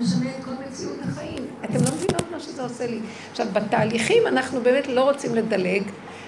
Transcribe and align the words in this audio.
משנה 0.00 0.30
את 0.30 0.44
כל 0.44 0.50
מציאות 0.68 0.96
החיים. 1.08 1.46
אתם 1.64 1.74
לא 1.74 1.90
מבינות 1.96 2.24
מה 2.32 2.40
שזה 2.40 2.62
עושה 2.62 2.86
לי. 2.86 2.98
עכשיו, 3.30 3.46
בתהליכים 3.52 4.26
אנחנו 4.26 4.60
באמת 4.60 4.86
לא 4.86 5.04
רוצים 5.10 5.34
לדלג, 5.34 5.82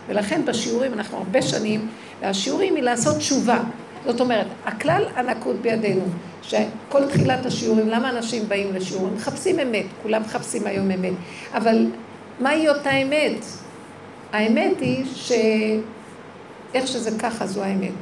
ולכן 0.09 0.45
בשיעורים, 0.45 0.93
אנחנו 0.93 1.19
הרבה 1.19 1.43
שנים, 1.43 1.89
והשיעורים 2.21 2.77
היא 2.77 2.83
לעשות 2.83 3.17
תשובה. 3.17 3.59
זאת 4.07 4.21
אומרת, 4.21 4.47
הכלל 4.65 5.05
הנקוד 5.15 5.57
בידינו, 5.63 6.05
שכל 6.43 7.09
תחילת 7.09 7.47
השיעורים, 7.47 7.89
למה 7.89 8.11
אנשים 8.11 8.49
באים 8.49 8.75
לשיעורים? 8.75 9.15
מחפשים 9.15 9.61
אמת, 9.61 9.87
כולם 10.03 10.23
מחפשים 10.23 10.67
היום 10.67 10.91
אמת. 10.91 11.13
אבל 11.55 11.87
מהי 12.41 12.69
אותה 12.69 12.91
אמת? 12.91 13.45
האמת 14.33 14.81
היא 14.81 15.05
שאיך 15.15 16.87
שזה 16.87 17.19
ככה 17.19 17.47
זו 17.47 17.63
האמת. 17.63 17.93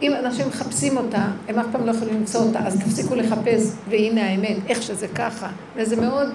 ואם 0.00 0.14
אנשים 0.14 0.48
מחפשים 0.48 0.96
אותה, 0.96 1.24
הם 1.48 1.58
אף 1.58 1.66
פעם 1.72 1.86
לא 1.86 1.90
יכולים 1.90 2.14
למצוא 2.14 2.40
אותה, 2.40 2.58
אז 2.58 2.80
תפסיקו 2.80 3.14
לחפש, 3.14 3.72
והנה 3.88 4.26
האמת, 4.26 4.56
איך 4.68 4.82
שזה 4.82 5.08
ככה. 5.08 5.48
וזה 5.76 5.96
מאוד 5.96 6.28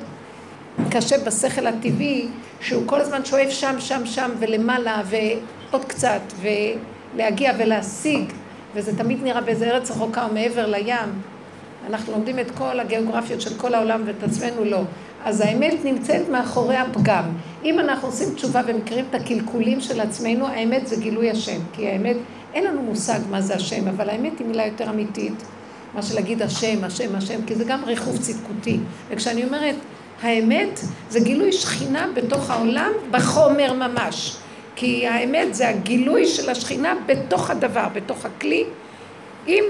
קשה 0.89 1.17
בשכל 1.25 1.67
הטבעי, 1.67 2.27
שהוא 2.61 2.83
כל 2.85 3.01
הזמן 3.01 3.25
שואף 3.25 3.49
שם, 3.49 3.75
שם, 3.79 4.05
שם, 4.05 4.29
ולמעלה, 4.39 5.01
ועוד 5.05 5.85
קצת, 5.85 6.21
ולהגיע 6.41 7.51
ולהשיג, 7.57 8.23
וזה 8.75 8.97
תמיד 8.97 9.23
נראה 9.23 9.41
באיזה 9.41 9.71
ארץ 9.71 9.91
רחוקה 9.91 10.25
או 10.25 10.33
מעבר 10.33 10.67
לים. 10.67 11.21
אנחנו 11.89 12.13
לומדים 12.13 12.39
את 12.39 12.51
כל 12.51 12.79
הגיאוגרפיות 12.79 13.41
של 13.41 13.57
כל 13.57 13.73
העולם 13.73 14.01
ואת 14.05 14.23
עצמנו 14.23 14.65
לא. 14.65 14.81
אז 15.25 15.41
האמת 15.41 15.85
נמצאת 15.85 16.29
מאחורי 16.29 16.77
הפגם. 16.77 17.23
אם 17.63 17.79
אנחנו 17.79 18.07
עושים 18.07 18.33
תשובה 18.35 18.61
ומכירים 18.67 19.05
את 19.09 19.15
הקלקולים 19.15 19.81
של 19.81 19.99
עצמנו, 19.99 20.47
האמת 20.47 20.87
זה 20.87 20.95
גילוי 20.95 21.31
השם. 21.31 21.59
כי 21.73 21.87
האמת, 21.87 22.15
אין 22.55 22.63
לנו 22.63 22.81
מושג 22.81 23.19
מה 23.29 23.41
זה 23.41 23.55
השם, 23.55 23.87
אבל 23.87 24.09
האמת 24.09 24.39
היא 24.39 24.47
מילה 24.47 24.65
יותר 24.65 24.89
אמיתית. 24.89 25.43
מה 25.93 26.01
שלהגיד 26.01 26.41
השם, 26.41 26.83
השם, 26.83 27.15
השם, 27.15 27.45
כי 27.47 27.55
זה 27.55 27.63
גם 27.63 27.83
ריחוף 27.83 28.17
צדקותי. 28.17 28.79
וכשאני 29.09 29.45
אומרת, 29.45 29.75
האמת 30.21 30.79
זה 31.09 31.19
גילוי 31.19 31.51
שכינה 31.51 32.07
בתוך 32.13 32.49
העולם, 32.49 32.91
בחומר 33.11 33.73
ממש. 33.73 34.37
כי 34.75 35.07
האמת 35.07 35.55
זה 35.55 35.69
הגילוי 35.69 36.25
של 36.25 36.49
השכינה 36.49 36.93
בתוך 37.05 37.49
הדבר, 37.49 37.87
בתוך 37.93 38.25
הכלי. 38.25 38.63
אם 39.47 39.63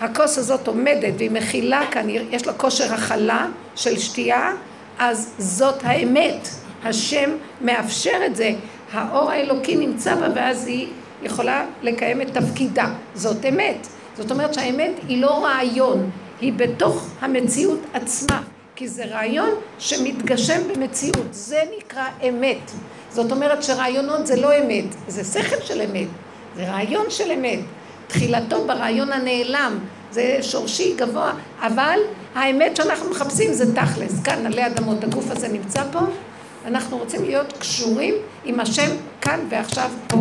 הכוס 0.00 0.38
הזאת 0.38 0.68
עומדת 0.68 1.14
והיא 1.16 1.30
מכילה 1.30 1.82
כאן, 1.90 2.06
יש 2.10 2.46
לה 2.46 2.52
כושר 2.52 2.94
הכלה 2.94 3.46
של 3.74 3.98
שתייה, 3.98 4.52
אז 4.98 5.34
זאת 5.38 5.76
האמת. 5.82 6.48
השם 6.84 7.30
מאפשר 7.60 8.18
את 8.26 8.36
זה. 8.36 8.50
האור 8.92 9.30
האלוקי 9.30 9.76
נמצא 9.76 10.14
בה 10.14 10.26
ואז 10.34 10.66
היא 10.66 10.88
יכולה 11.24 11.66
לקיים 11.82 12.20
את 12.22 12.38
תפקידה. 12.38 12.86
זאת 13.14 13.44
אמת. 13.48 13.86
זאת 14.16 14.30
אומרת 14.30 14.54
שהאמת 14.54 14.92
היא 15.08 15.22
לא 15.22 15.44
רעיון, 15.44 16.10
היא 16.40 16.52
בתוך 16.52 17.08
המציאות 17.20 17.80
עצמה. 17.92 18.42
כי 18.76 18.88
זה 18.88 19.04
רעיון 19.04 19.50
שמתגשם 19.78 20.60
במציאות. 20.74 21.26
זה 21.30 21.62
נקרא 21.78 22.06
אמת. 22.28 22.70
זאת 23.10 23.32
אומרת 23.32 23.62
שרעיונות 23.62 24.26
זה 24.26 24.40
לא 24.40 24.58
אמת, 24.58 24.94
זה 25.08 25.24
שכל 25.24 25.64
של 25.64 25.80
אמת. 25.80 26.08
זה 26.56 26.70
רעיון 26.70 27.06
של 27.08 27.30
אמת. 27.30 27.58
תחילתו 28.06 28.64
ברעיון 28.66 29.12
הנעלם, 29.12 29.78
זה 30.10 30.38
שורשי 30.42 30.94
גבוה, 30.96 31.32
אבל 31.60 31.98
האמת 32.34 32.76
שאנחנו 32.76 33.10
מחפשים 33.10 33.52
זה 33.52 33.74
תכלס, 33.74 34.22
כאן 34.24 34.46
עלי 34.46 34.66
אדמות, 34.66 35.04
הגוף 35.04 35.30
הזה 35.30 35.48
נמצא 35.48 35.82
פה, 35.92 36.00
אנחנו 36.66 36.98
רוצים 36.98 37.24
להיות 37.24 37.52
קשורים 37.58 38.14
עם 38.44 38.60
השם 38.60 38.90
כאן 39.20 39.40
ועכשיו 39.48 39.90
פה. 40.08 40.18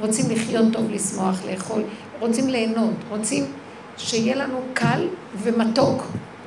רוצים 0.00 0.30
לחיות 0.30 0.64
טוב, 0.72 0.90
לשמוח, 0.90 1.44
לאכול, 1.50 1.82
רוצים 2.20 2.48
ליהנות, 2.48 2.94
רוצים 3.08 3.44
שיהיה 3.96 4.36
לנו 4.36 4.60
קל 4.74 5.08
ומתוק. 5.42 6.02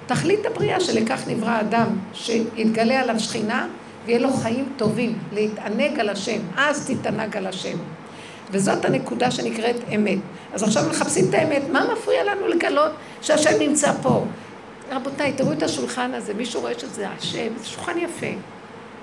תכלית 0.07 0.45
הבריאה 0.45 0.79
שלכך 0.79 1.21
נברא 1.27 1.49
האדם, 1.49 1.87
שיתגלה 2.13 3.01
עליו 3.01 3.19
שכינה 3.19 3.67
ויהיה 4.05 4.19
לו 4.19 4.33
חיים 4.33 4.65
טובים, 4.77 5.17
להתענג 5.33 5.99
על 5.99 6.09
השם, 6.09 6.39
אז 6.57 6.89
תתענג 6.89 7.37
על 7.37 7.47
השם. 7.47 7.77
וזאת 8.51 8.85
הנקודה 8.85 9.31
שנקראת 9.31 9.75
אמת. 9.95 10.17
אז 10.53 10.63
עכשיו 10.63 10.83
מחפשים 10.89 11.25
את 11.29 11.33
האמת, 11.33 11.61
מה 11.71 11.87
מפריע 11.93 12.23
לנו 12.23 12.47
לגלות 12.47 12.91
שהשם 13.21 13.59
נמצא 13.59 13.91
פה? 14.01 14.25
רבותיי, 14.91 15.33
תראו 15.33 15.51
את 15.51 15.63
השולחן 15.63 16.13
הזה, 16.13 16.33
מישהו 16.33 16.61
רואה 16.61 16.79
שזה 16.79 17.09
השם, 17.09 17.47
זה 17.57 17.65
שולחן 17.65 17.97
יפה. 17.97 18.27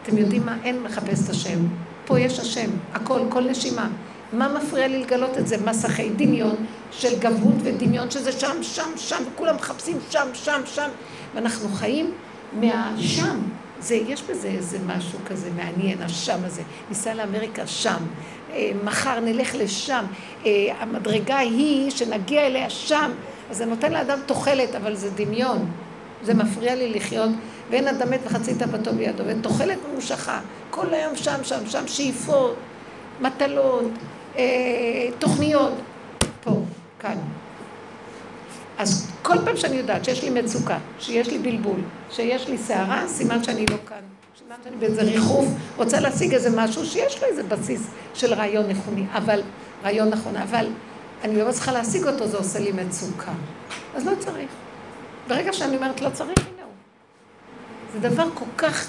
אתם 0.02 0.18
יודעים 0.18 0.46
מה? 0.46 0.56
אין 0.64 0.82
מחפש 0.82 1.24
את 1.24 1.30
השם. 1.30 1.58
פה 2.06 2.20
יש 2.20 2.38
השם, 2.38 2.70
הכל, 2.94 3.20
כל 3.28 3.50
נשימה. 3.50 3.88
מה 4.32 4.48
מפריע 4.48 4.88
לי 4.88 4.98
לגלות 4.98 5.38
את 5.38 5.48
זה? 5.48 5.56
מסכי 5.64 6.10
דמיון 6.10 6.56
של 6.90 7.18
גבהות 7.18 7.54
ודמיון 7.62 8.10
שזה 8.10 8.32
שם, 8.32 8.62
שם, 8.62 8.90
שם, 8.96 9.22
וכולם 9.32 9.56
מחפשים 9.56 9.98
שם, 10.10 10.28
שם, 10.32 10.60
שם. 10.64 10.88
ואנחנו 11.34 11.68
חיים 11.68 12.10
מהשם. 12.52 13.38
זה, 13.80 13.94
יש 13.94 14.22
בזה 14.22 14.48
איזה 14.48 14.78
משהו 14.86 15.18
כזה 15.26 15.50
מעניין, 15.56 16.02
השם 16.02 16.38
הזה. 16.44 16.62
ניסע 16.88 17.14
לאמריקה 17.14 17.66
שם, 17.66 17.96
אה, 18.52 18.70
מחר 18.84 19.20
נלך 19.20 19.54
לשם, 19.54 20.04
אה, 20.46 20.50
המדרגה 20.80 21.38
היא 21.38 21.90
שנגיע 21.90 22.46
אליה 22.46 22.70
שם, 22.70 23.10
אז 23.50 23.56
זה 23.56 23.66
נותן 23.66 23.92
לאדם 23.92 24.18
תוחלת, 24.26 24.74
אבל 24.74 24.94
זה 24.94 25.10
דמיון. 25.10 25.70
זה 26.22 26.34
מפריע 26.34 26.74
לי 26.74 26.90
לחיות, 26.90 27.30
ואין 27.70 27.88
אדם 27.88 28.10
מת 28.10 28.20
וחצי 28.26 28.54
תאוותו 28.54 28.92
בידו, 28.92 29.24
ותוחלת 29.26 29.78
ממושכה, 29.92 30.40
כל 30.70 30.94
היום 30.94 31.16
שם, 31.16 31.38
שם, 31.42 31.66
שם, 31.66 31.88
שאיפות, 31.88 32.56
מטלות, 33.20 33.90
תוכניות, 35.18 35.72
פה, 36.44 36.50
כאן. 36.98 37.16
אז 38.78 39.10
כל 39.22 39.34
פעם 39.44 39.56
שאני 39.56 39.76
יודעת 39.76 40.04
שיש 40.04 40.24
לי 40.24 40.30
מצוקה, 40.30 40.78
שיש 40.98 41.28
לי 41.28 41.38
בלבול, 41.38 41.80
שיש 42.10 42.48
לי 42.48 42.58
סערה, 42.58 43.04
סימן 43.08 43.44
שאני 43.44 43.66
לא 43.66 43.76
כאן. 43.88 43.96
סימן 44.38 44.56
שאני 44.64 44.76
באיזה 44.76 45.02
ריחוף, 45.02 45.46
רוצה 45.76 46.00
להשיג 46.00 46.34
איזה 46.34 46.50
משהו 46.56 46.86
שיש 46.86 47.22
לו 47.22 47.28
איזה 47.28 47.42
בסיס 47.42 47.82
של 48.14 48.34
רעיון 48.34 48.68
נכוני, 48.68 49.04
אבל, 49.12 49.42
רעיון 49.84 50.08
נכון, 50.08 50.36
אבל 50.36 50.66
אני 51.24 51.36
לא 51.36 51.48
מצליחה 51.48 51.72
להשיג 51.72 52.06
אותו, 52.06 52.26
זה 52.26 52.36
עושה 52.36 52.58
לי 52.58 52.72
מצוקה. 52.72 53.32
אז 53.96 54.06
לא 54.06 54.12
צריך. 54.18 54.50
ברגע 55.28 55.52
שאני 55.52 55.76
אומרת 55.76 56.00
לא 56.00 56.10
צריך, 56.10 56.38
הנה 56.38 56.64
הוא. 56.64 56.72
זה 57.92 58.08
דבר 58.08 58.28
כל 58.34 58.44
כך, 58.58 58.88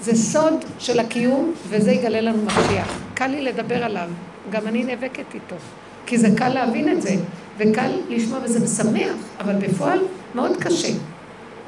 זה 0.00 0.14
סוד 0.14 0.64
של 0.78 1.00
הקיום, 1.00 1.54
וזה 1.68 1.92
יגלה 1.92 2.20
לנו 2.20 2.44
משיח. 2.44 2.98
קל 3.14 3.26
לי 3.26 3.42
לדבר 3.42 3.84
עליו, 3.84 4.08
גם 4.50 4.66
אני 4.66 4.84
נאבקת 4.84 5.34
איתו. 5.34 5.56
כי 6.06 6.18
זה 6.18 6.28
קל 6.36 6.48
להבין 6.48 6.92
את 6.92 7.02
זה, 7.02 7.14
וקל 7.58 7.90
לשמוע 8.08 8.38
וזה 8.44 8.60
משמח, 8.64 9.12
אבל 9.40 9.54
בפועל 9.54 9.98
מאוד 10.34 10.56
קשה. 10.56 10.92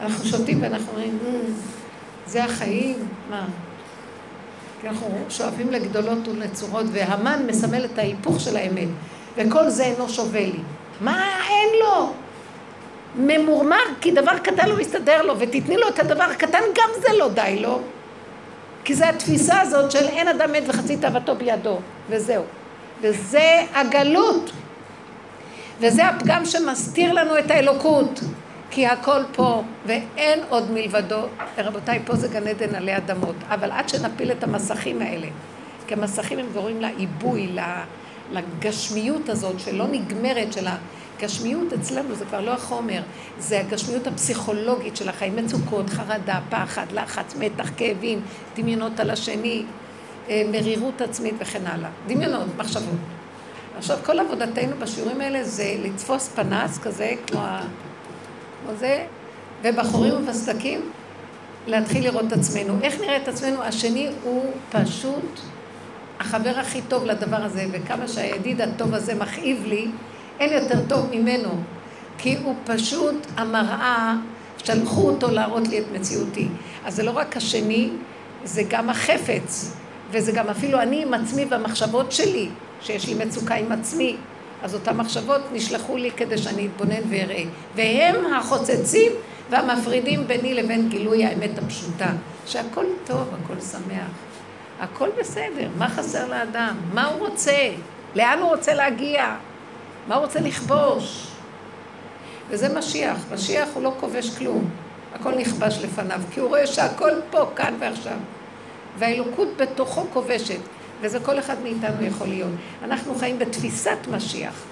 אנחנו 0.03 0.25
שותים 0.25 0.63
ואנחנו 0.63 0.93
אומרים, 0.93 1.19
mm, 1.23 1.51
זה 2.27 2.45
החיים, 2.45 2.97
מה? 3.31 3.47
כי 4.81 4.89
אנחנו 4.89 5.09
שואפים 5.29 5.71
לגדולות 5.71 6.29
ולצורות, 6.29 6.87
והמן 6.93 7.47
מסמל 7.47 7.85
את 7.85 7.99
ההיפוך 7.99 8.41
של 8.41 8.57
האמת, 8.57 8.89
וכל 9.37 9.69
זה 9.69 9.85
אינו 9.85 10.09
שווה 10.09 10.41
לי. 10.41 10.61
מה 11.01 11.27
אין 11.49 11.69
לו? 11.81 12.13
ממורמר, 13.17 13.85
כי 14.01 14.11
דבר 14.11 14.39
קטן 14.39 14.69
לא 14.69 14.77
מסתדר 14.77 15.23
לו, 15.23 15.35
ותתני 15.39 15.77
לו 15.77 15.89
את 15.89 15.99
הדבר 15.99 16.25
הקטן, 16.25 16.63
גם 16.75 16.89
זה 17.01 17.09
לא 17.19 17.29
די 17.29 17.59
לו. 17.61 17.81
כי 18.85 18.95
זה 18.95 19.09
התפיסה 19.09 19.61
הזאת 19.61 19.91
של 19.91 20.09
אין 20.09 20.29
אדם 20.29 20.53
מת 20.53 20.63
וחצי 20.67 20.97
תאוותו 20.97 21.35
בידו, 21.35 21.79
וזהו. 22.11 22.43
וזה 23.05 23.63
הגלות. 23.75 24.51
וזה 25.81 26.07
הפגם 26.07 26.45
שמסתיר 26.45 27.13
לנו 27.13 27.39
את 27.39 27.51
האלוקות. 27.51 28.21
כי 28.71 28.87
הכל 28.87 29.21
פה, 29.33 29.63
ואין 29.87 30.41
עוד 30.49 30.71
מלבדו. 30.71 31.21
רבותיי, 31.59 32.01
פה 32.07 32.17
זה 32.17 32.29
גן 32.29 32.47
עדן 32.47 32.75
עלי 32.75 32.97
אדמות. 32.97 33.35
אבל 33.49 33.71
עד 33.71 33.89
שנפיל 33.89 34.33
את 34.33 34.43
המסכים 34.43 35.03
האלה, 35.03 35.27
כי 35.87 35.95
המסכים 35.95 36.39
הם 36.39 36.47
גורמים 36.53 36.81
לעיבוי, 36.81 37.57
לגשמיות 38.33 39.29
הזאת 39.29 39.61
שלא 39.61 39.87
נגמרת, 39.87 40.53
של 40.53 40.67
הגשמיות 40.67 41.73
אצלנו 41.73 42.15
זה 42.15 42.25
כבר 42.25 42.41
לא 42.41 42.51
החומר, 42.51 43.03
זה 43.39 43.61
הגשמיות 43.61 44.07
הפסיכולוגית 44.07 44.97
של 44.97 45.09
החיים, 45.09 45.37
מצוקות, 45.37 45.91
חרדה, 45.91 46.41
פחד, 46.51 46.87
לחץ, 46.93 47.35
מתח, 47.39 47.71
כאבים, 47.77 48.21
דמיונות 48.57 49.01
על 49.01 49.11
השני, 49.11 49.65
מרירות 50.29 51.01
עצמית 51.01 51.35
וכן 51.39 51.67
הלאה. 51.67 51.91
דמיונות, 52.07 52.47
מחשבות. 52.57 52.95
עכשיו, 53.79 53.99
כל 54.05 54.21
עבודתנו 54.21 54.77
בשיעורים 54.79 55.21
האלה 55.21 55.45
זה 55.45 55.75
לתפוס 55.83 56.29
פנס 56.29 56.79
כזה, 56.79 57.13
כמו, 57.27 57.41
ה... 57.41 57.63
כמו 58.63 58.77
זה, 58.77 59.05
ובחורים 59.63 60.15
ובסדקים, 60.15 60.81
להתחיל 61.67 62.05
לראות 62.05 62.27
את 62.27 62.33
עצמנו. 62.33 62.79
איך 62.83 63.01
נראה 63.01 63.17
את 63.17 63.29
עצמנו? 63.29 63.63
השני 63.63 64.09
הוא 64.23 64.45
פשוט 64.71 65.41
החבר 66.21 66.59
הכי 66.59 66.83
טוב 66.89 67.05
לדבר 67.05 67.37
הזה, 67.37 67.67
וכמה 67.73 68.09
שהידיד 68.09 68.61
הטוב 68.61 68.95
הזה 68.95 69.15
מכאיב 69.15 69.65
לי, 69.67 69.89
אין 70.41 70.53
יותר 70.53 70.79
טוב 70.89 71.09
ממנו. 71.11 71.51
כי 72.19 72.37
הוא 72.37 72.55
פשוט 72.65 73.27
המראה, 73.37 74.15
שלחו 74.65 75.09
אותו 75.09 75.31
להראות 75.31 75.69
לי 75.69 75.79
את 75.79 75.85
מציאותי. 75.93 76.49
אז 76.85 76.97
זה 76.97 77.03
לא 77.03 77.11
רק 77.11 77.37
השני, 77.37 77.91
זה 78.45 78.63
גם 78.69 78.91
החפץ. 78.91 79.77
וזה 80.15 80.33
גם 80.33 80.49
אפילו 80.49 80.81
אני 80.81 81.03
עם 81.03 81.15
עצמי 81.15 81.45
והמחשבות 81.49 82.13
שלי, 82.13 82.49
שיש 82.81 83.09
לי 83.09 83.15
מצוקה 83.25 83.55
עם 83.55 83.73
עצמי. 83.73 84.17
אז 84.63 84.75
אותן 84.75 84.97
מחשבות 84.97 85.41
נשלחו 85.53 85.97
לי 85.97 86.11
כדי 86.11 86.39
שאני 86.39 86.67
אתבונן 86.67 87.03
ואראה. 87.11 87.43
והם 87.75 88.35
החוצצים 88.35 89.13
והמפרידים 89.51 90.27
ביני 90.27 90.55
לבין 90.55 90.89
גילוי 90.89 91.25
האמת 91.25 91.59
הפשוטה, 91.59 92.11
שהכל 92.47 92.85
טוב, 93.07 93.29
הכל 93.45 93.61
שמח, 93.61 94.11
הכל 94.81 95.09
בסדר, 95.19 95.69
מה 95.79 95.89
חסר 95.89 96.29
לאדם? 96.29 96.77
מה 96.93 97.07
הוא 97.07 97.29
רוצה? 97.29 97.71
לאן 98.15 98.39
הוא 98.39 98.49
רוצה 98.49 98.75
להגיע? 98.75 99.37
מה 100.09 100.15
הוא 100.15 100.25
רוצה 100.25 100.41
לכבוש? 100.41 101.27
וזה 102.49 102.79
משיח. 102.79 103.17
משיח 103.33 103.69
הוא 103.75 103.83
לא 103.83 103.95
כובש 104.01 104.31
כלום. 104.39 104.71
הכל 105.15 105.35
נכבש 105.35 105.79
לפניו, 105.83 106.21
כי 106.31 106.41
הוא 106.41 106.49
רואה 106.49 106.67
שהכל 106.67 107.11
פה, 107.31 107.47
כאן 107.57 107.75
ועכשיו. 107.79 108.17
והאלוקות 108.99 109.49
בתוכו 109.57 110.07
כובשת, 110.13 110.61
וזה 111.01 111.21
כל 111.21 111.39
אחד 111.39 111.63
מאיתנו 111.63 112.07
יכול 112.07 112.27
להיות. 112.27 112.51
אנחנו 112.83 113.15
חיים 113.15 113.39
בתפיסת 113.39 113.99
משיח, 114.11 114.63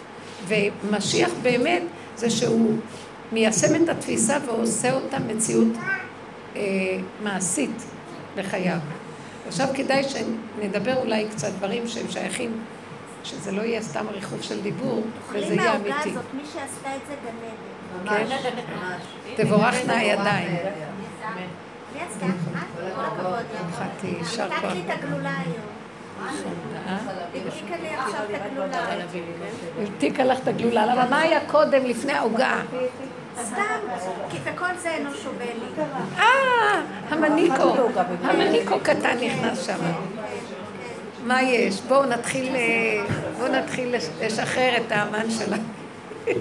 ומשיח 0.49 1.31
באמת 1.43 1.83
זה 2.17 2.31
שהוא 2.31 2.79
מיישם 3.33 3.85
את 3.85 3.89
התפיסה 3.89 4.39
ועושה 4.47 4.93
אותה 4.93 5.19
מציאות 5.19 5.69
אה, 6.57 6.63
מעשית 7.23 7.83
בחייו. 8.37 8.79
עכשיו 9.47 9.69
כדאי 9.75 10.03
שנדבר 10.05 10.97
אולי 10.97 11.27
קצת 11.31 11.49
דברים 11.59 11.89
שהם 11.89 12.11
שייכים, 12.11 12.53
שזה 13.25 13.53
לא 13.53 13.63
יהיה 13.63 13.83
סתם 13.83 14.07
ריחוף 14.09 14.43
של 14.43 14.63
דיבור, 14.63 15.03
וזה 15.33 15.55
יהיה 15.55 15.77
אמיתי. 15.77 15.89
אוכלים 15.89 15.95
מהעוגה 15.95 16.01
הזאת, 16.01 16.35
מי 16.35 16.43
שעשתה 16.45 16.97
את 16.97 17.01
זה 17.09 17.15
גנבת. 17.25 17.73
כן? 19.37 19.45
תבורכנה 19.45 19.99
הידיים. 19.99 20.57
עשתה? 22.09 22.27
כל 22.97 23.05
הכבוד 23.05 23.45
לך. 23.55 23.77
חתי, 23.77 24.07
יישר 24.07 24.49
כוח. 24.49 24.65
נתת 24.65 24.75
לי 24.75 24.81
את 24.87 24.99
הגלולה 24.99 25.31
היום. 25.39 25.83
את 29.99 30.25
לך 30.25 30.39
את. 30.45 30.87
למה 30.87 31.07
מה 31.11 31.19
היה 31.19 31.41
קודם, 31.47 31.85
לפני 31.85 32.13
העוגה? 32.13 32.61
סתם, 33.45 33.63
כי 34.31 34.37
וכל 34.45 34.77
זה 34.83 34.91
אינו 34.91 35.15
שווה 35.15 35.47
לי. 35.47 35.83
אה, 36.19 36.83
המניקו. 37.11 37.77
המניקו 38.23 38.79
קטן 38.83 39.17
נכנס 39.21 39.67
שם. 39.67 39.79
מה 41.25 41.43
יש? 41.43 41.81
בואו 41.81 42.07
נתחיל, 42.07 42.57
אה, 42.57 43.05
בואו 43.39 43.53
נתחיל 43.53 43.95
לשחרר 44.21 44.77
את 44.77 44.93
האמן 44.93 45.31
שלה. 45.31 45.57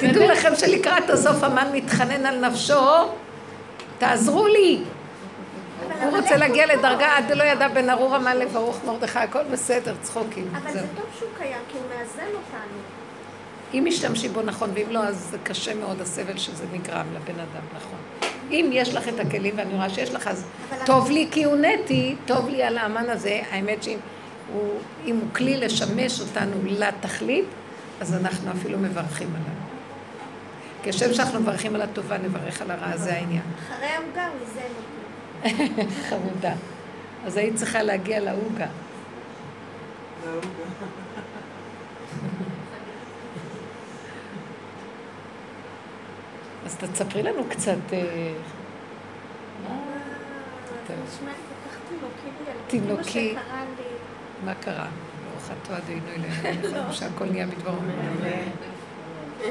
תדעו 0.00 0.28
לכם 0.28 0.54
שלקראת 0.54 1.10
הסוף 1.10 1.42
המן 1.42 1.68
מתחנן 1.72 2.26
על 2.26 2.46
נפשו, 2.46 2.74
תעזרו 4.02 4.46
לי. 4.46 4.80
הוא 6.02 6.16
רוצה 6.16 6.36
להגיע 6.36 6.66
לדרגה 6.66 7.16
עד 7.16 7.32
לא 7.32 7.44
ידע 7.44 7.68
בן 7.68 7.90
ארור 7.90 8.14
המן 8.14 8.36
לברוך 8.36 8.80
מרדכי, 8.86 9.18
הכל 9.18 9.42
בסדר, 9.52 9.94
צחוקים. 10.02 10.48
אבל. 10.54 10.72
זה 10.72 10.80
טוב 10.96 11.04
שהוא 11.18 11.28
קיים, 11.38 11.58
כי 11.68 11.78
הוא 11.78 11.86
מאזן 11.88 12.26
אותנו. 12.26 12.78
אם 13.74 13.84
משתמשים 13.86 14.32
בו 14.32 14.42
נכון, 14.42 14.70
ואם 14.74 14.86
לא, 14.90 15.04
אז 15.04 15.28
זה 15.30 15.38
קשה 15.42 15.74
מאוד 15.74 16.00
הסבל 16.00 16.38
שזה 16.38 16.64
נגרם 16.72 17.06
לבן 17.14 17.40
אדם, 17.40 17.62
נכון. 17.76 17.98
אם 18.50 18.70
יש 18.72 18.94
לך 18.94 19.08
את 19.08 19.20
הכלים, 19.20 19.54
ואני 19.56 19.74
רואה 19.74 19.90
שיש 19.90 20.14
לך, 20.14 20.28
אז 20.28 20.44
טוב 20.86 21.10
לי 21.10 21.28
כי 21.30 21.44
הונאתי, 21.44 22.16
טוב 22.26 22.48
לי 22.48 22.62
על 22.62 22.78
האמן 22.78 23.10
הזה, 23.10 23.40
האמת 23.50 23.82
שאם 23.82 23.98
הוא, 24.52 24.78
אם 25.06 25.16
הוא 25.16 25.28
כלי 25.34 25.56
לשמש 25.56 26.20
אותנו 26.20 26.56
לתכלית, 26.64 27.44
אז 28.00 28.14
אנחנו 28.14 28.50
אפילו 28.50 28.78
מברכים 28.78 29.28
עליו. 29.28 29.61
כשם 30.82 31.14
שאנחנו 31.14 31.40
מברכים 31.40 31.74
על 31.74 31.82
הטובה, 31.82 32.18
נברך 32.18 32.62
על 32.62 32.70
הרע, 32.70 32.96
זה 32.96 33.14
העניין. 33.14 33.42
אחרי 33.68 33.86
העוגה 33.86 34.28
איזן 34.40 34.60
אותי. 34.76 35.92
חמודה. 36.08 36.54
אז 37.26 37.36
היית 37.36 37.54
צריכה 37.56 37.82
להגיע 37.82 38.20
לעוגה. 38.20 38.66
אז 46.66 46.76
תספרי 46.76 47.22
לנו 47.22 47.44
קצת... 47.50 47.76
אה, 47.92 48.32
כך 50.88 51.78
תינוקי. 52.66 53.34
מה 54.44 54.54
קרה? 54.54 54.86
ברוך 55.30 55.50
אתה 55.62 55.78
אדינו 55.78 56.06
אלינו, 56.08 56.92
שהכל 56.92 57.24
נהיה 57.24 57.46
מדברו. 57.46 57.76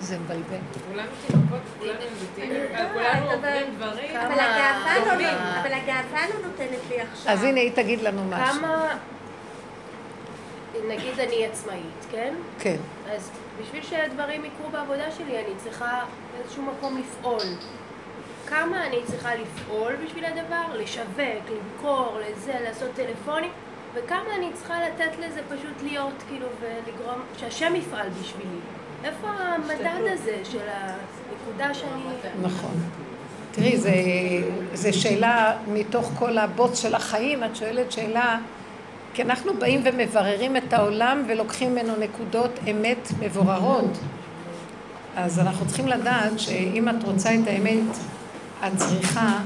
זה 0.00 0.18
מבלבל. 0.18 0.56
כולנו 0.90 1.08
תינוקות, 1.26 1.58
כולנו 1.78 2.00
ילדים, 2.36 2.52
כולנו 2.92 3.30
עוברים 3.30 3.74
דברים. 3.76 4.16
אבל 4.16 4.32
הגאווה 4.40 4.98
לא- 4.98 5.04
אבל 5.60 5.72
הגאווה 5.72 6.28
לא 6.28 6.46
נותנת 6.46 6.78
לי 6.90 7.00
עכשיו. 7.00 7.32
אז 7.32 7.42
הנה, 7.44 7.60
היא 7.60 7.72
תגיד 7.74 8.02
לנו 8.02 8.24
משהו. 8.28 8.60
כמה, 8.60 8.96
נגיד 10.88 11.20
אני 11.20 11.46
עצמאית, 11.46 12.06
כן? 12.10 12.34
כן. 12.58 12.76
אז 13.10 13.30
בשביל 13.62 13.82
שהדברים 13.82 14.44
יקרו 14.44 14.68
בעבודה 14.70 15.10
שלי, 15.10 15.38
אני 15.38 15.54
צריכה 15.56 16.00
באיזשהו 16.36 16.62
מקום 16.62 16.98
לפעול. 16.98 17.42
כמה 18.48 18.86
אני 18.86 19.00
צריכה 19.06 19.30
לפעול 19.34 19.92
בשביל 20.06 20.24
הדבר? 20.24 20.62
לשווק, 20.74 21.16
למכור, 21.50 22.18
לזה, 22.30 22.54
לעשות 22.64 22.90
טלפונים, 22.96 23.50
וכמה 23.94 24.36
אני 24.38 24.50
צריכה 24.54 24.74
לתת 24.86 25.18
לזה 25.18 25.40
פשוט 25.48 25.82
להיות, 25.82 26.22
כאילו, 26.28 26.46
ולגרום, 26.60 27.20
שהשם 27.36 27.72
יפעל 27.76 28.08
בשבילי. 28.20 28.58
איפה 29.04 29.28
המדד 29.28 30.12
הזה 30.12 30.38
של 30.44 30.58
הנקודה 30.68 31.74
שאני... 31.74 32.02
נכון. 32.42 32.74
תראי, 33.52 33.76
זו 34.74 35.00
שאלה 35.00 35.56
מתוך 35.68 36.10
כל 36.18 36.38
הבוץ 36.38 36.82
של 36.82 36.94
החיים, 36.94 37.44
את 37.44 37.56
שואלת 37.56 37.92
שאלה, 37.92 38.38
כי 39.14 39.22
אנחנו 39.22 39.54
באים 39.58 39.80
ומבררים 39.84 40.56
את 40.56 40.72
העולם 40.72 41.22
ולוקחים 41.28 41.72
ממנו 41.72 41.92
נקודות 41.96 42.50
אמת 42.70 43.08
מבוררות. 43.20 43.98
אז 45.16 45.40
אנחנו 45.40 45.66
צריכים 45.66 45.88
לדעת 45.88 46.38
שאם 46.38 46.88
את 46.88 47.04
רוצה 47.04 47.34
את 47.34 47.46
האמת, 47.46 47.96
את 48.66 48.72
צריכה 48.76 49.38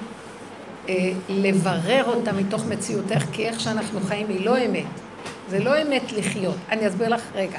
לברר 1.28 2.04
אותה 2.06 2.32
מתוך 2.32 2.66
מציאותך, 2.66 3.24
כי 3.32 3.46
איך 3.46 3.60
שאנחנו 3.60 4.00
חיים 4.00 4.28
היא 4.28 4.44
לא 4.46 4.64
אמת. 4.64 4.84
זה 5.50 5.58
לא 5.58 5.82
אמת 5.82 6.12
לחיות. 6.12 6.56
אני 6.70 6.88
אסביר 6.88 7.08
לך 7.08 7.22
רגע. 7.34 7.58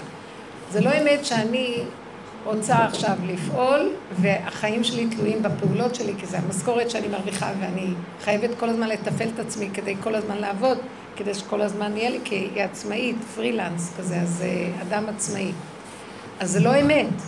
זה 0.72 0.82
לא 0.82 0.90
אמת 1.02 1.26
שאני 1.26 1.84
רוצה 2.46 2.86
עכשיו 2.86 3.18
לפעול, 3.26 3.90
והחיים 4.20 4.84
שלי 4.84 5.08
תלויים 5.08 5.44
בפעולות 5.44 5.96
שלי, 5.96 6.14
כי 6.18 6.26
זה 6.26 6.38
המשכורת 6.38 6.90
שאני 6.90 7.08
מרוויחה, 7.08 7.52
ואני 7.60 7.88
חייבת 8.24 8.50
כל 8.60 8.70
הזמן 8.70 8.88
לתפעל 8.88 9.28
את 9.36 9.40
עצמי 9.40 9.70
כדי 9.74 9.96
כל 10.04 10.16
הזמן 10.16 10.38
לעבוד, 10.38 10.78
כדי 11.16 11.34
שכל 11.34 11.62
הזמן 11.62 11.98
יהיה 11.98 12.10
לי, 12.10 12.20
כי 12.24 12.36
היא 12.36 12.64
עצמאית, 12.64 13.16
פרילנס 13.36 13.94
כזה, 13.98 14.22
אז 14.22 14.44
אה, 14.46 14.82
אדם 14.82 15.10
עצמאי. 15.10 15.52
אז 16.40 16.52
זה 16.52 16.60
לא 16.60 16.82
אמת. 16.82 17.22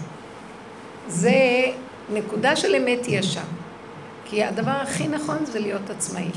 זה, 1.07 1.33
נקודה 2.13 2.55
של 2.55 2.75
אמת 2.75 3.07
יש 3.07 3.33
שם. 3.33 3.60
כי 4.31 4.43
הדבר 4.43 4.71
הכי 4.71 5.07
נכון 5.07 5.45
זה 5.45 5.59
להיות 5.59 5.89
עצמאי. 5.89 6.29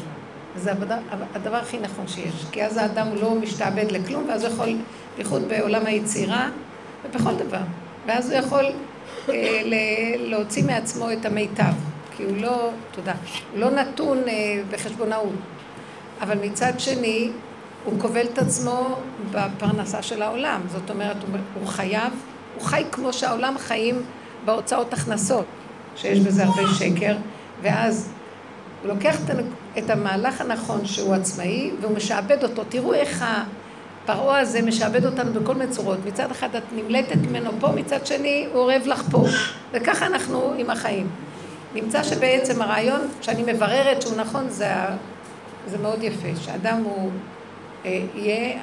זה 0.57 0.73
הדבר, 0.73 0.95
הדבר 1.35 1.57
הכי 1.57 1.79
נכון 1.79 2.09
שיש. 2.09 2.45
כי 2.53 2.65
אז 2.65 2.77
האדם 2.77 3.07
לא 3.21 3.35
משתעבד 3.35 3.91
לכלום, 3.93 4.25
ואז 4.29 4.45
הוא 4.45 4.53
יכול, 4.53 4.69
בייחוד 5.17 5.43
בעולם 5.49 5.87
היצירה, 5.87 6.49
ובכל 7.05 7.35
דבר. 7.35 7.61
ואז 8.07 8.31
הוא 8.31 8.39
יכול 8.39 8.65
אה, 9.29 9.61
ל- 9.65 10.31
להוציא 10.31 10.65
מעצמו 10.65 11.13
את 11.13 11.25
המיטב. 11.25 11.73
כי 12.17 12.23
הוא 12.23 12.37
לא, 12.37 12.71
תודה, 12.93 13.13
הוא 13.53 13.61
לא 13.61 13.71
נתון 13.71 14.19
אה, 14.29 14.33
בחשבונאות. 14.71 15.33
אבל 16.21 16.39
מצד 16.43 16.73
שני, 16.79 17.31
הוא 17.85 18.01
כובל 18.01 18.27
את 18.33 18.39
עצמו 18.39 18.97
בפרנסה 19.31 20.03
של 20.03 20.23
העולם. 20.23 20.61
זאת 20.73 20.91
אומרת, 20.91 21.17
הוא, 21.29 21.39
הוא 21.61 21.69
חייב, 21.69 22.13
הוא 22.59 22.63
חי 22.65 22.85
כמו 22.93 23.13
שהעולם 23.13 23.55
חיים 23.59 24.03
בהוצאות 24.45 24.93
הכנסות, 24.93 25.45
שיש 25.97 26.19
בזה 26.21 26.45
הרבה 26.45 26.63
שקר, 26.79 27.17
ואז 27.63 28.11
הוא 28.83 28.89
לוקח 28.89 29.17
את, 29.79 29.91
המהלך 29.91 30.41
הנכון 30.41 30.87
שהוא 30.87 31.15
עצמאי, 31.15 31.71
והוא 31.81 31.97
משעבד 31.97 32.43
אותו. 32.43 32.63
תראו 32.69 32.95
איך 32.95 33.25
הפרעה 34.05 34.41
הזה 34.41 34.63
משעבד 34.63 35.07
אותנו 35.07 35.33
בכל 35.33 35.55
מיני 35.55 35.71
צורות. 35.71 35.99
מצד 36.07 36.31
אחד 36.31 36.55
את 36.57 36.63
נמלטת 36.73 37.17
ממנו 37.17 37.51
פה, 37.61 37.69
מצד 37.69 38.07
שני 38.07 38.47
הוא 38.53 38.61
אורב 38.61 38.83
לך 38.87 39.03
פה. 39.11 39.25
וככה 39.73 40.07
אנחנו 40.07 40.55
עם 40.59 40.71
החיים. 40.71 41.09
נמצא 41.75 42.03
שבעצם 42.03 42.63
הרעיון 42.63 43.01
שאני 43.21 43.53
מבררת 43.53 44.03
שהוא 44.03 44.17
נכון, 44.17 44.49
זה, 44.49 44.73
זה 45.67 45.79
מאוד 45.79 46.03
יפה, 46.03 46.29
שאדם 46.41 46.83
הוא 46.85 47.11
אה, 47.85 48.01
יהיה 48.15 48.59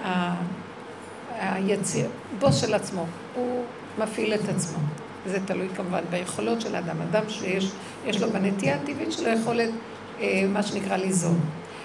היציר, 1.40 2.06
בוס 2.40 2.62
של 2.62 2.74
עצמו, 2.74 3.06
הוא 3.36 3.64
מפעיל 3.98 4.34
את 4.34 4.50
עצמו. 4.56 4.78
זה 5.26 5.38
תלוי 5.46 5.68
כמובן 5.76 6.02
ביכולות 6.10 6.62
של 6.62 6.76
האדם. 6.76 7.02
אדם 7.02 7.24
שיש 7.30 7.72
יש 8.06 8.22
לו 8.22 8.30
בנטייה 8.30 8.76
הטבעית 8.76 9.12
שלו 9.12 9.30
יכולת, 9.30 9.70
אה, 10.20 10.44
מה 10.54 10.64
שנקרא, 10.64 10.98
ליזום. 10.98 11.40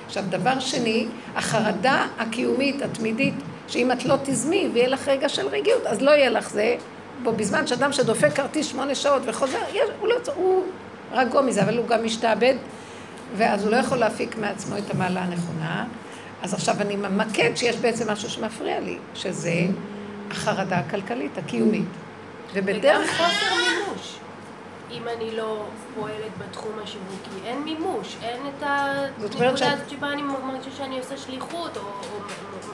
עכשיו, 0.06 0.24
דבר 0.28 0.60
שני, 0.60 1.06
החרדה 1.36 2.06
הקיומית, 2.18 2.82
התמידית, 2.82 3.34
שאם 3.68 3.92
את 3.92 4.04
לא 4.04 4.16
תזמי 4.22 4.68
ויהיה 4.72 4.88
לך 4.88 5.08
רגע 5.08 5.28
של 5.28 5.48
רגיעות, 5.48 5.86
אז 5.86 6.02
לא 6.02 6.10
יהיה 6.10 6.30
לך 6.30 6.50
זה. 6.50 6.76
בו 7.22 7.32
בזמן 7.32 7.66
שאדם 7.66 7.92
שדופק 7.92 8.32
כרטיס 8.32 8.66
שמונה 8.66 8.94
שעות 8.94 9.22
וחוזר, 9.26 9.58
יש, 9.72 9.90
הוא, 10.00 10.08
לא, 10.08 10.14
הוא 10.34 10.62
רגוע 11.12 11.42
מזה, 11.42 11.62
אבל 11.62 11.78
הוא 11.78 11.86
גם 11.86 12.04
משתעבד, 12.04 12.54
ואז 13.36 13.62
הוא 13.64 13.70
לא 13.70 13.76
יכול 13.76 13.98
להפיק 13.98 14.36
מעצמו 14.36 14.78
את 14.78 14.94
המעלה 14.94 15.20
הנכונה. 15.20 15.84
אז 16.42 16.54
עכשיו 16.54 16.74
אני 16.80 16.96
ממקד 16.96 17.50
שיש 17.54 17.76
בעצם 17.76 18.10
משהו 18.10 18.30
שמפריע 18.30 18.80
לי, 18.80 18.98
שזה 19.14 19.52
החרדה 20.30 20.78
הכלכלית, 20.78 21.38
הקיומית. 21.38 21.88
וגם 22.52 22.64
ובדרך... 22.64 23.10
חוסר 23.10 23.54
מימוש. 23.54 24.18
אם 24.90 25.02
אני 25.16 25.36
לא 25.36 25.64
פועלת 25.94 26.38
בתחום 26.38 26.72
השיווקי, 26.82 27.46
אין 27.46 27.62
מימוש, 27.62 28.16
אין 28.22 28.40
את 28.46 28.62
הנקודה 28.62 29.72
הזאת 29.72 29.90
שבה 29.90 30.12
אני 30.12 30.22
מרגישה 30.22 30.70
שאני 30.76 30.98
עושה 30.98 31.16
שליחות, 31.16 31.76
או, 31.76 31.82
או, 31.82 31.88
או 32.52 32.72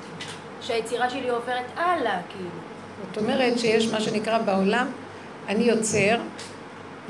שהיצירה 0.61 1.11
שלי 1.11 1.29
עוברת 1.29 1.65
הלאה, 1.77 2.21
כאילו. 2.29 2.51
זאת 3.09 3.19
אומרת 3.19 3.59
שיש 3.59 3.87
מה 3.87 4.01
שנקרא 4.01 4.39
בעולם, 4.39 4.87
אני 5.49 5.65
יוצר, 5.65 6.17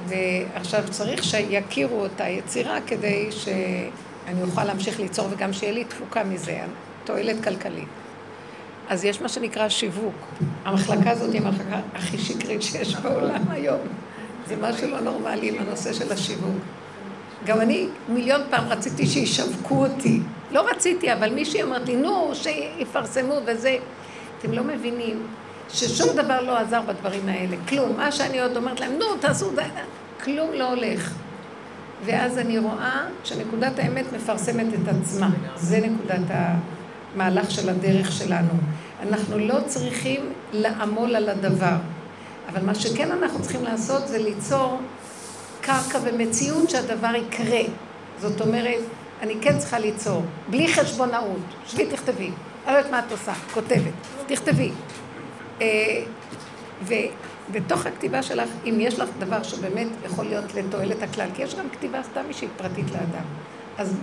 ועכשיו 0.07 0.83
צריך 0.91 1.25
שיכירו 1.25 2.07
את 2.07 2.21
היצירה 2.21 2.79
כדי 2.87 3.33
שאני 3.33 4.43
אוכל 4.43 4.65
להמשיך 4.65 5.01
ליצור 5.01 5.27
וגם 5.31 5.53
שיהיה 5.53 5.73
לי 5.73 5.85
תפוקה 5.85 6.25
מזה, 6.25 6.59
תועלת 7.05 7.45
כלכלית. 7.45 7.89
אז 8.89 9.05
יש 9.05 9.21
מה 9.21 9.29
שנקרא 9.29 9.69
שיווק. 9.69 10.15
המחלקה 10.65 11.11
הזאת 11.11 11.33
היא 11.33 11.41
המחלקה 11.41 11.81
הכי 11.95 12.19
שקרית 12.19 12.63
שיש 12.63 12.97
בעולם 12.97 13.43
היום. 13.51 13.81
זה 14.49 14.57
משהו 14.61 14.91
לא 14.91 15.01
נורמלי 15.01 15.49
עם 15.49 15.55
הנושא 15.59 15.93
של 15.93 16.13
השיווק. 16.13 16.57
גם 17.47 17.61
אני 17.61 17.89
מיליון 18.09 18.41
פעם 18.51 18.69
רציתי 18.69 19.07
שישווקו 19.07 19.87
אותי. 19.87 20.21
לא 20.53 20.67
רציתי, 20.71 21.13
אבל 21.13 21.35
מישהי 21.35 21.63
אמרת 21.63 21.87
לי, 21.89 21.97
נו, 21.97 22.31
שיפרסמו 22.35 23.41
וזה. 23.47 23.77
אתם 24.39 24.53
לא 24.53 24.65
מבינים 24.65 25.27
ששום 25.69 26.17
דבר 26.17 26.41
לא 26.41 26.59
עזר 26.59 26.81
בדברים 26.81 27.29
האלה, 27.29 27.57
כלום. 27.69 27.97
מה 27.97 28.13
שאני 28.13 28.41
עוד 28.41 28.57
אומרת 28.57 28.81
להם, 28.81 28.93
נו, 28.99 29.17
תעשו, 29.21 29.51
די, 29.51 29.57
די." 29.57 29.81
כלום 30.25 30.53
לא 30.53 30.69
הולך. 30.69 31.13
ואז 32.05 32.39
אני 32.39 32.59
רואה 32.59 33.05
שנקודת 33.25 33.79
האמת 33.79 34.05
מפרסמת 34.13 34.67
את 34.75 34.89
עצמה. 34.89 35.31
זה 35.57 35.81
נקודת 35.81 36.31
המהלך 37.15 37.51
של 37.51 37.69
הדרך 37.69 38.13
שלנו. 38.13 38.53
אנחנו 39.03 39.39
לא 39.39 39.59
צריכים 39.67 40.33
לעמול 40.53 41.17
על 41.17 41.29
הדבר. 41.29 41.77
אבל 42.49 42.65
מה 42.67 42.75
שכן 42.75 43.11
אנחנו 43.11 43.43
צריכים 43.43 43.65
לעשות 43.65 44.09
זה 44.09 44.19
ליצור 44.19 44.81
קרקע 45.61 45.99
ומציאות 46.03 46.71
שהדבר 46.71 47.15
יקרה. 47.15 47.63
זאת 48.21 48.41
אומרת, 48.41 48.81
אני 49.23 49.35
כן 49.41 49.59
צריכה 49.59 49.79
ליצור, 49.79 50.23
בלי 50.51 50.75
חשבונאות. 50.75 51.41
שבי 51.67 51.87
תכתבי. 51.87 52.31
אני 52.67 52.75
לא 52.75 52.79
יודעת 52.79 52.91
מה 52.91 52.99
את 52.99 53.13
עושה, 53.13 53.33
כותבת. 53.55 53.93
תכתבי. 54.27 54.71
אה, 55.61 55.67
ובתוך 56.83 57.87
הכתיבה 57.87 58.23
שלך, 58.23 58.49
אם 58.65 58.77
יש 58.81 58.99
לך 58.99 59.09
דבר 59.19 59.43
שבאמת 59.43 59.89
יכול 60.07 60.25
להיות 60.25 60.55
לתועלת 60.55 61.03
הכלל, 61.03 61.29
כי 61.35 61.43
יש 61.43 61.55
גם 61.55 61.71
כתיבה 61.73 62.03
סתם 62.03 62.23
אישית 62.29 62.51
פרטית 62.57 62.91
לאדם, 62.91 63.25
אז 63.79 63.95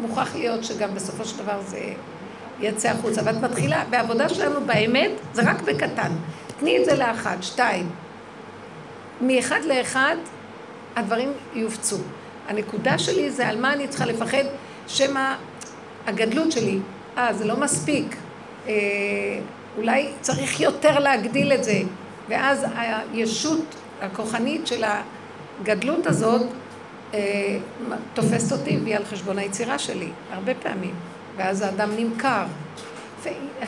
מוכרח 0.00 0.34
להיות 0.34 0.64
שגם 0.64 0.94
בסופו 0.94 1.24
של 1.24 1.38
דבר 1.38 1.60
זה 1.66 1.78
יצא 2.60 2.88
החוצה. 2.88 3.20
ואת 3.24 3.42
מתחילה, 3.42 3.84
בעבודה 3.90 4.28
שלנו 4.28 4.60
באמת, 4.66 5.10
זה 5.32 5.42
רק 5.50 5.62
בקטן. 5.62 6.12
תני 6.58 6.78
את 6.78 6.84
זה 6.84 6.96
לאחד, 6.96 7.36
שתיים. 7.40 7.90
מאחד 9.20 9.60
לאחד, 9.64 10.16
הדברים 10.96 11.32
יופצו. 11.54 11.96
הנקודה 12.48 12.98
שלי 12.98 13.30
זה 13.30 13.48
על 13.48 13.60
מה 13.60 13.72
אני 13.72 13.88
צריכה 13.88 14.06
לפחד, 14.06 14.44
שמא 14.86 15.34
הגדלות 16.06 16.52
שלי, 16.52 16.78
אה, 17.18 17.32
זה 17.32 17.44
לא 17.44 17.56
מספיק. 17.56 18.16
אה, 18.68 18.74
אולי 19.76 20.08
צריך 20.20 20.60
יותר 20.60 20.98
להגדיל 20.98 21.52
את 21.52 21.64
זה. 21.64 21.80
ואז 22.28 22.66
הישות 23.12 23.74
הכוחנית 24.00 24.66
של 24.66 24.84
הגדלות 24.84 26.06
הזאת 26.06 26.46
אה, 27.14 27.58
תופסת 28.14 28.52
אותי 28.52 28.78
והיא 28.82 28.96
על 28.96 29.04
חשבון 29.04 29.38
היצירה 29.38 29.78
שלי, 29.78 30.08
הרבה 30.32 30.54
פעמים. 30.54 30.94
ואז 31.38 31.62
האדם 31.62 31.90
נמכר. 31.98 32.44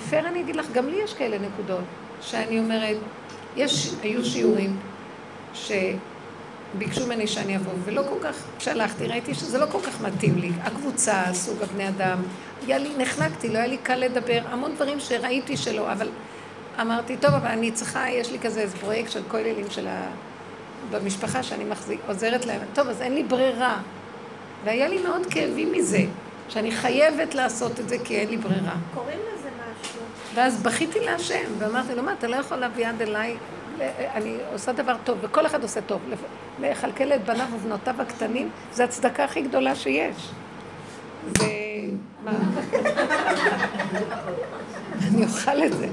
פייר 0.09 0.29
אני 0.29 0.41
אגיד 0.41 0.57
לך, 0.57 0.67
גם 0.73 0.89
לי 0.89 0.97
יש 1.05 1.15
כאלה 1.15 1.37
נקודות, 1.39 1.85
שאני 2.21 2.59
אומרת, 2.59 2.97
יש, 3.57 3.95
היו 4.03 4.25
שיעורים 4.25 4.77
שביקשו 5.55 7.07
ממני 7.07 7.27
שאני 7.27 7.57
אבוא, 7.57 7.73
ולא 7.85 8.03
כל 8.09 8.29
כך 8.29 8.37
שלחתי, 8.59 9.07
ראיתי 9.07 9.35
שזה 9.35 9.59
לא 9.59 9.67
כל 9.67 9.81
כך 9.81 10.01
מתאים 10.01 10.39
לי. 10.39 10.51
הקבוצה, 10.63 11.23
סוג 11.33 11.63
הבני 11.63 11.89
אדם, 11.89 12.19
היה 12.67 12.79
לי, 12.79 12.91
נחנקתי, 12.99 13.49
לא 13.49 13.59
היה 13.59 13.67
לי 13.67 13.77
קל 13.77 13.97
לדבר, 13.97 14.41
המון 14.51 14.75
דברים 14.75 15.01
שראיתי 15.01 15.57
שלא, 15.57 15.93
אבל 15.93 16.09
אמרתי, 16.81 17.17
טוב, 17.17 17.35
אבל 17.35 17.49
אני 17.49 17.73
צריכה, 17.73 18.11
יש 18.11 18.33
לי 18.33 18.39
כזה 18.39 18.61
איזה 18.61 18.77
פרויקט 18.77 19.11
של 19.11 19.23
כוללים 19.29 19.71
של 19.71 19.87
ה... 19.87 20.11
במשפחה 20.91 21.43
שאני 21.43 21.65
מחזיק, 21.65 22.01
עוזרת 22.09 22.47
להם, 22.47 22.61
טוב, 22.75 22.89
אז 22.89 23.03
אין 23.03 23.15
לי 23.15 23.23
ברירה. 23.23 23.79
והיה 24.65 24.89
לי 24.89 25.03
מאוד 25.03 25.27
כאבים 25.31 25.73
מזה, 25.73 26.03
שאני 26.51 26.71
חייבת 26.73 27.35
לעשות 27.35 27.81
את 27.81 27.89
זה 27.89 27.97
כי 28.05 28.17
אין 28.17 28.29
לי 28.29 28.37
ברירה. 28.37 28.75
קוראים 28.95 29.19
לזה 29.19 29.49
משהו. 29.49 30.01
ואז 30.35 30.63
בכיתי 30.63 31.01
להשם, 31.01 31.45
ואמרתי 31.59 31.95
לו, 31.95 32.03
מה, 32.03 32.13
אתה 32.13 32.27
לא 32.27 32.37
יכול 32.37 32.57
להביא 32.57 32.89
יד 32.89 33.03
אליי, 33.03 33.37
אני 34.15 34.37
עושה 34.53 34.73
דבר 34.73 34.97
טוב, 35.05 35.19
וכל 35.21 35.47
אחד 35.47 35.63
עושה 35.63 35.81
טוב. 35.81 36.01
לכלכל 36.61 37.13
את 37.13 37.25
בניו 37.25 37.47
ובנותיו 37.55 37.95
הקטנים, 38.03 38.51
זה 38.73 38.85
הצדקה 38.85 39.25
הכי 39.25 39.43
גדולה 39.43 39.75
שיש. 39.75 40.31
זה... 41.39 41.47
מה? 42.25 42.33
אני 45.09 45.25
אוכל 45.25 45.65
את 45.65 45.73
זה. 45.73 45.89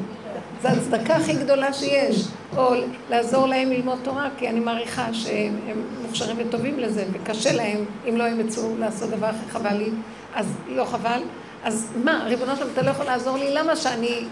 זו 0.62 0.68
הצדקה 0.68 1.16
הכי 1.16 1.34
גדולה 1.34 1.74
שיש. 1.74 2.28
או 2.58 2.74
לעזור 3.10 3.48
להם 3.48 3.70
ללמוד 3.70 4.00
תורה, 4.04 4.30
כי 4.38 4.50
אני 4.50 4.60
מעריכה 4.60 5.14
שהם 5.14 5.60
מוכשרים 6.02 6.38
וטובים 6.40 6.80
לזה, 6.80 7.06
וקשה 7.12 7.54
להם, 7.54 7.86
אם 8.10 8.18
לא 8.18 8.24
הם 8.24 8.40
יצאו 8.40 8.78
לעשות 8.80 9.10
דבר 9.10 9.28
הכי 9.28 9.50
חבל 9.50 9.74
לי, 9.74 9.90
אז 10.36 10.54
לא 10.68 10.86
חבל. 10.86 11.22
אז 11.64 11.94
מה, 12.04 12.24
ריבונו 12.28 12.56
שלום, 12.56 12.70
אתה 12.74 12.82
לא 12.82 12.90
יכול 12.90 13.06
לעזור 13.06 13.38
לי? 13.38 13.54
למה 13.54 13.76
שאני, 13.76 14.26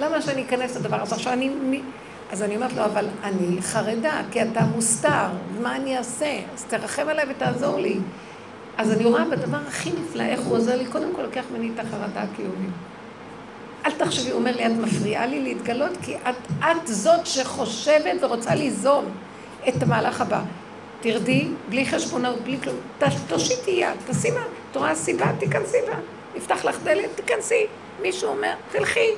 למה 0.00 0.22
שאני 0.22 0.42
אכנס 0.42 0.76
לדבר 0.76 1.02
הזה? 1.02 1.14
עכשיו 1.14 1.32
אני, 1.32 1.50
אז 2.32 2.42
אני 2.42 2.56
אומרת 2.56 2.72
לו, 2.72 2.84
אבל 2.84 3.06
אני 3.24 3.62
חרדה, 3.62 4.20
כי 4.30 4.42
אתה 4.42 4.60
מוסתר, 4.60 5.26
מה 5.62 5.76
אני 5.76 5.98
אעשה? 5.98 6.40
אז 6.54 6.64
תרחם 6.64 7.08
עליי 7.08 7.24
ותעזור 7.30 7.80
לי. 7.80 7.98
אז 8.78 8.92
אני 8.92 9.04
רואה 9.04 9.24
בדבר 9.24 9.58
הכי 9.68 9.90
נפלא, 9.90 10.22
איך 10.22 10.40
הוא 10.40 10.56
עוזר 10.56 10.76
לי, 10.76 10.86
קודם 10.86 11.08
כל 11.16 11.22
לוקח 11.22 11.44
ממני 11.52 11.70
את 11.74 11.80
החרדה 11.80 12.22
הקיומית. 12.22 12.70
אל 13.86 13.90
תחשבי, 13.90 14.30
הוא 14.30 14.38
אומר 14.38 14.56
לי, 14.56 14.66
את 14.66 14.72
מפריעה 14.72 15.26
לי 15.26 15.42
להתגלות, 15.42 15.92
כי 16.02 16.16
את, 16.16 16.34
את 16.60 16.86
זאת 16.86 17.26
שחושבת 17.26 18.16
ורוצה 18.20 18.54
ליזום 18.54 19.04
את 19.68 19.82
המהלך 19.82 20.20
הבא. 20.20 20.40
תרדי, 21.00 21.48
בלי 21.68 21.86
חשבונאות, 21.86 22.40
בלי 22.44 22.58
כלום, 22.62 22.76
תושיטי 23.28 23.70
יד, 23.70 23.96
תשימה, 24.06 24.40
תורה 24.74 24.94
סיבה, 24.94 25.26
תיכנסי 25.38 25.76
בה. 25.86 25.98
נפתח 26.36 26.64
לך 26.64 26.78
דלת, 26.84 27.10
תיכנסי. 27.14 27.66
מישהו 28.02 28.28
אומר, 28.30 28.54
תלכי, 28.72 29.10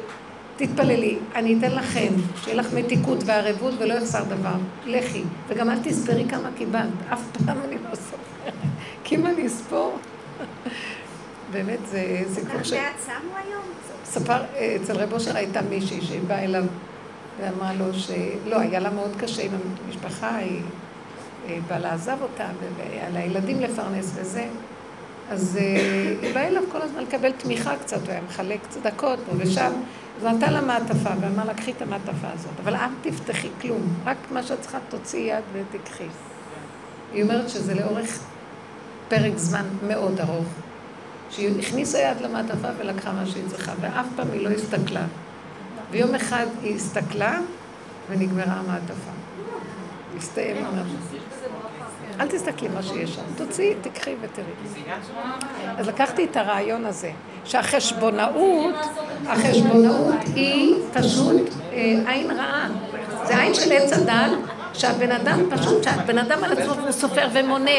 תתפללי. 0.56 1.18
אני 1.34 1.58
אתן 1.58 1.70
לכם, 1.70 2.08
שיהיה 2.44 2.56
לך 2.56 2.72
מתיקות 2.74 3.18
וערבות 3.26 3.74
ולא 3.78 3.94
יחסר 3.94 4.22
דבר. 4.24 4.54
לכי. 4.86 5.22
וגם 5.48 5.70
אל 5.70 5.78
תספרי 5.82 6.24
כמה 6.28 6.48
קיבלת, 6.56 6.88
אף 7.12 7.20
פעם 7.46 7.58
אני 7.64 7.74
לא 7.74 7.94
סופרת. 7.94 8.52
כי 9.04 9.16
אם 9.16 9.26
אני 9.26 9.46
אספור, 9.46 9.98
באמת 11.52 11.78
זה 11.86 12.22
סיפור 12.34 12.62
ש... 12.62 12.72
את 12.72 12.78
שמו 13.06 13.36
היום? 13.44 13.62
ספר, 14.04 14.42
אצל 14.82 14.96
רב 14.96 15.12
אושר 15.12 15.36
הייתה 15.36 15.62
מישהי 15.62 16.00
שבאה 16.00 16.44
אליו 16.44 16.64
ואמרה 17.40 17.72
לו 17.74 17.94
שלא, 17.94 18.60
היה 18.60 18.80
לה 18.80 18.90
מאוד 18.90 19.12
קשה 19.18 19.42
עם 19.42 19.52
המשפחה, 19.86 20.36
היא 20.36 21.60
בעלה 21.68 21.94
עזב 21.94 22.16
אותה 22.22 22.46
והיה 22.76 23.10
לה 23.10 23.20
ילדים 23.20 23.60
לפרנס 23.60 24.12
וזה. 24.14 24.46
אז 25.30 25.56
היא 25.56 26.34
באה 26.34 26.48
אליו 26.48 26.62
כל 26.72 26.82
הזמן 26.82 27.02
לקבל 27.02 27.32
תמיכה 27.32 27.76
קצת, 27.76 28.00
הוא 28.02 28.10
היה 28.10 28.20
מחלק 28.28 28.60
צדקות 28.68 29.18
פה 29.26 29.32
ושם. 29.38 29.72
אז 30.18 30.24
נתן 30.24 30.52
לה 30.52 30.60
מעטפה 30.60 31.10
ואמר 31.20 31.44
לה, 31.44 31.54
קחי 31.54 31.70
את 31.70 31.82
המעטפה 31.82 32.28
הזאת, 32.34 32.52
אבל 32.64 32.74
אל 32.74 32.88
תפתחי 33.02 33.48
כלום, 33.60 33.82
רק 34.04 34.16
מה 34.30 34.42
שאת 34.42 34.60
צריכה 34.60 34.78
תוציאי 34.88 35.22
יד 35.22 35.44
ותקחי. 35.52 36.06
היא 37.12 37.22
אומרת 37.22 37.48
שזה 37.48 37.74
לאורך 37.74 38.18
פרק 39.08 39.32
זמן 39.36 39.64
מאוד 39.86 40.20
ארוך. 40.20 40.46
שהיא 41.30 41.58
הכניסה 41.58 41.98
יד 41.98 42.20
למעטפה 42.20 42.68
ולקחה 42.78 43.12
מה 43.12 43.26
שהיא 43.26 43.44
צריכה, 43.46 43.72
ואף 43.80 44.06
פעם 44.16 44.26
היא 44.32 44.44
לא 44.44 44.50
הסתכלה. 44.50 45.04
ויום 45.90 46.14
אחד 46.14 46.46
היא 46.62 46.74
הסתכלה 46.74 47.38
ונגמרה 48.10 48.52
המעטפה. 48.52 49.10
הסתיים 50.16 50.56
המשהו. 50.64 51.15
אל 52.20 52.26
תסתכלי 52.26 52.68
מה 52.68 52.82
שיש 52.82 53.14
שם, 53.14 53.22
תוציאי, 53.36 53.74
תקחי 53.80 54.14
ותראי. 54.20 54.46
אז 55.78 55.88
לקחתי 55.88 56.24
את 56.24 56.36
הרעיון 56.36 56.84
הזה, 56.84 57.10
שהחשבונאות, 57.44 58.74
החשבונאות 59.26 60.14
היא 60.34 60.74
פשוט 60.92 61.54
עין 62.06 62.30
רעה. 62.30 62.68
זה 63.24 63.38
עין 63.38 63.54
של 63.54 63.72
עץ 63.72 63.92
הדת, 63.92 64.32
שהבן 64.72 65.12
אדם 65.12 65.40
פשוט, 65.50 65.82
שהבן 65.82 66.18
אדם 66.18 66.44
על 66.44 66.52
עצמו 66.52 66.74
הוא 66.74 66.92
סופר 66.92 67.28
ומונה, 67.32 67.70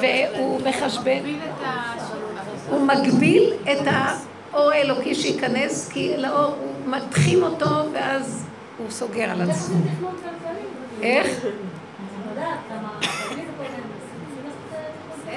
והוא 0.00 0.60
מחשבן. 0.64 1.20
הוא 2.70 2.80
מגביל 2.80 3.52
את 3.62 3.86
האור 3.86 4.70
האלוקי 4.70 5.14
שייכנס, 5.14 5.88
כי 5.92 6.16
לאור 6.16 6.44
הוא 6.44 6.72
מתחים 6.86 7.42
אותו 7.42 7.92
ואז 7.92 8.46
הוא 8.78 8.90
סוגר 8.90 9.30
על 9.30 9.50
עצמו. 9.50 9.76
איך? 11.02 11.46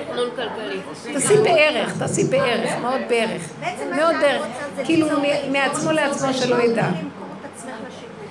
תכנון 0.09 0.29
כלכלי. 0.35 0.79
תעשי 1.13 1.37
בערך, 1.43 1.97
תעשי 1.99 2.23
בערך, 2.23 2.77
מאוד 2.81 3.01
בערך. 3.09 3.49
מאוד 3.95 4.15
בערך. 4.21 4.45
כאילו 4.85 5.07
מעצמו 5.51 5.91
לעצמו 5.91 6.33
שלא 6.33 6.55
ידע. 6.55 6.89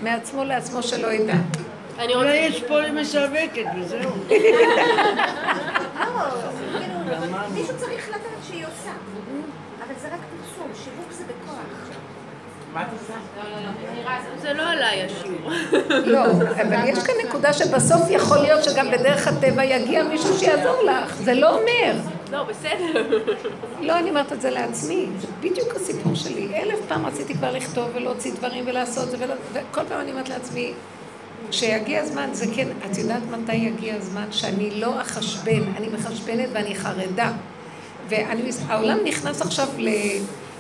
מעצמו 0.03 0.45
לעצמו 0.45 0.83
שלא 0.83 1.07
ידע. 1.13 1.35
אני 1.99 2.15
אולי 2.15 2.47
רוצה... 2.47 2.57
יש 2.57 2.63
פה 2.63 2.91
משווקת 2.93 3.65
וזהו. 3.77 4.01
לא, 4.01 4.37
כאילו, 6.79 7.39
מישהו 7.55 7.77
צריך 7.79 8.09
לדעת 8.09 8.21
שהיא 8.49 8.65
עושה. 8.65 8.91
אבל 9.87 9.95
זה 10.03 10.09
רק 10.09 10.21
פרסום, 10.31 10.71
שיווק 10.85 11.13
זה 11.13 11.25
בכוח. 11.25 11.59
זה 14.43 14.53
לא 14.53 14.63
עליי 14.63 15.03
השיעור. 15.03 15.51
לא, 16.05 16.25
אבל 16.31 16.89
יש 16.89 16.99
כאן 16.99 17.15
נקודה 17.29 17.53
שבסוף 17.53 18.03
יכול 18.11 18.39
להיות 18.39 18.65
שגם 18.65 18.91
בדרך 18.91 19.29
הטבע 19.29 19.65
יגיע 19.65 20.03
מישהו 20.05 20.39
שיעזור 20.39 20.83
לך. 20.85 21.15
זה 21.17 21.35
לא 21.35 21.51
אומר. 21.59 21.93
לא, 22.33 22.43
בסדר. 22.43 23.19
לא, 23.81 23.99
אני 23.99 24.11
אומרת 24.11 24.33
את 24.33 24.41
זה 24.41 24.51
לעצמי. 24.51 25.07
זה 25.21 25.27
בדיוק 25.41 25.75
הסיפור 25.77 26.15
שלי. 26.15 26.49
אלף 26.57 26.79
פעם 26.89 27.07
רציתי 27.07 27.35
כבר 27.35 27.53
לכתוב 27.53 27.89
ולהוציא 27.95 28.33
דברים 28.33 28.65
ולעשות 28.67 29.11
זה, 29.11 29.17
ולא- 29.21 29.35
וכל 29.53 29.81
פעם 29.89 30.01
אני 30.01 30.11
אומרת 30.11 30.29
לעצמי, 30.29 30.73
כשיגיע 31.51 32.01
הזמן, 32.03 32.29
זה 32.33 32.47
כן, 32.57 32.69
את 32.91 32.99
יודעת 32.99 33.23
מתי 33.31 33.55
יגיע 33.57 33.95
הזמן 33.95 34.27
שאני 34.31 34.71
לא 34.81 35.01
אחשבן, 35.01 35.63
אני 35.77 35.89
מחשבנת 35.89 36.49
ואני 36.53 36.75
חרדה. 36.75 37.33
והעולם 38.09 38.99
נכנס 39.05 39.43
עכשיו 39.43 39.69
ל... 39.79 39.89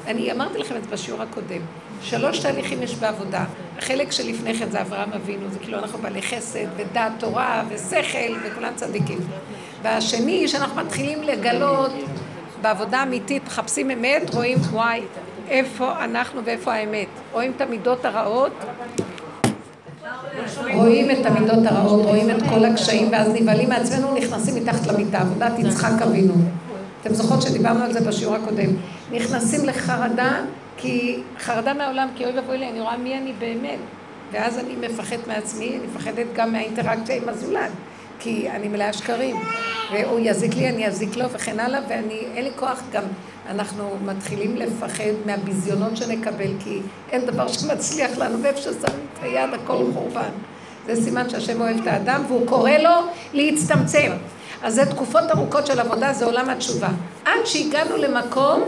אני 0.09 0.33
אמרתי 0.33 0.59
לכם 0.59 0.77
את 0.77 0.85
זה 0.85 0.91
בשיעור 0.91 1.23
הקודם. 1.23 1.61
שלוש 2.03 2.39
תהליכים 2.39 2.83
יש 2.83 2.95
בעבודה. 2.95 3.45
החלק 3.79 4.13
שלפני 4.13 4.55
כן 4.55 4.71
זה 4.71 4.81
אברהם 4.81 5.13
אבינו, 5.13 5.51
זה 5.51 5.59
כאילו 5.59 5.79
אנחנו 5.79 5.99
בעלי 5.99 6.23
חסד 6.23 6.67
ודעת 6.77 7.13
תורה 7.19 7.63
ושכל 7.69 8.37
וכולם 8.45 8.73
צדיקים. 8.77 9.19
והשני, 9.83 10.49
שאנחנו 10.49 10.77
מתחילים 10.81 11.23
לגלות 11.23 11.93
בעבודה 12.63 13.03
אמיתית, 13.03 13.43
מחפשים 13.47 13.91
אמת, 13.91 14.35
רואים 14.35 14.59
וואי, 14.59 15.01
איפה 15.49 16.05
אנחנו 16.05 16.45
ואיפה 16.45 16.75
האמת. 16.75 17.09
רואים 17.33 17.53
את 17.57 17.61
המידות 17.61 18.05
הרעות, 18.05 18.53
רואים 20.75 21.11
את 21.11 21.27
המידות 21.27 21.67
הרעות, 21.67 22.07
רואים 22.07 22.31
את 22.31 22.43
כל 22.49 22.65
הקשיים, 22.65 23.09
ואז 23.13 23.29
נבהלים 23.35 23.69
מעצמנו, 23.69 24.15
נכנסים 24.15 24.55
מתחת 24.55 24.87
למיטה, 24.87 25.19
עבודת 25.19 25.53
יצחק 25.59 26.03
אבינו. 26.03 26.35
אתם 27.03 27.15
זוכרות 27.15 27.43
שדיברנו 27.43 27.85
על 27.85 27.93
זה 27.93 28.01
בשיעור 28.01 28.35
הקודם. 28.35 28.71
נכנסים 29.13 29.65
לחרדה, 29.65 30.41
כי 30.77 31.21
חרדה 31.39 31.75
מהעולם, 31.75 32.09
כי 32.17 32.25
אוי 32.25 32.33
ואבוי 32.37 32.59
לי, 32.59 32.71
אני 32.71 32.81
רואה 32.81 32.97
מי 32.97 33.19
אני 33.19 33.33
באמת. 33.39 33.79
ואז 34.33 34.59
אני 34.59 34.77
מפחדת 34.77 35.27
מעצמי, 35.27 35.69
אני 35.69 35.87
מפחדת 35.87 36.27
גם 36.35 36.53
מהאינטראקציה 36.53 37.17
עם 37.17 37.29
הזולת, 37.29 37.71
כי 38.19 38.51
אני 38.51 38.69
מלאה 38.69 38.93
שקרים. 38.93 39.37
והוא 39.93 40.21
יזיק 40.23 40.55
לי, 40.55 40.69
אני 40.69 40.87
אזיק 40.87 41.17
לו 41.17 41.31
וכן 41.31 41.61
הלאה, 41.61 41.81
ואני, 41.89 42.25
אין 42.35 42.45
לי 42.45 42.51
כוח 42.57 42.83
גם, 42.93 43.03
אנחנו 43.51 43.97
מתחילים 44.05 44.57
לפחד 44.57 45.13
מהביזיונות 45.27 45.97
שנקבל, 45.97 46.51
כי 46.65 46.81
אין 47.13 47.27
דבר 47.27 47.49
שמצליח 47.49 48.19
לנו, 48.19 48.43
ואיפה 48.43 48.61
ששמים 48.61 49.07
את 49.15 49.23
היד 49.23 49.51
הכל 49.55 49.85
חורבן. 49.95 50.31
זה 50.87 51.05
סימן 51.05 51.31
שהשם 51.31 51.61
אוהב 51.61 51.81
את 51.81 51.87
האדם, 51.87 52.23
והוא 52.29 52.47
קורא 52.47 52.71
לו 52.71 52.91
להצטמצם. 53.33 54.13
אז 54.63 54.75
זה 54.75 54.87
תקופות 54.87 55.23
ארוכות 55.31 55.67
של 55.67 55.81
עבודה, 55.81 56.13
זה 56.13 56.25
עולם 56.25 56.51
התשובה. 56.51 56.89
עד 57.25 57.45
שהגענו 57.45 57.97
למקום, 57.97 58.63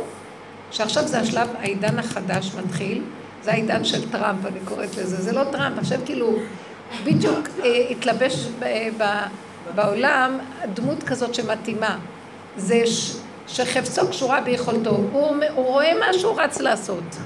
שעכשיו 0.71 1.09
זה 1.09 1.21
השלב, 1.21 1.49
העידן 1.59 1.99
החדש 1.99 2.51
מתחיל, 2.65 3.03
זה 3.43 3.53
העידן 3.53 3.85
של 3.85 4.11
טראמפ, 4.11 4.47
אני 4.47 4.61
קוראת 4.65 4.97
לזה. 4.97 5.17
זה 5.17 5.33
לא 5.33 5.45
טראמפ, 5.53 5.79
עכשיו 5.79 5.99
כאילו, 6.05 6.33
בדיוק 7.05 7.49
אה, 7.65 7.87
התלבש 7.91 8.47
ב, 8.59 8.65
ב, 8.99 9.05
בעולם 9.75 10.39
דמות 10.75 11.03
כזאת 11.03 11.35
שמתאימה. 11.35 11.99
זה 12.57 12.87
ש, 12.87 13.17
שחפצו 13.49 14.09
קשורה 14.09 14.41
ביכולתו. 14.41 14.91
הוא, 14.91 15.37
הוא 15.55 15.67
רואה 15.67 15.99
מה 16.01 16.13
שהוא 16.13 16.41
רץ 16.41 16.61
לעשות. 16.61 17.17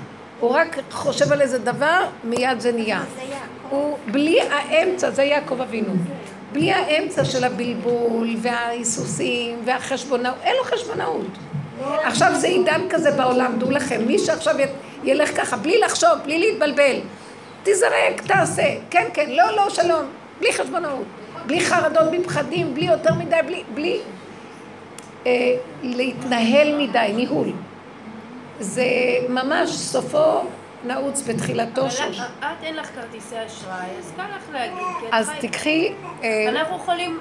הוא 0.40 0.50
רק 0.50 0.78
חושב 0.90 1.32
על 1.32 1.40
איזה 1.40 1.58
דבר, 1.58 2.06
מיד 2.24 2.60
זה 2.60 2.72
נהיה. 2.72 3.02
הוא 3.70 3.98
בלי 4.12 4.40
האמצע, 4.40 5.10
זה 5.10 5.22
יעקב 5.22 5.60
אבינו. 5.60 5.92
בלי 6.52 6.72
האמצע 6.72 7.24
של 7.24 7.44
הבלבול 7.44 8.36
וההיסוסים 8.42 9.58
והחשבונאות, 9.64 10.34
אין 10.42 10.56
לו 10.56 10.64
חשבונאות. 10.64 11.26
עכשיו 11.82 12.30
זה 12.34 12.46
עידן 12.46 12.80
כזה 12.90 13.10
בעולם, 13.10 13.58
דעו 13.58 13.70
לכם, 13.70 14.00
מי 14.06 14.18
שעכשיו 14.18 14.54
ילך 15.04 15.36
ככה, 15.40 15.56
בלי 15.56 15.78
לחשוב, 15.78 16.10
בלי 16.24 16.38
להתבלבל, 16.38 16.96
תזרק, 17.62 18.20
תעשה, 18.26 18.62
כן, 18.90 19.06
כן, 19.14 19.30
לא, 19.30 19.56
לא, 19.56 19.70
שלום, 19.70 20.04
בלי 20.40 20.52
חשבונאות, 20.52 21.04
בלי 21.46 21.60
חרדות, 21.60 22.10
בלי 22.10 22.24
פחדים, 22.24 22.74
בלי 22.74 22.84
יותר 22.84 23.14
מדי, 23.14 23.36
בלי, 23.46 23.62
בלי 23.74 24.00
אה, 25.26 25.32
להתנהל 25.82 26.76
מדי, 26.78 27.12
ניהול. 27.16 27.48
זה 28.60 28.84
ממש 29.28 29.70
סופו 29.70 30.40
נעוץ 30.84 31.22
בתחילתו 31.28 31.80
אבל 31.80 31.90
של... 31.90 32.12
את 32.12 32.16
את 32.40 32.46
אין 32.62 32.76
לך 32.76 32.88
כרטיסי 32.94 33.34
אשראי, 33.46 33.72
אז 33.98 34.12
קל 34.16 34.22
לך 34.22 34.52
להגיד. 34.52 34.78
את 35.08 35.12
אז 35.12 35.28
חי- 35.28 35.48
תקחי... 35.48 35.92
אה, 36.22 36.46
אנחנו 36.48 36.76
יכולים 36.76 37.18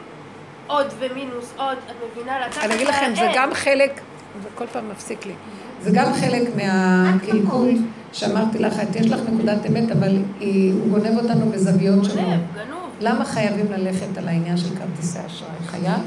עוד 0.68 0.88
ומינוס 1.00 1.54
עוד, 1.58 1.78
את 1.90 1.96
מבינה? 2.18 2.46
אני 2.62 2.76
אגיד 2.76 2.88
לכם, 2.88 3.12
זה. 3.16 3.32
גם 3.36 3.54
חלק, 3.54 4.02
זה 4.44 4.50
כל 4.56 4.66
פעם 4.72 4.90
מפסיק 4.92 5.26
לי, 5.26 5.34
זה 5.82 5.92
גם 5.94 6.14
חלק 6.14 6.42
מהקלקול 6.56 7.70
שאמרתי 8.14 8.60
לך, 8.60 8.80
את 8.80 8.96
יש 8.96 9.12
לך 9.12 9.20
נקודת 9.34 9.66
אמת, 9.70 9.92
אבל 9.92 10.18
היא- 10.40 10.74
הוא 10.74 10.88
גונב 10.90 11.18
אותנו 11.18 11.46
בזוויות 11.52 12.06
שונות. 12.06 12.18
גונב, 12.26 12.40
גנוב. 12.56 12.80
למה 13.00 13.26
חייבים 13.26 13.66
ללכת 13.72 14.18
על 14.18 14.28
העניין 14.28 14.58
של 14.58 14.76
כרטיסי 14.76 15.20
אשראי? 15.26 15.50
חייב? 15.68 16.00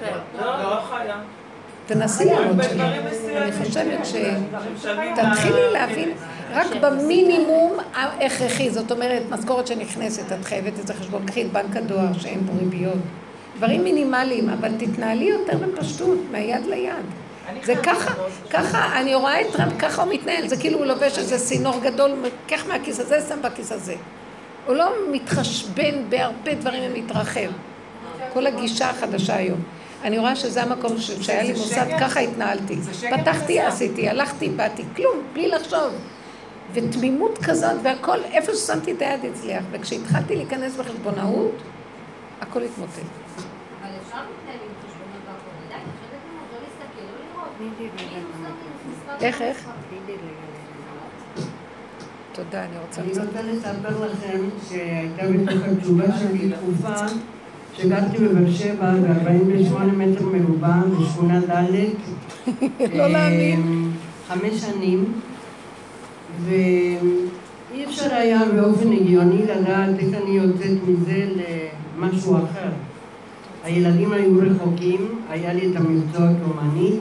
כן. 0.00 0.12
לא, 0.40 0.62
לא 0.62 0.80
חיה. 0.90 1.14
תנסי 1.86 2.24
לראות 2.24 2.56
בדברים 2.56 2.78
שלא. 3.02 3.10
מסוימים. 3.10 3.42
אני 3.42 3.52
חושבת 3.64 4.06
ש... 4.06 4.14
תתחילי 5.16 5.72
להבין 5.72 6.08
רק 6.54 6.66
במינימום 6.82 7.72
ההכרחי, 7.94 8.70
זאת 8.70 8.92
אומרת, 8.92 9.22
משכורת 9.30 9.66
שנכנסת, 9.66 10.32
את 10.32 10.44
חייבת 10.44 10.78
את 10.80 10.86
זה 10.86 10.94
חשבון, 10.94 11.26
קחי 11.26 11.42
את 11.42 11.52
בנק 11.52 11.76
הדואר 11.76 12.12
שאין 12.18 12.40
בו 12.46 12.52
ריביות. 12.58 12.98
דברים 13.56 13.84
מינימליים, 13.84 14.48
אבל 14.50 14.70
תתנהלי 14.78 15.24
יותר 15.24 15.58
בפשטות, 15.58 16.18
מהיד 16.32 16.66
ליד. 16.66 16.92
זה 17.64 17.74
ככה. 17.82 18.14
ככה, 18.50 19.00
אני 19.00 19.14
רואה 19.14 19.40
את 19.40 19.46
טראמפ, 19.52 19.72
ככה 19.78 20.02
הוא 20.02 20.12
מתנהל, 20.12 20.48
זה 20.48 20.56
כאילו 20.56 20.78
הוא 20.78 20.86
לובש 20.86 21.18
איזה 21.18 21.38
סינור 21.38 21.80
גדול, 21.82 22.10
קח 22.46 22.66
מהכיס 22.66 23.00
הזה, 23.00 23.20
שם 23.28 23.42
בכיס 23.42 23.72
הזה. 23.72 23.94
הוא 24.66 24.74
לא 24.76 24.90
מתחשבן 25.12 25.94
בהרבה 26.08 26.54
דברים 26.54 26.82
ומתרחב. 26.86 27.50
כל 28.32 28.46
הגישה 28.46 28.90
החדשה 28.90 29.36
היום. 29.36 29.60
אני 30.04 30.18
רואה 30.18 30.36
שזה 30.36 30.62
המקום 30.62 30.96
שהיה 30.98 31.42
לי 31.42 31.52
מוסד. 31.52 31.86
ככה 32.00 32.20
התנהלתי. 32.20 32.76
פתחתי. 33.20 33.60
עשיתי, 33.60 34.08
הלכתי, 34.08 34.48
באתי, 34.48 34.82
כלום, 34.96 35.22
בלי 35.32 35.48
לחשוב. 35.48 35.92
ותמימות 36.72 37.38
כזאת, 37.38 37.76
והכל, 37.82 38.24
איפה 38.24 38.54
ששמתי 38.54 38.92
את 38.92 39.02
היד 39.02 39.20
הצליח. 39.24 39.64
וכשהתחלתי 39.70 40.36
להיכנס 40.36 40.76
בחשבונאות, 40.76 41.54
הכל 42.40 42.62
התמוטט. 42.62 42.90
אבל 42.92 43.90
אפשר 44.06 44.16
להתנהל 44.16 44.60
עם 44.66 44.72
חשבונות 44.82 45.22
והכל. 45.26 45.50
די, 45.68 45.74
אפשר 45.74 46.06
לתת 46.06 46.24
לנו 46.26 46.42
לא 46.52 46.58
להסתכל, 46.62 47.00
לא 47.00 47.16
לראות. 47.26 47.32
כאילו, 47.32 47.32
מספר 47.32 47.49
איך, 49.20 49.42
איך? 49.42 49.68
תודה, 52.32 52.64
אני 52.64 52.72
רוצה 52.86 53.00
אני 53.02 53.10
לצאת. 53.10 53.26
רוצה 53.26 53.42
לספר 53.42 54.04
לכם 54.06 54.40
שהייתה 54.68 55.22
בתוך 55.32 55.62
התשובה 55.64 56.04
שלי 56.18 56.50
תקופה 56.52 56.96
שגרתי 57.76 58.18
בבאר 58.18 58.50
שבע 58.52 58.92
ב-48 58.94 59.82
מטר 59.96 60.24
מרובע 60.26 60.76
בשכונה 61.00 61.40
ד' 61.40 61.74
לא 62.96 63.08
להאמין. 63.08 63.60
אמ, 63.62 63.90
חמש 64.28 64.52
שנים 64.60 65.12
ואי 66.44 67.84
אפשר 67.84 68.14
היה 68.14 68.40
באופן 68.56 68.92
הגיוני 68.92 69.42
לדעת 69.42 69.98
איך 69.98 70.14
אני 70.22 70.30
יוצאת 70.30 70.78
מזה 70.88 71.28
למשהו 71.98 72.36
אחר. 72.36 72.68
הילדים 73.64 74.12
היו 74.12 74.32
רחוקים, 74.42 75.20
היה 75.30 75.52
לי 75.52 75.70
את 75.70 75.76
המקצוע 75.76 76.28
כאומנית, 76.42 77.00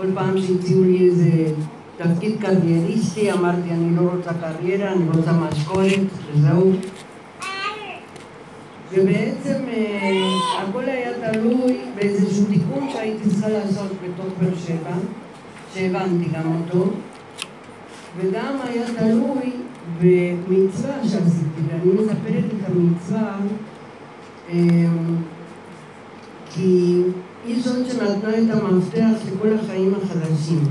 כל 0.00 0.06
פעם 0.14 0.40
שהציעו 0.40 0.84
לי 0.84 1.08
איזה 1.08 1.30
תפקיד 1.96 2.40
קרייריסטי 2.40 3.32
אמרתי 3.32 3.70
אני 3.70 3.96
לא 3.96 4.00
רוצה 4.00 4.30
קריירה, 4.34 4.92
אני 4.92 5.04
רוצה 5.16 5.32
משכורת, 5.32 6.00
וזהו. 6.34 6.72
ובעצם 8.92 9.62
אה, 9.68 10.62
הכל 10.62 10.84
היה 10.84 11.32
תלוי 11.32 11.78
באיזשהו 11.94 12.44
תיקון 12.44 12.88
שהייתי 12.92 13.28
צריכה 13.28 13.48
לעשות 13.48 13.90
בתוך 14.04 14.26
באר 14.40 14.54
שבע, 14.66 14.94
שהבנתי 15.74 16.28
גם 16.34 16.56
אותו, 16.62 16.90
וגם 18.16 18.56
היה 18.64 18.86
תלוי 18.98 19.52
במצווה 20.00 20.94
שעשיתי, 21.02 21.60
ואני 21.68 21.92
מספרת 21.92 22.44
את 22.44 22.70
המצווה 22.70 23.36
אה, 24.50 24.56
כי 26.50 27.02
היא 27.50 27.62
זאת 27.62 27.90
שנתנה 27.90 28.38
את 28.38 28.62
המפתח 28.62 29.18
לכל 29.26 29.48
החיים 29.54 29.94
החדשים. 29.94 30.64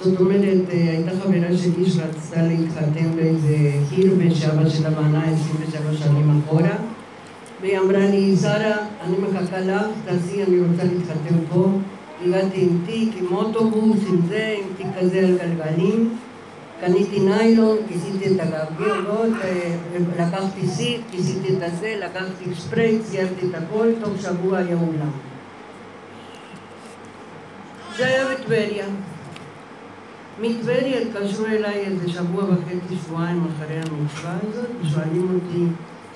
זאת 0.00 0.20
אומרת, 0.20 0.70
אה, 0.70 0.90
הייתה 0.90 1.10
חברה 1.10 1.56
שלי 1.56 1.90
שרצתה 1.90 2.42
להתחתן 2.42 3.16
באיזה 3.16 3.56
עיר 3.90 4.14
ושאבא 4.18 4.68
שלה 4.68 4.90
בנה 4.90 5.24
27 5.24 5.96
שנים 5.98 6.40
אחורה 6.40 6.76
והיא 7.60 7.78
אמרה 7.78 8.10
לי, 8.10 8.36
שרה, 8.36 8.76
אני 9.04 9.16
מחכה 9.18 9.60
לך, 9.60 9.82
תעשי, 10.04 10.42
אני 10.42 10.60
רוצה 10.60 10.84
להתחתן 10.84 11.38
פה. 11.52 11.66
הגעתי 12.24 12.60
עם 12.60 12.78
תיק, 12.86 13.14
עם 13.16 13.36
אוטובוס, 13.36 13.98
עם 14.08 14.16
זה, 14.28 14.54
עם 14.58 14.66
תיק 14.76 14.86
כזה 15.00 15.18
על 15.18 15.36
גלגלים 15.38 16.16
קניתי 16.80 17.20
ניילון, 17.20 17.76
כיסיתי 17.88 18.34
את 18.34 18.40
הגרגרות, 18.40 19.32
אה, 19.44 19.76
לקחתי 20.18 20.66
סיט, 20.66 21.00
כיסיתי 21.10 21.48
את 21.56 21.62
הזה, 21.62 21.94
לקחתי 21.98 22.44
ספרי, 22.54 22.98
ציירתי 23.02 23.46
את 23.50 23.54
הכל, 23.54 23.88
תוך 24.00 24.12
שבוע 24.22 24.58
היה 24.58 24.76
אולם. 24.76 25.10
זה 28.00 28.06
היה 28.06 28.24
בטבריה. 28.34 28.86
מטבריה 30.40 31.00
התקשרו 31.00 31.46
אליי 31.46 31.84
איזה 31.84 32.08
שבוע 32.08 32.44
וחצי, 32.44 32.96
שבועיים 33.04 33.44
אחרי 33.56 33.76
המצווה 33.76 34.36
הזאת, 34.42 34.66
ושואלים 34.82 35.28
אותי, 35.34 35.64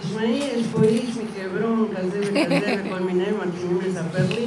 תשמעי, 0.01 0.51
יש 0.55 0.67
פה 0.73 0.83
איש 0.83 1.17
מחברון 1.17 1.89
כזה 1.97 2.21
וכזה 2.21 2.75
וכל 2.87 2.99
מיני, 2.99 3.25
מתחילים 3.47 3.79
לספר 3.87 4.35
לי, 4.35 4.47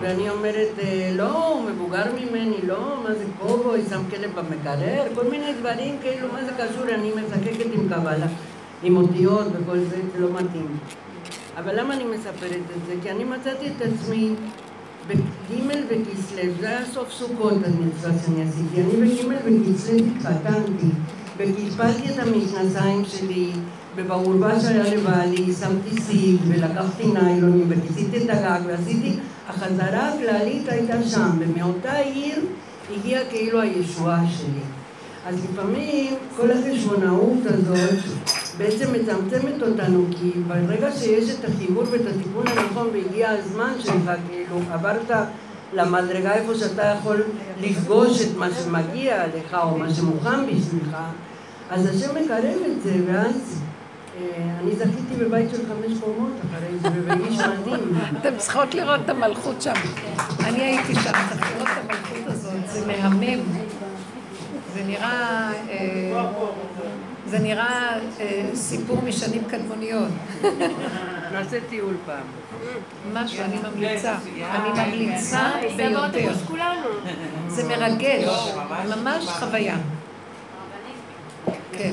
ואני 0.00 0.30
אומרת, 0.30 0.68
"אה, 0.78 1.10
לא, 1.16 1.48
הוא 1.48 1.70
מבוגר 1.70 2.04
ממני, 2.12 2.56
לא, 2.66 3.00
מה 3.02 3.14
זה 3.14 3.24
קובוי, 3.40 3.80
שם 3.90 4.02
כלב 4.10 4.30
במקרר, 4.34 5.02
כל 5.14 5.24
מיני 5.30 5.52
דברים 5.60 5.96
כאילו, 6.02 6.28
מה 6.32 6.44
זה 6.44 6.50
קשור, 6.52 6.94
אני 6.94 7.10
משחקת 7.10 7.66
עם 7.74 7.88
קבלה, 7.88 8.26
עם 8.82 8.96
אותיות 8.96 9.46
וכל 9.52 9.78
זה, 9.78 9.96
זה 10.12 10.20
לא 10.20 10.28
מתאים. 10.32 10.76
אבל 11.58 11.80
למה 11.80 11.94
אני 11.94 12.04
מספרת 12.04 12.60
את 12.76 12.86
זה? 12.86 12.94
כי 13.02 13.10
אני 13.10 13.24
מצאתי 13.24 13.66
את 13.66 13.82
עצמי 13.82 14.34
בג' 15.08 15.20
בכסלו, 15.90 16.52
זה 16.60 16.68
היה 16.68 16.84
סוף 16.94 17.12
סוכות 17.12 17.52
המצווה 17.52 18.10
שאני 18.24 18.42
עשיתי, 18.48 18.82
אני 18.82 18.92
בג' 18.92 19.70
בכסלו 19.70 19.98
התחתנתי, 19.98 20.86
וקלפלתי 21.36 22.10
את 22.10 22.18
המכנסיים 22.18 23.04
שלי, 23.04 23.52
ובעורבה 23.96 24.60
שהיה 24.60 24.94
לבעלי 24.94 25.52
שמתי 25.60 26.00
סיב, 26.02 26.40
ולקחתי 26.48 27.06
ניילונים, 27.06 27.66
וכיסיתי 27.68 28.16
את 28.16 28.30
הגג, 28.30 28.60
ועשיתי, 28.66 29.16
החזרה 29.48 30.12
הכללית 30.12 30.68
הייתה 30.68 31.02
שם, 31.02 31.30
ומאותה 31.38 31.96
עיר 31.96 32.44
הגיעה 32.94 33.22
כאילו 33.30 33.60
הישועה 33.60 34.20
שלי. 34.38 34.60
אז 35.26 35.36
לפעמים 35.44 36.14
כל 36.36 36.50
החשבונאות 36.50 37.38
הזאת 37.44 37.98
בעצם 38.58 38.92
מצמצמת 38.92 39.62
אותנו, 39.62 40.06
כי 40.20 40.30
ברגע 40.46 40.92
שיש 40.92 41.30
את 41.30 41.44
החיבור 41.44 41.84
ואת 41.90 42.00
התיקון 42.00 42.46
הנכון 42.48 42.88
והגיע 42.92 43.30
הזמן 43.30 43.72
שלך, 43.78 44.10
כאילו 44.28 44.60
עברת 44.72 45.10
למדרגה 45.72 46.34
איפה 46.34 46.54
שאתה 46.54 46.82
יכול 46.82 47.22
לפגוש 47.60 48.22
את 48.22 48.36
מה 48.36 48.48
שמגיע 48.64 49.26
לך 49.26 49.56
או 49.62 49.78
מה 49.78 49.94
שמוכן 49.94 50.46
בשבילך, 50.46 50.96
אז 51.70 51.86
השם 51.86 52.14
מקרב 52.24 52.56
את 52.66 52.82
זה, 52.82 52.94
ואז 53.06 53.62
אה, 54.16 54.58
אני 54.60 54.76
זכיתי 54.76 55.14
בבית 55.18 55.50
של 55.50 55.62
חמש 55.68 55.98
קומות 56.00 56.32
אחרי 56.40 56.78
זה, 56.78 56.88
ובאיש 56.94 57.38
מדהים. 57.38 57.98
אתם 58.20 58.36
צריכות 58.36 58.74
לראות 58.74 59.00
את 59.04 59.10
המלכות 59.10 59.62
שם. 59.62 59.72
אני 60.44 60.62
הייתי 60.62 60.94
שם, 60.94 61.12
צריך 61.28 61.52
לראות 61.52 61.68
את 61.68 61.90
המלכות 61.90 62.26
הזאת, 62.26 62.68
זה 62.68 62.86
מהמם. 62.86 63.40
זה 64.74 64.84
נראה, 64.86 65.52
אה, 65.70 66.24
זה 67.28 67.38
נראה 67.38 67.98
אה, 68.20 68.50
סיפור 68.54 69.02
משנים 69.02 69.44
קדמוניות. 69.44 70.08
נעשה 71.32 71.58
טיול 71.68 71.96
פעם. 72.06 72.24
משהו, 73.12 73.44
אני 73.44 73.56
ממליצה. 73.56 74.16
אני 74.50 74.90
ממליצה 74.90 75.50
ביותר. 75.76 76.32
זה 77.48 77.68
מרגש, 77.68 78.54
ממש 78.96 79.24
חוויה. 79.26 79.76
כן. 81.72 81.92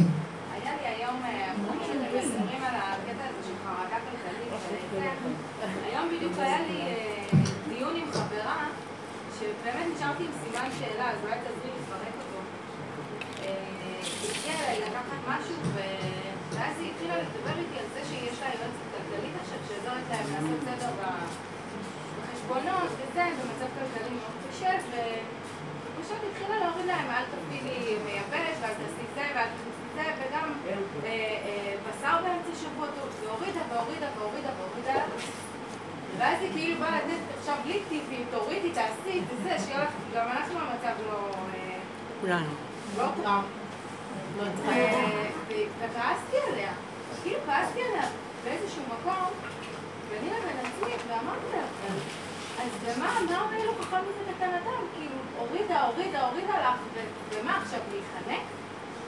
היה 0.62 0.72
לי 0.82 0.88
היום, 5.92 6.10
בדיוק 6.18 6.34
היה 6.40 6.58
לי 6.68 6.80
דיון 7.70 7.96
עם 7.96 8.12
חברה, 8.12 8.66
שבאמת 9.40 9.86
נשארתי 9.96 10.24
עם 10.24 10.32
סימן 10.44 10.70
שאלה, 10.80 11.10
אז 11.10 11.18
אולי 11.24 11.36
היא 14.44 14.52
הגיעה 14.52 14.72
אליי 14.72 14.90
לקחת 14.90 15.22
משהו, 15.28 15.56
ואז 16.52 16.76
היא 16.80 16.92
התחילה 16.92 17.16
לדבר 17.18 17.56
איתי 17.60 17.78
על 17.80 17.86
זה 17.94 18.02
שיש 18.10 18.40
לה 18.42 18.48
יועצת 18.48 18.86
כלכלית 18.92 19.36
עכשיו, 19.42 19.60
שעוזרת 19.68 20.04
להם 20.10 20.28
לעשות 20.34 20.60
סדר 20.68 20.92
בחשבונות 22.22 22.90
וזה, 22.98 23.24
במצב 23.40 23.70
כלכלי 23.78 24.16
מאוד 24.16 24.36
קשה, 24.50 24.72
ו- 24.92 25.44
פשוט 26.02 26.18
התחילה 26.32 26.60
להוריד 26.60 26.86
להם, 26.86 27.10
אל 27.10 27.24
תפעילי 27.32 27.98
מייבש, 28.06 28.56
ואל 28.62 28.74
תעשי 28.74 29.06
זה, 29.16 29.26
ואל 29.36 29.48
תעשי 29.56 29.72
זה, 29.96 30.06
וגם 30.20 30.52
אה, 30.68 30.74
אה, 31.06 31.76
בשר 31.86 32.18
באמצע 32.24 32.60
שבוע 32.62 32.88
טוב, 32.88 33.10
והורידה 33.24 33.62
והורידה 33.70 34.08
והורידה 34.18 34.50
והורידה. 34.58 35.04
ואז 36.18 36.42
היא 36.42 36.52
כאילו 36.54 36.80
באה 36.80 36.98
לתת 36.98 37.38
עכשיו 37.40 37.56
בלי 37.64 37.80
טיפים, 37.90 38.26
תורידי, 38.32 38.72
תעשי, 38.72 39.22
וזה, 39.28 39.66
שיהיה 39.66 39.84
לך, 39.84 39.90
גם 40.16 40.28
אנחנו 40.28 40.60
במצב 40.60 40.94
לא... 41.10 41.32
אה, 41.54 41.78
כולנו. 42.22 42.50
לא 42.98 43.08
טראם. 43.24 43.63
ו- 44.38 45.54
וכעסתי 45.80 46.38
עליה, 46.52 46.72
כאילו 47.24 47.40
כעסתי 47.46 47.82
עליה 47.84 48.08
באיזשהו 48.44 48.82
מקום, 48.88 49.30
ואני 50.10 50.28
לבין 50.30 50.58
עצמי, 50.60 50.94
ואמרתי 51.08 51.46
לה, 51.54 51.64
אז 52.64 52.70
במה, 52.98 53.20
מה 53.30 53.42
אומר 53.42 53.66
לו 53.66 53.74
כוכב 53.78 53.98
מזה 53.98 54.32
קטן 54.38 54.50
אדם? 54.50 54.82
כאילו, 54.98 55.16
הורידה, 55.40 55.84
הורידה, 55.84 56.28
הורידה 56.28 56.54
לך, 56.60 57.06
ומה 57.34 57.58
עכשיו, 57.58 57.80
להיחנק? 57.92 58.44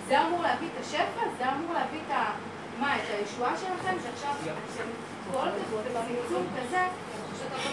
זה 0.07 0.21
אמור 0.21 0.41
להביא 0.41 0.67
את 0.75 0.85
השפע? 0.85 1.21
זה 1.37 1.49
אמור 1.49 1.73
להביא 1.73 1.99
את 2.07 2.11
ה... 2.11 2.31
מה, 2.79 2.95
את 2.95 3.01
הישועה 3.19 3.57
שלכם, 3.57 3.95
שעכשיו 4.03 4.31
אתם 4.41 4.83
כל 5.31 5.37
כך 5.37 6.01
בצמצום 6.01 6.47
כזה, 6.57 6.81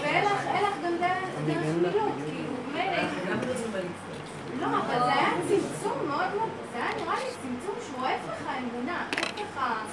ואין 0.00 0.24
לך 0.24 0.46
אין 0.46 0.64
לך 0.64 0.74
גם 0.84 0.96
דרך 1.00 1.28
דרך 1.46 1.76
מילוט, 1.76 2.12
כאילו, 2.26 2.54
מילא... 2.72 3.02
לא, 4.62 4.66
אבל 4.66 4.98
זה 4.98 5.12
היה 5.12 5.31
צמצום 5.48 5.98
מאוד 6.09 6.35
מאוד, 6.37 6.51
זה 6.72 6.79
היה 6.79 6.94
נראה 7.01 7.14
לי 7.14 7.31
צמצום 7.42 7.75
שהוא 7.87 8.07
ההפך 8.07 8.46
האמונה, 8.46 9.07
ההפך 9.16 9.59
ה... 9.59 9.85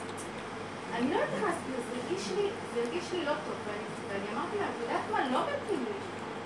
אני 0.95 1.13
לא 1.13 1.15
יודעת 1.15 1.41
לעשות, 1.41 1.83
זה 1.91 1.99
הרגיש 1.99 2.31
לי, 2.35 2.49
זה 2.73 2.81
הרגיש 2.81 3.13
לי 3.13 3.25
לא 3.25 3.31
טוב, 3.45 3.55
ואני, 3.67 4.25
אמרתי 4.33 4.57
לה, 4.57 4.65
את 4.65 4.81
יודעת 4.81 5.05
מה, 5.11 5.29
לא 5.29 5.39
מתאים 5.41 5.85
לי. 5.85 5.95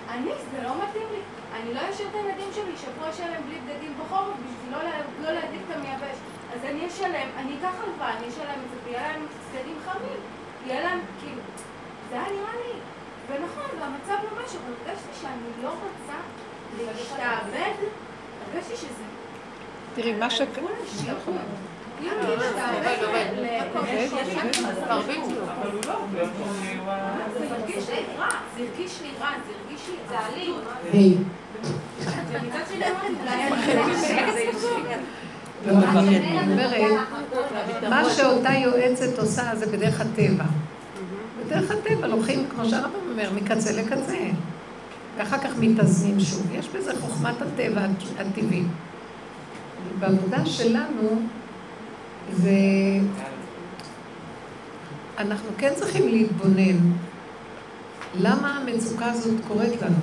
אני, 0.08 0.30
זה 0.52 0.62
לא 0.62 0.72
מתאים 0.82 1.08
לי. 1.12 1.20
אני 1.54 1.74
לא 1.74 1.80
אשאיר 1.90 2.08
את 2.08 2.14
הילדים 2.14 2.48
שלי 2.54 2.76
שבוע 2.76 3.12
שלם 3.12 3.42
בלי 3.46 3.58
בגדים 3.60 3.94
בחורף 4.00 4.36
בשביל 4.44 4.72
לא, 4.72 4.78
לא 5.22 5.30
להדליק 5.32 5.62
את 5.70 5.76
המייבש. 5.76 6.16
אז 6.54 6.64
אני 6.64 6.86
אשלם, 6.86 7.28
אני 7.36 7.56
אקח 7.58 7.74
הלוואה, 7.82 8.18
אני 8.18 8.28
אשלם 8.28 8.58
את 8.64 8.70
זה, 8.70 8.76
ויהיה 8.84 9.02
להם 9.02 9.26
בגדים 9.52 9.78
חמים. 9.84 10.20
יהיה 10.66 10.82
להם, 10.82 11.00
כאילו, 11.20 11.42
זה 12.10 12.14
היה 12.14 12.24
נראה 12.24 12.54
לי, 12.64 12.74
ונכון, 13.28 13.80
והמצב 13.80 14.16
ממש, 14.32 14.50
אבל 14.56 14.72
הרגשתי 14.78 15.08
שאני 15.20 15.62
לא 15.62 15.68
רוצה 15.68 16.18
להשתעבד, 16.78 17.74
הרגשתי 18.52 18.76
שזה 18.76 19.04
תראי, 19.94 20.12
מה 20.12 20.30
ש... 20.30 20.42
כאילו 20.54 20.68
לא, 35.66 35.72
מה 37.90 38.04
שאותה 38.16 38.52
יועצת 38.52 39.18
עושה 39.18 39.54
זה 39.54 39.66
בדרך 39.66 40.00
הטבע. 40.00 40.44
בדרך 41.40 41.70
הטבע 41.70 42.06
לוקחים, 42.06 42.46
כמו 42.50 42.64
שהרמב"ם 42.64 43.10
אומר, 43.10 43.30
מקצה 43.34 43.72
לקצה. 43.72 44.16
ואחר 45.18 45.38
כך 45.38 45.50
מתאזנים 45.58 46.20
שוב. 46.20 46.46
יש 46.52 46.68
בזה 46.68 46.92
חוכמת 47.00 47.34
הטבע 47.42 47.80
הטבעי. 48.18 48.62
בעבודה 49.98 50.46
שלנו 50.46 51.20
זה... 52.32 52.50
אנחנו 55.18 55.48
כן 55.58 55.72
צריכים 55.74 56.08
להתבונן 56.08 56.92
למה 58.20 58.58
המצוקה 58.58 59.06
הזאת 59.10 59.34
קורית 59.48 59.82
לנו. 59.82 59.96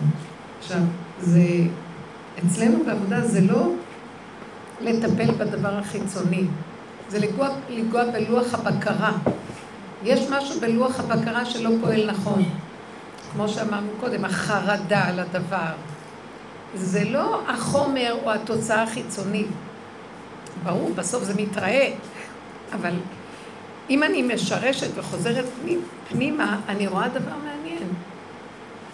עכשיו, 0.60 0.80
זה... 1.22 1.44
אצלנו 2.46 2.84
בעבודה 2.86 3.28
זה 3.28 3.42
לא 3.42 3.72
לטפל 4.82 5.32
בדבר 5.32 5.78
החיצוני, 5.78 6.44
זה 7.10 7.20
לגוע, 7.20 7.50
לגוע 7.70 8.04
בלוח 8.06 8.54
הבקרה. 8.54 9.12
יש 10.04 10.30
משהו 10.30 10.60
בלוח 10.60 11.00
הבקרה 11.00 11.46
שלא 11.46 11.70
פועל 11.82 12.12
נכון. 12.12 12.44
כמו 13.32 13.50
שאמרנו 13.50 13.90
קודם, 14.00 14.26
החרדה 14.26 15.08
על 15.08 15.20
הדבר. 15.20 15.74
זה 16.76 17.04
לא 17.04 17.42
החומר 17.48 18.18
או 18.24 18.32
התוצאה 18.32 18.84
החיצונית. 18.84 19.48
ברור, 20.64 20.92
בסוף 20.96 21.24
זה 21.24 21.34
מתראה, 21.42 21.94
אבל 22.74 22.94
אם 23.90 24.04
אני 24.04 24.22
משרשת 24.22 24.88
וחוזרת 24.96 25.46
פנימה, 26.10 26.60
אני 26.68 26.88
רואה 26.88 27.10
דבר 27.10 27.36
מעניין. 27.46 27.88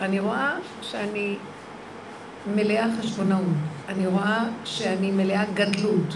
אני 0.01 0.19
רואה 0.19 0.55
שאני 0.81 1.35
מלאה 2.55 2.85
חשבונאות. 3.01 3.43
אני 3.89 4.07
רואה 4.07 4.43
שאני 4.65 5.11
מלאה 5.11 5.43
גדלות. 5.53 6.15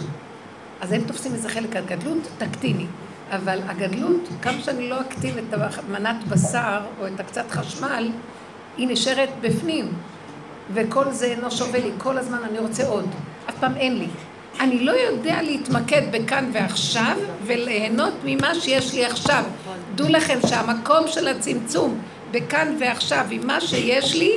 אז 0.81 0.91
הם 0.91 1.01
תופסים 1.07 1.33
איזה 1.33 1.49
חלק 1.49 1.75
הגדלות, 1.75 2.27
תקטיני. 2.37 2.85
אבל 3.31 3.59
הגדלות, 3.67 4.27
כמה 4.41 4.61
שאני 4.61 4.89
לא 4.89 5.01
אקטין 5.01 5.37
את 5.37 5.59
מנת 5.89 6.27
בשר 6.27 6.79
או 6.99 7.07
את 7.07 7.19
הקצת 7.19 7.51
חשמל, 7.51 8.11
היא 8.77 8.87
נשארת 8.87 9.29
בפנים. 9.41 9.93
וכל 10.73 11.11
זה 11.11 11.25
אינו 11.25 11.51
שווה 11.51 11.79
לי, 11.79 11.91
כל 11.97 12.17
הזמן 12.17 12.37
אני 12.49 12.59
רוצה 12.59 12.87
עוד. 12.87 13.05
אף 13.49 13.55
פעם 13.59 13.75
אין 13.75 13.97
לי. 13.97 14.07
אני 14.59 14.79
לא 14.79 14.91
יודע 14.91 15.41
להתמקד 15.41 16.01
בכאן 16.11 16.49
ועכשיו 16.53 17.17
וליהנות 17.45 18.13
ממה 18.25 18.55
שיש 18.55 18.93
לי 18.93 19.05
עכשיו. 19.05 19.43
דעו 19.95 20.09
לכם 20.09 20.39
שהמקום 20.47 21.07
של 21.07 21.27
הצמצום 21.27 21.99
בכאן 22.31 22.75
ועכשיו 22.79 23.25
עם 23.31 23.47
מה 23.47 23.61
שיש 23.61 24.15
לי, 24.15 24.31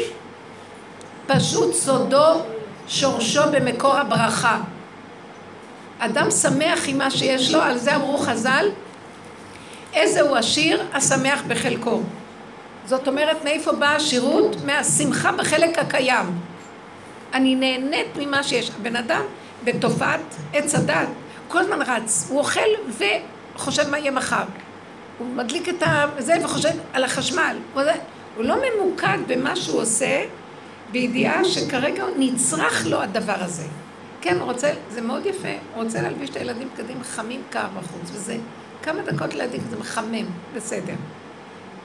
פשוט 1.26 1.74
סודו 1.74 2.42
שורשו 2.88 3.42
במקור 3.52 3.96
הברכה. 3.96 4.60
אדם 5.98 6.30
שמח 6.30 6.80
עם 6.86 6.98
מה 6.98 7.10
שיש 7.10 7.54
לו, 7.54 7.60
על 7.60 7.78
זה 7.78 7.96
אמרו 7.96 8.18
חז"ל, 8.18 8.66
איזה 9.94 10.20
הוא 10.20 10.36
עשיר, 10.36 10.82
השמח 10.92 11.42
בחלקו. 11.48 12.00
זאת 12.86 13.08
אומרת, 13.08 13.44
מאיפה 13.44 13.72
באה 13.72 13.96
השירות? 13.96 14.56
מהשמחה 14.64 15.32
בחלק 15.32 15.78
הקיים. 15.78 16.26
אני 17.34 17.54
נהנית 17.54 18.16
ממה 18.16 18.42
שיש. 18.42 18.70
הבן 18.80 18.96
אדם 18.96 19.22
בתופעת 19.64 20.20
עץ 20.52 20.74
הדת, 20.74 21.08
כל 21.48 21.58
הזמן 21.58 21.82
רץ, 21.82 22.26
הוא 22.28 22.38
אוכל 22.38 22.60
וחושב 22.88 23.90
מה 23.90 23.98
יהיה 23.98 24.10
מחר. 24.10 24.44
הוא 25.18 25.26
מדליק 25.26 25.68
את 25.68 25.82
זה 26.18 26.34
וחושב 26.44 26.72
על 26.92 27.04
החשמל. 27.04 27.56
הוא, 27.74 27.82
לא 28.38 28.56
ממוקד 28.56 29.18
במה 29.26 29.56
שהוא 29.56 29.80
עושה, 29.80 30.24
בידיעה 30.92 31.44
שכרגע 31.44 32.04
נצרך 32.18 32.86
לו 32.86 33.02
הדבר 33.02 33.36
הזה. 33.38 33.66
כן, 34.20 34.38
הוא 34.38 34.44
רוצה, 34.44 34.72
זה 34.90 35.00
מאוד 35.00 35.26
יפה, 35.26 35.48
הוא 35.74 35.84
רוצה 35.84 36.02
להלביש 36.02 36.30
את 36.30 36.36
הילדים 36.36 36.68
בגדים 36.74 37.02
חמים 37.02 37.42
קר 37.50 37.66
בחוץ, 37.76 38.10
וזה 38.12 38.36
כמה 38.84 39.02
דקות 39.02 39.34
להדליק, 39.34 39.62
זה 39.70 39.76
מחמם, 39.76 40.26
בסדר. 40.56 40.94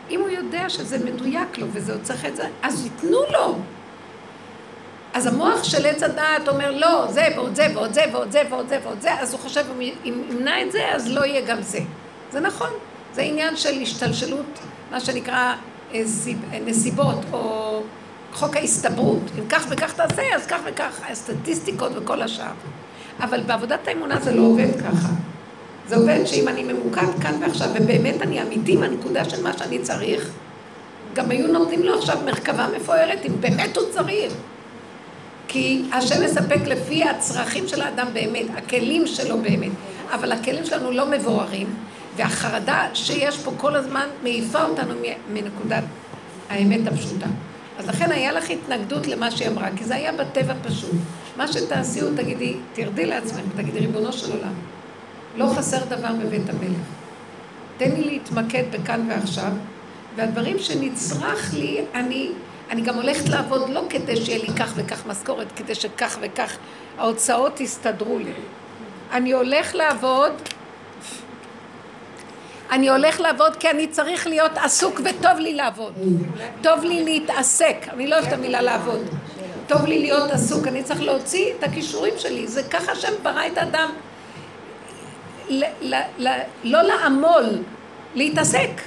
אם 0.10 0.20
הוא 0.20 0.30
יודע 0.30 0.70
שזה 0.70 1.06
מדויק 1.06 1.58
לו 1.58 1.68
וזה 1.74 1.92
עוד 1.92 2.02
צריך 2.04 2.26
את 2.26 2.36
זה, 2.36 2.44
אז 2.64 2.86
ייתנו 2.86 3.18
לו. 3.32 3.56
אז 5.14 5.26
המוח 5.26 5.64
של 5.64 5.86
עץ 5.86 6.04
הדעת 6.04 6.48
אומר, 6.48 6.72
לא, 6.72 7.08
זה 7.10 7.28
ועוד 7.36 7.56
זה 7.56 7.68
ועוד 7.74 7.94
זה 7.94 8.02
ועוד 8.12 8.32
זה 8.32 8.42
ועוד 8.50 8.70
זה 8.70 8.80
ועוד 8.84 9.02
זה, 9.02 9.14
אז 9.14 9.34
הוא 9.34 9.40
חושב, 9.40 9.66
אם 9.80 10.24
ימנע 10.30 10.62
את 10.62 10.72
זה, 10.72 10.96
אז 10.96 11.08
לא 11.08 11.26
יהיה 11.26 11.42
גם 11.46 11.62
זה. 11.62 11.80
זה 12.32 12.40
נכון, 12.40 12.70
זה 13.14 13.22
עניין 13.22 13.58
של 13.58 13.82
השתלשלות, 13.82 14.60
מה 14.92 15.00
שנקרא 15.00 15.56
אה, 15.94 16.02
נסיבות, 16.66 17.18
או 17.34 17.82
חוק 18.34 18.56
ההסתברות. 18.56 19.24
אם 19.40 19.48
כך 19.50 19.66
וכך 19.70 19.94
תעשה, 19.94 20.36
אז 20.36 20.48
כך 20.48 20.60
וכך, 20.66 21.02
הסטטיסטיקות 21.10 21.92
וכל 21.96 22.22
השאר. 22.22 22.52
אבל 23.20 23.42
בעבודת 23.44 23.88
האמונה 23.88 24.20
זה 24.20 24.36
לא 24.36 24.42
עובד 24.42 24.82
ככה. 24.82 25.10
זה 25.90 25.96
עובד 25.96 26.26
שאם 26.26 26.48
אני 26.48 26.64
ממוקד 26.64 27.08
כאן 27.22 27.34
ועכשיו, 27.42 27.70
ובאמת 27.76 28.22
אני 28.22 28.42
אמיתי 28.42 28.76
מהנקודה 28.76 29.26
של 29.26 29.44
מה 29.44 29.58
שאני 29.58 29.80
צריך, 29.80 30.30
גם 31.14 31.32
היו 31.32 31.48
נותנים 31.48 31.84
לו 31.84 31.98
עכשיו 31.98 32.18
מרכבה 32.26 32.68
מפוארת, 32.78 33.20
אם 33.26 33.32
באמת 33.40 33.78
הוא 33.78 33.86
צריך. 33.92 34.34
כי 35.48 35.82
השם 35.94 36.24
מספק 36.24 36.62
לפי 36.66 37.04
הצרכים 37.04 37.68
של 37.68 37.82
האדם 37.82 38.08
באמת, 38.14 38.46
הכלים 38.58 39.08
שלו 39.08 39.38
באמת. 39.38 39.72
אבל 40.12 40.32
הכלים 40.32 40.66
שלנו 40.66 40.92
לא 40.92 41.06
מבוארים, 41.06 41.68
והחרדה 42.16 42.88
שיש 42.94 43.38
פה 43.38 43.52
כל 43.58 43.76
הזמן 43.76 44.08
מעיפה 44.24 44.64
אותנו 44.64 44.94
מנקודת 45.34 45.84
האמת 46.50 46.88
הפשוטה. 46.88 47.28
אז 47.80 47.88
לכן 47.88 48.12
היה 48.12 48.32
לך 48.32 48.50
התנגדות 48.50 49.08
למה 49.08 49.32
שהיא 49.32 49.50
אמרה, 49.50 49.70
כי 49.76 49.84
זה 49.84 49.96
היה 49.96 50.12
בטבע 50.12 50.54
פשוט. 50.64 50.96
מה 51.38 51.48
שתעשי 51.48 52.00
הוא 52.00 52.10
תגידי, 52.16 52.56
תרדי 52.74 53.06
לעצמך, 53.06 53.42
תגידי, 53.56 53.80
ריבונו 53.80 54.14
של 54.14 54.32
עולם, 54.32 54.54
לא 55.40 55.46
חסר 55.58 55.86
דבר 55.86 56.14
בבית 56.24 56.50
המלך. 56.50 56.88
תן 57.78 57.92
לי 57.92 58.04
להתמקד 58.04 58.64
בכאן 58.72 59.06
ועכשיו, 59.10 59.52
והדברים 60.16 60.60
שנצרך 60.60 61.54
לי, 61.54 61.82
אני, 61.94 62.32
אני 62.70 62.82
גם 62.82 62.96
הולכת 62.96 63.30
לעבוד 63.30 63.70
לא 63.70 63.84
כדי 63.90 64.16
שיהיה 64.16 64.38
לי 64.38 64.48
כך 64.60 64.74
וכך 64.76 65.06
משכורת, 65.06 65.48
כדי 65.56 65.76
שכך 65.76 66.18
וכך 66.22 66.58
ההוצאות 66.98 67.62
יסתדרו 67.62 68.20
לי. 68.20 68.34
אני 69.12 69.32
הולך 69.32 69.76
לעבוד 69.76 70.32
אני 72.72 72.90
הולך 72.90 73.20
לעבוד 73.20 73.56
כי 73.56 73.70
אני 73.70 73.88
צריך 73.88 74.28
להיות 74.28 74.52
עסוק 74.56 75.02
וטוב 75.06 75.40
לי 75.40 75.54
לעבוד. 75.54 75.94
טוב 76.62 76.84
לי 76.84 77.04
להתעסק, 77.04 77.76
אני 77.94 78.08
לא 78.08 78.16
אוהבת 78.16 78.28
את 78.28 78.34
המילה 78.34 78.62
לעבוד. 78.62 79.00
טוב 79.68 79.86
לי 79.86 80.00
להיות 80.00 80.32
עסוק, 80.32 80.68
אני 80.68 80.84
צריך 80.84 81.02
להוציא 81.02 81.54
את 81.60 81.64
הכישורים 81.64 82.14
שלי. 82.18 82.48
זה 82.48 82.64
ככה 82.64 82.92
השם 82.92 83.14
ברא 83.24 83.48
את 83.48 83.58
האדם. 83.58 83.90
לא 86.64 86.82
לעמול, 86.82 87.46
להתעסק 88.16 88.82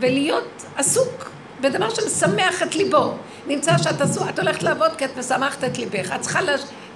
ולהיות 0.00 0.64
עסוק 0.76 1.30
בדבר 1.60 1.88
שמשמח 1.90 2.62
את 2.62 2.74
ליבו. 2.74 3.14
נמצא 3.46 3.78
שאת 3.78 4.00
עשו, 4.00 4.28
את 4.28 4.38
הולכת 4.38 4.62
לעבוד 4.62 4.90
כי 4.98 5.04
את 5.04 5.16
משמחת 5.18 5.64
את 5.64 5.78
ליבך. 5.78 6.12
את 6.14 6.20
צריכה 6.20 6.40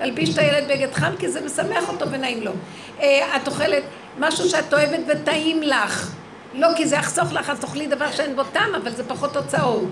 להלביש 0.00 0.34
את 0.34 0.38
הילד 0.38 0.68
בגד 0.68 0.92
חם 0.92 1.12
כי 1.18 1.28
זה 1.28 1.40
משמח 1.40 1.88
אותו 1.88 2.10
ונעים 2.10 2.42
לו. 2.42 2.52
אה, 3.00 3.36
את 3.36 3.48
אוכלת 3.48 3.82
משהו 4.18 4.48
שאת 4.48 4.74
אוהבת 4.74 5.00
וטעים 5.06 5.62
לך. 5.62 6.10
לא 6.54 6.68
כי 6.76 6.86
זה 6.86 6.96
יחסוך 6.96 7.32
לך, 7.32 7.50
אז 7.50 7.58
תאכלי 7.60 7.86
דבר 7.86 8.10
שאין 8.12 8.36
בו 8.36 8.44
טעם, 8.44 8.74
אבל 8.74 8.90
זה 8.90 9.04
פחות 9.08 9.32
תוצאות. 9.32 9.84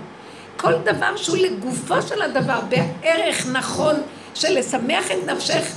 כל 0.57 0.73
דבר 0.83 1.15
שהוא 1.15 1.37
לגופו 1.37 2.01
של 2.01 2.21
הדבר, 2.21 2.59
בערך 2.69 3.45
נכון 3.51 3.95
של 4.33 4.59
לשמח 4.59 5.11
את 5.11 5.29
נפשך 5.29 5.75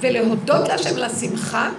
ולהודות 0.00 0.68
להשם 0.68 0.96
לשמחה, 0.96 1.70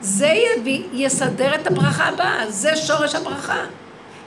זה 0.00 0.32
יביא, 0.56 0.82
יסדר 0.92 1.54
את 1.54 1.66
הברכה 1.66 2.04
הבאה, 2.04 2.50
זה 2.50 2.76
שורש 2.76 3.14
הברכה. 3.14 3.64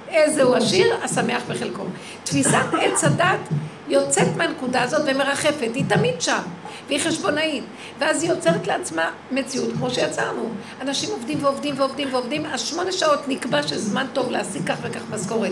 איזה 0.08 0.44
הוא 0.44 0.56
עשיר, 0.56 0.98
השמח 1.04 1.42
בחלקו. 1.50 1.84
תפיסת 2.24 2.66
עץ 2.82 3.04
הדת 3.04 3.40
יוצאת 3.88 4.28
מהנקודה 4.38 4.84
הזאת 4.84 5.02
ומרחפת, 5.08 5.70
היא 5.76 5.86
תמיד 5.88 6.22
שם, 6.22 6.42
והיא 6.88 7.00
חשבונאית. 7.00 7.64
ואז 8.00 8.24
היא 8.24 8.32
יוצרת 8.32 8.68
לעצמה 8.68 9.12
מציאות 9.32 9.70
כמו 9.78 9.90
שיצרנו. 9.90 10.50
אנשים 10.82 11.10
עובדים 11.10 11.44
ועובדים 11.44 11.76
ועובדים 11.78 12.14
ועובדים, 12.14 12.46
אז 12.46 12.62
שמונה 12.62 12.92
שעות 12.92 13.28
נקבע 13.28 13.64
שזמן 13.64 14.06
טוב 14.14 14.32
להשיג 14.32 14.68
כך 14.68 14.76
וכך 14.82 15.02
משכורת. 15.12 15.52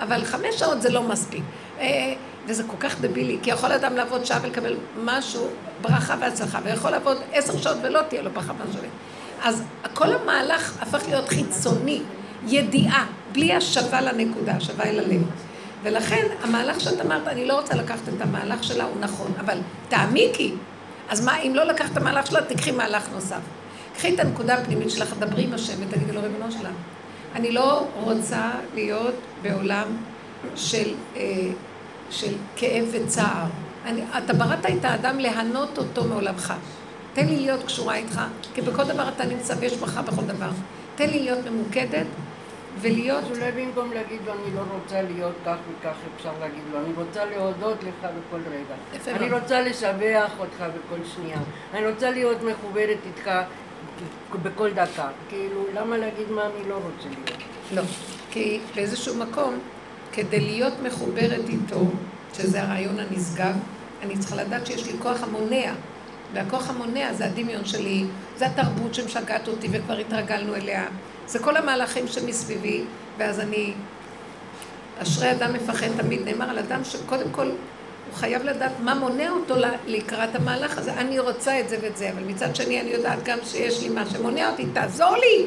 אבל 0.00 0.24
חמש 0.24 0.54
שעות 0.54 0.82
זה 0.82 0.90
לא 0.90 1.02
מספיק. 1.02 1.42
אה, 1.80 2.14
וזה 2.46 2.62
כל 2.66 2.76
כך 2.80 3.00
דבילי, 3.00 3.38
כי 3.42 3.50
יכול 3.50 3.72
אדם 3.72 3.96
לעבוד 3.96 4.24
שעה 4.26 4.38
ולקבל 4.42 4.76
משהו, 5.04 5.48
ברכה 5.80 6.16
והצלחה, 6.20 6.58
ויכול 6.64 6.90
לעבוד 6.90 7.16
עשר 7.32 7.58
שעות 7.58 7.76
ולא 7.82 8.00
תהיה 8.08 8.22
לו 8.22 8.30
ברכה 8.30 8.52
מהשווה. 8.52 8.88
אז 9.42 9.62
כל 9.94 10.12
המהלך 10.12 10.82
הפך 10.82 11.08
להיות 11.08 11.28
חיצוני, 11.28 12.02
ידיעה, 12.46 13.06
בלי 13.32 13.54
השבה 13.54 14.00
לנקודה, 14.00 14.52
השבה 14.52 14.84
אל 14.84 14.98
הלב. 14.98 15.22
ולכן 15.82 16.26
המהלך 16.42 16.80
שאת 16.80 17.00
אמרת, 17.00 17.28
אני 17.28 17.46
לא 17.46 17.60
רוצה 17.60 17.74
לקחת 17.74 18.08
את 18.16 18.20
המהלך 18.20 18.64
שלה, 18.64 18.84
הוא 18.84 19.00
נכון, 19.00 19.32
אבל 19.40 19.58
תעמיקי. 19.88 20.54
אז 21.08 21.24
מה, 21.24 21.38
אם 21.40 21.54
לא 21.54 21.64
לקחת 21.64 21.92
את 21.92 21.96
המהלך 21.96 22.26
שלה, 22.26 22.42
תקחי 22.42 22.70
מהלך 22.70 23.08
נוסף. 23.14 23.40
קחי 23.96 24.14
את 24.14 24.20
הנקודה 24.20 24.54
הפנימית 24.54 24.90
שלך, 24.90 25.14
דברי 25.18 25.44
עם 25.44 25.54
השם 25.54 25.74
ותגידי 25.80 26.12
לו, 26.12 26.22
ריבונו 26.22 26.52
שלנו, 26.52 26.76
אני 27.34 27.52
לא 27.52 27.86
רוצה 27.94 28.50
להיות 28.74 29.14
בעולם 29.42 29.86
של, 30.56 30.94
אה, 31.16 31.22
של 32.10 32.32
כאב 32.56 32.84
וצער. 32.92 33.46
אני, 33.86 34.02
אתה 34.18 34.32
בראת 34.32 34.66
את 34.66 34.84
האדם 34.84 35.18
להנות 35.18 35.78
אותו 35.78 36.04
מעולמך. 36.04 36.54
תן 37.12 37.26
לי 37.26 37.36
להיות 37.36 37.64
קשורה 37.64 37.96
איתך, 37.96 38.20
כי 38.54 38.62
בכל 38.62 38.84
דבר 38.84 39.08
אתה 39.08 39.24
נמצא 39.24 39.54
ויש 39.60 39.76
בך 39.76 39.98
בכל 39.98 40.22
דבר. 40.22 40.50
תן 40.96 41.10
לי 41.10 41.18
להיות 41.18 41.38
ממוקדת 41.46 42.06
ולהיות... 42.80 43.24
אז 43.24 43.30
אולי 43.30 43.52
במקום 43.52 43.92
להגיד 43.92 44.20
לו 44.26 44.32
אני 44.32 44.54
לא 44.54 44.60
רוצה 44.74 45.02
להיות 45.02 45.34
כך 45.46 45.56
וכך, 45.70 45.94
אפשר 46.16 46.32
להגיד 46.40 46.62
לו 46.72 46.78
אני 46.78 46.92
רוצה 46.96 47.24
להודות 47.24 47.82
לך 47.82 48.10
בכל 48.10 48.40
רגע. 48.50 49.16
אני 49.16 49.30
רוצה 49.30 49.60
לשבח 49.60 50.30
אותך 50.38 50.60
בכל 50.60 51.04
שנייה. 51.14 51.38
אני 51.74 51.86
רוצה 51.86 52.10
להיות 52.10 52.38
מחוברת 52.42 52.98
איתך 53.06 53.30
בכל 54.42 54.70
דקה. 54.70 55.08
כאילו, 55.28 55.64
למה 55.74 55.98
להגיד 55.98 56.30
מה 56.30 56.42
אני 56.42 56.68
לא 56.68 56.74
רוצה 56.74 57.08
להיות? 57.08 57.42
לא, 57.74 57.82
כי 58.30 58.60
באיזשהו 58.74 59.14
מקום, 59.16 59.58
כדי 60.12 60.40
להיות 60.40 60.74
מחוברת 60.82 61.48
איתו, 61.48 61.80
שזה 62.34 62.62
הרעיון 62.62 62.98
הנשגב, 62.98 63.54
אני 64.02 64.18
צריכה 64.18 64.36
לדעת 64.36 64.66
שיש 64.66 64.86
לי 64.86 64.92
כוח 65.02 65.22
המונע. 65.22 65.72
והכוח 66.34 66.70
המונע 66.70 67.12
זה 67.14 67.24
הדמיון 67.24 67.64
שלי, 67.64 68.04
זה 68.36 68.46
התרבות 68.46 68.94
שמשגעת 68.94 69.48
אותי 69.48 69.68
וכבר 69.72 69.98
התרגלנו 69.98 70.54
אליה. 70.54 70.84
זה 71.26 71.38
כל 71.38 71.56
המהלכים 71.56 72.08
שמסביבי, 72.08 72.84
ואז 73.18 73.40
אני... 73.40 73.72
אשרי 75.02 75.30
אדם 75.32 75.52
מפחד 75.52 75.86
תמיד, 75.96 76.20
נאמר 76.24 76.50
על 76.50 76.58
אדם 76.58 76.84
שקודם 76.84 77.30
כל 77.32 77.46
הוא 77.46 78.14
חייב 78.14 78.42
לדעת 78.42 78.72
מה 78.80 78.94
מונע 78.94 79.30
אותו 79.30 79.54
לקראת 79.86 80.34
המהלך 80.34 80.78
הזה. 80.78 80.94
אני 80.94 81.18
רוצה 81.18 81.60
את 81.60 81.68
זה 81.68 81.76
ואת 81.82 81.96
זה, 81.96 82.10
אבל 82.10 82.22
מצד 82.22 82.56
שני 82.56 82.80
אני 82.80 82.90
יודעת 82.90 83.18
גם 83.24 83.38
שיש 83.44 83.82
לי 83.82 83.88
מה 83.88 84.06
שמונע 84.06 84.50
אותי, 84.50 84.66
תעזור 84.72 85.16
לי! 85.16 85.46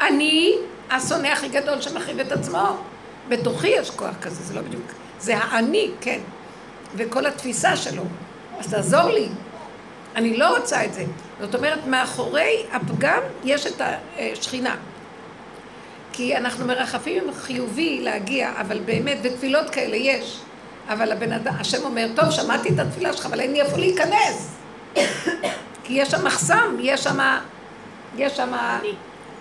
אני 0.00 0.54
השונא 0.90 1.26
הכי 1.26 1.48
גדול 1.48 1.80
שמחריב 1.80 2.20
את 2.20 2.32
עצמו. 2.32 2.76
בתוכי 3.28 3.68
יש 3.68 3.90
כוח 3.90 4.14
כזה, 4.22 4.42
זה 4.42 4.54
לא 4.54 4.60
בדיוק... 4.60 4.82
זה 5.20 5.36
האני, 5.36 5.90
כן. 6.00 6.18
וכל 6.96 7.26
התפיסה 7.26 7.76
שלו. 7.76 8.02
אז 8.58 8.70
תעזור 8.70 9.02
לי. 9.02 9.28
אני 10.16 10.36
לא 10.36 10.56
רוצה 10.56 10.84
את 10.84 10.94
זה. 10.94 11.04
זאת 11.40 11.54
אומרת, 11.54 11.86
מאחורי 11.86 12.66
הפגם 12.72 13.20
יש 13.44 13.66
את 13.66 13.82
השכינה. 14.18 14.76
כי 16.12 16.36
אנחנו 16.36 16.66
מרחפים 16.66 17.22
חיובי 17.34 18.00
להגיע, 18.02 18.52
אבל 18.60 18.80
באמת, 18.84 19.18
ותפילות 19.22 19.70
כאלה 19.70 19.96
יש. 19.96 20.40
אבל 20.88 21.12
הבן 21.12 21.32
אדם, 21.32 21.54
השם 21.58 21.84
אומר, 21.84 22.06
טוב, 22.16 22.30
שמעתי 22.30 22.68
את 22.68 22.78
התפילה 22.78 23.12
שלך, 23.12 23.26
אבל 23.26 23.40
אין 23.40 23.52
לי 23.52 23.60
איפה 23.60 23.76
להיכנס. 23.76 24.54
כי 25.84 25.92
יש 25.92 26.10
שם 26.10 26.24
מחסם, 26.24 26.76
יש 26.80 27.04
שם... 27.04 27.18
יש 28.16 28.36
שם... 28.36 28.52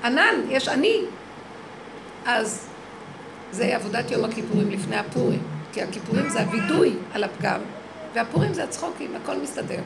ענן, 0.03 0.35
יש 0.49 0.67
אני. 0.67 1.01
אז 2.25 2.67
זה 3.51 3.75
עבודת 3.75 4.11
יום 4.11 4.25
הכיפורים 4.25 4.71
לפני 4.71 4.95
הפורים. 4.95 5.41
כי 5.73 5.81
הכיפורים 5.81 6.29
זה 6.29 6.41
הווידוי 6.41 6.93
על 7.13 7.23
הפגם, 7.23 7.59
והפורים 8.13 8.53
זה 8.53 8.63
הצחוקים, 8.63 9.15
הכל 9.23 9.35
מסתדר. 9.37 9.79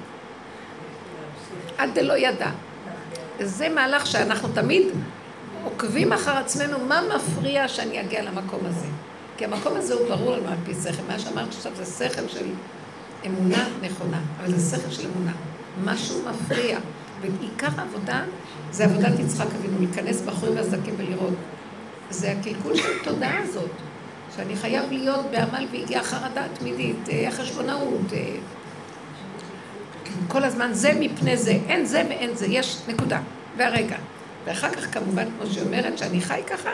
עד 1.77 1.89
דלא 1.93 2.17
ידע. 2.17 2.49
זה 3.39 3.69
מהלך 3.69 4.07
שאנחנו 4.07 4.47
תמיד 4.53 4.87
עוקבים 5.63 6.13
אחר 6.13 6.37
עצמנו, 6.37 6.79
מה 6.79 7.01
מפריע 7.15 7.67
שאני 7.67 8.01
אגיע 8.01 8.21
למקום 8.23 8.59
הזה? 8.65 8.87
כי 9.37 9.45
המקום 9.45 9.77
הזה 9.77 9.93
הוא 9.93 10.09
ברור 10.09 10.35
לנו 10.35 10.47
על 10.47 10.57
פי 10.65 10.73
שכל. 10.73 11.03
מה 11.07 11.19
שאמרת 11.19 11.47
עכשיו 11.47 11.71
זה 11.75 11.85
שכל 11.85 12.27
של 12.27 12.45
אמונה 13.25 13.65
נכונה, 13.81 14.19
אבל 14.39 14.51
זה 14.51 14.77
שכל 14.77 14.91
של 14.91 15.07
אמונה. 15.15 15.31
משהו 15.83 16.21
מפריע. 16.29 16.79
ועיקר 17.21 17.67
העבודה 17.77 18.23
זה 18.71 18.85
עבודת 18.85 19.19
יצחק 19.19 19.47
אבינו, 19.55 19.77
להיכנס 19.79 20.21
בחורים 20.21 20.55
והסדקים 20.55 20.93
ולראות. 20.97 21.33
זה 22.09 22.31
הקלקול 22.31 22.75
של 22.75 22.89
התודעה 23.01 23.39
הזאת, 23.43 23.69
שאני 24.35 24.55
חייב 24.55 24.91
להיות 24.91 25.25
בעמל 25.31 25.65
והגיעה 25.71 26.03
חרדה 26.03 26.43
תמידית, 26.53 27.09
אה, 27.09 27.27
חשבונאות, 27.31 28.13
אה, 28.13 28.35
כל 30.27 30.43
הזמן 30.43 30.73
זה 30.73 30.91
מפני 30.99 31.37
זה, 31.37 31.51
אין 31.51 31.85
זה 31.85 32.03
ואין 32.09 32.35
זה, 32.35 32.45
יש 32.45 32.77
נקודה, 32.87 33.19
והרגע. 33.57 33.97
ואחר 34.45 34.69
כך 34.69 34.93
כמובן, 34.93 35.25
כמו 35.37 35.51
שהיא 35.51 35.65
אומרת, 35.65 35.97
שאני 35.97 36.21
חי 36.21 36.41
ככה, 36.47 36.69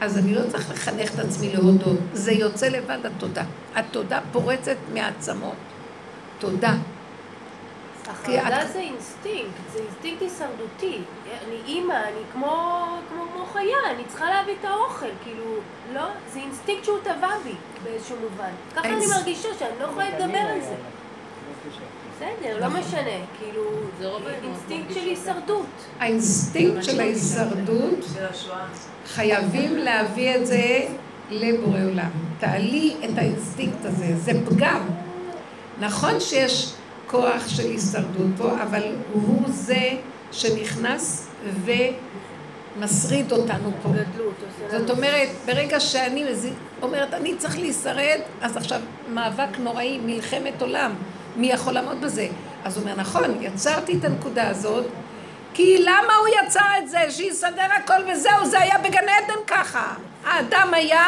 אז 0.00 0.18
אני 0.18 0.34
לא 0.34 0.40
צריך 0.50 0.70
לחנך 0.70 1.14
את 1.14 1.18
עצמי 1.18 1.52
להודות, 1.52 1.98
זה 2.12 2.32
יוצא 2.32 2.68
לבד 2.68 3.06
התודה. 3.06 3.44
התודה 3.74 4.20
פורצת 4.32 4.76
מעצמות. 4.94 5.54
תודה. 6.38 6.74
החרדה 8.08 8.62
את... 8.62 8.72
זה 8.72 8.78
אינסטינקט, 8.78 9.72
זה 9.72 9.78
אינסטינקט 9.78 10.22
הישרדותי. 10.22 10.98
אני 11.46 11.56
אימא, 11.66 11.92
אני 11.92 12.20
כמו, 12.32 12.86
כמו, 13.08 13.24
כמו 13.34 13.46
חיה, 13.52 13.76
אני 13.90 14.02
צריכה 14.08 14.30
להביא 14.30 14.54
את 14.60 14.64
האוכל, 14.64 15.06
כאילו, 15.24 15.44
לא? 15.94 16.04
זה 16.32 16.38
אינסטינקט 16.38 16.84
שהוא 16.84 16.98
טבע 17.02 17.38
בי 17.44 17.54
באיזשהו 17.84 18.16
מובן. 18.20 18.50
ככה 18.76 18.88
אני 18.88 19.06
מרגישה 19.06 19.48
שאני 19.58 19.78
לא 19.80 19.84
יכולה 19.84 20.10
להתגבר 20.10 20.38
על 20.38 20.60
זה. 20.60 20.74
בסדר, 22.16 22.60
לא 22.60 22.80
משנה, 22.80 23.18
כאילו, 23.38 23.62
זה 23.98 24.08
אינסטינקט 24.42 24.94
של 24.94 25.00
הישרדות. 25.00 25.66
האינסטינקט 25.98 26.84
של 26.84 27.00
ההישרדות, 27.00 28.04
חייבים 29.06 29.76
להביא 29.76 30.36
את 30.36 30.46
זה 30.46 30.86
לבורא 31.30 31.78
עולם. 31.84 32.10
תעלי 32.38 32.94
את 33.04 33.18
האינסטינקט 33.18 33.84
הזה, 33.84 34.16
זה 34.16 34.32
פגם. 34.46 34.82
נכון 35.80 36.20
שיש 36.20 36.72
כוח 37.06 37.48
של 37.48 37.62
הישרדות 37.62 38.30
פה, 38.36 38.62
אבל 38.62 38.82
הוא 39.12 39.42
זה 39.48 39.90
שנכנס 40.32 41.28
ומשריד 42.76 43.32
אותנו 43.32 43.70
פה. 43.82 43.88
זאת 44.70 44.90
אומרת, 44.90 45.28
ברגע 45.46 45.80
שאני 45.80 46.24
אומרת, 46.82 47.14
אני 47.14 47.36
צריך 47.36 47.58
להישרד, 47.58 48.20
אז 48.40 48.56
עכשיו 48.56 48.80
מאבק 49.08 49.58
נוראי, 49.58 49.98
מלחמת 50.04 50.62
עולם. 50.62 50.92
מי 51.36 51.46
יכול 51.46 51.72
לעמוד 51.72 52.00
בזה? 52.00 52.28
אז 52.64 52.76
הוא 52.76 52.82
אומר, 52.82 52.94
נכון, 52.96 53.42
יצרתי 53.42 53.98
את 53.98 54.04
הנקודה 54.04 54.48
הזאת, 54.48 54.84
כי 55.54 55.78
למה 55.82 56.14
הוא 56.20 56.28
יצר 56.28 56.78
את 56.78 56.88
זה? 56.88 57.10
שיסדר 57.10 57.66
הכל 57.76 58.02
וזהו, 58.12 58.46
זה 58.46 58.60
היה 58.60 58.78
בגן 58.78 59.08
עדן 59.08 59.40
ככה. 59.46 59.94
האדם 60.24 60.74
היה, 60.74 61.04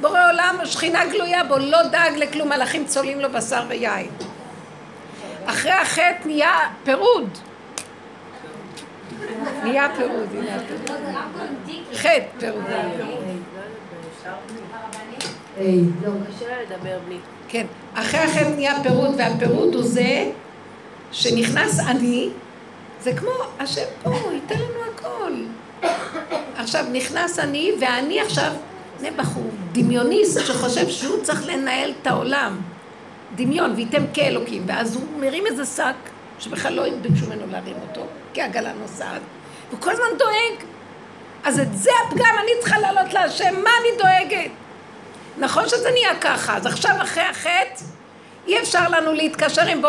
בורא 0.00 0.30
עולם, 0.30 0.56
שכינה 0.64 1.06
גלויה 1.06 1.44
בו, 1.44 1.58
לא 1.58 1.82
דאג 1.82 2.16
לכלום, 2.16 2.48
מלאכים 2.48 2.84
צולים 2.86 3.20
לו 3.20 3.32
בשר 3.32 3.62
ויין. 3.68 4.10
אחרי 5.46 5.72
החטא 5.72 6.18
נהיה 6.24 6.58
פירוד. 6.84 7.38
נהיה 9.62 9.88
פירוד, 9.96 10.28
הנה 10.34 10.56
הפירוד. 10.56 10.98
חטא, 11.94 12.20
פירוד. 12.38 12.64
לא, 16.02 16.10
קשה 16.28 16.62
לדבר 16.62 16.98
בלי. 17.06 17.18
כן, 17.52 17.66
אחרי 17.94 18.20
החטא 18.20 18.48
נהיה 18.48 18.82
פירוד, 18.82 19.14
והפירוד 19.18 19.74
הוא 19.74 19.82
זה 19.82 20.30
שנכנס 21.12 21.80
אני, 21.80 22.28
זה 23.00 23.12
כמו, 23.12 23.30
השם 23.58 23.82
פה, 24.02 24.10
ייתן 24.32 24.54
לנו 24.54 24.80
הכל. 24.94 25.32
עכשיו, 26.56 26.84
נכנס 26.92 27.38
אני, 27.38 27.72
ואני 27.80 28.20
עכשיו, 28.20 28.52
נעבך 29.00 29.28
הוא 29.28 29.50
דמיוניסט 29.72 30.40
שחושב 30.46 30.88
שהוא 30.88 31.22
צריך 31.22 31.46
לנהל 31.46 31.92
את 32.02 32.06
העולם. 32.06 32.60
דמיון, 33.34 33.72
וייתם 33.76 34.02
כאלוקים, 34.14 34.62
ואז 34.66 34.96
הוא 34.96 35.04
מרים 35.20 35.46
איזה 35.46 35.64
שק, 35.64 35.94
שבכלל 36.38 36.72
לא 36.72 36.84
ביקשו 37.02 37.26
ממנו 37.26 37.42
להרים 37.50 37.76
אותו, 37.88 38.06
כי 38.32 38.42
העגלה 38.42 38.72
נוסעת, 38.82 39.20
הוא 39.70 39.80
כל 39.80 39.90
הזמן 39.90 40.18
דואג. 40.18 40.64
אז 41.44 41.60
את 41.60 41.76
זה 41.78 41.90
הפגם, 42.06 42.34
אני 42.42 42.50
צריכה 42.60 42.78
לעלות 42.78 43.12
להשם, 43.12 43.54
מה 43.64 43.70
אני 43.80 43.98
דואגת? 43.98 44.50
נכון 45.38 45.68
שזה 45.68 45.90
נהיה 45.90 46.20
ככה, 46.20 46.56
אז 46.56 46.66
עכשיו 46.66 46.94
אחרי 47.02 47.22
החטא, 47.22 47.84
אי 48.46 48.58
אפשר 48.58 48.88
לנו 48.88 49.12
להתקשר 49.12 49.62
עם 49.62 49.82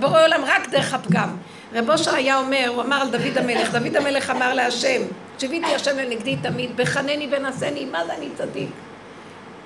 בורא 0.00 0.24
עולם 0.24 0.44
רק 0.46 0.68
דרך 0.68 0.94
הפגם. 0.94 1.36
רב 1.72 1.90
אושר 1.90 2.14
היה 2.14 2.38
אומר, 2.38 2.64
הוא 2.68 2.82
אמר 2.82 2.96
על 3.00 3.10
דוד 3.10 3.38
המלך, 3.38 3.74
דוד 3.74 3.96
המלך 3.96 4.30
אמר 4.30 4.54
להשם, 4.54 5.02
שיביתי 5.38 5.74
השם 5.74 5.98
לנגדי 5.98 6.36
תמיד, 6.36 6.76
בחנני 6.76 7.28
ונשני, 7.30 7.84
מה 7.84 8.06
זה 8.06 8.14
אני 8.14 8.28
צדיק? 8.34 8.68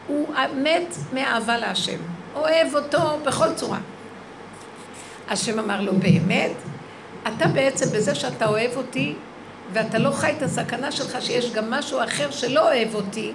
הוא 0.07 0.29
מת 0.55 0.97
מאהבה 1.13 1.59
להשם. 1.59 1.99
אוהב 2.35 2.75
אותו 2.75 3.19
בכל 3.25 3.55
צורה. 3.55 3.79
השם 5.29 5.59
אמר 5.59 5.81
לו, 5.81 5.93
באמת? 5.93 6.53
אתה 7.23 7.49
בעצם, 7.49 7.87
בזה 7.97 8.15
שאתה 8.15 8.47
אוהב 8.47 8.77
אותי, 8.77 9.15
ואתה 9.73 9.99
לא 9.99 10.11
חי 10.11 10.33
את 10.39 10.43
הסכנה 10.43 10.93
שלך 10.93 11.23
שיש 11.23 11.53
גם 11.53 11.71
משהו 11.71 12.05
אחר 12.05 12.31
שלא 12.31 12.61
אוהב 12.61 12.95
אותי, 12.95 13.33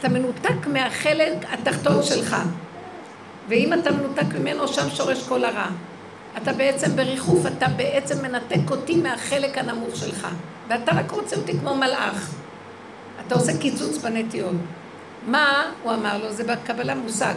אתה 0.00 0.08
מנותק 0.08 0.66
מהחלק 0.66 1.32
התחתון 1.52 2.02
שלך. 2.02 2.36
ואם 3.48 3.72
אתה 3.72 3.92
מנותק 3.92 4.34
ממנו, 4.40 4.68
שם 4.68 4.90
שורש 4.90 5.28
כל 5.28 5.44
הרע. 5.44 5.66
אתה 6.36 6.52
בעצם 6.52 6.96
בריחוף, 6.96 7.46
אתה 7.46 7.68
בעצם 7.68 8.22
מנתק 8.22 8.70
אותי 8.70 8.96
מהחלק 8.96 9.58
הנמוך 9.58 9.96
שלך. 9.96 10.28
ואתה 10.68 10.92
רק 10.92 11.10
רוצה 11.10 11.36
אותי 11.36 11.58
כמו 11.58 11.74
מלאך. 11.74 12.34
אתה 13.26 13.34
עושה 13.34 13.58
קיצוץ 13.58 13.98
בנטיות. 13.98 14.54
מה 15.26 15.72
הוא 15.82 15.92
אמר 15.92 16.18
לו? 16.18 16.32
זה 16.32 16.44
בקבלה 16.44 16.94
מושג. 16.94 17.34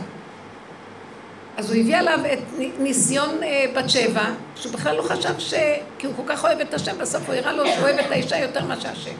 אז 1.57 1.71
הוא 1.71 1.79
הביא 1.79 1.97
עליו 1.97 2.19
את 2.33 2.39
ניסיון 2.79 3.43
אה, 3.43 3.65
בת 3.75 3.89
שבע, 3.89 4.23
שהוא 4.55 4.73
בכלל 4.73 4.95
לא 4.95 5.01
חשב 5.01 5.39
ש... 5.39 5.53
כי 5.97 6.07
הוא 6.07 6.13
כל 6.15 6.23
כך 6.27 6.43
אוהב 6.43 6.59
את 6.59 6.73
השם, 6.73 6.97
בסוף 6.97 7.23
הוא 7.27 7.35
הראה 7.35 7.53
לו 7.53 7.65
שהוא 7.67 7.83
אוהב 7.83 7.99
את 7.99 8.11
האישה 8.11 8.37
יותר 8.37 8.65
מאשר 8.65 8.89
השם. 8.89 9.15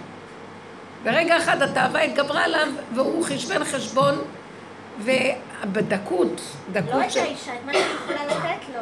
ברגע 1.04 1.38
אחד 1.38 1.62
התאווה 1.62 2.02
התגברה 2.02 2.44
עליו, 2.44 2.68
והוא 2.96 3.26
חשבן 3.26 3.64
חשבון, 3.64 4.16
ובדקות, 5.00 6.42
דקות 6.72 6.94
לא 6.94 7.06
את 7.06 7.16
האישה, 7.16 7.54
את 7.54 7.66
מה 7.66 7.74
שאני 7.74 7.94
יכולה 8.04 8.26
לתת 8.26 8.70
לו. 8.76 8.82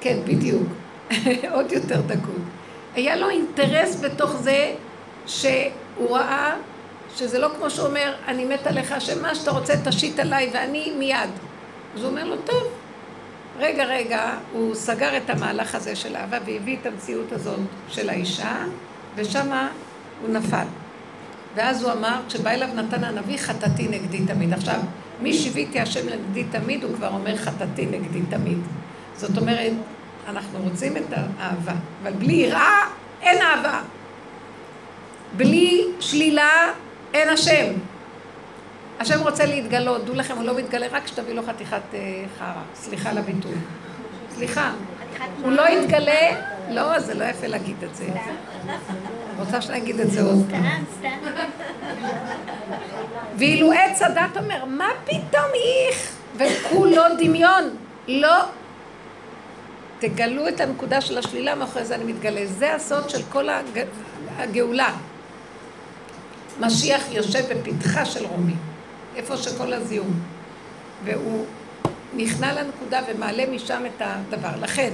כן, 0.00 0.18
בדיוק. 0.24 0.68
עוד 1.54 1.72
יותר 1.72 2.00
דקות. 2.00 2.42
היה 2.94 3.16
לו 3.16 3.28
אינטרס 3.28 4.00
בתוך 4.00 4.36
זה 4.36 4.74
שהוא 5.26 6.16
ראה 6.16 6.54
שזה 7.16 7.38
לא 7.38 7.48
כמו 7.56 7.70
שהוא 7.70 7.86
אומר, 7.86 8.14
אני 8.26 8.44
מת 8.44 8.66
עליך, 8.66 8.94
שמה 9.00 9.34
שאתה 9.34 9.50
רוצה 9.50 9.74
תשית 9.84 10.18
עליי 10.18 10.50
ואני 10.52 10.92
מיד. 10.98 11.30
אז 11.94 12.02
הוא 12.02 12.10
אומר 12.10 12.24
לו, 12.24 12.36
טוב. 12.36 12.62
רגע, 13.58 13.84
רגע, 13.84 14.34
הוא 14.52 14.74
סגר 14.74 15.16
את 15.16 15.30
המהלך 15.30 15.74
הזה 15.74 15.96
של 15.96 16.16
אהבה 16.16 16.38
והביא 16.46 16.76
את 16.80 16.86
המציאות 16.86 17.32
הזאת 17.32 17.60
של 17.88 18.10
האישה, 18.10 18.64
ושמה 19.16 19.68
הוא 20.22 20.34
נפל. 20.34 20.64
ואז 21.54 21.82
הוא 21.82 21.92
אמר, 21.92 22.20
כשבא 22.28 22.50
אליו 22.50 22.68
נתן 22.74 23.04
הנביא, 23.04 23.38
חטאתי 23.38 23.88
נגדי 23.88 24.26
תמיד. 24.26 24.52
עכשיו, 24.52 24.80
מי 25.20 25.34
שיוויתי 25.34 25.80
השם 25.80 26.00
נגדי 26.08 26.44
תמיד, 26.44 26.84
הוא 26.84 26.94
כבר 26.94 27.08
אומר 27.08 27.36
חטאתי 27.36 27.86
נגדי 27.86 28.22
תמיד. 28.30 28.58
זאת 29.16 29.38
אומרת, 29.38 29.72
אנחנו 30.28 30.58
רוצים 30.58 30.96
את 30.96 31.12
האהבה, 31.12 31.72
אבל 32.02 32.12
בלי 32.12 32.32
יראה, 32.32 32.86
אין 33.22 33.42
אהבה. 33.42 33.80
בלי 35.36 35.84
שלילה, 36.00 36.72
אין 37.14 37.28
השם. 37.28 37.72
השם 39.00 39.20
רוצה 39.20 39.46
להתגלות, 39.46 40.04
דעו 40.04 40.14
לכם, 40.14 40.36
הוא 40.36 40.44
לא 40.44 40.58
מתגלה 40.58 40.86
רק 40.90 41.04
כשתביא 41.04 41.34
לו 41.34 41.42
חתיכת 41.42 41.80
אה, 41.94 42.24
חרא. 42.38 42.62
סליחה 42.74 43.10
על 43.10 43.18
הביטוי. 43.18 43.54
סליחה. 44.30 44.72
הוא 45.42 45.52
לא 45.52 45.68
יתגלה, 45.68 46.30
לא, 46.70 47.00
זה 47.00 47.14
לא 47.14 47.24
יפה 47.24 47.46
להגיד 47.46 47.76
את 47.84 47.96
זה. 47.96 48.06
רוצה 49.40 49.60
שאני 49.60 49.92
את 50.02 50.10
זה 50.10 50.22
עוד 50.22 50.46
פעם. 50.50 50.84
ואילו 53.38 53.72
עץ 53.72 54.02
הדת 54.02 54.36
אומר, 54.36 54.64
מה 54.64 54.88
פתאום 55.04 55.50
איך? 55.54 56.12
וכולו 56.36 57.02
דמיון. 57.18 57.64
לא. 58.08 58.36
תגלו 59.98 60.48
את 60.48 60.60
הנקודה 60.60 61.00
של 61.00 61.18
השלילה, 61.18 61.54
מאחורי 61.54 61.84
זה 61.84 61.94
אני 61.94 62.04
מתגלה. 62.04 62.46
זה 62.46 62.74
הסוד 62.74 63.10
של 63.10 63.22
כל 63.28 63.48
הגאולה. 64.38 64.92
משיח 66.60 67.02
יושב 67.10 67.44
בפתחה 67.52 68.04
של 68.04 68.26
רומי, 68.26 68.54
איפה 69.16 69.36
שכל 69.36 69.72
הזיהום. 69.72 70.20
והוא 71.04 71.46
נכנע 72.16 72.62
לנקודה 72.62 73.00
ומעלה 73.08 73.44
משם 73.50 73.82
את 73.86 74.02
הדבר. 74.04 74.50
לכן, 74.60 74.92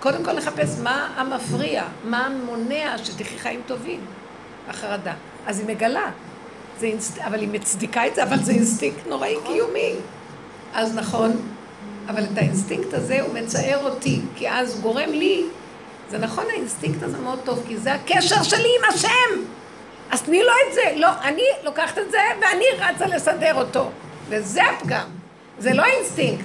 קודם 0.00 0.24
כל 0.24 0.32
לחפש 0.32 0.78
מה 0.82 1.14
המפריע, 1.16 1.84
מה 2.04 2.28
מונע 2.46 2.98
שתחיי 3.04 3.38
חיים 3.38 3.60
טובים, 3.66 4.00
החרדה. 4.68 5.12
אז 5.46 5.58
היא 5.58 5.66
מגלה, 5.68 6.10
זה 6.78 6.86
אינסט... 6.86 7.18
אבל 7.18 7.40
היא 7.40 7.48
מצדיקה 7.52 8.06
את 8.06 8.14
זה, 8.14 8.22
אבל 8.22 8.42
זה 8.42 8.52
אינסטינקט 8.52 9.06
נוראי 9.06 9.36
קיומי. 9.46 9.94
אז 10.74 10.94
נכון, 10.94 11.32
אבל 12.08 12.24
את 12.24 12.38
האינסטינקט 12.38 12.94
הזה 12.94 13.20
הוא 13.20 13.34
מצער 13.34 13.84
אותי, 13.84 14.20
כי 14.34 14.50
אז 14.50 14.74
הוא 14.74 14.82
גורם 14.82 15.10
לי, 15.10 15.44
זה 16.10 16.18
נכון 16.18 16.44
האינסטינקט 16.50 17.02
הזה 17.02 17.18
מאוד 17.18 17.38
טוב, 17.44 17.62
כי 17.68 17.76
זה 17.76 17.94
הקשר 17.94 18.42
שלי 18.42 18.68
עם 18.78 18.94
השם. 18.94 19.42
אז 20.10 20.22
תני 20.22 20.42
לו 20.42 20.52
את 20.68 20.74
זה. 20.74 20.82
לא, 20.96 21.08
אני 21.22 21.42
לוקחת 21.64 21.98
את 21.98 22.10
זה 22.10 22.18
ואני 22.40 22.64
רצה 22.78 23.06
לסדר 23.06 23.54
אותו. 23.54 23.90
וזה 24.28 24.60
הפגם. 24.64 25.08
זה 25.58 25.74
לא 25.74 25.84
אינסטינקט. 25.84 26.44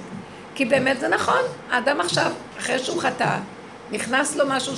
כי 0.54 0.64
באמת 0.64 1.00
זה 1.00 1.08
נכון, 1.08 1.40
האדם 1.70 2.00
עכשיו, 2.00 2.32
אחרי 2.58 2.78
שהוא 2.78 3.00
חטא, 3.00 3.38
נכנס 3.90 4.36
לו 4.36 4.44
משהו 4.48 4.72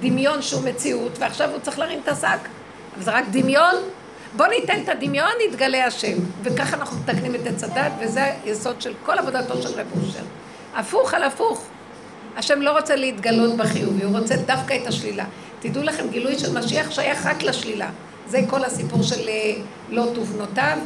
דמיון 0.00 0.42
שהוא 0.42 0.64
מציאות, 0.64 1.18
ועכשיו 1.18 1.50
הוא 1.50 1.58
צריך 1.58 1.78
להרים 1.78 2.00
את 2.04 2.08
השק. 2.08 2.38
אבל 2.94 3.04
זה 3.04 3.10
רק 3.10 3.24
דמיון. 3.30 3.74
בוא 4.36 4.46
ניתן 4.46 4.80
את 4.84 4.88
הדמיון, 4.88 5.30
יתגלה 5.48 5.86
השם. 5.86 6.16
וככה 6.42 6.76
אנחנו 6.76 6.96
מתקנים 6.98 7.34
את 7.34 7.46
עץ 7.46 7.64
הדעת, 7.64 7.92
וזה 8.00 8.32
היסוד 8.44 8.82
של 8.82 8.94
כל 9.04 9.18
עבודתו 9.18 9.62
של 9.62 9.80
רב 9.80 9.86
אשר. 10.02 10.22
הפוך 10.74 11.14
על 11.14 11.22
הפוך. 11.22 11.66
השם 12.36 12.62
לא 12.62 12.70
רוצה 12.70 12.96
להתגלות 12.96 13.56
בחיובי, 13.56 14.04
הוא 14.04 14.18
רוצה 14.18 14.36
דווקא 14.36 14.76
את 14.82 14.86
השלילה. 14.86 15.24
תדעו 15.60 15.82
לכם, 15.82 16.08
גילוי 16.10 16.38
של 16.38 16.58
משיח 16.58 16.90
שייך 16.90 17.26
רק 17.26 17.42
לשלילה. 17.42 17.88
זה 18.28 18.40
כל 18.48 18.64
הסיפור 18.64 19.02
של 19.02 19.28
אה, 19.28 19.54
לוט 19.88 20.18
ובנותיו, 20.18 20.78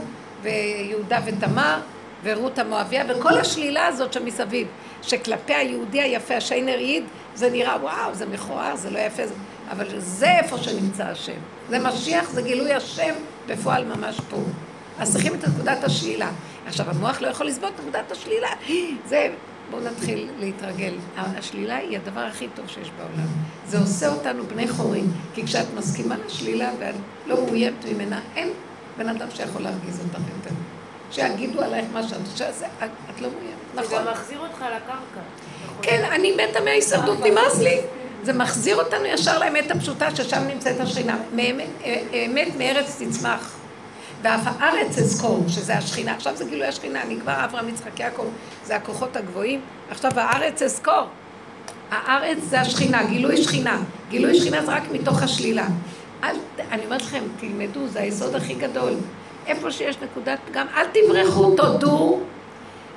ויהודה 0.43 1.19
ותמר, 1.25 1.79
ורות 2.23 2.59
המואביה, 2.59 3.05
וכל 3.09 3.39
השלילה 3.39 3.87
הזאת 3.87 4.13
שמסביב, 4.13 4.67
שכלפי 5.03 5.55
היהודי 5.55 6.03
היפה, 6.03 6.37
השיינר 6.37 6.79
ייד, 6.79 7.05
זה 7.35 7.51
נראה, 7.51 7.77
וואו, 7.83 8.15
זה 8.15 8.27
מכוער, 8.27 8.77
זה 8.77 8.91
לא 8.91 8.99
יפה, 8.99 9.23
אבל 9.71 9.87
זה 9.99 10.31
איפה 10.39 10.59
שנמצא 10.59 11.05
השם. 11.05 11.39
זה 11.69 11.79
משיח, 11.79 12.31
זה 12.31 12.43
גילוי 12.43 12.73
השם 12.73 13.15
בפועל 13.47 13.85
ממש 13.85 14.21
פה. 14.31 14.37
אז 14.99 15.13
צריכים 15.13 15.35
את 15.35 15.49
נקודת 15.49 15.85
השלילה. 15.85 16.31
עכשיו, 16.67 16.91
המוח 16.91 17.21
לא 17.21 17.27
יכול 17.27 17.47
לסבול 17.47 17.69
את 17.69 17.81
נקודת 17.81 18.13
השלילה. 18.13 18.49
זה, 19.09 19.29
בואו 19.71 19.83
נתחיל 19.83 20.29
להתרגל. 20.39 20.95
השלילה 21.17 21.77
היא 21.77 21.99
הדבר 21.99 22.21
הכי 22.21 22.49
טוב 22.55 22.69
שיש 22.69 22.91
בעולם. 22.99 23.29
זה 23.67 23.79
עושה 23.79 24.09
אותנו 24.09 24.45
בני 24.45 24.69
חורים, 24.69 25.13
כי 25.35 25.47
כשאת 25.47 25.67
מסכימה 25.77 26.15
לשלילה 26.27 26.71
ואת 26.79 26.95
לא 27.27 27.47
מאוימת 27.47 27.85
ממנה, 27.93 28.21
אין 28.37 28.49
בן 28.99 29.09
אדם 29.09 29.29
שיכול 29.35 29.63
להרגיז 29.63 30.01
אותך 30.01 30.21
יותר. 30.37 30.55
שיגידו 31.11 31.63
עלייך 31.63 31.87
מה 31.93 32.03
שאת 32.03 32.19
עושה, 32.33 32.49
את 32.85 33.21
לא 33.21 33.29
מאוימת, 33.29 33.55
נכון. 33.75 33.89
זה 33.89 33.97
גם 33.97 34.13
מחזיר 34.13 34.39
אותך 34.41 34.59
לקרקע. 34.59 35.21
כן, 35.83 36.05
אני 36.13 36.33
מתה 36.33 36.61
מההישרדות, 36.61 37.19
נמאס 37.21 37.59
לי. 37.59 37.81
זה 38.23 38.33
מחזיר 38.33 38.77
אותנו 38.77 39.05
ישר 39.05 39.39
לאמת 39.39 39.71
הפשוטה 39.71 40.17
ששם 40.17 40.43
נמצאת 40.47 40.81
השכינה. 40.81 41.19
אמת 42.27 42.57
מארץ 42.59 43.03
תצמח. 43.03 43.57
ואף 44.23 44.41
הארץ 44.45 44.99
אזכור, 44.99 45.45
שזה 45.49 45.75
השכינה. 45.75 46.15
עכשיו 46.15 46.37
זה 46.37 46.45
גילוי 46.45 46.67
השכינה, 46.67 47.05
נגמר 47.09 47.45
אברהם, 47.45 47.69
יצחק, 47.69 48.01
יעקב, 48.01 48.27
זה 48.65 48.77
הכוחות 48.77 49.17
הגבוהים. 49.17 49.61
עכשיו 49.91 50.11
הארץ 50.17 50.63
אזכור. 50.63 51.07
הארץ 51.91 52.39
זה 52.43 52.61
השכינה, 52.61 53.03
גילוי 53.03 53.37
שכינה. 53.37 53.79
גילוי 54.11 54.35
שכינה 54.35 54.65
זה 54.65 54.73
רק 54.73 54.83
מתוך 54.93 55.23
השלילה. 55.23 55.67
אל, 56.25 56.37
אני 56.71 56.85
אומרת 56.85 57.03
לכם, 57.03 57.23
תלמדו, 57.41 57.87
זה 57.87 58.01
היסוד 58.01 58.35
הכי 58.35 58.55
גדול. 58.55 58.95
איפה 59.47 59.71
שיש 59.71 59.97
נקודת 60.03 60.39
פגם, 60.51 60.67
אל 60.77 60.87
תברחו, 60.93 61.57
תודו. 61.57 62.21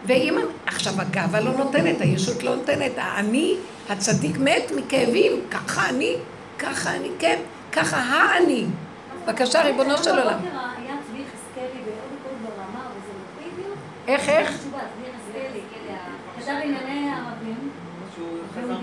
ואם... 0.05 0.37
עכשיו, 0.65 0.93
הגאווה 1.01 1.41
לא 1.41 1.51
נותנת, 1.51 2.01
הישות 2.01 2.43
לא 2.43 2.55
נותנת, 2.55 2.91
האני, 2.97 3.55
הצדיק 3.89 4.37
מת 4.37 4.71
מכאבים, 4.75 5.31
ככה 5.51 5.89
אני, 5.89 6.15
ככה 6.59 6.95
אני, 6.95 7.09
כן, 7.19 7.39
ככה 7.71 7.97
האני. 7.97 8.65
בבקשה, 9.25 9.61
ריבונו 9.61 9.97
של 9.97 10.19
עולם. 10.19 10.39
איך, 14.07 14.29
איך? 14.29 14.51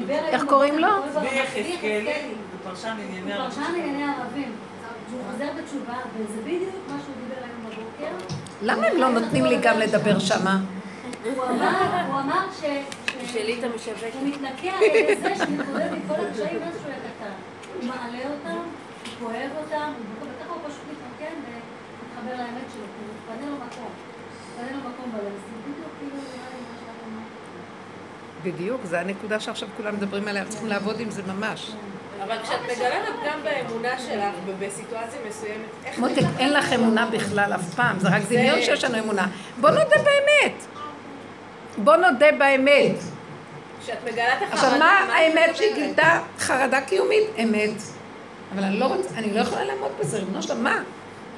איך 0.09 0.45
קוראים 0.45 0.79
לו? 0.79 0.89
צבי 1.13 1.27
יחזקאלי, 1.27 2.13
הוא 2.13 2.73
פרשן 2.73 2.97
ענייני 2.99 4.05
ערבים. 4.05 4.53
הוא 5.13 5.21
חוזר 5.33 5.49
בתשובה, 5.59 5.95
וזה 6.17 6.41
בדיוק 6.43 6.75
מה 6.89 6.97
שהוא 7.05 7.15
דיבר. 7.23 7.30
למה 8.63 8.87
הם 8.87 8.97
לא 8.97 9.09
נותנים 9.09 9.45
לי 9.45 9.59
גם 9.63 9.79
לדבר 9.79 10.19
שמה? 10.19 10.59
הוא 11.25 12.21
אמר 12.21 12.47
ש... 12.61 12.65
שלי 13.33 13.59
אתה 13.59 13.67
משווק. 13.69 14.15
הוא 14.15 14.29
מתנקה 14.29 14.71
על 14.71 15.23
זה 15.23 15.35
שמתמודד 15.37 15.93
עם 15.93 16.01
כל 16.09 16.15
הקשיים 16.15 16.61
מאז 16.61 16.75
שהוא 16.81 16.87
היה 16.87 16.99
קטן. 16.99 17.33
הוא 17.75 17.89
מעלה 17.89 18.19
אותם, 18.25 18.57
הוא 18.57 19.15
כואב 19.19 19.51
אותם, 19.63 19.93
וככה 20.21 20.53
הוא 20.53 20.61
פשוט 20.69 20.83
מתמקם 20.91 21.35
ומתחבר 21.37 22.37
לאמת 22.37 22.67
שלו, 22.75 22.85
כי 22.85 23.01
הוא 23.05 23.35
מתפנה 23.35 23.51
לו 23.51 23.57
מקום. 23.57 23.91
מתפנה 24.49 24.77
לו 24.77 24.91
מקום 24.91 25.13
בלב. 25.13 25.23
זה 25.23 25.57
בדיוק 25.63 25.89
כאילו 25.99 26.17
נראה 26.17 26.49
לי 26.51 26.61
מה 26.61 26.77
שאתה 26.81 26.93
אומר. 27.07 27.23
בדיוק, 28.43 28.81
זו 28.85 28.97
הנקודה 28.97 29.41
שעכשיו 29.41 29.69
כולם 29.77 29.95
מדברים 29.95 30.29
עליה, 30.29 30.45
צריכים 30.45 30.69
לעבוד 30.69 31.01
עם 31.01 31.11
זה 31.11 31.23
ממש. 31.23 31.73
אבל 32.25 32.37
כשאת 32.43 32.61
מגלה 32.63 32.97
הפגם 33.09 33.39
באמונה 33.43 33.99
שלך 33.99 34.35
בסיטואציה 34.59 35.21
מסוימת, 35.29 35.67
איך... 35.85 35.99
מותק, 35.99 36.23
אין 36.39 36.53
לך 36.53 36.73
אמונה 36.73 37.07
בכלל 37.07 37.53
אף 37.55 37.75
פעם, 37.75 37.99
זה 37.99 38.09
רק 38.09 38.23
דמיון 38.29 38.63
שיש 38.63 38.85
לנו 38.85 38.99
אמונה. 38.99 39.27
בוא 39.61 39.71
נודה 39.71 39.97
באמת. 39.97 40.65
בוא 41.79 41.97
נודה 41.97 42.33
באמת. 42.39 42.97
כשאת 43.83 43.99
מגלה 44.05 44.39
את 44.39 44.43
החרדה... 44.43 44.55
עכשיו, 44.55 44.79
מה 44.79 45.15
האמת 45.15 45.57
שהיא 45.57 45.75
גילתה? 45.75 46.21
חרדה 46.39 46.81
קיומית? 46.81 47.25
אמת. 47.43 47.83
אבל 48.55 48.65
אני 48.65 48.79
לא 48.79 48.85
רוצה, 48.85 49.09
אני 49.17 49.35
לא 49.35 49.41
יכולה 49.41 49.65
לעמוד 49.65 49.91
בזה, 50.01 50.19
ריבונו 50.19 50.43
שלום, 50.43 50.63
מה? 50.65 50.83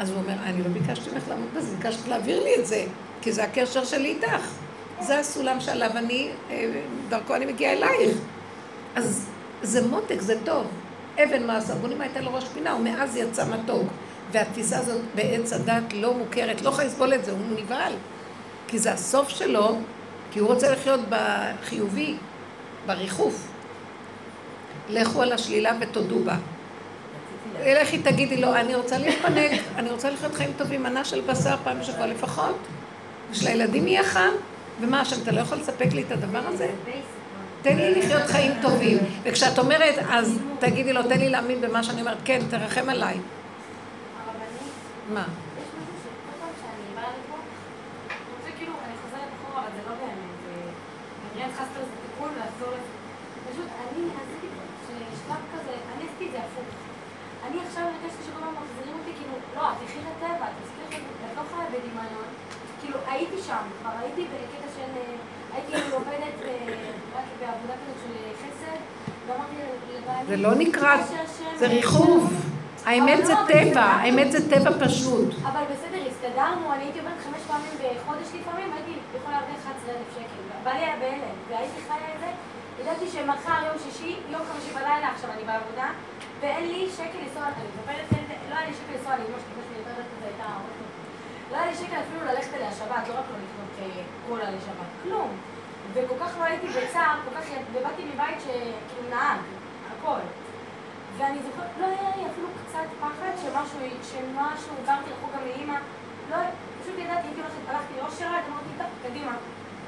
אז 0.01 0.11
הוא 0.11 0.19
אומר, 0.19 0.35
אני 0.45 0.63
לא 0.63 0.69
ביקשתי 0.69 1.11
ממך 1.11 1.23
לעמוד 1.29 1.49
בזה, 1.57 1.77
ביקשתי 1.77 2.11
להעביר 2.11 2.45
לי 2.45 2.55
את 2.59 2.67
זה, 2.67 2.85
כי 3.23 3.33
זה 3.33 3.45
הקשר 3.45 3.85
שלי 3.85 4.09
איתך. 4.09 4.49
זה 5.01 5.19
הסולם 5.19 5.61
שעליו 5.61 5.91
אני, 5.97 6.31
אה, 6.51 6.71
דרכו 7.09 7.35
אני 7.35 7.47
מגיעה 7.47 7.73
אלייך. 7.73 8.19
אז 8.95 9.32
זה 9.63 9.87
מותק, 9.87 10.21
זה 10.21 10.35
טוב. 10.45 10.67
אבן 11.17 11.47
מעשר, 11.47 11.75
בונים 11.75 12.01
הייתה 12.01 12.21
לו 12.21 12.35
ראש 12.35 12.45
פינה, 12.45 12.75
ומאז 12.75 13.17
יצא 13.17 13.45
מתוק. 13.45 13.89
והתפיסה 14.33 14.79
הזאת 14.79 15.01
בעץ 15.15 15.53
הדת 15.53 15.93
לא 15.93 16.15
מוכרת, 16.15 16.63
לא 16.63 16.69
יכולה 16.69 16.87
לסבול 16.87 17.15
את 17.15 17.25
זה, 17.25 17.33
הוא 17.33 17.41
נבהל. 17.59 17.93
כי 18.69 18.79
זה 18.79 18.93
הסוף 18.93 19.29
שלו, 19.29 19.79
כי 20.31 20.39
הוא 20.39 20.49
רוצה 20.49 20.73
לחיות 20.73 21.01
בחיובי, 21.09 22.17
בריחוף. 22.87 23.49
לכו 24.91 25.23
על 25.23 25.33
השלילה 25.33 25.73
ותודו 25.81 26.19
בה. 26.25 26.37
לכי 27.67 27.99
תגידי 27.99 28.37
לו, 28.37 28.55
אני 28.55 28.75
רוצה 28.75 28.99
להתפנק, 28.99 29.61
אני 29.77 29.91
רוצה 29.91 30.11
לחיות 30.11 30.35
חיים 30.35 30.51
טובים, 30.57 30.83
מנה 30.83 31.05
של 31.05 31.21
בשר 31.21 31.57
פעם 31.65 31.81
בשבוע 31.81 32.07
לפחות, 32.07 32.57
ושלילדים 33.31 33.89
יהיה 33.89 34.05
חם, 34.05 34.31
ומה, 34.81 35.01
עכשיו 35.01 35.19
אתה 35.23 35.33
לא 35.33 35.41
יכול 35.41 35.59
לספק 35.59 35.93
לי 35.93 36.03
את 36.03 36.13
הדבר 36.13 36.43
הזה? 36.47 36.69
תן 37.63 37.77
לי 37.77 37.95
לחיות 37.95 38.23
חיים 38.23 38.53
טובים. 38.63 38.99
וכשאת 39.23 39.59
אומרת, 39.59 39.95
אז 40.11 40.39
תגידי 40.59 40.93
לו, 40.93 41.03
תן 41.03 41.19
לי 41.19 41.29
להאמין 41.29 41.61
במה 41.61 41.83
שאני 41.83 42.01
אומרת, 42.01 42.19
כן, 42.25 42.41
תרחם 42.51 42.89
עליי. 42.89 43.19
מה? 45.13 45.25
אני 57.47 57.61
עכשיו 57.69 57.85
הרגשתי 57.85 58.23
שכל 58.27 58.39
הזמן 58.39 58.63
מחזירים 58.63 58.99
אותי, 58.99 59.13
כאילו, 59.19 59.37
לא, 59.57 59.69
תלכי 59.81 59.99
לטבע, 59.99 60.47
תזכירי 60.57 61.03
את 61.03 61.37
לא 61.37 61.43
חיה 61.51 61.67
בדמיון. 61.67 62.29
כאילו, 62.81 62.99
הייתי 63.07 63.43
שם, 63.47 63.65
כבר 63.81 63.91
הייתי 64.01 64.23
בקטע 64.23 64.69
של... 64.77 64.91
הייתי 65.55 65.73
עובדת 65.95 66.37
רק 67.17 67.25
בעבודה 67.41 67.75
כזאת 67.75 67.97
של 68.03 68.15
חסד, 68.41 68.81
ואמרתי 69.27 69.55
לבעלי... 69.95 70.12
זה 70.29 70.37
לא 70.37 70.55
נקרא, 70.55 70.97
זה 71.59 71.67
ריחוף. 71.67 72.25
האמת 72.87 73.27
זה 73.27 73.35
טבע, 73.49 73.83
האמת 73.83 74.33
זה 74.33 74.51
טבע 74.51 74.71
פשוט. 74.87 75.29
אבל 75.43 75.65
בסדר, 75.73 76.03
הסתדרנו, 76.11 76.73
אני 76.73 76.83
הייתי 76.85 76.99
עובדת 76.99 77.21
חמש 77.25 77.43
פעמים 77.49 77.73
בחודש 77.79 78.29
לפעמים, 78.41 78.73
הייתי 78.77 78.95
יכולה 79.17 79.37
להרוויח 79.37 79.61
11,000 79.67 80.07
שקל. 80.15 80.43
בעלי 80.65 80.79
היה 80.79 80.97
בהלם, 81.01 81.37
והייתי 81.49 81.81
חיה 81.89 82.09
את 82.15 82.21
זה. 82.21 82.31
ידעתי 82.81 83.07
שמחר, 83.15 83.59
יום 83.67 83.77
שישי, 83.85 84.17
יום 84.33 84.43
חמישי 84.49 84.71
בלילה, 84.75 85.09
עכשיו 85.15 85.31
אני 85.35 85.45
בעבודה, 85.51 85.89
ואין 86.41 86.65
לי 86.73 86.89
שקל 86.97 87.19
לנסוע, 87.23 87.43
אני 87.43 87.65
מטפלת, 87.69 88.21
לא 88.51 88.55
היה 88.57 88.67
לי 88.69 88.75
שקל 88.79 88.93
לנסוע 88.95 89.13
לאמא 89.19 89.39
שלי, 89.43 89.53
אמא 89.55 89.63
שלי 89.67 89.77
יותר 89.79 89.95
כזה 90.11 90.27
הייתה 90.31 90.49
לא 91.53 91.57
היה 91.57 91.67
לי 91.71 91.77
שקל 91.77 91.99
אפילו 92.05 92.21
ללכת 92.31 92.55
אליה 92.55 92.73
שבת, 92.73 93.05
לא 93.09 93.15
רק 93.19 93.27
לא 93.33 93.39
לקנות 93.45 93.73
קולה 94.29 94.51
לשבת, 94.51 94.91
כלום. 95.03 95.31
וכל 95.93 96.15
כך 96.21 96.31
לא 96.39 96.45
הייתי 96.45 96.67
בצער, 96.67 97.17
כל 97.25 97.35
כך, 97.37 97.45
ובאתי 97.73 98.03
מבית 98.15 98.41
שכאילו 98.41 99.05
נהג, 99.11 99.39
הכל. 100.03 100.21
ואני 101.19 101.39
זוכרת, 101.47 101.71
לא 101.81 101.87
היה 101.87 102.11
לי 102.17 102.23
אפילו 102.31 102.49
קצת 102.61 102.89
פחד 103.01 103.33
שמשהו, 103.43 103.79
שמשהו, 104.11 104.75
גרתי 104.87 105.11
רחוק 105.11 105.31
גם 105.35 105.43
לאימא, 105.47 105.79
לא, 106.31 106.37
פשוט 106.83 106.99
ידעתי, 106.99 107.27
הייתי 107.27 107.41
הולכת, 107.41 107.65
הלכתי 107.69 107.95
לאושר, 108.01 108.27
אמרתי, 108.27 108.73
טוב, 108.79 108.87
קדימה. 109.07 109.33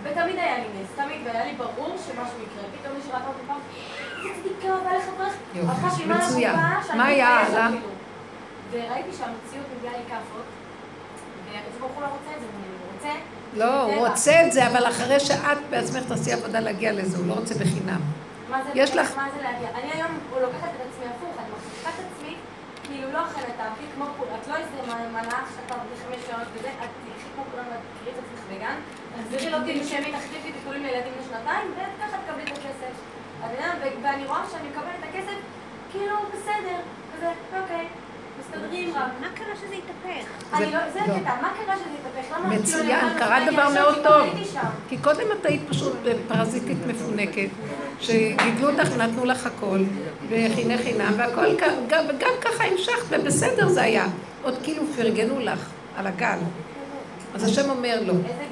ותמיד 0.03 0.39
היה 0.39 0.59
לי 0.59 0.65
נס, 0.77 0.89
תמיד, 0.97 1.21
והיה 1.25 1.45
לי 1.45 1.53
ברור 1.53 1.97
שמשהו 2.07 2.39
יקרה. 2.45 2.65
פתאום 2.81 2.97
מישהו 2.97 3.11
ראתה 3.15 3.29
אותי 3.29 3.43
פעם, 3.47 3.61
איזה 4.19 4.41
צדיקה, 4.41 4.75
בא 4.85 4.97
לך 4.97 5.09
ברך. 5.19 5.35
הלכה 5.55 5.97
שימה. 5.97 6.15
לקופה, 6.15 6.33
שאני 6.87 6.99
מתביישת? 6.99 7.59
אפילו. 7.69 7.89
וראיתי 8.71 9.13
שהמציאות 9.19 9.67
מביאה 9.77 9.93
לי 9.93 10.05
כאפות, 10.09 10.47
והקדוש 11.47 11.77
ברוך 11.81 11.93
הוא 11.93 12.03
לא 12.03 12.07
רוצה 12.07 12.37
את 12.37 12.41
זה 12.41 12.47
הוא 12.47 12.93
רוצה... 12.95 13.13
לא, 13.55 13.83
הוא. 13.83 14.07
רוצה 14.07 14.47
את 14.47 14.53
זה, 14.53 14.67
אבל 14.67 14.89
אחרי 14.89 15.21
שאת 15.21 15.59
בעצמך 15.71 16.03
תעשי 16.09 16.33
עבודה 16.33 16.61
להגיע 16.61 16.93
לזה, 16.93 17.19
הוא 17.19 17.27
לא 17.27 17.35
רוצה 17.35 17.55
בחינם. 17.55 18.01
יש 18.75 18.97
לך- 18.97 19.17
מה 19.17 19.29
זה 19.37 19.43
להגיע? 19.43 19.69
אני 19.75 19.91
היום 19.93 20.13
לוקחת 20.41 20.71
את 20.77 20.89
עצמי 20.89 21.07
הפוך, 21.13 21.35
אני 21.39 21.49
מחזיקה 21.57 21.89
את 21.91 22.05
עצמי, 22.07 22.35
כאילו 22.85 23.13
לא 23.13 23.21
אכן 23.27 23.41
את 23.41 23.55
תאכלי 23.57 23.87
כמו 23.95 24.05
כולם, 24.19 24.31
את 24.43 24.49
לא 24.49 24.55
איזה 24.57 24.77
מלאך 25.13 25.47
שאתה 25.57 25.75
עובדי 25.75 25.97
חמש 26.05 26.21
שעות 26.27 26.49
וזה, 26.55 26.69
את 26.69 26.91
תלכי 27.05 27.29
כמו 27.35 27.45
כולם 27.51 27.65
ואת 27.71 27.81
תקראי 27.95 28.13
את 28.15 28.25
עצמך 28.25 28.41
בגן, 28.51 28.77
תחזירי 29.17 29.51
לו 29.51 29.59
תנשמי, 29.59 30.13
תחליפי 30.19 30.53
טיפולים 30.53 30.83
לילדים 30.83 31.13
לשנתיים, 31.21 31.67
וככה 31.77 32.17
תקבלי 32.27 32.43
את 32.43 32.59
הכסף. 32.59 32.95
ואני 34.03 34.25
רואה 34.27 34.43
שאני 34.51 34.69
מקבלת 34.69 34.99
את 34.99 35.05
הכסף, 35.09 35.39
כאילו 35.93 36.17
בסדר, 36.33 36.79
כזה, 37.17 37.29
אוקיי, 37.61 37.87
מסתדרים 38.57 38.91
רק. 38.97 39.03
מה 39.21 39.27
קרה 39.35 39.57
שזה 39.57 39.75
התהפך? 39.75 40.27
אני 40.55 40.73
לא, 40.73 40.79
זה 40.93 41.01
לא. 41.09 41.15
הקטע, 41.15 41.31
מה 41.43 41.49
קרה 41.65 41.75
שזה 41.77 41.85
התהפך? 42.01 42.39
למה 42.39 42.49
מצוין, 42.49 43.19
קרה 43.19 43.39
דבר 43.53 43.69
מאוד 43.69 43.95
טוב. 44.03 44.27
כי 44.89 44.99
קודם 44.99 45.27
את 45.41 45.47
היית 45.47 45.63
פשוט 45.69 45.93
פרזיטית 46.29 46.77
מפונקת, 46.87 47.49
שגידלו 48.01 48.71
אותך 48.71 48.89
ונתנו 48.95 49.25
לך 49.25 49.47
הכל, 49.47 49.79
וחיני 50.29 50.79
חינם, 50.79 51.13
והכל, 51.17 51.47
כ- 51.59 51.63
גם, 51.89 52.05
וגם 52.09 52.31
ככה 52.41 52.65
המשכת, 52.65 53.05
ובסדר 53.11 53.69
זה 53.69 53.83
היה. 53.83 54.07
עוד 54.43 54.55
כאילו 54.63 54.83
פרגנו 54.97 55.41
לך 55.41 55.59
על 55.97 56.07
הגן. 56.07 56.39
אז 57.35 57.45
השם 57.45 57.71
אומר 57.71 58.01
לו, 58.07 58.13
איזה? 58.15 58.45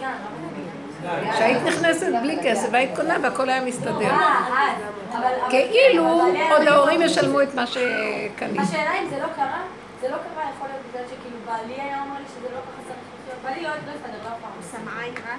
שהיית 1.38 1.62
נכנסת 1.62 2.06
בלי 2.22 2.38
כסף 2.44 2.68
והיית 2.72 2.90
קונה 2.96 3.16
והכל 3.22 3.48
היה 3.48 3.64
מסתדר. 3.64 4.10
אה, 4.10 5.48
כאילו 5.50 6.04
עוד 6.50 6.68
ההורים 6.68 7.02
ישלמו 7.02 7.42
את 7.42 7.54
מה 7.54 7.66
שקנית. 7.66 8.60
השאלה 8.60 8.90
אם 9.02 9.08
זה 9.10 9.16
לא 9.22 9.26
קרה, 9.36 9.60
זה 10.02 10.08
לא 10.14 10.18
קרה, 10.26 10.44
יכול 10.54 10.66
להיות 10.70 10.84
בגלל 10.88 11.04
שכאילו 11.10 11.38
בעלי 11.48 11.76
היה 11.84 11.98
אומר 12.02 12.18
לי 12.22 12.28
שזה 12.34 12.48
לא 12.54 12.60
ככה 12.66 12.80
צריך 12.86 13.00
לחיות. 13.14 13.40
בעלי 13.44 13.62
לא 13.62 13.70
לא 13.86 13.92
הסתדר, 13.96 14.20
לא 14.26 14.30
אף 14.34 14.40
פעם. 14.42 14.54
הוא 14.86 15.00
עין 15.00 15.14
רע? 15.24 15.36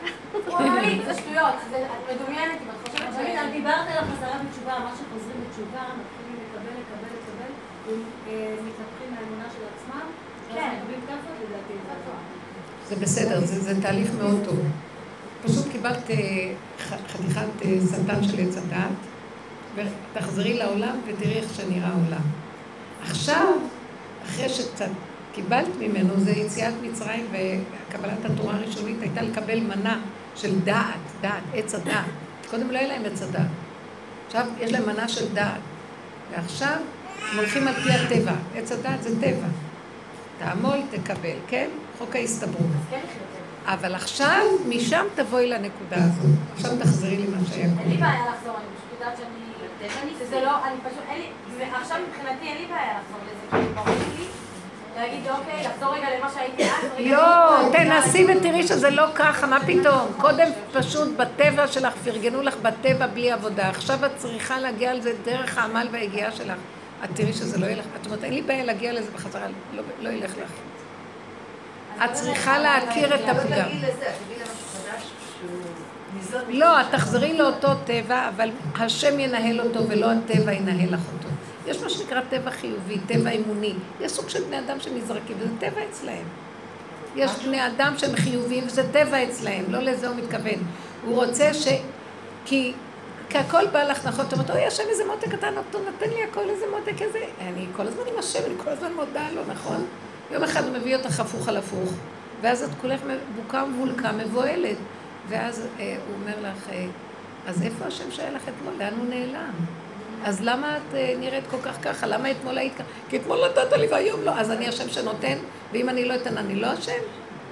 הוא 0.48 0.58
אמר 0.60 0.82
לי, 0.86 0.94
זה 1.08 1.14
שטויות, 1.20 1.56
את 1.96 2.04
מדומיינת 2.10 2.60
אם 2.64 2.70
את 2.74 2.78
חושבת 2.84 3.10
ש... 3.14 3.16
תמיד, 3.16 3.36
את 3.44 3.52
דיברת 3.58 3.86
על 3.92 3.98
החזרה 4.04 4.36
בתשובה, 4.44 4.74
מה 4.86 4.92
שחוזרים 4.98 5.40
בתשובה, 5.44 5.84
מתחילים 6.00 6.36
לקבל, 6.44 6.74
לקבל, 6.82 7.12
לקבל, 7.18 7.52
ומתהפכים 8.26 9.10
מהאמונה 9.14 9.48
של 9.56 9.64
עצמם, 9.72 10.06
כן. 10.54 10.72
מקבלים 10.78 11.02
כאפות, 11.08 11.36
לדעתי 11.44 11.74
זה 12.90 12.96
בסדר, 12.96 13.40
זה, 13.40 13.60
זה 13.60 13.82
תהליך 13.82 14.10
מאוד 14.18 14.40
טוב. 14.46 14.60
פשוט 15.44 15.72
קיבלת 15.72 16.10
אה, 16.10 16.16
חתיכת 16.80 17.66
אה, 17.66 17.78
סרטן 17.86 18.24
של 18.24 18.40
עץ 18.40 18.58
הדעת, 18.58 19.00
ותחזרי 19.76 20.54
לעולם 20.54 20.96
ותראי 21.08 21.34
איך 21.34 21.54
שנראה 21.56 21.88
העולם. 21.88 22.26
עכשיו, 23.02 23.48
אחרי 24.26 24.50
שקצת 24.50 24.90
קיבלת 25.34 25.68
ממנו, 25.80 26.20
זה 26.20 26.32
יציאת 26.32 26.74
מצרים 26.82 27.26
וקבלת 27.32 28.26
התורה 28.26 28.56
הראשונית 28.56 29.02
הייתה 29.02 29.22
לקבל 29.22 29.60
מנה 29.60 30.00
של 30.36 30.60
דעת, 30.60 31.00
דעת, 31.22 31.44
עץ 31.54 31.76
הדעת. 31.76 32.06
קודם 32.50 32.72
לא 32.72 32.78
היה 32.78 32.88
להם 32.88 33.02
עץ 33.06 33.22
הדעת. 33.22 33.48
עכשיו 34.28 34.46
יש 34.60 34.72
להם 34.72 34.86
מנה 34.86 35.08
של 35.08 35.34
דעת. 35.34 35.60
ועכשיו 36.32 36.78
הם 37.32 37.38
הולכים 37.38 37.68
על 37.68 37.74
פי 37.74 37.92
הטבע. 37.92 38.34
עץ 38.56 38.72
הדעת 38.72 39.04
זה 39.04 39.22
טבע. 39.22 39.48
תעמול, 40.40 40.78
תקבל, 40.92 41.38
כן? 41.48 41.70
חוק 41.98 42.16
ההסתברות. 42.16 42.72
אבל 43.66 43.96
עכשיו, 43.96 44.46
משם 44.70 45.06
תבואי 45.16 45.50
לנקודה 45.50 45.96
הזאת. 45.96 46.32
עכשיו 46.56 46.72
תחזרי 46.80 47.18
למה 47.18 47.38
שהיה 47.50 47.66
אין 47.66 47.78
לי 47.78 47.84
קודם. 47.84 48.00
בעיה 48.00 48.26
לחזור, 48.36 48.56
אני 48.58 48.66
פשוט 48.76 49.00
יודעת 49.00 49.18
שאני... 49.18 49.43
שזה 50.20 50.42
לא, 50.42 50.52
אני 50.66 50.76
פשוט, 50.84 51.04
אין 51.10 51.22
לי... 51.22 51.28
עכשיו 51.82 51.98
מבחינתי 52.08 52.48
אין 52.48 52.58
לי 52.58 52.66
בעיה 52.66 52.94
לחזור 53.00 53.20
לזה, 53.26 53.48
כאילו 53.50 53.76
ברור 53.76 53.96
לי 54.18 54.26
להגיד, 54.98 55.28
אוקיי, 55.30 55.64
לחזור 55.64 55.96
רגע 55.96 56.08
למה 56.18 56.30
שהייתי 56.34 56.64
אז. 56.64 56.84
לא, 56.84 57.00
לראות, 57.00 57.74
תנסי 57.74 58.26
ותראי 58.26 58.68
שזה 58.68 58.90
לא 58.90 59.06
ככה, 59.16 59.48
מה 59.48 59.60
פתאום? 59.60 60.08
קודם 60.18 60.48
פשוט 60.74 61.08
בטבע 61.18 61.68
שלך, 61.68 61.94
פרגנו 62.04 62.42
לך 62.42 62.56
בטבע 62.62 63.08
בלי 63.08 63.32
עבודה. 63.32 63.70
עכשיו 63.70 64.06
את 64.06 64.12
צריכה 64.18 64.60
להגיע 64.60 64.94
לזה 64.94 65.14
דרך 65.24 65.58
העמל 65.58 65.88
והיגיעה 65.92 66.32
שלך. 66.32 66.58
את 67.04 67.10
תראי 67.14 67.34
שזה 67.34 67.58
לא 67.58 67.66
ילך, 67.66 67.86
את 68.02 68.06
אומרת, 68.06 68.24
אין 68.24 68.34
לי 68.34 68.42
בעיה 68.42 68.64
להגיע 68.64 68.94
לזה 68.94 69.12
בחזרה, 69.12 69.48
לא, 69.74 69.84
לא 70.00 70.10
ילך 70.10 70.32
לך. 70.32 70.52
את 72.06 72.16
זה 72.16 72.24
צריכה 72.24 72.60
להכיר 72.60 73.16
את 73.16 73.22
הפגם. 73.22 73.66
תגיעי 73.66 73.78
לזה, 73.78 74.12
תגיעי 74.26 74.40
למשהו 74.40 74.68
חדש 74.74 75.04
שהוא 75.40 75.50
ניזון. 76.14 76.23
לא, 76.50 76.82
את 76.82 76.86
תחזרי 76.92 77.38
לאותו 77.38 77.68
טבע, 77.86 78.30
אבל 78.30 78.50
השם 78.76 79.20
ינהל 79.20 79.62
אותו 79.62 79.88
ולא 79.88 80.12
הטבע 80.12 80.54
ינהל 80.54 80.94
לך 80.94 81.02
אותו. 81.14 81.28
יש 81.68 81.82
מה 81.82 81.90
שנקרא 81.90 82.22
טבע 82.30 82.52
חיובי, 82.52 82.98
טבע 83.08 83.30
אמוני. 83.32 83.74
יש 84.02 84.12
סוג 84.12 84.30
של 84.30 84.44
בני 84.44 84.60
אדם 84.60 84.80
שנזרקים, 84.80 85.38
וזה 85.40 85.52
טבע 85.60 85.82
אצלהם. 85.90 86.26
יש 87.16 87.32
בני 87.46 87.68
אדם 87.68 87.94
שהם 87.98 88.16
חיוביים, 88.16 88.64
וזה 88.68 88.84
טבע 88.92 89.24
אצלהם, 89.24 89.66
לא 89.68 89.80
לזה 89.80 90.08
הוא 90.08 90.16
מתכוון. 90.16 90.60
הוא 91.06 91.26
רוצה 91.26 91.54
ש... 91.54 91.68
כי... 92.46 92.74
כי 93.30 93.38
הכל 93.38 93.68
בא 93.72 93.84
לך 93.84 94.06
נכון, 94.06 94.26
אתה 94.26 94.36
אומרת, 94.36 94.50
אוי, 94.50 94.66
השם 94.66 94.84
איזה 94.90 95.04
מותק 95.06 95.28
קטן, 95.28 95.48
נתן 95.48 95.80
נתן 95.96 96.10
לי 96.10 96.24
הכל 96.24 96.50
איזה 96.50 96.66
מותק 96.72 97.02
איזה... 97.02 97.20
אני 97.42 97.66
כל 97.76 97.88
הזמן 97.88 98.04
עם 98.14 98.20
השם, 98.20 98.40
אני 98.46 98.54
כל 98.64 98.70
הזמן 98.70 98.94
מודה 98.94 99.30
לו, 99.36 99.42
נכון? 99.48 99.86
יום 100.32 100.44
אחד 100.44 100.64
הוא 100.64 100.74
מביא 100.74 100.96
אותך 100.96 101.20
הפוך 101.20 101.48
על 101.48 101.58
הפוך, 101.58 101.94
ואז 102.42 102.64
את 102.64 102.70
כולך 102.82 103.02
בוקה 103.36 103.64
ומבולקה, 103.64 104.12
מבוהלת. 104.12 104.78
ואז 105.30 105.68
אה, 105.80 105.96
הוא 106.08 106.16
אומר 106.22 106.50
לך, 106.52 106.70
אה, 106.70 106.86
אז 107.48 107.62
איפה 107.64 107.86
השם 107.86 108.12
שהיה 108.12 108.32
לך 108.32 108.42
אתמול? 108.58 108.74
לאן 108.80 108.94
הוא 108.98 109.06
נעלם? 109.10 109.52
אז 110.26 110.42
למה 110.42 110.78
את 110.78 110.96
אה, 110.96 111.14
נראית 111.20 111.44
כל 111.52 111.58
כך 111.64 111.78
ככה? 111.84 112.08
למה 112.08 112.32
אתמול 112.32 112.58
היית 112.58 112.74
ככה? 112.76 112.84
כי 113.10 113.18
אתמול 113.18 113.38
נתת 113.46 113.74
לי 113.74 113.88
והיום 113.88 114.22
לא. 114.24 114.32
אז 114.32 114.52
אני 114.52 114.68
השם 114.68 114.90
שנותן, 114.90 115.38
ואם 115.72 115.90
אני 115.90 116.06
לא 116.06 116.16
אתן, 116.16 116.38
אני 116.38 116.56
לא 116.56 116.68
השם? 116.68 117.00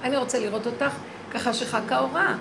אני 0.02 0.16
רוצה 0.16 0.38
לראות 0.38 0.66
אותך 0.66 0.92
ככה 1.34 1.52
שחכה 1.54 1.98
הוראה. 1.98 2.34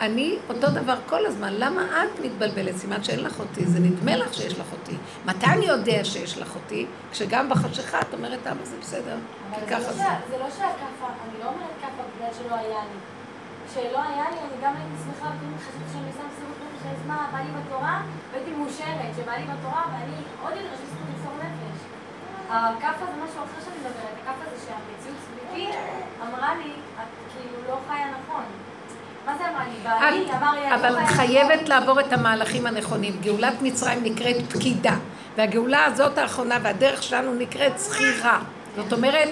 אני 0.00 0.36
אותו 0.48 0.66
דבר 0.70 0.94
כל 1.06 1.26
הזמן. 1.26 1.52
למה 1.58 1.82
את 2.04 2.20
מתבלבלת? 2.24 2.76
סימן 2.76 3.02
שאין 3.04 3.20
לך 3.24 3.40
אותי. 3.40 3.64
זה 3.66 3.78
נדמה 3.80 4.16
לך 4.16 4.34
שיש 4.34 4.58
לך 4.58 4.66
אותי. 4.72 4.96
מתי 5.26 5.46
אני 5.46 5.66
יודע 5.66 6.04
שיש 6.04 6.38
לך 6.38 6.54
אותי? 6.54 6.86
כשגם 7.12 7.48
בחשיכה 7.48 8.00
את 8.00 8.14
אומרת, 8.14 8.46
אבא, 8.46 8.64
זה 8.64 8.76
בסדר. 8.80 9.16
אבל 9.50 9.60
כי 9.60 9.74
זה 9.74 9.74
לא 9.74 9.80
ככה 9.84 9.92
זה. 9.92 9.98
שה- 9.98 10.18
זה 10.30 10.38
לא 10.38 10.50
שהכאפה, 10.50 10.66
אני 11.06 11.44
לא 11.44 11.48
אומרת 11.48 11.70
כאפה 11.80 12.02
בגלל 12.16 12.28
שלא 12.38 12.54
היה 12.54 12.68
לי. 12.84 12.98
כשלא 13.78 14.02
היה 14.02 14.26
לי, 14.30 14.38
אני 14.46 14.56
גם 14.64 14.72
הייתי 14.78 14.96
שמחה, 15.04 15.26
וכאילו 15.34 15.56
חשבתי 15.58 15.88
שאני 15.92 16.08
עושה 16.12 16.22
מסירות 16.30 16.58
נפש, 16.64 16.82
אז 16.92 17.00
מה, 17.06 17.18
בא 17.32 17.38
לי 17.38 17.50
בתורה, 17.58 17.96
והייתי 18.32 18.50
מאושרת, 18.58 19.10
שבא 19.16 19.32
לי 19.40 19.44
בתורה, 19.52 19.82
ואני 19.92 20.18
עוד 20.42 20.52
יותר 20.56 20.74
זכות 20.90 21.06
למסור 21.08 21.34
נפש. 21.44 21.78
הכאפה 22.50 23.04
זה 23.10 23.16
משהו 23.24 23.38
אחר 23.44 23.60
שאני 23.64 23.78
מדברת, 23.82 24.14
הכאפה 24.22 24.44
זה 24.52 24.56
שהמציאות 24.66 25.18
סביבי 25.24 25.66
אמרה 26.22 26.54
לי, 26.54 26.70
את 27.00 27.10
כאילו 27.32 27.58
לא 27.68 27.76
חיה 27.88 28.06
נכון. 28.18 28.44
אבל 30.74 30.98
את. 30.98 31.06
חייבת 31.06 31.68
לעבור 31.68 32.00
את 32.00 32.12
המהלכים 32.12 32.66
הנכונים. 32.66 33.16
גאולת 33.20 33.62
מצרים 33.62 34.04
נקראת 34.04 34.36
פקידה, 34.52 34.96
והגאולה 35.36 35.84
הזאת 35.84 36.18
האחרונה 36.18 36.58
והדרך 36.62 37.02
שלנו 37.02 37.34
נקראת 37.34 37.78
זכירה. 37.78 38.38
זאת 38.76 38.92
אומרת, 38.92 39.28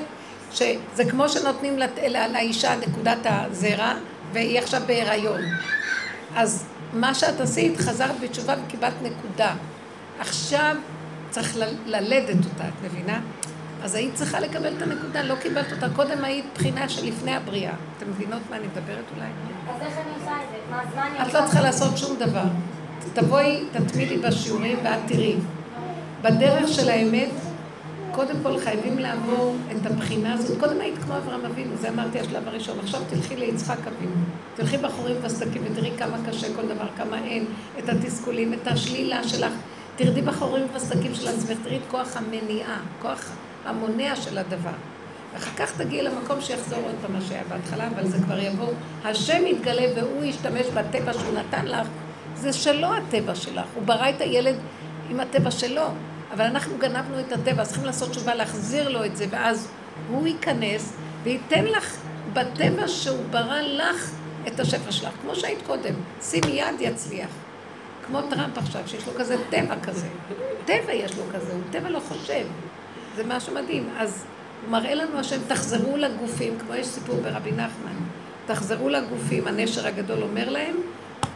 שזה 0.52 1.10
כמו 1.10 1.28
שנותנים 1.28 1.78
לאישה 2.32 2.76
נקודת 2.76 3.18
הזרע, 3.24 3.92
והיא 4.32 4.58
עכשיו 4.58 4.82
בהיריון. 4.86 5.40
אז 6.36 6.64
מה 6.92 7.14
שאת 7.14 7.40
עשית, 7.40 7.76
חזרת 7.80 8.20
בתשובה 8.20 8.54
וקיבלת 8.66 8.94
נקודה. 9.02 9.54
עכשיו 10.20 10.76
צריך 11.30 11.56
ל- 11.56 11.64
ללדת 11.86 12.44
אותה, 12.44 12.64
את 12.68 12.84
מבינה? 12.84 13.20
אז 13.82 13.94
היית 13.94 14.14
צריכה 14.14 14.40
לקבל 14.40 14.72
את 14.76 14.82
הנקודה, 14.82 15.22
לא 15.22 15.34
קיבלת 15.34 15.72
אותה. 15.72 15.86
קודם 15.96 16.24
היית 16.24 16.44
בחינה 16.54 16.88
של 16.88 17.06
לפני 17.06 17.34
הבריאה. 17.34 17.72
אתם 17.98 18.06
מבינות 18.10 18.42
מה 18.50 18.56
אני 18.56 18.66
מדברת 18.66 19.04
אולי? 19.16 19.26
אז 19.26 19.80
איך 19.82 19.94
אני 19.98 20.14
עושה 20.20 20.30
את 20.32 20.48
זה? 20.50 20.56
מה, 20.70 20.80
אז 20.82 20.86
מה 20.96 21.06
אני 21.06 21.28
את? 21.28 21.34
לא 21.34 21.40
צריכה 21.46 21.60
לעשות 21.60 21.98
שום 21.98 22.16
דבר. 22.18 22.44
תבואי, 23.14 23.64
תתמידי 23.72 24.16
בשיעורים 24.18 24.78
ואת 24.84 24.98
תראי. 25.06 25.36
בדרך 26.22 26.68
של 26.68 26.88
האמת, 26.88 27.30
קודם 28.16 28.36
כל 28.42 28.58
חייבים 28.58 28.98
לעבור 28.98 29.56
את 29.72 29.86
הבחינה 29.86 30.32
הזאת. 30.32 30.60
קודם 30.60 30.80
היית 30.80 30.98
כמו 30.98 31.16
אברהם 31.16 31.44
אבינו, 31.44 31.76
זה 31.76 31.88
אמרתי 31.88 32.20
השלב 32.20 32.48
הראשון. 32.48 32.78
עכשיו 32.78 33.00
תלכי 33.10 33.36
ליצחק 33.36 33.78
אבינו. 33.78 34.12
תלכי 34.54 34.78
בחורים 34.78 35.16
וסדקים 35.22 35.62
ותראי 35.64 35.90
כמה 35.98 36.16
קשה 36.28 36.46
כל 36.56 36.62
דבר, 36.62 36.86
כמה 36.96 37.24
אין, 37.24 37.44
את 37.78 37.88
התסכולים, 37.88 38.52
את 38.52 38.66
השלילה 38.66 39.28
שלך. 39.28 39.52
תרדי 39.96 40.22
בחורים 40.22 40.66
וסדקים 40.74 41.14
של 41.14 41.28
עצמך, 41.28 41.58
תראי 41.62 41.76
את 41.76 41.82
כוח 41.90 42.16
המניעה, 42.16 42.80
כוח 43.02 43.32
המונע 43.64 44.16
של 44.16 44.38
הדבר. 44.38 44.76
אחר 45.36 45.50
כך 45.56 45.76
תגיעי 45.76 46.02
למקום 46.02 46.40
שיחזור 46.40 46.78
עוד 46.78 46.94
פעם 47.02 47.12
מה 47.12 47.20
שהיה 47.20 47.42
בהתחלה, 47.48 47.86
אבל 47.86 48.06
זה 48.06 48.18
כבר 48.24 48.38
יבוא. 48.38 48.72
השם 49.04 49.46
יתגלה 49.46 49.86
והוא 49.96 50.24
ישתמש 50.24 50.66
בטבע 50.66 51.12
שהוא 51.12 51.34
נתן 51.34 51.66
לך. 51.66 51.86
זה 52.34 52.52
שלו 52.52 52.88
הטבע 52.94 53.34
שלך. 53.34 53.66
הוא 53.74 53.82
ברא 53.82 54.10
את 54.10 54.20
הילד 54.20 54.54
עם 55.10 55.20
הטבע 55.20 55.50
שלו. 55.50 55.86
אבל 56.32 56.44
אנחנו 56.44 56.78
גנבנו 56.78 57.20
את 57.20 57.32
הטבע, 57.32 57.64
צריכים 57.64 57.84
לעשות 57.84 58.10
תשובה, 58.10 58.34
להחזיר 58.34 58.88
לו 58.88 59.04
את 59.04 59.16
זה, 59.16 59.26
ואז 59.30 59.68
הוא 60.10 60.26
ייכנס 60.26 60.92
וייתן 61.22 61.64
לך 61.64 61.96
בטבע 62.32 62.88
שהוא 62.88 63.24
ברא 63.30 63.60
לך 63.60 64.10
את 64.46 64.60
השפע 64.60 64.92
שלך, 64.92 65.12
כמו 65.22 65.34
שהיית 65.34 65.58
קודם. 65.66 65.94
שימי 66.22 66.50
יד, 66.50 66.80
יצליח. 66.80 67.28
כמו 68.06 68.22
טראמפ 68.22 68.58
עכשיו, 68.58 68.82
שיש 68.86 69.06
לו 69.06 69.12
כזה 69.18 69.36
טבע 69.50 69.74
כזה. 69.82 70.06
טבע 70.64 70.92
יש 70.92 71.16
לו 71.16 71.22
כזה, 71.34 71.52
הוא 71.52 71.60
טבע 71.70 71.88
לא 71.88 72.00
חושב. 72.08 72.46
זה 73.16 73.22
משהו 73.26 73.54
מדהים. 73.54 73.88
אז 73.98 74.24
מראה 74.70 74.94
לנו 74.94 75.18
השם, 75.18 75.40
תחזרו 75.48 75.96
לגופים, 75.96 76.58
כמו 76.58 76.74
יש 76.74 76.86
סיפור 76.86 77.20
ברבי 77.22 77.52
נחמן, 77.52 77.96
תחזרו 78.46 78.88
לגופים, 78.88 79.46
הנשר 79.46 79.86
הגדול 79.86 80.22
אומר 80.22 80.50
להם, 80.50 80.76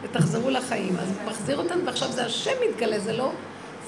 ותחזרו 0.02 0.50
לחיים. 0.50 0.96
אז 0.98 1.08
הוא 1.08 1.30
מחזיר 1.30 1.58
אותנו, 1.58 1.84
ועכשיו 1.86 2.12
זה 2.12 2.26
השם 2.26 2.50
מתגלה, 2.68 2.98
זה 2.98 3.12
לא... 3.12 3.32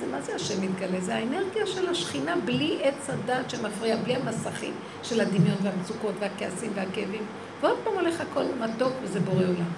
זה 0.05 0.13
מה 0.13 0.21
זה 0.21 0.35
השם 0.35 0.63
מתגלה? 0.63 1.01
זה 1.01 1.15
האנרגיה 1.15 1.67
של 1.67 1.89
השכינה 1.89 2.35
בלי 2.45 2.79
עץ 2.83 3.11
הדת 3.11 3.51
שמפריע, 3.51 3.97
בלי 3.97 4.17
המסכים 4.17 4.75
של 5.03 5.21
הדמיון 5.21 5.57
והמצוקות 5.63 6.15
והכעסים 6.19 6.73
והכאבים. 6.75 7.23
ועוד 7.61 7.77
פעם 7.85 7.95
הולך 7.95 8.21
הכל 8.21 8.45
מתוק 8.61 8.93
וזה 9.03 9.21
בורא 9.21 9.45
עולם. 9.45 9.71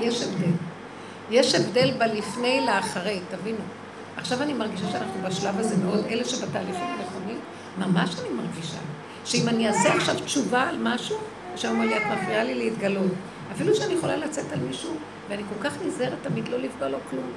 יש 0.00 0.22
הבדל. 0.22 0.52
יש 1.30 1.54
הבדל 1.54 1.90
בלפני 1.98 2.66
לאחרי, 2.66 3.20
תבינו. 3.30 3.58
עכשיו 4.16 4.42
אני 4.42 4.52
מרגישה 4.52 4.90
שאנחנו 4.92 5.22
בשלב 5.28 5.58
הזה 5.58 5.76
מאוד, 5.76 6.04
אלה 6.10 6.24
שבתהליכים 6.24 6.84
הנכונים, 6.84 7.38
ממש 7.78 8.10
אני 8.20 8.28
מרגישה. 8.28 8.78
שאם 9.24 9.48
אני 9.48 9.68
אעשה 9.68 9.94
עכשיו 9.94 10.14
תשובה 10.24 10.62
על 10.62 10.76
משהו, 10.78 11.16
עכשיו 11.52 11.70
אומר 11.70 11.84
לי, 11.84 11.96
את 11.96 12.02
מפריעה 12.02 12.44
לי 12.44 12.54
להתגלות. 12.54 13.12
אפילו 13.52 13.74
שאני 13.74 13.94
יכולה 13.94 14.16
לצאת 14.16 14.52
על 14.52 14.58
מישהו, 14.58 14.94
ואני 15.28 15.42
כל 15.42 15.68
כך 15.68 15.74
נזהרת 15.86 16.18
תמיד 16.22 16.48
לא 16.48 16.58
לפגוע 16.58 16.88
לו 16.88 16.98
כלום, 17.10 17.30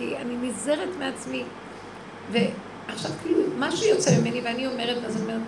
כי 0.00 0.16
אני 0.16 0.36
נזהרת 0.42 0.88
מעצמי. 0.98 1.42
ועכשיו 2.32 3.10
כאילו, 3.22 3.42
משהו 3.58 3.86
יוצא 3.86 4.10
ממני 4.20 4.40
ואני 4.40 4.66
אומרת, 4.66 5.04
אז 5.04 5.16
אני 5.16 5.22
אומרת, 5.22 5.40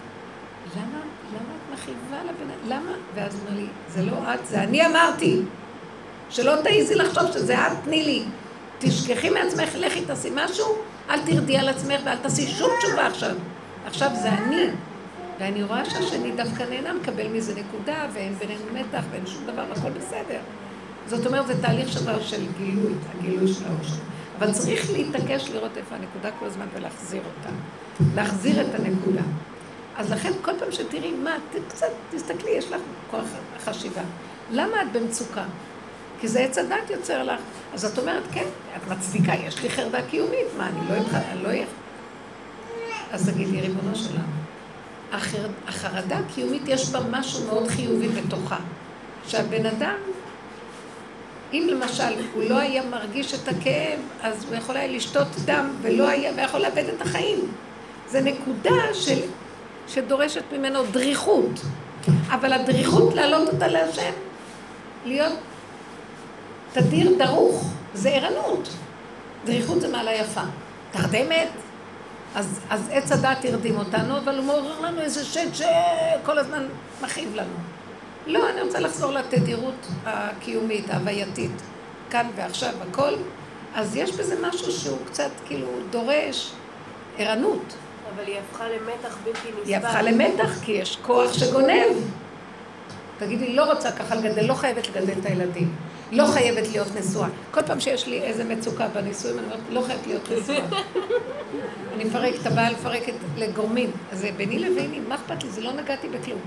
למה, 0.77 1.01
למה 1.33 1.55
את 1.57 1.79
מכאיבה 1.79 2.23
לבן 2.23 2.51
אדם? 2.51 2.69
למה? 2.69 2.93
ואז 3.15 3.35
הוא 3.35 3.43
אומר 3.47 3.61
לי, 3.61 3.67
זה 3.89 4.03
לא 4.03 4.35
את, 4.35 4.47
זה 4.47 4.63
אני 4.63 4.87
אמרתי. 4.87 5.41
שלא 6.31 6.63
תעיזי 6.63 6.95
לחשוב 6.95 7.33
שזה 7.33 7.67
את, 7.67 7.73
תני 7.85 8.05
לי. 8.05 8.23
תשכחי 8.79 9.31
מעצמך, 9.31 9.75
לכי 9.75 10.05
תעשי 10.05 10.29
משהו, 10.35 10.67
אל 11.11 11.21
תרדי 11.27 11.57
על 11.57 11.69
עצמך 11.69 12.01
ואל 12.05 12.17
תעשי 12.17 12.47
שום 12.47 12.71
תשובה 12.79 13.07
עכשיו. 13.07 13.35
עכשיו 13.87 14.11
זה 14.23 14.29
אני. 14.29 14.67
ואני 15.39 15.63
רואה 15.63 15.91
שהשני 15.91 16.33
דווקא 16.37 16.63
נהנה, 16.71 16.93
מקבל 16.93 17.29
מזה 17.29 17.55
נקודה, 17.55 18.07
ואין 18.13 18.35
בינינו 18.35 18.65
מתח, 18.73 19.03
ואין 19.11 19.27
שום 19.27 19.43
דבר, 19.47 19.65
הכל 19.73 19.91
בסדר. 19.91 20.41
זאת 21.07 21.27
אומרת, 21.27 21.47
זה 21.47 21.63
תהליך 21.63 21.93
שלו 21.93 22.21
של 22.21 22.43
גילוי, 22.59 22.93
הגילוי 23.19 23.55
של 23.55 23.65
האושר. 23.65 24.12
אבל 24.43 24.53
צריך 24.53 24.91
להתעקש 24.91 25.51
לראות 25.51 25.77
איפה 25.77 25.95
הנקודה 25.95 26.31
כל 26.39 26.47
הזמן 26.47 26.67
ולהחזיר 26.75 27.23
אותה. 27.25 27.49
להחזיר 28.15 28.61
את 28.61 28.75
הנקודה. 28.75 29.23
אז 29.97 30.11
לכן 30.11 30.33
כל 30.43 30.53
פעם 30.59 30.73
שתראי, 30.73 31.13
מה, 31.13 31.37
קצת, 31.69 31.87
תסתכלי, 32.11 32.51
יש 32.51 32.71
לך 32.71 32.81
כוח 33.11 33.25
חשיבה. 33.65 34.03
למה 34.51 34.83
את 34.83 34.93
במצוקה? 34.93 35.45
כי 36.21 36.29
זה 36.29 36.41
עץ 36.41 36.59
הדת 36.59 36.91
יוצר 36.91 37.23
לך. 37.23 37.41
אז 37.75 37.85
את 37.85 37.99
אומרת, 37.99 38.23
כן, 38.33 38.47
את 38.77 38.89
מצדיקה, 38.91 39.33
יש 39.35 39.63
לי 39.63 39.71
חרדה 39.71 40.03
קיומית, 40.11 40.47
מה, 40.59 40.69
אני 40.69 40.89
לא 40.89 40.95
אני 41.33 41.43
לא 41.43 41.49
אהיה... 41.49 41.67
אז 43.13 43.29
תגידי, 43.31 43.61
ריבונו 43.61 43.97
שלנו, 43.97 44.25
החר... 45.13 45.47
החרדה 45.69 46.19
הקיומית 46.19 46.63
יש 46.67 46.91
בה 46.91 47.01
משהו 47.11 47.47
מאוד 47.47 47.69
חיובי 47.69 48.09
בתוכה. 48.09 48.59
שהבן 49.27 49.67
אדם, 49.67 49.97
אם 51.53 51.69
למשל 51.71 52.13
הוא 52.35 52.43
לא 52.49 52.59
היה 52.59 52.83
מרגיש 52.85 53.35
את 53.35 53.49
הכאב, 53.49 53.99
אז 54.23 54.45
הוא 54.45 54.55
יכול 54.55 54.77
היה 54.77 54.87
לשתות 54.87 55.29
דם 55.45 55.71
ולא 55.83 56.09
היה, 56.09 56.33
ויכול 56.37 56.61
לאבד 56.61 56.85
את 56.97 57.03
החיים. 57.03 57.39
זה 58.09 58.21
נקודה 58.21 58.95
של, 58.95 59.21
שדורשת 59.89 60.43
ממנו 60.53 60.83
דריכות. 60.91 61.61
אבל 62.29 62.53
הדריכות 62.53 63.15
להעלות 63.15 63.49
אותה 63.49 63.67
להשם, 63.69 64.13
להיות 65.07 65.33
תדיר 66.73 67.15
דרוך, 67.19 67.73
זה 67.95 68.09
ערנות. 68.09 68.69
דריכות 69.45 69.81
זה 69.81 69.89
מעלה 69.89 70.13
יפה. 70.13 70.41
תרדמת, 70.91 71.49
אז, 72.35 72.61
אז 72.71 72.89
עץ 72.93 73.13
הדת 73.13 73.45
הרדים 73.45 73.79
אותנו, 73.79 74.19
אבל 74.19 74.37
הוא 74.37 74.45
מעורר 74.45 74.81
לנו 74.81 75.01
איזה 75.01 75.25
שד 75.25 75.49
שכל 75.55 76.39
הזמן 76.39 76.67
מכאיב 77.03 77.35
לנו. 77.35 77.72
לא, 78.27 78.51
אני 78.51 78.61
רוצה 78.61 78.81
לחזור 78.81 79.13
לתדירות 79.13 79.87
הקיומית, 80.07 80.91
ההווייתית, 80.91 81.63
כאן 82.11 82.27
ועכשיו, 82.37 82.73
הכל. 82.91 83.13
אז 83.75 83.97
יש 83.97 84.13
בזה 84.13 84.37
משהו 84.43 84.73
שהוא 84.73 84.99
קצת 85.07 85.31
כאילו 85.47 85.67
דורש 85.91 86.53
ערנות. 87.19 87.75
אבל 88.15 88.27
היא 88.27 88.37
הפכה 88.39 88.65
למתח 88.69 89.19
בלתי 89.25 89.49
נסבל. 89.49 89.65
היא 89.65 89.77
הפכה 89.77 90.03
למתח 90.03 90.59
כי 90.65 90.73
יש 90.73 90.99
כוח 91.03 91.33
שגונב. 91.33 91.97
תגידי, 93.19 93.53
לא 93.53 93.73
רוצה 93.73 93.93
ככה 93.93 94.15
לגדל, 94.15 94.45
לא 94.45 94.55
חייבת 94.55 94.89
לגדל 94.89 95.13
את 95.21 95.27
הילדים. 95.27 95.75
לא 96.13 96.27
חייבת 96.27 96.69
להיות 96.73 96.89
נשואה. 96.97 97.29
כל 97.51 97.63
פעם 97.63 97.81
שיש 97.81 98.07
לי 98.07 98.23
איזה 98.23 98.45
מצוקה 98.45 98.89
בנישואים, 98.89 99.39
אני 99.39 99.47
אומרת, 99.47 99.61
לא 99.71 99.81
חייבת 99.81 100.07
להיות 100.07 100.29
נשואה. 100.31 100.59
אני 101.95 102.05
מפרק 102.05 102.35
את 102.41 102.47
הבעל, 102.47 102.73
מפרקת 102.73 103.13
לגורמים. 103.37 103.91
אז 104.13 104.19
זה 104.19 104.31
ביני 104.37 104.59
לביני, 104.59 105.01
מה 105.09 105.15
אכפת 105.15 105.43
לי? 105.43 105.51
זה 105.51 105.61
לא 105.61 105.73
נגעתי 105.73 106.09
בכלום. 106.09 106.39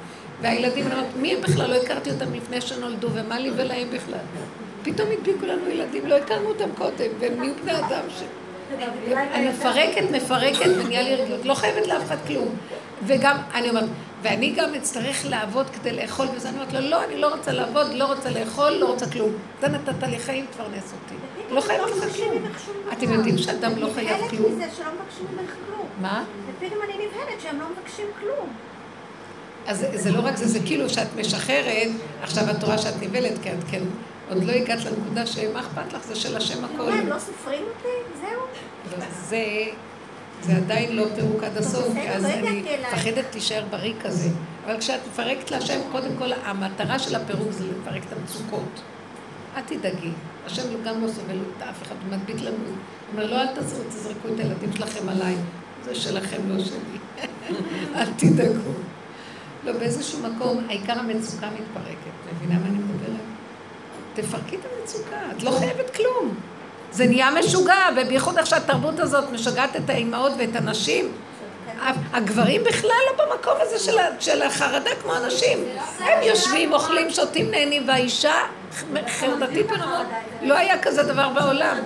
והילדים, 0.41 0.85
אני 0.85 0.93
אומרת, 0.93 1.15
מי 1.21 1.35
הם 1.35 1.41
בכלל? 1.41 1.69
לא 1.69 1.75
הכרתי 1.75 2.11
אותם 2.11 2.33
לפני 2.33 2.61
שנולדו, 2.61 3.07
ומה 3.13 3.39
לי 3.39 3.51
ולהם 3.55 3.87
בכלל? 3.93 4.19
פתאום 4.83 5.09
הדביקו 5.11 5.45
לנו 5.45 5.69
ילדים, 5.69 6.05
לא 6.05 6.15
הכרנו 6.15 6.49
אותם 6.49 6.69
קודם, 6.77 7.09
והם 7.19 7.39
נהיו 7.39 7.53
בני 7.63 7.77
אדם 7.77 8.03
ש... 8.09 8.23
אני 9.33 9.49
מפרקת, 9.49 10.03
מפרקת, 10.11 10.69
ונהיה 10.79 11.01
לי 11.01 11.15
רגילות. 11.15 11.45
לא 11.45 11.53
חייבת 11.53 11.87
לאף 11.87 12.03
אחד 12.03 12.17
כלום. 12.27 12.55
וגם, 13.03 13.37
אני 13.53 13.69
אומרת, 13.69 13.89
ואני 14.21 14.53
גם 14.57 14.73
אצטרך 14.73 15.25
לעבוד 15.25 15.69
כדי 15.69 15.91
לאכול, 15.91 16.27
וזה 16.35 16.49
אני 16.49 16.57
אומרת 16.57 16.73
לו, 16.73 16.79
לא, 16.79 17.03
אני 17.03 17.17
לא 17.17 17.35
רוצה 17.35 17.51
לעבוד, 17.51 17.93
לא 17.93 18.05
רוצה 18.05 18.29
לאכול, 18.29 18.69
לא 18.69 18.85
רוצה 18.85 19.09
כלום. 19.09 19.31
אתה 19.59 19.67
נתת 19.67 20.03
לי 20.03 20.19
חיים, 20.19 20.45
תפרנס 20.51 20.93
אותי. 20.93 21.15
לא 21.53 21.61
חייבת 21.61 21.89
לך 21.89 22.15
כלום. 22.15 22.43
אתם 22.93 23.13
יודעים 23.13 23.37
שאדם 23.37 23.77
לא 23.77 23.89
חייב 23.95 24.29
כלום? 24.29 24.45
אני 24.45 24.55
נבהלת 24.55 24.69
מזה 24.69 24.75
שלא 24.77 24.85
מבקשים 24.85 25.25
ממך 25.31 25.51
כלום. 25.67 25.87
מה? 26.01 26.23
ופתאום 26.47 26.81
אני 26.83 26.93
נבהלת 26.93 27.41
שהם 27.41 27.59
לא 27.59 27.65
מבקשים 27.71 28.05
כלום. 28.19 28.49
אז 29.67 29.85
זה 29.93 30.11
לא 30.11 30.19
רק 30.19 30.37
זה, 30.37 30.47
זה 30.47 30.59
כאילו 30.65 30.89
שאת 30.89 31.07
משחררת, 31.15 31.89
עכשיו 32.21 32.43
את 32.51 32.63
רואה 32.63 32.77
שאת 32.77 32.93
נבהלת, 33.01 33.33
כי 33.43 33.51
את 33.51 33.63
כן, 33.71 33.81
עוד 34.29 34.43
לא 34.43 34.51
הגעת 34.51 34.79
לנקודה 34.85 35.25
שמה 35.25 35.59
אכפת 35.59 35.93
לך, 35.93 36.03
זה 36.03 36.15
של 36.15 36.37
השם 36.37 36.65
הכל. 36.65 36.89
הם 36.89 37.07
לא 37.07 37.19
סופרים 37.19 37.63
אותי? 37.63 38.21
זהו. 38.21 38.41
זה, 39.29 39.45
זה 40.45 40.57
עדיין 40.57 40.95
לא 40.95 41.05
פירוק 41.15 41.43
עד 41.43 41.57
הסוף, 41.57 41.93
כי 41.93 42.09
אז 42.09 42.25
אני 42.25 42.63
מפחדת 42.81 43.25
להישאר 43.33 43.63
בריק 43.69 44.05
הזה. 44.05 44.29
אבל 44.65 44.79
כשאת 44.79 44.99
מפרקת 45.11 45.51
להשם, 45.51 45.79
קודם 45.91 46.09
כל, 46.19 46.33
המטרה 46.45 46.99
של 46.99 47.15
הפירוק 47.15 47.51
זה 47.51 47.63
לפרק 47.65 48.03
את 48.07 48.13
המצוקות. 48.17 48.81
אל 49.55 49.61
תדאגי, 49.61 50.11
השם 50.45 50.63
גם 50.85 51.01
לא 51.01 51.07
סובל 51.07 51.37
את 51.57 51.61
אף 51.61 51.83
אחד, 51.83 51.95
הוא 52.03 52.17
מדביק 52.17 52.41
לנו. 52.41 52.57
הוא 52.57 52.73
אומר, 53.13 53.31
לא, 53.31 53.41
אל 53.41 53.47
תזרקו 53.89 54.27
את 54.33 54.39
הילדים 54.39 54.73
שלכם 54.73 55.09
עליי. 55.09 55.35
זה 55.83 55.95
שלכם, 55.95 56.37
לא 56.47 56.63
שלי. 56.63 57.25
אל 57.97 58.07
תדאגו. 58.17 58.71
לא, 59.65 59.71
באיזשהו 59.71 60.19
מקום, 60.19 60.63
העיקר 60.69 60.99
המצוקה 60.99 61.47
מתפרקת. 61.47 62.35
מבינה 62.35 62.59
מה 62.59 62.65
אני 62.67 62.77
מדברת? 62.77 63.21
תפרקי 64.13 64.55
את 64.55 64.61
המצוקה, 64.79 65.17
את 65.37 65.43
לא 65.43 65.51
חייבת 65.51 65.95
כלום. 65.95 66.35
זה 66.95 67.07
נהיה 67.07 67.31
משוגע, 67.31 67.75
ובייחוד 67.97 68.37
איך 68.37 68.47
שהתרבות 68.47 68.99
הזאת 68.99 69.31
משגעת 69.31 69.75
את 69.75 69.89
האימהות 69.89 70.31
ואת 70.37 70.55
הנשים. 70.55 71.05
הגברים 72.13 72.63
בכלל 72.63 72.89
לא 73.07 73.25
במקום 73.25 73.53
הזה 73.61 73.79
של, 73.79 73.97
של 74.19 74.41
החרדה 74.41 74.91
כמו 75.01 75.13
הנשים. 75.13 75.59
הם 75.99 76.23
יושבים, 76.23 76.73
אוכלים, 76.73 77.09
שותים, 77.09 77.51
נהנים, 77.51 77.87
והאישה 77.87 78.33
חרדתית 79.07 79.67
ברמות. 79.67 80.07
לא 80.41 80.53
היה 80.57 80.81
כזה 80.81 81.03
דבר 81.03 81.29
בעולם. 81.29 81.77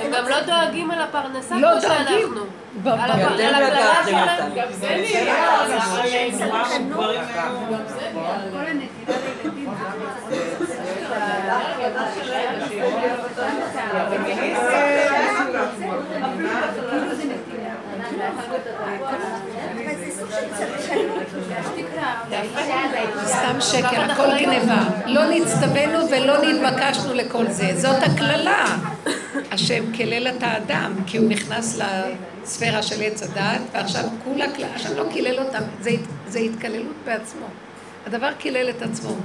הם 0.00 0.12
גם 0.12 0.28
לא 0.28 0.40
דואגים 0.40 0.90
על 0.90 1.02
הפרנסה 1.02 1.54
לא 1.54 1.68
כמו 1.70 1.80
דואגים. 1.80 2.20
שאנחנו. 2.20 2.44
על 2.84 3.10
על 3.10 3.10
הכללה 3.10 4.02
שלהם. 4.06 4.54
גם 4.54 4.72
זה 4.72 4.88
סוג 5.84 6.06
של 6.06 6.38
צדקנות. 6.38 7.14
זה 18.10 18.13
סתם 23.26 23.60
שקר, 23.60 24.00
הכל 24.00 24.28
גניבה. 24.38 24.82
לא 25.06 25.22
נצטווינו 25.30 25.98
ולא 26.10 26.34
נתבקשנו 26.42 27.14
לכל 27.14 27.50
זה. 27.50 27.70
זאת 27.76 28.02
הקללה. 28.02 28.76
השם 29.50 29.92
קילל 29.92 30.28
את 30.28 30.42
האדם, 30.42 30.92
כי 31.06 31.18
הוא 31.18 31.28
נכנס 31.28 31.78
לספירה 31.78 32.82
של 32.82 33.02
עץ 33.02 33.22
הדעת, 33.22 33.60
ועכשיו 33.72 34.04
כולה 34.24 34.52
קללה. 34.52 34.74
השם 34.74 34.96
לא 34.96 35.04
קילל 35.12 35.38
אותם, 35.38 35.62
זה, 35.80 35.90
זה 36.28 36.38
התקללות 36.38 36.96
בעצמו. 37.04 37.46
הדבר 38.06 38.32
קילל 38.38 38.70
את 38.70 38.82
עצמו. 38.82 39.10
הוא 39.10 39.18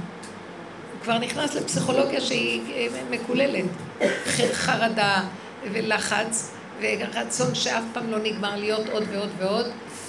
כבר 1.02 1.18
נכנס 1.18 1.54
לפסיכולוגיה 1.54 2.20
שהיא 2.20 2.60
אה, 2.74 2.86
מקוללת. 3.10 3.64
חרדה 4.52 5.22
ולחץ, 5.72 6.50
ורצון 6.80 7.54
שאף 7.54 7.82
פעם 7.92 8.10
לא 8.10 8.18
נגמר 8.18 8.56
להיות 8.56 8.88
עוד 8.88 9.02
ועוד 9.10 9.28
ועוד, 9.38 9.66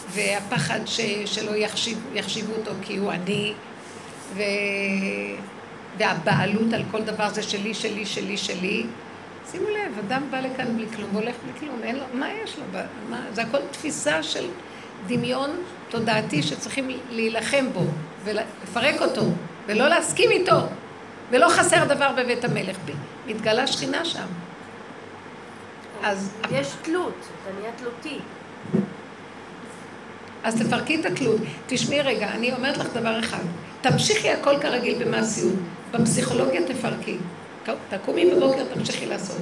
והפחד 0.10 0.80
ש, 0.86 1.02
שלא 1.26 1.56
יחשיב, 1.56 1.98
יחשיבו 2.14 2.54
אותו 2.54 2.72
כי 2.82 2.98
הוא 2.98 3.12
עני, 3.12 3.54
ו... 4.34 4.42
והבעלות 5.98 6.74
על 6.74 6.84
כל 6.92 7.02
דבר 7.02 7.30
זה 7.30 7.44
שלי, 7.44 7.74
שלי, 7.74 8.06
שלי, 8.06 8.38
שלי. 8.38 8.86
שימו 9.52 9.70
לב, 9.70 10.00
אדם 10.08 10.24
בא 10.32 10.40
לכאן 10.40 10.78
בלי 10.78 10.86
כלום 10.96 11.16
והולך 11.16 11.36
בלי 11.44 11.60
כלום, 11.60 11.80
אין 11.84 11.96
לו, 11.96 12.04
מה 12.14 12.28
יש 12.44 12.58
לו? 12.58 12.64
מה, 13.10 13.22
זה 13.34 13.42
הכל 13.42 13.58
תפיסה 13.72 14.24
של 14.24 14.46
דמיון 15.08 15.50
תודעתי 15.90 16.44
שצריכים 16.44 16.90
להילחם 17.10 17.66
בו 17.74 17.84
ולפרק 18.24 19.02
אותו 19.02 19.22
ולא 19.68 19.88
להסכים 19.88 20.32
איתו 20.32 20.60
ולא 21.32 21.48
חסר 21.50 21.86
דבר 21.86 22.12
בבית 22.18 22.46
המלך. 22.46 22.78
מתגלה 23.28 23.68
שכינה 23.68 24.06
שם. 24.06 24.28
אז... 26.04 26.32
יש 26.52 26.68
תלות, 26.82 27.14
אתה 27.14 27.60
נהיה 27.60 27.72
תלותי. 27.78 28.20
אז 30.44 30.62
תפרקי 30.62 31.00
את 31.00 31.06
התלות. 31.06 31.42
תשמעי 31.68 32.02
רגע, 32.02 32.32
אני 32.32 32.54
אומרת 32.54 32.78
לך 32.78 32.88
דבר 32.94 33.20
אחד. 33.20 33.44
תמשיכי 33.82 34.30
הכל 34.30 34.60
כרגיל 34.62 35.04
במעשיות. 35.04 35.54
בפסיכולוגיה 35.92 36.62
תפרקי. 36.68 37.18
תקומי 37.90 38.32
בבוקר, 38.32 38.64
תמשיכי 38.74 39.06
לעשות. 39.06 39.38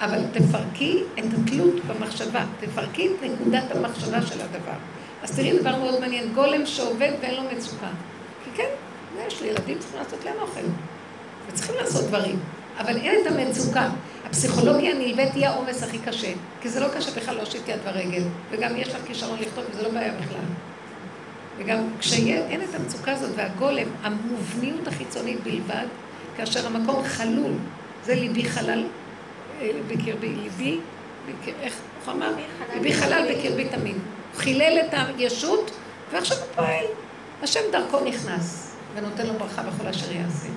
אבל 0.00 0.18
תפרקי 0.32 1.02
את 1.18 1.24
התלות 1.24 1.74
במחשבה. 1.84 2.44
תפרקי 2.60 3.08
את 3.08 3.22
נקודת 3.22 3.64
המחשבה 3.70 4.22
של 4.22 4.40
הדבר. 4.40 4.78
אז 5.22 5.36
תראי 5.36 5.58
דבר 5.58 5.76
מאוד 5.76 6.00
מעניין. 6.00 6.32
גולם 6.34 6.66
שעובד 6.66 7.12
ואין 7.20 7.34
לו 7.34 7.42
מצוקה. 7.56 7.88
כי 8.44 8.50
כן, 8.54 8.68
יש 9.26 9.42
לי 9.42 9.48
ילדים, 9.48 9.78
צריכים 9.78 9.98
לעשות 9.98 10.24
להם 10.24 10.34
אוכל. 10.40 10.60
וצריכים 11.48 11.74
לעשות 11.80 12.04
דברים. 12.04 12.38
אבל 12.78 12.96
אין 12.96 13.26
את 13.26 13.32
המצוקה. 13.32 13.88
הפסיכולוגיה 14.26 14.90
הנלווית 14.90 15.34
היא 15.34 15.46
העומס 15.46 15.82
הכי 15.82 15.98
קשה, 15.98 16.32
כי 16.60 16.68
זה 16.68 16.80
לא 16.80 16.88
קשה 16.88 17.10
בכלל 17.20 17.36
להושיט 17.36 17.68
יד 17.68 17.78
ורגל, 17.84 18.22
וגם 18.50 18.76
יש 18.76 18.88
לך 18.88 18.96
כישרון 19.06 19.38
לכתוב, 19.40 19.64
וזה 19.70 19.82
לא 19.82 19.88
בעיה 19.88 20.12
בכלל. 20.12 20.44
וגם 21.58 21.88
כשאין 21.98 22.60
את 22.62 22.74
המצוקה 22.74 23.12
הזאת 23.12 23.30
והגולם, 23.36 23.86
המובניות 24.02 24.88
החיצונית 24.88 25.44
בלבד, 25.44 25.86
כאשר 26.36 26.66
המקום 26.66 27.04
חלול, 27.04 27.52
זה 28.04 28.14
ליבי 28.14 28.44
חלל 28.44 28.84
אה, 29.60 29.70
בקרבי, 29.88 30.28
ליבי, 30.28 30.78
בקר, 31.26 31.52
איך 31.62 31.74
הוא 32.04 32.14
אמר? 32.14 32.32
ליבי 32.74 32.94
חלל 32.94 33.34
בקרבי 33.34 33.64
תמיד. 33.68 33.96
הוא 34.32 34.40
חילל 34.40 34.78
את 34.80 34.94
הישות, 34.94 35.70
ועכשיו 36.12 36.36
הוא 36.36 36.46
פועל. 36.54 36.84
השם 37.42 37.60
דרכו 37.72 38.00
נכנס, 38.04 38.76
ונותן 38.94 39.26
לו 39.26 39.32
ברכה 39.38 39.62
בכל 39.62 39.88
אשר 39.88 40.12
יעשה. 40.12 40.48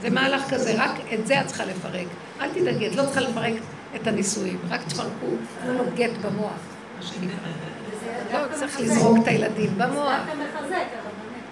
זה 0.00 0.10
מהלך 0.10 0.42
כזה, 0.50 0.74
רק 0.76 0.90
את 1.14 1.26
זה 1.26 1.40
את 1.40 1.46
צריכה 1.46 1.64
לפרק. 1.64 2.06
אל 2.40 2.48
תדאגי, 2.48 2.86
את 2.86 2.96
לא 2.96 3.02
צריכה 3.02 3.20
לפרק 3.20 3.54
את 3.96 4.06
הנישואים, 4.06 4.58
רק 4.70 4.80
תפרקו, 4.88 5.26
תנו 5.62 5.72
לו 5.72 5.84
גט 5.94 6.10
במוח, 6.22 6.52
מה 6.96 7.02
שנקרא. 7.02 7.48
לא, 8.32 8.38
צריך 8.54 8.80
לזרוק 8.80 9.18
את 9.22 9.28
הילדים 9.28 9.78
במוח. 9.78 10.12
זה 10.26 10.32
דווקא 10.32 10.58
מחזק, 10.58 10.84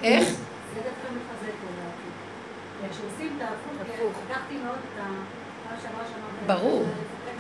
איך? 0.02 0.28
זה 0.28 0.34
דווקא 0.74 1.08
מחזק 1.16 1.54
לדעתי. 1.64 2.90
כשעושים 2.90 3.36
את 3.36 3.42
ההפוך, 3.42 4.12
לקחתי 4.30 4.54
מאוד 4.64 4.78
את 4.94 5.00
מה 5.00 5.76
שעברה 5.82 6.04
שאמרת. 6.04 6.58
ברור. 6.58 6.84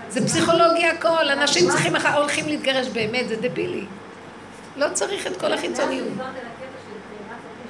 זה 0.08 0.26
פסיכולוגיה 0.26 0.92
הכל, 0.92 1.30
אנשים 1.30 1.68
צריכים, 1.68 1.92
הולכים 2.14 2.46
להתגרש 2.46 2.88
באמת, 2.88 3.28
זה 3.28 3.36
דבילי. 3.36 3.84
לא 4.76 4.86
צריך 4.92 5.26
את 5.26 5.40
כל 5.40 5.52
החיצוניות. 5.52 6.08
דיברת 6.08 6.26
על 6.26 6.34
הקטע 6.34 6.78
של 6.86 6.98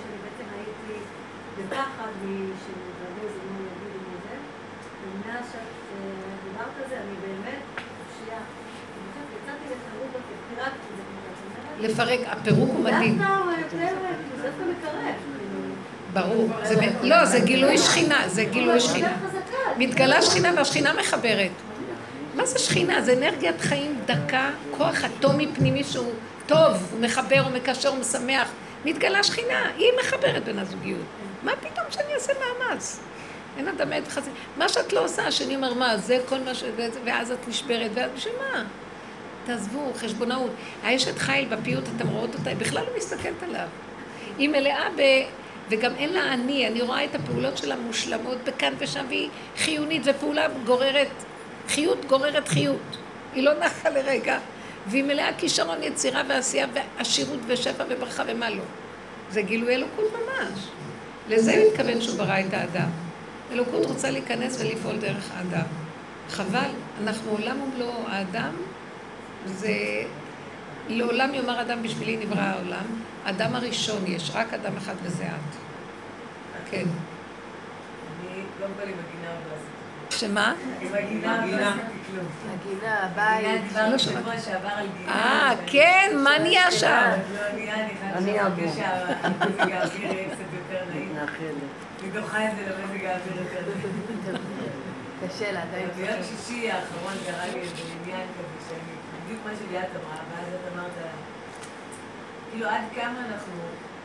שאני 0.03 0.17
בעצם 0.23 0.51
הייתי 0.55 1.01
בפחד 1.59 2.09
לפרק, 11.81 12.21
הפירוק 12.27 12.71
הוא 12.71 12.85
מדהים. 12.85 13.23
ברור. 16.13 16.51
לא, 17.03 17.25
זה 17.25 17.41
גילוי 17.41 17.79
שכינה, 17.79 18.29
זה 18.29 18.45
גילוי 18.45 18.81
שכינה. 18.81 19.17
מתגלה 19.77 20.23
שכינה 20.23 20.53
והשכינה 20.57 20.93
מחברת. 20.93 21.51
מה 22.35 22.47
זה 22.47 22.59
שכינה? 22.59 23.03
זה 23.03 23.13
אנרגיית 23.13 23.61
חיים 23.61 24.01
דקה, 24.07 24.51
כוח 24.71 25.05
אטומי 25.05 25.49
פנימי 25.55 25.85
שהוא 25.85 26.13
טוב, 26.47 26.89
הוא 26.93 27.01
מחבר, 27.01 27.41
הוא 27.41 27.53
מקשר, 27.53 27.89
הוא 27.89 27.99
משמח. 27.99 28.49
מתגלה 28.85 29.23
שכינה, 29.23 29.71
היא 29.77 29.89
מחברת 30.01 30.45
בין 30.45 30.59
הזוגיות. 30.59 31.01
מה 31.43 31.53
פתאום 31.61 31.87
שאני 31.91 32.15
אעשה 32.15 32.33
מאמץ? 32.33 33.01
אין 33.59 33.69
אדם 33.69 33.93
עד 33.93 34.09
חזק. 34.09 34.31
מה 34.57 34.69
שאת 34.69 34.93
לא 34.93 35.05
עושה, 35.05 35.27
השני 35.27 35.57
אומר, 35.57 35.75
מה, 35.75 35.97
זה 35.97 36.19
כל 36.29 36.39
מה 36.45 36.55
ש... 36.55 36.65
ואז 37.05 37.31
את 37.33 37.49
נשברת, 37.49 37.91
ואז 37.95 38.11
בשביל 38.17 38.35
מה? 38.53 38.65
תעזבו, 39.49 39.93
חשבונאות. 39.95 40.51
האשת 40.83 41.19
חיל 41.19 41.49
בפיוט, 41.49 41.85
אתם 41.97 42.09
רואות 42.09 42.35
אותה, 42.35 42.51
היא 42.51 42.59
בכלל 42.59 42.83
לא 42.83 42.97
מסתכלת 42.97 43.43
עליו. 43.43 43.67
היא 44.39 44.49
מלאה 44.49 44.89
ב... 44.97 45.03
וגם 45.71 45.95
אין 45.95 46.13
לה 46.13 46.35
אני, 46.35 46.67
אני 46.67 46.81
רואה 46.81 47.05
את 47.05 47.15
הפעולות 47.15 47.59
שלה 47.59 47.77
מושלמות 47.77 48.39
בכאן 48.45 48.73
ושם, 48.79 49.05
והיא 49.09 49.29
חיונית, 49.57 50.03
ופעולה 50.05 50.47
גוררת, 50.67 51.09
חיות 51.69 52.05
גוררת 52.05 52.49
חיות. 52.49 52.97
היא 53.35 53.43
לא 53.43 53.53
נחה 53.55 53.91
לרגע, 53.91 54.39
והיא 54.87 55.05
מלאה 55.05 55.31
כישרון 55.39 55.83
יצירה 55.83 56.23
ועשייה 56.29 56.67
ועשירות 56.75 57.41
ושפע 57.47 57.85
וברכה 57.89 58.23
ומה 58.27 58.51
לא. 58.51 58.65
זה 59.31 59.43
גילוי 59.43 59.75
אלוקות 59.75 60.13
ממש. 60.13 60.59
לזה 61.29 61.59
הוא 61.59 61.73
התכוון 61.73 62.01
שהוא 62.01 62.19
ברא 62.19 62.41
את 62.41 62.55
האדם. 62.55 62.89
אלוקות 63.53 63.87
רוצה 63.87 64.11
להיכנס 64.11 64.61
ולפעול 64.61 64.97
דרך 64.97 65.31
האדם. 65.37 65.67
חבל, 66.31 66.71
אנחנו 67.03 67.31
עולם 67.31 67.63
ומלואו, 67.63 68.09
האדם 68.09 68.53
זה 69.47 70.03
לעולם 70.89 71.35
יאמר 71.35 71.61
אדם 71.61 71.83
בשבילי 71.83 72.17
נברא 72.17 72.41
העולם. 72.41 72.85
אדם 73.25 73.55
הראשון 73.55 74.07
יש, 74.07 74.31
רק 74.35 74.55
אדם 74.55 74.77
אחד 74.77 74.95
וזה 75.03 75.25
את. 75.25 75.57
כן. 76.71 76.85
אני 76.85 78.43
לא 78.61 78.67
בא 78.77 78.85
לי 78.85 78.93
מגינה 78.93 79.31
שמה? 80.11 80.55
הגינה 80.81 81.47
לא 81.47 81.57
הבית. 83.03 83.47
גינה. 84.99 85.13
אה, 85.13 85.53
כן, 85.67 86.17
מה 86.25 86.39
נהיה 86.39 86.71
שם? 86.71 87.11
אני 88.15 88.39
קצת 90.31 90.45
יותר 90.53 90.85
נעים. 90.95 91.17
אני 92.03 92.11
דוחה 92.11 92.49
את 92.49 92.57
זה 92.57 92.63
למזג 92.63 93.05
האוויר 93.05 93.43
יותר. 93.43 94.39
קשה 95.29 95.53
לה, 95.53 95.61
די. 95.75 95.85
ביום 95.97 96.23
שישי 96.23 96.71
האחרון 96.71 97.13
קרה 97.27 97.47
לי 97.47 97.61
איזה 97.61 97.75
עניין 98.03 98.27
כזה 98.39 98.48
בדיוק 99.29 99.43
מה 99.45 99.53
שליאת 99.59 99.89
אמרה, 99.97 100.21
ואז 100.31 100.49
את 100.55 100.73
אמרת, 100.73 100.93
כאילו 102.51 102.67
עד 102.69 102.83
כמה 102.95 103.27
אנחנו 103.29 103.53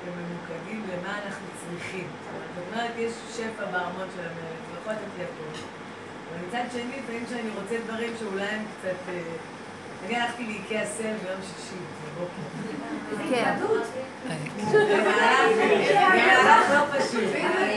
ממוקדים 0.05 0.83
למה 0.93 1.17
אנחנו 1.25 1.47
צריכים. 1.61 2.07
זאת 2.55 2.63
אומרת, 2.71 2.91
יש 2.97 3.13
שפע 3.31 3.65
בארמון 3.65 4.07
של 4.15 4.21
המלך, 4.21 4.59
הוא 4.69 4.77
יכול 4.81 4.93
לתת 4.93 5.17
לי. 5.17 5.61
אבל 6.29 6.47
מצד 6.47 6.63
שני, 6.71 6.99
לפעמים 6.99 7.25
כשאני 7.25 7.49
רוצה 7.61 7.75
דברים 7.87 8.13
שאולי 8.19 8.45
הם 8.45 8.65
קצת... 8.79 9.09
אה, 9.09 9.21
אני 10.05 10.15
הלכתי 10.15 10.43
לאיקאה 10.45 10.85
סל 10.85 11.13
ביום 11.23 11.41
שישי. 11.41 11.75
כן. 13.29 13.53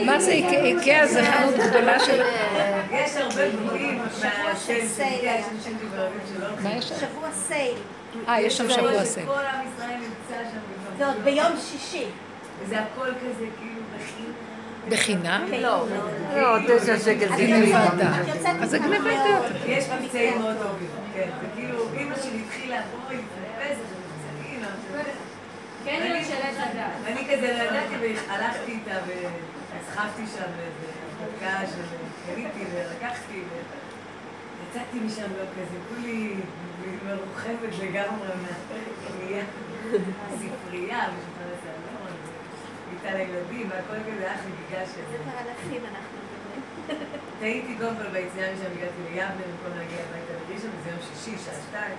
מה 0.05 0.19
זה 0.19 0.31
איקאה? 0.31 1.07
זה 1.07 1.23
חנות 1.23 1.55
גדולה 1.69 1.99
של... 1.99 2.21
יש 2.91 3.17
הרבה 3.17 3.41
שלא 4.25 4.47
מה 6.63 6.69
יש 6.69 6.85
שם? 6.89 6.95
שבוע 6.95 7.31
סייל. 7.31 7.77
אה, 8.27 8.41
יש 8.41 8.57
שם 8.57 8.69
שבוע 8.69 9.05
סייל. 9.05 9.25
כל 9.25 9.33
עם 9.33 9.65
ישראל 9.75 9.95
נמצא 9.95 10.49
שם. 10.51 10.57
זה 10.97 11.07
עוד 11.07 11.15
ביום 11.23 11.51
שישי. 11.57 12.05
וזה 12.61 12.79
הכל 12.79 13.07
כזה 13.07 13.45
כאילו 13.59 13.81
בחינם. 14.89 15.45
בחינם? 15.45 15.61
לא. 15.61 15.85
לא, 16.35 16.57
תשע 16.67 16.99
שקל 16.99 17.03
זה 17.03 17.15
גניבת 17.35 17.37
גניבה. 17.37 17.87
דעת. 17.97 18.61
אז 18.61 18.69
זה 18.69 18.77
גניבת 18.77 19.03
דעת. 19.05 19.51
יש 19.67 19.85
מבצעים 19.89 20.41
מאוד 20.41 20.55
טובים, 20.61 20.87
כן. 21.13 21.29
וכאילו, 21.41 21.85
אימא 21.93 22.15
שלי 22.15 22.41
התחילה, 22.47 22.81
בואי, 23.07 23.17
כן, 25.87 26.01
היא 26.01 26.13
לשלט 26.13 26.71
לדעת. 26.71 26.91
ואני 27.03 27.23
כזה 27.25 27.53
לא 27.57 27.63
ידעתי, 27.63 27.95
והלכתי 28.27 28.71
איתה 28.71 28.99
ונסחפתי 29.07 30.21
שם 30.35 30.51
הפקה 31.23 31.59
של 31.67 31.83
קניתי 32.25 32.65
ולקחתי, 32.71 33.41
ויצאתי 34.59 34.99
משם 34.99 35.31
לא 35.37 35.45
כזה, 35.55 35.77
כולי 35.89 36.33
מרוחבת 37.05 37.73
לגמרי 37.81 38.27
מהקנייה, 38.43 39.43
הספרייה, 40.33 40.99
ושולחן 41.09 41.49
הסלון, 41.57 42.11
ואיתה 42.89 43.17
לילדים, 43.17 43.69
והכל 43.69 44.11
כזה 44.11 44.29
היה 44.29 44.37
חגיגה 44.37 44.85
של... 44.85 45.01
זה 45.11 45.17
כבר 45.23 45.39
אלפים 45.39 45.81
אנחנו 45.85 46.17
מדברים. 46.87 47.09
טעיתי 47.39 47.77
כל 47.77 48.09
ביציאה 48.13 48.53
משם, 48.53 48.71
הגעתי 48.77 49.01
ליבנה 49.09 49.29
במקום 49.29 49.79
להגיע 49.79 49.97
הביתה 49.97 50.33
לראשון, 50.49 50.69
וזה 50.79 50.89
יום 50.89 50.99
שישי, 51.01 51.37
שעה 51.45 51.53
שתיים. 51.69 51.97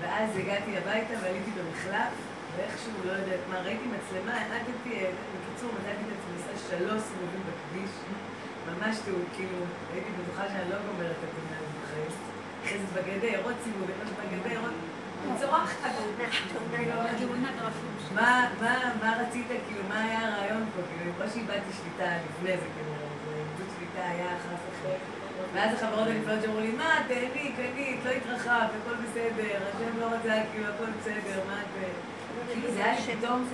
ואז 0.00 0.36
הגעתי 0.36 0.78
הביתה 0.78 1.14
ועליתי 1.22 1.50
במחלף, 1.58 2.12
ואיכשהו, 2.56 2.92
לא 3.06 3.12
יודעת 3.12 3.44
מה, 3.50 3.60
ראיתי 3.60 3.86
מצלמה, 3.96 4.32
הענקתי, 4.34 4.90
בקיצור, 5.32 5.70
מצאתי 5.76 6.02
את 6.06 6.12
עצמי 6.16 6.32
עושה 6.36 6.52
שלוש 6.68 7.00
סיבובים 7.08 7.42
בכביש, 7.48 7.92
ממש 8.68 8.96
תיעוד, 9.04 9.28
כאילו, 9.36 9.58
הייתי 9.92 10.10
בטוחה 10.18 10.44
שאני 10.48 10.70
לא 10.70 10.76
גומרת 10.86 11.16
את 11.18 11.24
התמונה 11.26 11.56
הזאת 11.58 11.74
בחיים. 11.82 12.12
אחרי 12.64 12.78
זה 12.78 12.86
בגדר, 12.96 13.40
עוד 13.44 13.54
סיבוב, 13.64 13.90
עוד 13.98 14.10
בגדר, 14.18 14.60
עוד... 14.62 14.74
צורחת. 15.40 15.90
מה, 18.14 19.16
רצית, 19.20 19.46
כאילו, 19.46 19.82
מה 19.88 20.02
היה 20.04 20.20
הרעיון 20.28 20.64
פה? 20.74 20.82
כאילו, 20.90 21.12
כמו 21.16 21.24
שאיבדתי 21.32 21.72
שליטה 21.78 22.10
לפני 22.24 22.56
זה, 22.56 22.66
כאילו, 22.74 22.92
איבוד 23.36 23.68
שליטה 23.76 24.08
היה 24.08 24.26
אחר. 24.36 24.54
ואז 25.54 25.74
החברות 25.74 26.08
הנפלאות 26.08 26.42
שאמרו 26.42 26.60
לי, 26.60 26.72
מה, 26.72 26.98
תהני, 27.08 27.52
קנית, 27.56 27.99
לא 28.50 28.56
התרחב, 28.56 28.74
הכל 28.82 28.96
בסדר, 29.04 29.56
השם 29.68 30.00
לא 30.00 30.06
רצה, 30.06 30.34
כאילו, 30.52 30.66
הכל 30.74 30.90
בסדר, 31.00 31.40
מה 31.48 31.60
את... 31.60 31.66
כאילו, 32.52 32.74
זה 32.74 32.84
היה 32.84 32.94
לי 32.94 33.16
פתאום, 33.16 33.44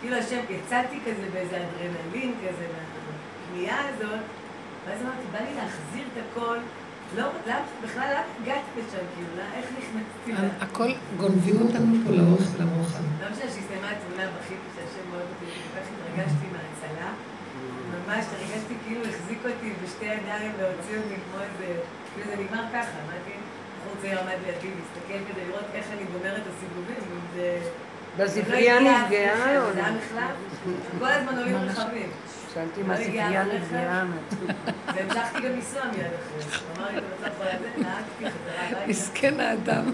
כאילו, 0.00 0.16
השם, 0.16 0.40
יצאתי 0.50 0.98
כזה 1.06 1.26
באיזה 1.32 1.56
אדרנלין 1.56 2.34
כזה, 2.42 2.66
מהקנייה 2.74 3.78
הזאת, 3.88 4.24
ואז 4.86 5.02
אמרתי, 5.02 5.24
בא 5.32 5.38
לי 5.38 5.54
להחזיר 5.54 6.04
את 6.12 6.22
הכל. 6.30 6.58
לא, 7.16 7.26
למה, 7.46 7.64
בכלל, 7.84 8.08
למה 8.14 8.22
הגעתי 8.42 8.70
לשם, 8.78 9.04
כאילו, 9.14 9.28
לא- 9.36 9.42
איך 9.56 9.66
נכנסתי 9.78 10.32
לה? 10.32 10.48
הכל, 10.64 10.88
גונבים 11.16 11.56
אותנו 11.62 11.94
פה 12.04 12.10
לאורך 12.10 12.46
ולרוחב. 12.56 13.04
לא 13.22 13.26
משנה 13.32 13.50
שהסתיימה 13.54 13.88
התמונה, 13.90 14.24
בכיתי 14.36 14.68
שהשם 14.74 15.04
מאוד 15.10 15.22
אותי, 15.32 15.46
כל 15.52 15.80
כך 15.80 15.86
התרגשתי 15.92 16.46
מההצלה. 16.54 17.08
ממש, 18.06 18.24
הרגשתי 18.34 18.74
כאילו 18.86 19.00
החזיק 19.10 19.38
אותי 19.44 19.72
בשתי 19.84 20.04
ידיים 20.04 20.52
והוציא 20.58 20.96
אותי 20.96 21.14
כמו 21.24 21.38
איזה... 21.46 21.80
כאילו 22.14 22.26
זה 22.30 22.36
נגמר 22.42 22.64
ככה, 22.74 22.94
אמרתי, 23.04 23.30
בחור 23.30 23.49
צעיר 24.02 24.20
עמד 24.20 24.32
לידי 24.46 24.74
להסתכל 24.76 25.32
כדי 25.32 25.44
לראות 25.48 25.64
איך 25.74 25.86
אני 25.92 26.04
גומר 26.12 26.36
את 26.36 26.42
הסיבובים. 26.42 27.20
בספרייה 28.16 28.80
לא 28.80 28.90
נפגעה 28.90 29.58
או 29.58 29.62
לא? 29.62 29.82
מחלף, 29.82 30.34
כל 30.98 31.06
הזמן 31.06 31.38
עולים 31.38 31.56
רכבים. 31.56 32.10
שאלתי 32.54 32.80
לא 32.80 32.86
מה 32.86 32.94
הספרייה 32.94 33.42
הרכב. 33.42 33.54
נפגעה. 33.54 34.04
והמשכתי 34.94 35.40
גם 35.40 35.52
לנסוע 35.52 35.82
מיד 35.84 36.06
אחרי. 36.40 36.66
לא 36.78 36.84
נהגתי 37.76 38.24
חזרה 38.24 38.68
הביתה. 38.68 38.86
מסכן 38.86 39.40
האדם. 39.40 39.92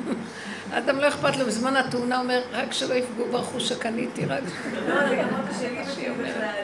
האדם 0.72 0.98
לא 0.98 1.08
אכפת 1.08 1.36
לו, 1.36 1.46
בזמן 1.46 1.76
התאונה 1.76 2.20
אומר, 2.20 2.42
רק 2.52 2.72
שלא 2.72 2.94
יפגעו 2.94 3.26
ברכוש 3.32 3.68
שקניתי, 3.68 4.26
רק... 4.26 4.42
לא, 4.88 5.08
זה 5.08 5.16
גם 5.16 5.28
אוטו 5.28 5.54
שלי 5.60 5.82
ושלי 5.82 6.10
בכלל. 6.10 6.62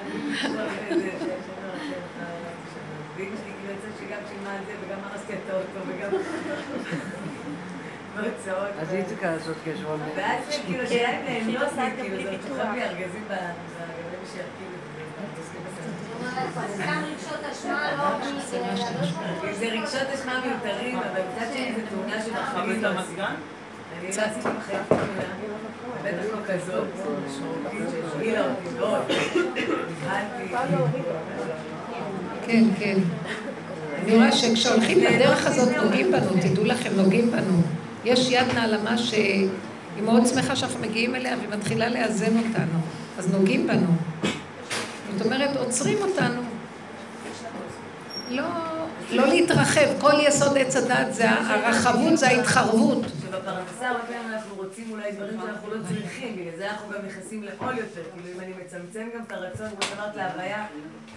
ואמא 0.52 0.68
שלי 3.16 3.52
כאילו 3.58 3.72
יצאה 3.72 3.90
שגם 3.98 4.18
שילמה 4.28 4.50
על 4.52 4.60
את 5.32 5.50
האוטו 5.50 5.80
וגם... 5.86 6.10
בהוצאות. 8.16 8.70
אז 8.80 8.92
היא 8.92 9.04
צריכה 9.04 9.30
לעשות 9.30 9.56
חשבון. 9.64 10.00
ואז 10.16 10.44
זה 10.48 10.52
כאילו 10.66 10.82
השאלה 10.82 11.10
אם 11.18 11.24
ליהנות 11.26 11.72
לי, 11.76 11.90
כאילו 12.02 12.22
זה 12.22 12.36
שוכב 12.48 12.72
לי 12.74 12.82
ארגזים 12.82 13.24
בגבי 13.28 14.26
שירכיב 14.32 14.72
סתם 16.74 17.02
רגשות 17.12 17.44
אשמה, 17.52 17.92
לא... 17.96 18.04
זה 19.52 19.66
רגשות 19.66 20.08
אשמה 20.14 20.40
מיותרים, 20.46 20.98
אבל 20.98 21.20
שני 21.52 21.74
תאונה 21.90 22.22
שמחרימים 22.22 22.82
לא 22.82 22.88
עשיתי. 22.88 23.22
אני 23.22 24.08
לא 24.08 24.22
עשיתי 24.22 24.48
בחיים 24.58 24.82
תאונה, 24.88 25.02
בטח 26.02 26.24
לא 26.32 26.38
כזאת, 26.46 26.86
משמעותית 27.26 27.88
שהשאירה 27.90 28.44
אותי 28.44 28.78
מאוד. 28.78 29.02
נבהלתי. 30.00 31.02
כן, 32.46 32.64
כן. 32.78 32.98
אני 34.02 34.14
רואה 34.14 34.32
שכשהולכים 34.32 34.98
בדרך 34.98 35.46
הזאת 35.46 35.68
נוגעים 35.76 36.12
בנו, 36.12 36.30
תדעו 36.42 36.64
לכם, 36.64 36.90
נוגעים 36.96 37.30
בנו. 37.30 37.62
יש 38.04 38.30
יד 38.30 38.46
נעלמה 38.54 38.98
שהיא 38.98 39.48
מאוד 40.04 40.26
שמחה 40.26 40.56
שאנחנו 40.56 40.80
מגיעים 40.80 41.14
אליה 41.14 41.36
והיא 41.36 41.48
מתחילה 41.58 41.88
לאזן 41.88 42.36
אותנו. 42.38 42.78
אז 43.18 43.32
נוגעים 43.32 43.66
בנו. 43.66 43.86
זאת 45.12 45.26
אומרת, 45.26 45.56
עוצרים 45.56 45.98
אותנו. 46.02 46.42
לא, 48.30 48.42
לא 49.12 49.28
להתרחב. 49.28 50.00
כל 50.00 50.12
יסוד 50.20 50.58
עץ 50.58 50.76
הדת 50.76 51.14
זה 51.14 51.30
הרחבות, 51.30 52.18
זה 52.18 52.28
ההתחרבות. 52.28 53.02
שבפרנסה 53.22 53.88
הרבה 53.88 54.00
פעמים 54.06 54.32
אנחנו 54.32 54.54
רוצים 54.56 54.84
אולי 54.90 55.12
דברים 55.12 55.38
שאנחנו 55.46 55.70
לא 55.70 55.76
צריכים, 55.88 56.36
בגלל 56.36 56.56
זה 56.56 56.70
אנחנו 56.70 56.86
גם 56.90 56.98
נכנסים 57.06 57.42
לעול 57.42 57.78
יותר. 57.78 58.02
כאילו 58.14 58.36
אם 58.36 58.40
אני 58.40 58.52
מצמצם 58.64 59.08
גם 59.14 59.20
את 59.26 59.32
הרצון, 59.32 59.66
כמו 59.70 59.82
שאמרת 59.82 60.16
להוויה, 60.16 60.66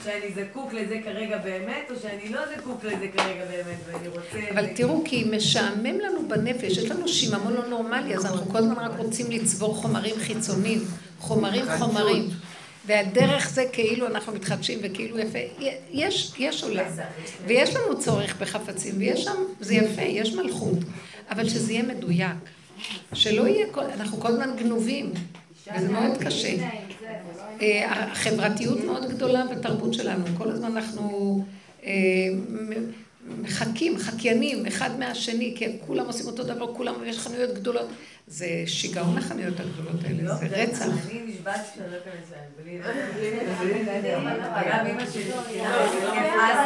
שאני 0.04 0.32
זקוק 0.36 0.74
לזה 0.74 1.00
כרגע 1.04 1.38
באמת, 1.38 1.92
או 1.92 1.96
שאני 2.02 2.30
לא 2.30 2.42
זקוק 2.58 2.84
לזה 2.84 3.08
כרגע 3.18 3.46
באמת, 3.52 3.78
ואני 3.88 4.08
רוצה... 4.08 4.52
אבל 4.52 4.66
תראו, 4.76 5.02
כי 5.06 5.32
משעמם 5.32 6.00
לנו 6.00 6.28
בנפש, 6.28 6.78
יש 6.78 6.92
לנו 6.92 7.08
שיממון 7.08 7.54
לא 7.54 7.68
נורמלי, 7.68 8.16
אז 8.16 8.26
אנחנו 8.26 8.46
כל 8.52 8.58
הזמן 8.58 8.78
רק 8.78 8.92
רוצים 8.98 9.32
לצבור 9.32 9.76
חומרים 9.76 10.16
חיצוניים, 10.20 10.80
חומרים 11.20 11.66
חומרים. 11.78 12.30
והדרך 12.88 13.50
זה 13.50 13.66
כאילו 13.74 14.08
אנחנו 14.08 14.34
מתחדשים 14.34 14.80
וכאילו 14.84 15.20
יפה, 15.20 15.40
יש, 15.92 16.34
יש 16.40 16.64
עולם, 16.64 16.86
ויש 17.48 17.76
לנו 17.76 18.00
צורך 18.00 18.36
בחפצים, 18.42 18.94
ויש 18.98 19.24
שם, 19.24 19.36
זה 19.60 19.76
יפה, 19.76 20.02
יש 20.02 20.34
מלכות, 20.34 20.78
אבל 21.30 21.50
שזה 21.50 21.74
יהיה 21.74 21.84
מדויק, 21.84 22.32
שלא 23.14 23.48
יהיה, 23.48 23.66
כל- 23.72 23.84
אנחנו 23.84 24.20
כל 24.20 24.28
הזמן 24.28 24.50
גנובים, 24.58 25.12
וזה 25.78 25.90
מאוד 25.92 26.18
קשה. 26.26 26.56
אה, 27.62 27.94
החברתיות 28.12 28.84
מאוד 28.84 29.10
גדולה 29.10 29.46
בתרבות 29.46 29.94
שלנו, 29.94 30.26
כל 30.38 30.50
הזמן 30.52 30.78
אנחנו 30.78 31.46
אה, 31.84 31.92
מחכים, 33.42 33.98
חקיינים, 33.98 34.66
אחד 34.66 35.00
מהשני, 35.00 35.54
כי 35.58 35.66
כולם 35.88 36.06
עושים 36.06 36.26
אותו 36.28 36.44
דבר, 36.44 36.74
כולם, 36.74 36.94
יש 37.06 37.18
חנויות 37.20 37.54
גדולות. 37.54 37.88
זה 38.28 38.64
שיגעון 38.66 39.18
החנויות 39.18 39.60
הגדולות 39.60 40.04
האלה, 40.04 40.36
זה 40.36 40.48
רצח. 40.48 40.86
אני 40.86 41.22
נשבעת 41.26 41.78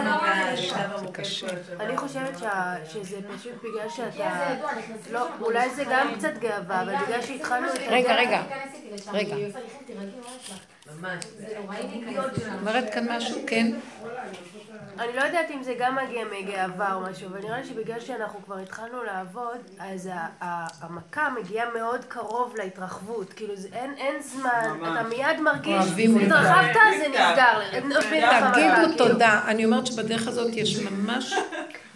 לא 0.06 0.22
מהשלב 0.22 0.92
המוקש. 0.98 1.44
אני 1.80 1.98
חושבת 1.98 2.38
שזה 2.90 3.18
פשוט 3.36 3.54
בגלל 3.64 3.90
שאתה... 3.90 4.56
לא, 5.12 5.28
אולי 5.42 5.70
זה 5.70 5.84
גם 5.92 6.08
קצת 6.18 6.38
גאווה, 6.40 6.82
אבל 6.82 6.96
בגלל 7.06 7.22
שהתחלנו 7.22 7.68
את... 7.74 7.80
רגע, 7.88 8.16
רגע, 8.16 8.44
רגע. 9.14 9.36
אומרת 12.62 12.94
כאן 12.94 13.12
משהו, 13.12 13.42
כן? 13.48 13.72
אני 15.00 15.16
לא 15.16 15.22
יודעת 15.22 15.52
אם 15.52 15.64
זה 15.64 15.76
גם 15.80 15.96
מגיע 15.96 16.26
מגאווה 16.26 16.94
או 16.94 17.02
משהו, 17.02 17.28
אבל 17.28 17.40
נראה 17.40 17.58
לי 17.58 17.68
שבגלל 17.68 18.00
שאנחנו 18.00 18.40
כבר 18.46 18.58
התחלנו 18.58 19.04
לעבוד, 19.04 19.58
אז 19.80 20.10
המכה 20.82 21.30
מגיעה 21.30 21.49
מאוד 21.74 22.06
קרוב 22.08 22.54
להתרחבות. 22.58 23.34
כאילו, 23.34 23.56
זה- 23.56 23.68
אין- 23.74 23.94
אין 23.98 24.16
זמן, 24.22 24.50
אתה 24.84 25.04
מיד 25.10 25.42
מרגיש. 25.42 25.86
התרחבת, 26.26 26.76
זה 27.00 27.08
נסגר. 27.10 27.60
תגידו 28.54 28.76
כאילו. 28.94 28.98
תודה. 28.98 29.40
אני 29.48 29.66
אומרת 29.66 29.88
שבדרך 29.88 30.28
הזאת 30.28 30.56
יש 30.56 30.80
ממש... 30.80 31.34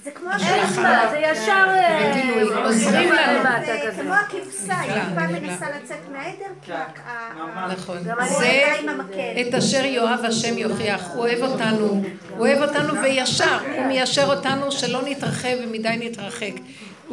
זה 0.03 0.11
כמו 0.11 0.29
זמן, 0.73 1.05
זה 1.11 1.17
ישר... 1.17 1.51
אה, 1.69 2.11
וגילוי, 2.15 2.63
עוזרים 2.63 3.11
לנו. 3.13 3.39
למטה 3.39 3.65
זה 3.65 3.79
כזה. 3.87 4.01
כמו 4.01 4.13
הכבשה, 4.13 4.79
היא 4.79 4.91
נפלא. 4.91 5.39
מנסה 5.39 5.65
לצאת 5.69 6.09
מהעדר, 6.11 6.45
כי 6.61 6.73
ה- 6.73 6.85
ה- 7.05 7.67
נכון. 7.73 7.97
גם 8.05 8.19
אני- 8.19 8.29
זה. 8.29 9.43
את 9.49 9.53
אשר 9.55 9.85
יאהב 9.85 10.25
השם 10.25 10.57
יוכיח. 10.57 11.01
הוא 11.13 11.19
אוהב 11.19 11.41
אותנו, 11.43 11.87
הוא 11.87 12.03
אוהב 12.39 12.61
אותנו 12.61 13.01
וישר. 13.01 13.57
הוא 13.75 13.85
מיישר 13.85 14.25
אותנו 14.35 14.71
שלא 14.71 15.01
נתרחב 15.05 15.55
ומדי 15.63 15.95
נתרחק. 15.99 16.51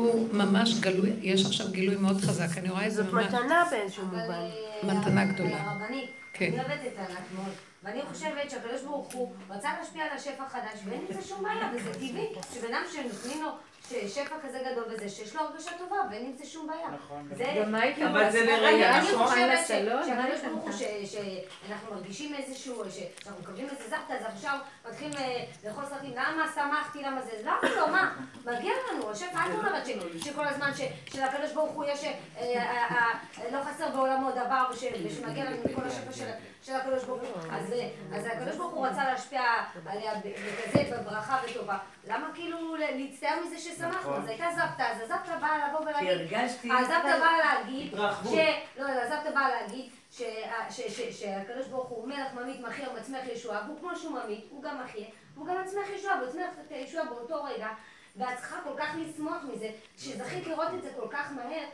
הוא 0.01 0.35
ממש 0.35 0.81
גלוי, 0.81 1.11
יש 1.21 1.47
עכשיו 1.47 1.67
גילוי 1.71 1.97
מאוד 1.97 2.21
חזק, 2.21 2.59
אני 2.59 2.71
רואה 2.71 2.87
את 2.87 2.93
זה 2.93 3.03
זאת 3.03 3.13
ממש. 3.13 3.27
מתנה 3.27 3.65
באיזשהו 3.71 4.05
מובן. 4.05 4.21
אבל, 4.21 4.47
מתנה 4.83 5.21
אה, 5.21 5.33
גדולה. 5.33 5.63
הרבנית, 5.63 6.11
כן. 6.33 6.47
אני 6.53 6.59
עובדת 6.63 6.93
עליך 6.99 7.19
מאוד, 7.35 7.53
ואני 7.83 8.01
חושבת 8.13 8.51
שהקדוש 8.51 8.83
ברוך 8.83 9.13
הוא 9.15 9.33
רצה 9.51 9.69
להשפיע 9.79 10.05
על 10.05 10.11
השפע 10.17 10.45
החדש, 10.45 10.81
ואין 10.85 11.01
עם 11.09 11.15
זה 11.21 11.29
שום 11.29 11.43
בעיה, 11.43 11.71
וזה 11.75 11.95
טבעי, 11.95 12.27
שבן 12.55 12.75
אדם 12.75 12.83
שנותנים 12.93 13.43
לו 13.43 13.51
שפע 14.09 14.35
כזה 14.43 14.59
גדול 14.73 14.85
וזה, 14.91 15.09
שיש 15.09 15.37
לו 15.37 15.41
הרגשה 15.43 15.71
טובה, 15.79 15.97
ואין 16.11 16.25
עם 16.27 16.33
זה 16.37 16.47
שום 16.47 16.67
בעיה. 16.67 16.89
זה- 17.37 17.61
גם 17.63 17.73
מה 17.73 17.81
הייתי 17.81 18.07
אבל 18.07 18.31
זה 18.31 18.41
אומרת? 18.41 18.59
לראייה, 18.61 18.99
אני 18.99 19.13
נכון? 19.13 19.27
חושבת 19.27 19.59
שהקדוש 19.67 20.09
ברוך 20.51 20.63
הוא? 20.65 20.73
ש- 20.73 21.13
שאנחנו 21.67 21.95
מרגישים 21.95 22.35
איזשהו, 22.35 22.83
שאנחנו 22.91 23.43
מקבלים 23.43 23.69
איזה 23.69 23.85
זפטה, 23.85 24.15
אז 24.15 24.35
עכשיו 24.35 24.59
מתחילים 24.89 25.13
אה, 25.19 25.45
לאכול 25.65 25.85
סרטים, 25.87 26.11
למה 26.11 26.47
שמחתי, 26.55 27.03
למה 27.03 27.23
זה, 27.23 27.31
למה 27.43 27.59
לא, 27.77 27.89
מה, 27.93 28.13
מגיע 28.47 28.73
לנו, 28.93 29.11
השפע, 29.11 29.39
את 29.47 29.59
אומרת 29.59 29.87
שכל 30.25 30.47
הזמן 30.47 30.71
שלקדוש 31.11 31.53
ברוך 31.55 31.73
הוא 31.73 31.85
יש, 31.85 32.05
אה, 32.05 32.13
אה, 32.39 33.07
לא 33.53 33.59
חסר 33.65 33.89
בעולמו 33.91 34.31
דבר, 34.31 34.65
וש- 34.73 34.85
ושמגיע 35.07 35.45
לנו 35.45 35.57
מכל 35.65 35.83
השפע 35.87 36.13
של- 36.13 36.31
של 36.63 36.75
הקדוש 36.75 37.05
ברוך 37.05 37.21
הוא, 37.23 37.53
אז 37.53 37.73
אה, 37.73 37.89
אז 38.17 38.27
הקדוש 38.27 38.57
ברוך 38.57 38.73
הוא 38.73 38.87
רצה 38.87 39.05
להשפיע 39.05 39.43
עליה 39.87 40.15
ב- 40.15 40.29
בכזה, 40.29 40.97
בברכה 40.97 41.41
וטובה, 41.45 41.79
למה 42.09 42.31
כאילו 42.35 42.77
להצטער 42.77 43.39
מזה 43.47 43.59
ששמחנו, 43.59 44.17
אז 44.17 44.27
הייתה 44.27 44.47
זפטה, 44.57 44.89
אז 44.91 45.01
הזפטה 45.01 45.37
באה 45.41 45.69
לבוא 45.69 45.79
כי 45.79 45.85
ולהגיד, 45.85 46.09
הרגשתי... 46.11 46.71
הזפטה 46.73 47.19
באה 47.21 47.39
להגיד, 47.39 47.95
התרחבות. 47.95 48.33
לא, 48.79 48.85
לא, 48.95 49.01
הזפטה 49.03 49.31
באה 49.31 49.49
להגיד 49.51 49.91
שהקדוש 51.11 51.67
ברוך 51.67 51.89
הוא 51.89 52.09
מלך 52.09 52.33
ממית 52.35 52.61
מכריע 52.61 52.89
מצמיח 53.01 53.27
ישועה, 53.27 53.63
והוא 53.67 53.79
כמו 53.81 53.97
שהוא 53.97 54.19
ממית, 54.19 54.45
הוא 54.51 54.63
גם 54.63 54.85
מחיה, 54.85 55.07
והוא 55.35 55.47
גם 55.47 55.63
מצמיח 55.63 55.89
ישועה, 55.95 56.17
והוא 56.17 56.29
מצמיח 56.29 56.51
את 56.67 56.73
הישועה 56.73 57.05
באותו 57.05 57.45
רגע, 57.45 57.69
ואת 58.17 58.37
צריכה 58.37 58.57
כל 58.65 58.73
כך 58.79 58.95
לשמוח 58.99 59.43
מזה, 59.53 59.71
שזכית 59.99 60.47
לראות 60.47 60.69
את 60.75 60.83
זה 60.83 60.91
כל 60.97 61.07
כך 61.11 61.33
מהר, 61.33 61.65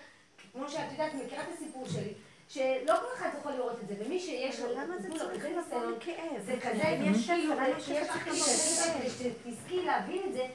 כמו 0.52 0.68
שאת 0.68 0.92
יודעת, 0.92 1.14
מכירה 1.14 1.42
את 1.42 1.48
הסיפור 1.54 1.88
שלי. 1.88 2.14
שלא 2.48 2.94
כל 3.00 3.06
אחד 3.16 3.28
יכול 3.40 3.52
לראות 3.52 3.76
את 3.82 3.88
זה, 3.88 3.94
ומי 3.98 4.20
שיש 4.20 4.60
לו, 4.60 4.72
למה 4.72 4.98
זה 4.98 5.08
צריך 5.18 5.44
לבוא 5.44 5.96
מכאב? 5.96 6.42
זה 6.44 6.54
כזה, 6.62 6.82
יש 6.82 7.28
יש 7.88 8.06
צריך 8.06 8.24
כאילו 8.24 8.36
כזה, 8.36 9.10
שתזכי 9.10 9.84
להבין 9.84 10.22
את 10.26 10.32
זה, 10.32 10.46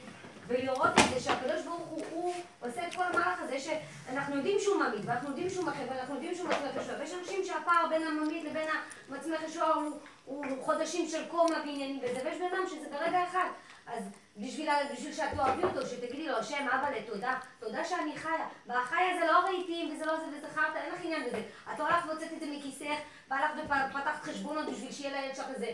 ולראות 0.48 0.90
את 1.00 1.14
זה 1.14 1.20
שהקדוש 1.20 1.62
ברוך 1.66 1.88
הוא, 1.88 2.04
הוא 2.12 2.34
עושה 2.60 2.88
את 2.88 2.96
כל 2.96 3.04
המהלך 3.04 3.42
הזה 3.42 3.60
שאנחנו 3.60 4.36
יודעים 4.36 4.58
שהוא 4.60 4.78
ממית, 4.78 5.02
ואנחנו 5.06 5.30
יודעים 5.30 5.50
שהוא 5.50 5.66
מכה, 5.66 5.84
ואנחנו 5.90 6.14
יודעים 6.14 6.36
שהוא 6.36 6.50
מצמיח 6.50 6.76
ישועה, 6.82 7.00
ויש 7.00 7.14
אנשים 7.14 7.44
שהפער 7.46 7.88
בין 7.90 8.08
הממית 8.08 8.44
לבין 8.44 8.68
המצמיח 9.10 9.42
ישועה 9.44 9.74
הוא, 9.74 10.00
הוא 10.26 10.46
חודשים 10.62 11.08
של 11.08 11.26
קומה 11.28 11.58
ועניינים 11.60 12.00
וזה, 12.04 12.20
ויש 12.26 12.42
אדם 12.42 12.64
שזה 12.68 12.90
ברגע 12.92 13.24
אחד. 13.24 13.50
אז 13.88 14.04
בשביל, 14.38 14.70
בשביל 14.94 15.14
שאת 15.14 15.30
תאהבי 15.36 15.64
אותו, 15.64 15.88
שתגידי 15.88 16.28
לו, 16.28 16.38
השם 16.38 16.68
אבא 16.74 16.90
לתודה, 16.90 17.40
תודה 17.60 17.86
שאני 17.86 18.18
חיה. 18.18 18.48
והחיה 18.68 19.20
זה 19.20 19.28
לא 19.28 19.40
רהיטים 19.40 19.96
וזה 19.96 20.06
לא 20.06 20.20
זה 20.20 20.26
וזה 20.38 20.48
חרטא, 20.48 20.78
אין 20.78 20.94
לך 20.94 21.00
עניין 21.04 21.26
בזה. 21.26 21.42
את 21.74 21.80
הולכת 21.80 22.06
והוצאת 22.08 22.34
את 22.34 22.40
זה 22.40 22.46
מכיסך, 22.58 22.96
והלכת 23.30 23.54
ופתחת 23.66 24.24
חשבונות 24.24 24.70
בשביל 24.70 24.92
שיהיה 24.92 25.22
לילד 25.22 25.36
שלך 25.36 25.46
איזה 25.56 25.72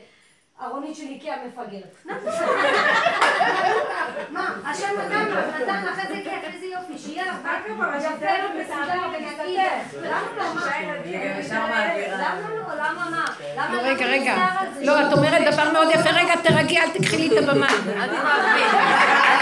ארונית 0.62 0.96
של 0.96 1.04
איקאה 1.04 1.36
מפגרת. 1.48 1.96
מה, 4.34 4.50
השם 4.66 4.88
נתן 5.06 5.26
לך, 5.30 5.62
נתן 5.62 5.86
לך 5.86 6.00
איזה 6.00 6.16
כיף, 6.24 6.54
איזה 6.54 6.66
יופי, 6.66 6.98
שיהיה 6.98 7.26
לך 7.26 7.36
יפה 7.36 7.50
ומסודר 8.56 9.08
ונקי. 9.10 9.58
למה 10.04 10.22
לא, 10.38 10.56
מה? 10.56 10.62
למה 12.18 12.50
לא, 12.50 12.76
למה 12.76 13.10
מה? 13.12 13.26
למה 13.58 13.76
לא, 13.76 13.82
רגע, 13.82 14.06
לא 14.06 14.12
רגע. 14.12 14.36
לא, 14.82 15.08
את 15.08 15.14
אומרת 15.14 15.54
דבר 15.54 15.72
מאוד 15.72 15.88
יפה. 15.94 16.10
רגע, 16.10 16.36
תרגי, 16.44 16.80
אל 16.80 16.90
תקחי 16.90 17.18
לי 17.18 17.40
את 17.40 17.44
הבמה. 17.44 17.68
וואי, 17.96 19.37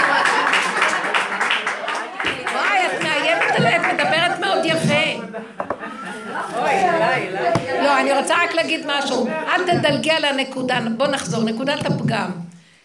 לא, 7.84 8.00
אני 8.00 8.14
רוצה 8.14 8.36
רק 8.44 8.54
להגיד 8.54 8.86
משהו. 8.86 9.28
אל 9.28 9.64
תדלגי 9.64 10.12
על 10.12 10.26
הנקודה. 10.26 10.80
בוא 10.98 11.08
נחזור, 11.08 11.44
נקודת 11.44 11.86
הפגם. 11.86 12.32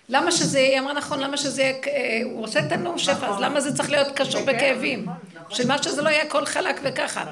למה 0.09 0.33
שזה, 0.33 0.59
היא 0.59 0.79
אמרה 0.79 0.93
נכון, 0.93 1.21
למה 1.21 1.37
שזה, 1.37 1.63
אה, 1.63 2.21
הוא 2.25 2.45
עושה 2.45 2.61
את 2.61 2.73
הנאום 2.73 2.99
שפע, 2.99 3.29
אז 3.29 3.41
למה 3.41 3.61
זה 3.61 3.77
צריך 3.77 3.91
להיות 3.91 4.09
קשור 4.15 4.43
בכאבים? 4.45 5.07
שמה 5.49 5.83
שזה 5.83 6.03
לא 6.03 6.09
יהיה 6.09 6.23
הכל 6.23 6.47
חלק 6.47 6.81
וככה. 6.83 7.25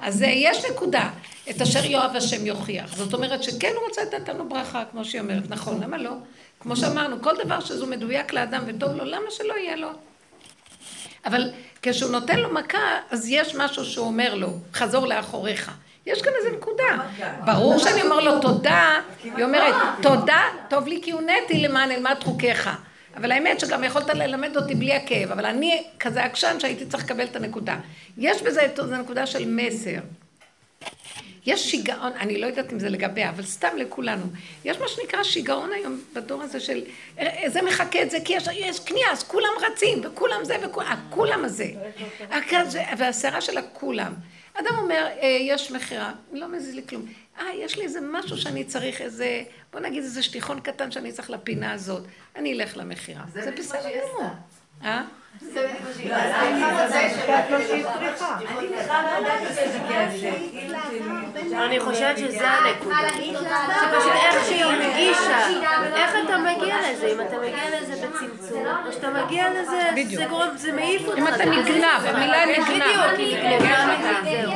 אז 0.00 0.22
אה, 0.22 0.28
יש 0.28 0.64
נקודה, 0.70 1.10
את 1.50 1.62
אשר 1.62 1.84
יאהב 1.84 2.16
השם 2.16 2.46
יוכיח. 2.46 2.96
זאת 2.96 3.14
אומרת 3.14 3.42
שכן 3.42 3.72
הוא 3.76 3.84
רוצה 3.88 4.02
לתת 4.02 4.28
לנו 4.28 4.48
ברכה, 4.48 4.82
כמו 4.90 5.04
שהיא 5.04 5.20
אומרת, 5.20 5.50
נכון, 5.50 5.82
למה 5.82 5.98
לא? 5.98 6.10
כמו 6.60 6.76
שאמרנו, 6.76 7.22
כל 7.22 7.32
דבר 7.44 7.60
שזה 7.60 7.86
מדויק 7.86 8.32
לאדם 8.32 8.62
וטוב 8.66 8.92
לו, 8.92 9.04
למה 9.04 9.30
שלא 9.30 9.54
יהיה 9.58 9.76
לו? 9.76 9.90
אבל 11.26 11.50
כשהוא 11.82 12.10
נותן 12.10 12.38
לו 12.38 12.52
מכה, 12.52 12.98
אז 13.10 13.28
יש 13.28 13.54
משהו 13.54 13.84
שהוא 13.84 14.06
אומר 14.06 14.34
לו, 14.34 14.48
חזור 14.74 15.06
לאחוריך. 15.06 15.70
יש 16.06 16.22
כאן 16.22 16.32
איזה 16.38 16.56
נקודה. 16.56 16.84
ברור 17.44 17.78
שאני 17.78 18.02
אומר 18.02 18.20
לו 18.20 18.40
תודה, 18.40 19.00
היא 19.24 19.44
אומרת, 19.44 19.74
תודה, 20.02 20.42
טוב 20.70 20.88
לי 20.88 21.00
כי 21.02 21.10
הונאתי 21.10 21.58
למען 21.58 21.90
אלמד 21.90 22.16
חוקיך. 22.24 22.70
אבל 23.16 23.32
האמת 23.32 23.60
שגם 23.60 23.84
יכולת 23.84 24.08
ללמד 24.08 24.56
אותי 24.56 24.74
בלי 24.74 24.94
הכאב, 24.94 25.30
אבל 25.32 25.46
אני 25.46 25.82
כזה 26.00 26.24
עקשן 26.24 26.60
שהייתי 26.60 26.86
צריך 26.86 27.04
לקבל 27.04 27.24
את 27.24 27.36
הנקודה. 27.36 27.76
יש 28.18 28.42
בזה 28.42 28.60
איזו 28.60 28.96
נקודה 28.96 29.26
של 29.26 29.44
מסר. 29.46 29.98
יש 31.46 31.70
שיגעון, 31.70 32.12
אני 32.20 32.40
לא 32.40 32.46
יודעת 32.46 32.72
אם 32.72 32.78
זה 32.78 32.88
לגביה, 32.88 33.30
אבל 33.30 33.42
סתם 33.42 33.68
לכולנו. 33.76 34.24
יש 34.64 34.78
מה 34.78 34.88
שנקרא 34.88 35.22
שיגעון 35.22 35.70
היום 35.72 36.00
בדור 36.14 36.42
הזה 36.42 36.60
של 36.60 36.82
זה 37.46 37.62
מחכה 37.62 38.02
את 38.02 38.10
זה, 38.10 38.18
כי 38.24 38.32
יש, 38.32 38.48
יש 38.52 38.80
קנייה, 38.80 39.10
אז 39.10 39.22
כולם 39.22 39.50
רצים, 39.60 40.00
וכולם 40.04 40.44
זה, 40.44 40.56
וכולם 40.62 41.44
הזה. 41.44 41.66
והסערה 42.98 43.40
של 43.40 43.58
הכולם. 43.58 44.12
אדם 44.54 44.78
אומר, 44.78 45.06
אה, 45.22 45.26
יש 45.40 45.70
מכירה, 45.70 46.12
לא 46.32 46.48
מזיז 46.48 46.74
לי 46.74 46.86
כלום. 46.86 47.06
אה, 47.38 47.44
יש 47.54 47.78
לי 47.78 47.84
איזה 47.84 47.98
משהו 48.12 48.36
שאני 48.36 48.64
צריך, 48.64 49.00
איזה, 49.00 49.42
בוא 49.72 49.80
נגיד 49.80 50.02
איזה 50.02 50.22
שטיחון 50.22 50.60
קטן 50.60 50.90
שאני 50.90 51.12
צריך 51.12 51.30
לפינה 51.30 51.72
הזאת. 51.72 52.04
אני 52.36 52.52
אלך 52.52 52.76
למכירה. 52.76 53.24
זה 53.32 53.50
בסדר 53.58 53.88
גמור. 53.90 54.30
אה? 54.84 55.02
אני 61.54 61.80
חושבת 61.80 62.18
שזה 62.18 62.48
הנקודה. 62.48 62.96
שפשוט 63.80 64.12
איך 64.12 64.44
שהיא 64.46 64.64
הרגישה, 64.64 65.48
איך 65.94 66.14
אתה 66.24 66.38
מגיע 66.38 66.76
לזה, 66.90 67.06
אם 67.06 67.20
אתה 67.20 67.36
מגיע 67.38 67.80
לזה 67.80 68.06
בצמצום, 68.06 68.66
או 68.86 68.92
שאתה 68.92 69.10
מגיע 69.10 69.50
לזה, 69.50 70.04
זה 70.16 70.24
גורם, 70.24 70.48
זה 70.56 70.72
מעיף 70.72 71.06
אותך. 71.06 71.18
אם 71.18 71.28
אתה 71.28 71.44
נגנב, 71.44 72.04
המילה 72.04 72.46
נגנב. 72.46 72.64
בדיוק, 72.66 73.18
היא 73.18 73.36
נגנבה 73.36 73.86
מזה, 73.86 74.12
זהו. 74.24 74.52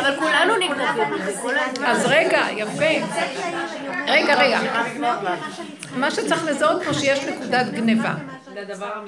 אבל 0.00 0.16
כולנו 0.18 0.56
נגנבים. 0.56 1.14
אז 1.86 2.06
רגע, 2.06 2.42
יפה. 2.56 3.06
רגע, 4.06 4.34
רגע. 4.34 4.58
מה 5.96 6.10
שצריך 6.10 6.44
לזהות 6.44 6.82
פה 6.84 6.94
שיש 6.94 7.24
נקודת 7.24 7.66
גניבה. 7.66 8.14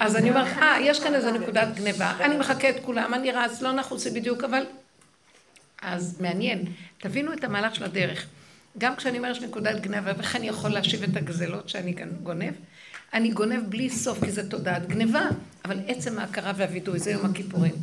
אז 0.00 0.16
אני 0.16 0.30
אומרת, 0.30 0.46
אה, 0.56 0.76
יש 0.80 1.00
כאן 1.00 1.14
איזה 1.14 1.32
נקודת 1.32 1.68
גניבה, 1.74 2.12
אני 2.20 2.36
מחכה 2.36 2.70
את 2.70 2.76
כולם, 2.82 3.14
אני 3.14 3.32
רץ, 3.32 3.62
לא 3.62 3.72
נחוץ 3.72 4.06
לי 4.06 4.20
בדיוק, 4.20 4.44
אבל... 4.44 4.62
אז 5.82 6.20
מעניין, 6.20 6.64
תבינו 6.98 7.32
את 7.32 7.44
המהלך 7.44 7.74
של 7.74 7.84
הדרך. 7.84 8.26
גם 8.78 8.96
כשאני 8.96 9.18
אומרת 9.18 9.42
נקודת 9.42 9.80
גניבה, 9.80 10.12
ואיך 10.16 10.36
אני 10.36 10.48
יכול 10.48 10.70
להשיב 10.70 11.02
את 11.02 11.16
הגזלות 11.16 11.68
שאני 11.68 11.94
גונב, 12.22 12.52
אני 13.14 13.30
גונב 13.30 13.62
בלי 13.68 13.90
סוף, 13.90 14.24
כי 14.24 14.30
זה 14.30 14.50
תודעת 14.50 14.86
גניבה, 14.86 15.28
אבל 15.64 15.78
עצם 15.86 16.18
ההכרה 16.18 16.52
והווידוי, 16.56 16.98
זה 16.98 17.10
יום 17.10 17.26
הכיפורים. 17.26 17.74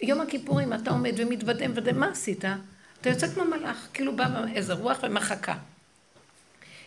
יום 0.00 0.20
הכיפורים, 0.20 0.72
אתה 0.72 0.90
עומד 0.90 1.12
ומתוודה, 1.16 1.92
מה 1.92 2.08
עשית? 2.08 2.44
אתה 3.00 3.10
יוצא 3.10 3.26
כמו 3.26 3.44
מלאך, 3.44 3.88
כאילו 3.94 4.16
בא 4.16 4.44
איזה 4.54 4.72
רוח 4.72 4.98
ומחקה. 5.02 5.54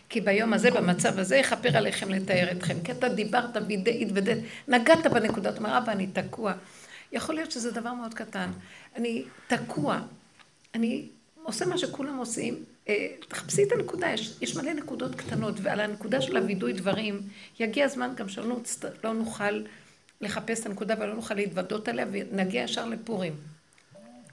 כי 0.08 0.20
ביום 0.20 0.52
הזה, 0.52 0.70
במצב 0.70 1.18
הזה, 1.18 1.36
יכפר 1.36 1.76
עליכם 1.76 2.10
לתאר 2.10 2.52
אתכם. 2.52 2.74
כי 2.84 2.92
אתה 2.92 3.08
דיברת 3.08 3.56
והתוודת, 3.56 4.36
נגעת 4.68 5.06
בנקודות, 5.06 5.58
אומר, 5.58 5.78
אבא, 5.78 5.92
אני 5.92 6.06
תקוע. 6.06 6.52
יכול 7.12 7.34
להיות 7.34 7.50
שזה 7.50 7.70
דבר 7.70 7.92
מאוד 7.92 8.14
קטן. 8.14 8.50
אני 8.96 9.24
תקוע. 9.46 10.00
אני 10.74 11.06
עושה 11.42 11.66
מה 11.66 11.78
שכולם 11.78 12.16
עושים. 12.16 12.64
אה, 12.88 13.06
תחפשי 13.28 13.62
את 13.62 13.72
הנקודה, 13.72 14.10
יש, 14.10 14.36
יש 14.40 14.56
מלא 14.56 14.72
נקודות 14.72 15.14
קטנות, 15.14 15.54
ועל 15.62 15.80
הנקודה 15.80 16.20
של 16.20 16.36
הווידוי 16.36 16.72
דברים, 16.72 17.20
יגיע 17.60 17.84
הזמן 17.84 18.12
גם 18.16 18.28
שלא 18.28 18.56
לא 19.04 19.12
נוכל 19.12 19.62
לחפש 20.20 20.60
את 20.60 20.66
הנקודה 20.66 20.94
ולא 20.98 21.14
נוכל 21.14 21.34
להתוודות 21.34 21.88
עליה, 21.88 22.06
ונגיע 22.12 22.62
ישר 22.62 22.86
לפורים. 22.86 23.32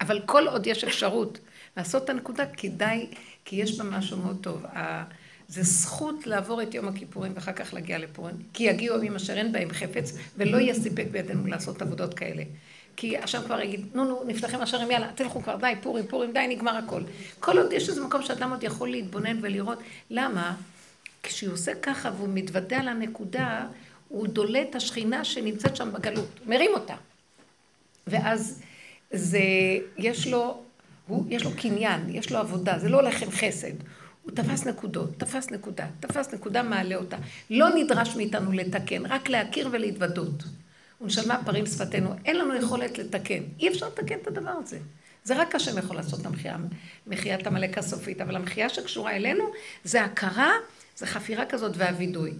אבל 0.01 0.21
כל 0.25 0.47
עוד 0.47 0.67
יש 0.67 0.83
אפשרות 0.83 1.39
לעשות 1.77 2.03
את 2.03 2.09
הנקודה, 2.09 2.45
כדאי, 2.45 3.07
כי 3.45 3.55
יש 3.55 3.77
בה 3.79 3.83
משהו 3.83 4.17
מאוד 4.17 4.37
טוב. 4.41 4.65
זה 5.47 5.63
זכות 5.63 6.27
לעבור 6.27 6.61
את 6.61 6.73
יום 6.73 6.87
הכיפורים 6.87 7.31
ואחר 7.35 7.53
כך 7.53 7.73
להגיע 7.73 7.97
לפורים, 7.97 8.35
כי 8.53 8.63
יגיעו 8.63 8.97
ימים 8.97 9.15
אשר 9.15 9.33
אין 9.33 9.51
בהם 9.51 9.69
חפץ, 9.73 10.17
ולא 10.37 10.57
יהיה 10.57 10.73
סיפק 10.73 11.05
בידינו 11.11 11.47
לעשות 11.47 11.81
עבודות 11.81 12.13
כאלה. 12.13 12.43
כי 12.95 13.17
השם 13.17 13.41
כבר 13.45 13.61
יגיד, 13.61 13.85
נו 13.93 14.05
נו, 14.05 14.23
נפתחים 14.27 14.61
השערים, 14.61 14.91
יאללה, 14.91 15.11
תלכו 15.15 15.43
כבר, 15.43 15.55
די, 15.55 15.73
פורים, 15.81 16.07
פורים, 16.07 16.33
די, 16.33 16.45
נגמר 16.49 16.77
הכל. 16.77 17.01
כל 17.39 17.57
עוד 17.57 17.73
יש 17.73 17.89
איזה 17.89 18.05
מקום 18.05 18.21
שאדם 18.21 18.51
עוד 18.51 18.63
יכול 18.63 18.89
להתבונן 18.89 19.39
ולראות, 19.41 19.79
למה? 20.09 20.55
כשהוא 21.23 21.53
עושה 21.53 21.75
ככה 21.81 22.11
והוא 22.17 22.29
מתוודה 22.33 22.79
על 22.79 22.87
הנקודה, 22.87 23.67
הוא 24.07 24.27
דולה 24.27 24.61
את 24.61 24.75
השכינה 24.75 25.25
שנמצאת 25.25 25.75
שם 25.75 25.93
בגלות, 25.93 26.39
מרים 26.45 26.71
אותה. 26.73 26.95
ואז 28.07 28.61
זה, 29.11 29.39
יש 29.97 30.27
לו, 30.27 30.61
הוא, 31.07 31.25
יש 31.29 31.43
לו 31.43 31.51
קניין, 31.57 32.01
יש 32.09 32.31
לו 32.31 32.37
עבודה, 32.37 32.79
זה 32.79 32.89
לא 32.89 33.01
עם 33.07 33.31
חסד. 33.31 33.73
הוא 34.25 34.31
תפס 34.35 34.65
נקודות, 34.65 35.09
תפס 35.17 35.51
נקודה, 35.51 35.87
תפס 35.99 36.33
נקודה, 36.33 36.63
מעלה 36.63 36.95
אותה. 36.95 37.17
לא 37.49 37.69
נדרש 37.75 38.15
מאיתנו 38.15 38.51
לתקן, 38.51 39.05
רק 39.05 39.29
להכיר 39.29 39.69
ולהתוודות. 39.71 40.43
ונשלמה 41.01 41.43
פרים 41.45 41.65
שפתנו, 41.65 42.09
אין 42.25 42.37
לנו 42.37 42.55
יכולת 42.55 42.97
לתקן. 42.97 43.43
אי 43.59 43.69
אפשר 43.69 43.87
לתקן 43.87 44.15
את 44.21 44.27
הדבר 44.27 44.51
הזה. 44.63 44.79
זה 45.23 45.35
רק 45.35 45.55
השם 45.55 45.77
יכול 45.77 45.95
לעשות 45.95 46.21
את 46.21 46.25
המחייה, 46.25 46.57
מחיית 47.07 47.47
עמלק 47.47 47.77
הסופית, 47.77 48.21
אבל 48.21 48.35
המחייה 48.35 48.69
שקשורה 48.69 49.15
אלינו 49.15 49.43
זה 49.83 50.03
הכרה, 50.03 50.51
זה 50.97 51.05
חפירה 51.05 51.45
כזאת 51.45 51.71
והווידוי. 51.77 52.31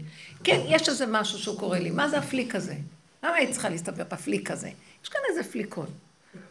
כן, 0.44 0.60
יש 0.68 0.90
איזה 0.90 1.06
משהו 1.06 1.40
שהוא 1.40 1.60
קורא 1.60 1.78
לי, 1.78 1.92
מה 1.92 2.10
זה 2.10 2.18
הפליק 2.18 2.56
הזה? 2.56 2.76
למה 3.24 3.36
היית 3.36 3.52
צריכה 3.52 3.70
להסתבר 3.70 4.04
בפליק 4.12 4.52
הזה? 4.52 4.70
יש 5.04 5.10
כאן 5.10 5.22
איזה 5.30 5.44
פליקון, 5.52 5.88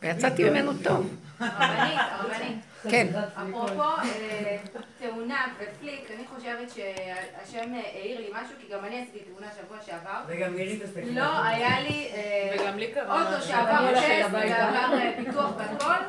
ויצאתי 0.02 0.50
ממנו 0.50 0.72
טוב. 0.82 1.16
הרבנית, 1.52 2.00
הרבנית. 2.10 2.58
כן. 2.90 3.06
אפרופו 3.34 3.82
אה, 3.82 4.56
תאונה 4.98 5.46
ופליק, 5.58 6.10
אני 6.10 6.24
חושבת 6.26 6.70
שהשם 6.70 7.74
העיר 7.74 8.20
לי 8.20 8.28
משהו, 8.32 8.54
כי 8.60 8.72
גם 8.72 8.84
אני 8.84 9.02
עשיתי 9.02 9.18
תאונה 9.18 9.46
שבוע 9.60 9.78
שעבר. 9.86 10.20
וגם 10.26 10.54
מירי 10.54 10.78
תעשה 10.78 11.00
לא, 11.04 11.44
היה 11.44 11.80
לי 11.80 12.10
אה, 12.14 12.72
אוטו. 13.08 13.42
שעבר 13.42 13.92
טסט. 13.94 14.32
ועבר 14.32 14.98
אה, 14.98 15.12
פיתוח 15.16 15.50
והכל. 15.58 16.04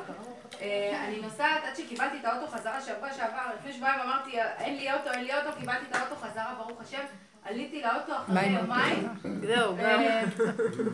אה, 0.61 1.05
אני 1.07 1.21
נוסעת 1.21 1.63
עד 1.63 1.75
שקיבלתי 1.75 2.17
את 2.19 2.25
האוטו 2.25 2.47
חזרה 2.47 2.81
שבוע 2.81 3.13
שעבר, 3.13 3.41
לפני 3.59 3.73
שבועיים 3.73 3.99
אמרתי, 3.99 4.31
אין 4.59 4.75
לי 4.77 4.93
אוטו, 4.93 5.11
אין 5.11 5.23
לי 5.23 5.35
אוטו, 5.35 5.57
קיבלתי 5.59 5.85
את 5.89 5.95
האוטו 5.95 6.15
חזרה, 6.15 6.53
ברוך 6.57 6.81
השם. 6.81 7.03
עליתי 7.45 7.81
לאוטו 7.81 8.13
אחרי 8.15 8.45
יומיים. 8.47 9.07
זהו, 9.41 9.75
גם. 9.77 9.83
אה, 10.01 10.23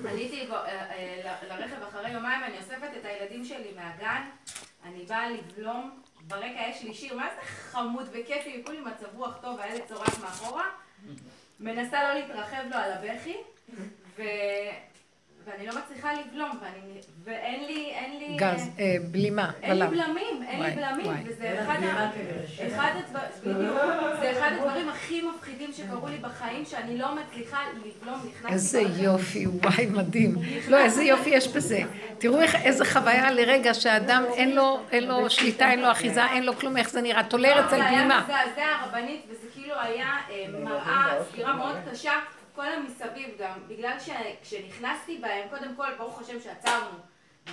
עליתי 0.10 0.48
ב- 0.50 0.54
אה, 0.54 0.92
אה, 0.92 1.22
ל- 1.44 1.48
לרכב 1.54 1.84
אחרי 1.90 2.12
יומיים, 2.12 2.44
אני 2.44 2.58
אוספת 2.58 2.90
את 3.00 3.06
הילדים 3.06 3.46
שלי 3.46 3.72
מהגן, 3.76 4.22
אני 4.86 5.06
באה 5.06 5.30
לבלום, 5.30 5.92
ברקע 6.28 6.62
יש 6.70 6.84
לי 6.84 6.94
שיר, 6.94 7.16
מה 7.18 7.28
זה 7.36 7.42
חמוד 7.48 8.10
וכיפי, 8.12 8.62
כולי 8.66 8.80
מצב 8.80 9.16
רוח 9.16 9.38
טוב, 9.42 9.58
והילד 9.60 9.82
צורח 9.88 10.22
מאחורה, 10.24 10.66
מנסה 11.60 12.04
לא 12.04 12.14
להתרחב 12.20 12.64
לו 12.70 12.76
על 12.76 12.92
הבכי, 12.92 13.38
ו... 14.18 14.22
ואני 15.46 15.68
לא 15.68 15.74
מצליחה 15.86 16.10
לבלום, 16.14 16.60
ואני... 16.62 16.92
ואין 17.24 17.64
לי, 17.68 17.92
אין 17.96 18.20
לי... 18.20 18.36
גז, 18.38 18.70
אה, 18.80 18.96
בלימה, 19.12 19.52
אין 19.64 19.80
לי. 19.80 19.88
בלמים, 19.88 20.44
אין 20.48 20.60
לי 20.64 20.68
וואי, 20.70 20.76
בלמים, 20.76 21.06
וואי. 21.06 21.18
וזה 21.26 21.62
אחד 21.64 21.78
ה- 21.84 22.10
אחד 22.68 22.92
הדבר- 22.96 23.54
בדיוק, 23.54 23.78
זה 24.22 24.32
אחד 24.32 24.52
הדברים 24.58 24.90
הכי 24.90 25.22
מפחידים 25.22 25.74
שקרו 25.74 26.08
לי 26.08 26.18
בחיים, 26.18 26.66
שאני 26.66 26.98
לא 26.98 27.08
מצליחה 27.16 27.58
לבלום, 27.76 28.20
נכנסתי... 28.30 28.78
איזה. 28.78 29.02
יופי, 29.04 29.48
וואי, 29.48 29.86
מדהים. 29.86 30.36
לא, 30.68 30.78
איזה 30.78 31.04
יופי 31.04 31.30
יש 31.30 31.48
בזה. 31.48 31.80
תראו 32.18 32.42
איך, 32.42 32.56
איזה 32.56 32.86
חוויה 32.86 33.32
לרגע 33.32 33.74
שאדם 33.74 34.24
אין 34.34 34.56
לו, 34.56 34.80
אין 34.92 35.04
לו 35.08 35.30
שליטה, 35.30 35.72
אין 35.72 35.80
לו 35.82 35.92
אחיזה, 35.92 36.26
אין 36.26 36.44
לו 36.46 36.56
כלום, 36.56 36.78
איך 36.78 36.90
זה 36.90 37.02
נראה. 37.02 37.24
תולרת 37.24 37.56
לא, 37.66 37.70
זה 37.70 37.78
זה 37.78 37.84
היה 37.86 37.98
בלימה. 38.00 38.24
מזעזע 38.24 38.66
הרבנית, 38.82 39.22
וזה 39.30 39.48
כאילו 39.54 39.76
היה 39.82 40.06
אה, 40.30 40.46
מראה, 40.64 41.06
סגירה 41.32 41.54
מאוד 41.54 41.76
קשה, 41.92 42.12
כל 42.56 42.66
המסביב 42.66 43.30
גם, 43.40 43.60
בגלל 43.68 43.98
שכשנכנסתי 44.00 45.18
בהם, 45.18 45.50
קודם 45.50 45.76
כל, 45.76 45.88
ברוך 45.98 46.22
השם 46.22 46.40
שעצרנו, 46.40 46.98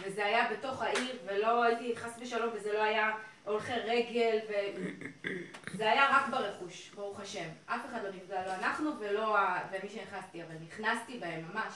וזה 0.01 0.25
היה 0.27 0.49
בתוך 0.53 0.83
העיר, 0.83 1.19
ולא 1.27 1.63
הייתי 1.63 1.97
חס 1.97 2.17
ושלום, 2.21 2.51
וזה 2.55 2.73
לא 2.73 2.83
היה 2.83 3.11
הולכי 3.45 3.73
רגל, 3.73 4.39
וזה 5.75 5.91
היה 5.91 6.09
רק 6.11 6.29
ברכוש, 6.29 6.91
ברוך 6.95 7.21
השם. 7.21 7.49
אף 7.67 7.81
אחד 7.87 7.99
לא 8.05 8.11
נפגע, 8.11 8.47
לא 8.47 8.55
אנחנו 8.55 8.91
ולא 9.01 9.39
ה- 9.39 9.59
ומי 9.73 9.89
שנכנסתי, 9.91 10.43
אבל 10.43 10.55
נכנסתי 10.67 11.19
בהם 11.19 11.45
ממש. 11.55 11.75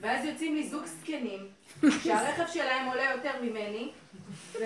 ואז 0.00 0.24
יוצאים 0.24 0.54
לי 0.54 0.68
זוג 0.68 0.84
זקנים, 0.84 1.48
שהרכב 2.02 2.46
שלהם 2.46 2.86
עולה 2.86 3.10
יותר 3.10 3.32
ממני, 3.42 3.92
ו... 4.52 4.58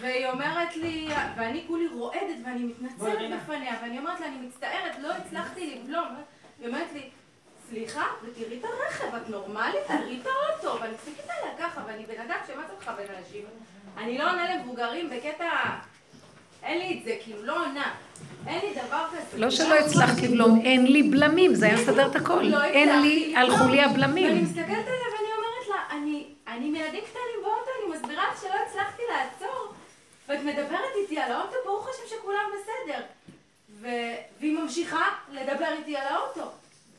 והיא 0.00 0.26
אומרת 0.26 0.76
לי, 0.76 1.08
ואני 1.36 1.64
כולי 1.66 1.86
רועדת 1.86 2.36
ואני 2.44 2.64
מתנצלת 2.64 3.00
בפניה, 3.42 3.74
ואני 3.82 3.98
אומרת 3.98 4.20
לה, 4.20 4.26
אני 4.26 4.46
מצטערת, 4.46 4.98
לא 4.98 5.12
הצלחתי 5.12 5.74
לבלום. 5.74 6.08
היא 6.60 6.68
אומרת 6.68 6.92
לי, 6.94 7.10
סליחה, 7.68 8.04
ותראי 8.22 8.58
את 8.58 8.64
הרכב, 8.64 9.14
את 9.16 9.28
נורמלית? 9.28 9.86
תראי 9.86 10.20
את 10.22 10.26
האוטו. 10.26 10.80
ואני 10.80 10.92
מסתכלת 10.94 11.30
עליה 11.30 11.52
ככה, 11.58 11.80
ואני 11.86 12.06
בן 12.06 12.20
אדם 12.20 12.36
שמה 12.46 12.62
זה 12.68 12.72
מכוון 12.80 13.16
אנשים? 13.18 13.44
אני 13.96 14.18
לא 14.18 14.30
עונה 14.30 14.54
למבוגרים 14.54 15.10
בקטע... 15.10 15.48
אין 16.62 16.78
לי 16.78 16.98
את 16.98 17.04
זה, 17.04 17.16
כאילו, 17.24 17.42
לא 17.42 17.66
עונה. 17.66 17.92
אין 18.46 18.60
לי 18.60 18.74
דבר 18.74 19.06
כזה. 19.10 19.38
לא 19.38 19.50
שלא 19.50 19.74
הצלחת 19.74 20.22
לבלום, 20.22 20.60
אין 20.64 20.86
לי 20.86 21.02
בלמים, 21.02 21.54
זה 21.54 21.66
היה 21.66 21.74
מסדר 21.74 22.10
את 22.10 22.16
הכל. 22.16 22.42
לא 22.42 22.64
אין 22.64 23.02
לי, 23.02 23.16
הצלחתי 23.16 23.36
הלכו 23.36 23.54
לי 23.54 23.64
לבלום. 23.64 23.76
ואני 23.76 23.84
הבלמים. 23.84 24.44
מסתכלת 24.44 24.66
עליה 24.68 25.08
ואני 25.12 25.30
אומרת 25.36 25.68
לה, 25.68 25.96
אני, 25.96 26.26
אני 26.48 26.66
עם 26.66 26.74
ילדים 26.74 27.00
קטנים 27.00 27.40
באוטו, 27.42 27.70
אני 27.78 27.96
מסבירה 27.96 28.24
לך 28.32 28.40
שלא 28.40 28.54
הצלחתי 28.66 29.02
לעצור. 29.10 29.74
ואת 30.28 30.42
מדברת 30.44 30.94
איתי 31.02 31.20
על 31.20 31.32
האוטו, 31.32 31.56
ברוך 31.64 31.88
השם 31.88 32.16
שכולם 32.16 32.44
בסדר. 32.54 33.00
ו... 33.80 33.86
והיא 34.40 34.58
ממשיכה 34.58 35.02
לדבר 35.30 35.72
איתי 35.78 35.96
על 35.96 36.06
האוטו. 36.06 36.50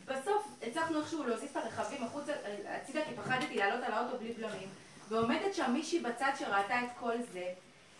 בסוף 0.06 0.48
הצלחנו 0.68 1.00
איכשהו 1.00 1.24
להוסיף 1.24 1.52
את 1.52 1.58
הרכבים 1.58 2.04
החוצה, 2.04 2.34
הצידה, 2.68 3.06
כי 3.06 3.16
פחדתי 3.16 3.56
לעלות 3.56 3.84
על 3.84 3.94
האוטו 3.94 4.18
בלי 4.18 4.34
בלמים. 4.34 4.70
ועומדת 5.10 5.54
שם 5.54 5.72
מישהי 5.74 6.00
בצד 6.00 6.32
שראתה 6.40 6.82
את 6.82 6.90
כל 7.00 7.14
זה, 7.34 7.54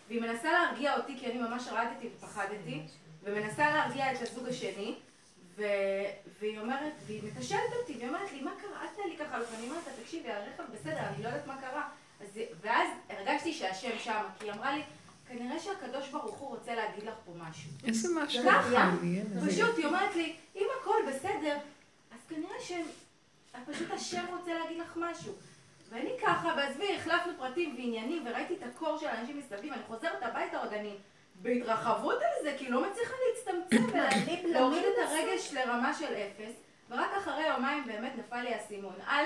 והיא 0.08 0.20
מנסה 0.20 0.52
להרגיע 0.52 0.96
אותי, 0.96 1.18
כי 1.18 1.26
אני 1.26 1.38
ממש 1.38 1.68
רעדתי 1.68 2.08
ופחדתי, 2.16 2.82
ומנסה 3.22 3.70
להרגיע 3.70 4.12
את 4.12 4.22
הזוג 4.22 4.48
השני, 4.48 4.94
ו... 5.56 5.64
והיא 6.40 6.58
אומרת, 6.58 6.92
והיא 7.06 7.20
מתשאלת 7.24 7.72
אותי, 7.80 7.92
והיא 7.98 8.08
אומרת 8.08 8.32
לי, 8.32 8.40
מה 8.40 8.50
קרה? 8.60 8.82
אל 8.82 8.86
תנהלי 8.96 9.16
ככה, 9.16 9.38
ואני 9.52 9.66
אומרת 9.68 9.86
לה, 9.86 9.92
תקשיבי, 10.02 10.30
הרכב 10.30 10.62
בסדר, 10.72 11.00
אני 11.14 11.22
לא 11.22 11.28
יודעת 11.28 11.46
מה 11.46 11.56
קרה. 11.60 11.88
אז... 12.20 12.40
ואז 12.60 12.88
הרגשתי 13.08 13.52
שהשם 13.52 13.98
שמה, 13.98 14.28
כי 14.38 14.44
היא 14.44 14.52
אמרה 14.52 14.76
לי, 14.76 14.82
כנראה 15.32 15.58
שהקדוש 15.58 16.08
ברוך 16.08 16.34
הוא 16.36 16.48
רוצה 16.48 16.74
להגיד 16.74 17.04
לך 17.04 17.14
פה 17.24 17.32
משהו. 17.36 17.70
איזה 17.86 18.08
משהו 18.14 18.42
ככה, 18.48 18.90
לי, 19.02 19.20
איזה- 19.20 19.50
פשוט 19.50 19.76
היא 19.78 19.86
אומרת 19.86 20.16
לי, 20.16 20.36
אם 20.56 20.66
הכל 20.80 20.96
בסדר, 21.08 21.58
אז 22.12 22.18
כנראה 22.28 22.54
שפשוט 22.60 23.90
השם 23.90 24.24
רוצה 24.38 24.54
להגיד 24.58 24.78
לך 24.78 24.96
משהו. 24.96 25.32
ואני 25.90 26.10
ככה, 26.22 26.54
ועזבי, 26.56 26.96
החלפנו 26.96 27.32
פרטים 27.38 27.74
ועניינים, 27.76 28.26
וראיתי 28.26 28.54
את 28.54 28.62
הקור 28.62 28.98
של 28.98 29.06
האנשים 29.06 29.38
מסביב, 29.38 29.72
אני 29.72 29.82
חוזרת 29.86 30.22
הביתה 30.22 30.58
עוד 30.58 30.72
אני 30.72 30.94
בהתרחבות 31.42 32.14
על 32.14 32.42
זה, 32.44 32.54
כי 32.58 32.68
לא 32.68 32.90
מצליחה 32.90 33.14
להצטמצם 33.28 33.98
ולהוריד 34.44 34.84
את 34.84 35.08
הרגש 35.08 35.52
לרמה 35.52 35.94
של 35.94 36.14
אפס, 36.14 36.52
ורק 36.90 37.10
אחרי 37.18 37.46
יומיים 37.48 37.86
באמת 37.86 38.12
נפל 38.18 38.40
לי 38.42 38.54
האסימון. 38.54 38.94
א', 39.06 39.24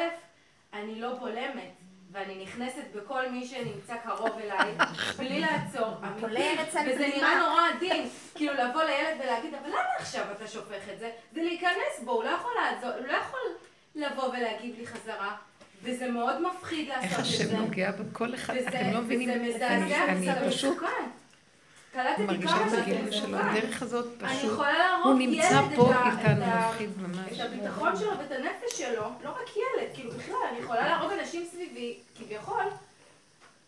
אני 0.73 1.01
לא 1.01 1.15
בולמת. 1.15 1.71
ואני 2.13 2.43
נכנסת 2.45 2.83
בכל 2.95 3.29
מי 3.31 3.47
שנמצא 3.47 3.97
קרוב 3.97 4.39
אליי, 4.45 4.75
בלי 5.17 5.41
לעצור, 5.41 5.95
אמיתי, 6.03 6.27
וזה. 6.87 7.07
נראה 7.17 7.39
נורא 7.39 7.63
עדין, 7.77 8.09
כאילו 8.35 8.55
לבוא 8.55 8.83
לילד 8.83 9.21
ולהגיד, 9.25 9.55
אבל 9.55 9.69
למה 9.69 9.79
עכשיו 9.99 10.25
אתה 10.37 10.49
שופך 10.49 10.89
את 10.95 10.99
זה? 10.99 11.11
זה 11.33 11.43
להיכנס 11.43 12.01
בו, 12.05 12.13
הוא 12.13 12.25
לא 12.25 12.31
יכול 12.31 12.53
לעזור, 12.63 12.91
הוא 12.91 13.07
לא 13.07 13.13
יכול 13.13 13.41
לבוא 13.95 14.29
ולהגיב 14.29 14.75
לי 14.79 14.87
חזרה, 14.87 15.37
וזה 15.83 16.11
מאוד 16.11 16.43
מפחיד 16.43 16.89
לעשות 16.89 17.05
איך 17.05 17.21
את 17.21 17.25
זה. 17.25 17.45
השם 17.45 17.57
נוגע 17.57 17.91
בכל 17.91 18.35
אחד, 18.35 18.57
אתם 18.57 18.91
לא 18.93 19.01
מבינים, 19.01 19.31
וזה 19.31 19.57
מזעזע, 19.57 20.15
זה 20.41 20.47
מסוכן. 20.49 20.87
קלטתי 21.97 22.47
כמה 22.47 22.69
זה 22.69 22.83
שלו, 22.85 23.09
מסוכן. 23.09 23.35
הדרך 23.35 23.83
הזאת 23.83 24.07
פשוט, 24.19 24.61
הוא 25.05 25.15
נמצא 25.15 25.63
פה 25.77 25.93
איתנו, 26.07 26.47
מפחיד 26.47 26.91
ממש. 26.99 27.41
את 27.41 27.41
הביטחון 27.41 27.97
שלו 27.97 28.11
ואת 28.19 28.33
הנפש 28.33 28.79
שלו, 28.79 29.05
לא 29.25 29.31
רק 29.31 29.51
ילד, 29.57 29.89
כאילו 29.95 30.11
בכלל, 30.11 30.35
אני 30.51 30.59
יכולה 30.59 30.89
להרוג 30.89 31.13
אנשים 31.21 31.45
סביבי, 31.51 31.97
כביכול, 32.19 32.65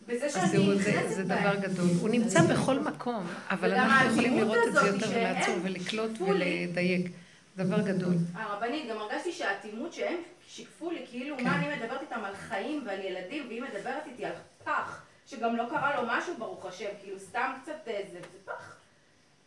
בזה 0.06 0.30
שאני 0.30 0.74
נכנסת 0.74 1.08
זה. 1.08 1.22
דבר 1.22 1.54
גדול. 1.60 1.86
הוא 2.00 2.08
נמצא 2.08 2.42
בכל 2.42 2.78
מקום, 2.78 3.26
אבל 3.50 3.74
אנחנו 3.74 4.10
יכולים 4.10 4.38
לראות 4.38 4.58
את 4.68 4.72
זה 4.72 4.86
יותר 4.86 5.08
ולעצור 5.10 5.54
ולקלוט. 5.62 6.20
ולדייק. 6.20 7.10
דבר 7.56 7.80
גדול. 7.80 8.14
הרבנית, 8.34 8.90
גם 8.90 8.98
הרגשתי 8.98 9.32
שהאטימות 9.32 9.92
שהם 9.92 10.16
שיקפו 10.48 10.90
לי, 10.90 11.06
כאילו, 11.10 11.36
כן. 11.36 11.44
מה 11.44 11.56
אני 11.56 11.76
מדברת 11.76 12.00
איתם 12.00 12.24
על 12.24 12.34
חיים 12.48 12.82
ועל 12.86 13.00
ילדים, 13.00 13.44
והיא 13.48 13.62
מדברת 13.62 14.06
איתי 14.06 14.24
על 14.24 14.32
פח, 14.64 15.02
שגם 15.30 15.56
לא 15.56 15.64
קרה 15.70 16.00
לו 16.00 16.08
משהו, 16.08 16.34
ברוך 16.38 16.66
השם, 16.66 16.88
כאילו, 17.02 17.18
סתם 17.18 17.52
קצת 17.62 17.88
אה, 17.88 18.00
זה, 18.12 18.18
פח. 18.44 18.76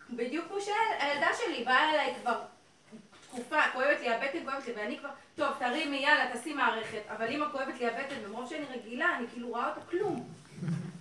בדיוק 0.10 0.46
כמו 0.48 0.58
שהילדה 0.62 1.28
שלי 1.38 1.64
באה 1.64 1.94
אליי 1.94 2.14
כבר 2.22 2.40
תקופה, 3.28 3.58
כואבת 3.74 4.00
לי 4.02 4.10
הבטן, 4.10 4.38
כואבת 4.46 4.68
לי, 4.68 4.74
ואני 4.74 4.98
כבר, 4.98 5.10
טוב, 5.36 5.48
תרימי, 5.60 5.98
יאללה, 5.98 6.32
תעשי 6.34 6.54
מערכת, 6.54 7.02
אבל 7.18 7.32
אמא 7.32 7.46
כואבת 7.52 7.80
לי 7.80 7.88
הבטן, 7.88 8.16
ומרוב 8.24 8.50
שאני 8.50 8.66
רגילה, 8.76 9.18
אני 9.18 9.28
כאילו 9.34 9.48
רואה 9.48 9.70
אותה 9.70 9.82
כלום. 9.90 10.28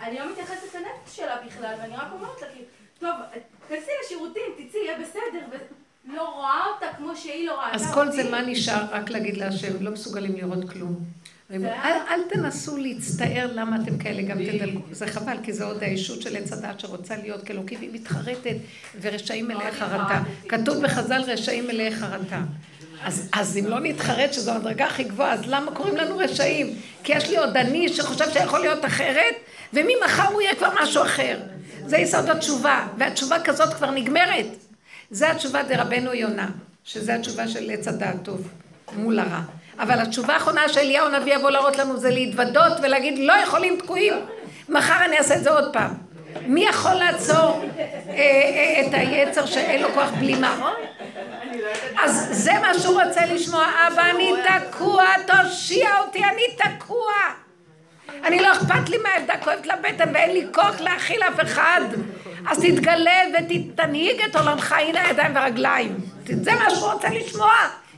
אני 0.01 0.19
לא 0.19 0.33
מתייחסת 0.33 0.75
לנפש 0.75 1.17
שלה 1.17 1.37
בכלל, 1.47 1.75
ואני 1.79 1.97
רק 1.97 2.09
אומרת 2.13 2.43
לה, 2.43 2.49
כאילו, 2.49 2.67
טוב, 2.99 3.15
תכנסי 3.67 3.91
לשירותים, 4.05 4.43
תצאי, 4.59 4.81
יהיה 4.81 4.99
בסדר, 4.99 5.59
ולא 6.05 6.31
רואה 6.31 6.67
אותה 6.75 6.87
כמו 6.97 7.17
שהיא 7.17 7.47
לא 7.47 7.53
ראתה 7.53 7.77
אותי. 7.77 7.85
אז 7.85 7.95
כל 7.95 8.11
זה 8.11 8.31
מה 8.31 8.43
נשאר? 8.43 8.85
רק 8.91 9.11
להגיד 9.11 9.37
להשם, 9.37 9.83
לא 9.83 9.91
מסוגלים 9.91 10.37
לראות 10.37 10.71
כלום. 10.71 10.95
אל, 11.53 12.21
תנסו 12.31 12.77
להצטער 12.77 13.51
למה 13.55 13.77
אתם 13.83 13.99
כאלה, 13.99 14.23
גם 14.23 14.39
תדלגו. 14.45 14.81
זה 14.91 15.07
חבל, 15.07 15.37
כי 15.43 15.53
זה 15.53 15.65
עוד 15.65 15.83
הישות 15.83 16.23
של 16.23 16.37
עץ 16.37 16.53
הדת 16.53 16.81
שרוצה 16.81 17.17
להיות 17.17 17.45
כאלוקי, 17.45 17.77
והיא 17.77 17.91
מתחרטת, 17.93 18.57
ורשעים 19.01 19.49
מלאי 19.49 19.73
חרטה. 19.73 20.23
כתוב 20.49 20.83
בחז"ל 20.83 21.23
רשעים 21.27 21.67
מלאי 21.67 21.91
חרטה. 21.91 22.41
אז, 23.05 23.29
אז 23.33 23.57
אם 23.57 23.67
לא 23.67 23.81
נתחרט 23.81 24.33
שזו 24.33 24.53
הדרגה 24.53 24.87
הכי 24.87 25.05
גבוהה, 25.05 25.33
אז 25.33 25.41
למה 25.47 25.71
קוראים 25.71 25.97
לנו 25.97 26.19
רשעים? 26.19 26.75
כי 27.05 27.13
יש 27.13 27.31
לי 27.31 27.37
עוד 27.37 27.57
אני 27.57 27.89
שחושב 27.89 28.31
שיכול 28.33 28.61
להיות 28.61 28.85
אחרת, 28.85 29.35
וממחר 29.73 30.29
הוא 30.33 30.43
יהיה 30.43 30.55
כבר 30.55 30.69
משהו 30.83 31.03
אחר. 31.03 31.39
זה 31.87 31.97
יסוד 31.97 32.31
התשובה, 32.31 32.87
והתשובה 32.99 33.37
כזאת 33.45 33.75
כבר 33.75 33.91
נגמרת. 33.91 34.47
זה 35.11 35.31
התשובה 35.31 35.63
דרבנו 35.63 36.15
יונה, 36.15 36.51
שזה 36.85 37.15
התשובה 37.15 37.49
של 37.49 37.71
עץ 37.71 37.89
הדעת 37.89 38.17
טוב, 38.23 38.49
מול 38.97 39.19
הרע. 39.19 39.41
אבל 39.81 40.01
התשובה 40.01 40.35
האחרונה 40.35 40.69
שאליהו 40.69 41.07
הנביא 41.07 41.35
יבוא 41.35 41.51
להראות 41.51 41.77
לנו 41.77 41.97
זה 41.97 42.11
להתוודות 42.11 42.73
ולהגיד 42.83 43.19
לא 43.19 43.33
יכולים 43.33 43.77
תקועים, 43.77 44.15
מחר 44.69 45.05
אני 45.05 45.19
אעשה 45.19 45.35
את 45.35 45.43
זה 45.43 45.51
עוד 45.51 45.73
פעם. 45.73 45.91
מי 46.47 46.65
יכול 46.65 46.95
לעצור 46.95 47.65
אה, 48.09 48.15
אה, 48.15 48.87
את 48.87 48.95
היצר 48.95 49.47
שאין 49.47 49.83
לו 49.83 49.89
כוח 49.95 50.11
בלימה? 50.11 50.73
אז 52.03 52.29
זה 52.31 52.53
מה 52.53 52.75
שהוא 52.79 53.03
רוצה 53.03 53.27
לשמוע, 53.27 53.67
אבא 53.87 54.03
אני 54.11 54.33
תקוע, 54.49 55.05
תושיע 55.27 55.89
אותי, 56.07 56.25
אני 56.25 56.43
תקוע. 56.57 57.13
אני 58.25 58.41
לא 58.41 58.53
אכפת 58.53 58.89
לי 58.89 58.97
מהילדה 58.99 59.35
כואבת 59.45 59.67
לה 59.67 59.75
בטן 59.77 60.09
ואין 60.15 60.31
לי 60.31 60.47
כוח 60.53 60.81
להכיל 60.81 61.23
אף 61.23 61.41
אחד. 61.41 61.81
אז 62.47 62.59
תתגלה 62.59 63.21
ותנהיג 63.35 64.23
את 64.23 64.37
עולמך, 64.37 64.73
הנה 64.73 65.03
הידיים 65.03 65.35
והרגליים. 65.35 65.97
זה 66.27 66.55
מה 66.55 66.71
שהוא 66.71 66.93
רוצה 66.93 67.09
לשמוע, 67.09 67.55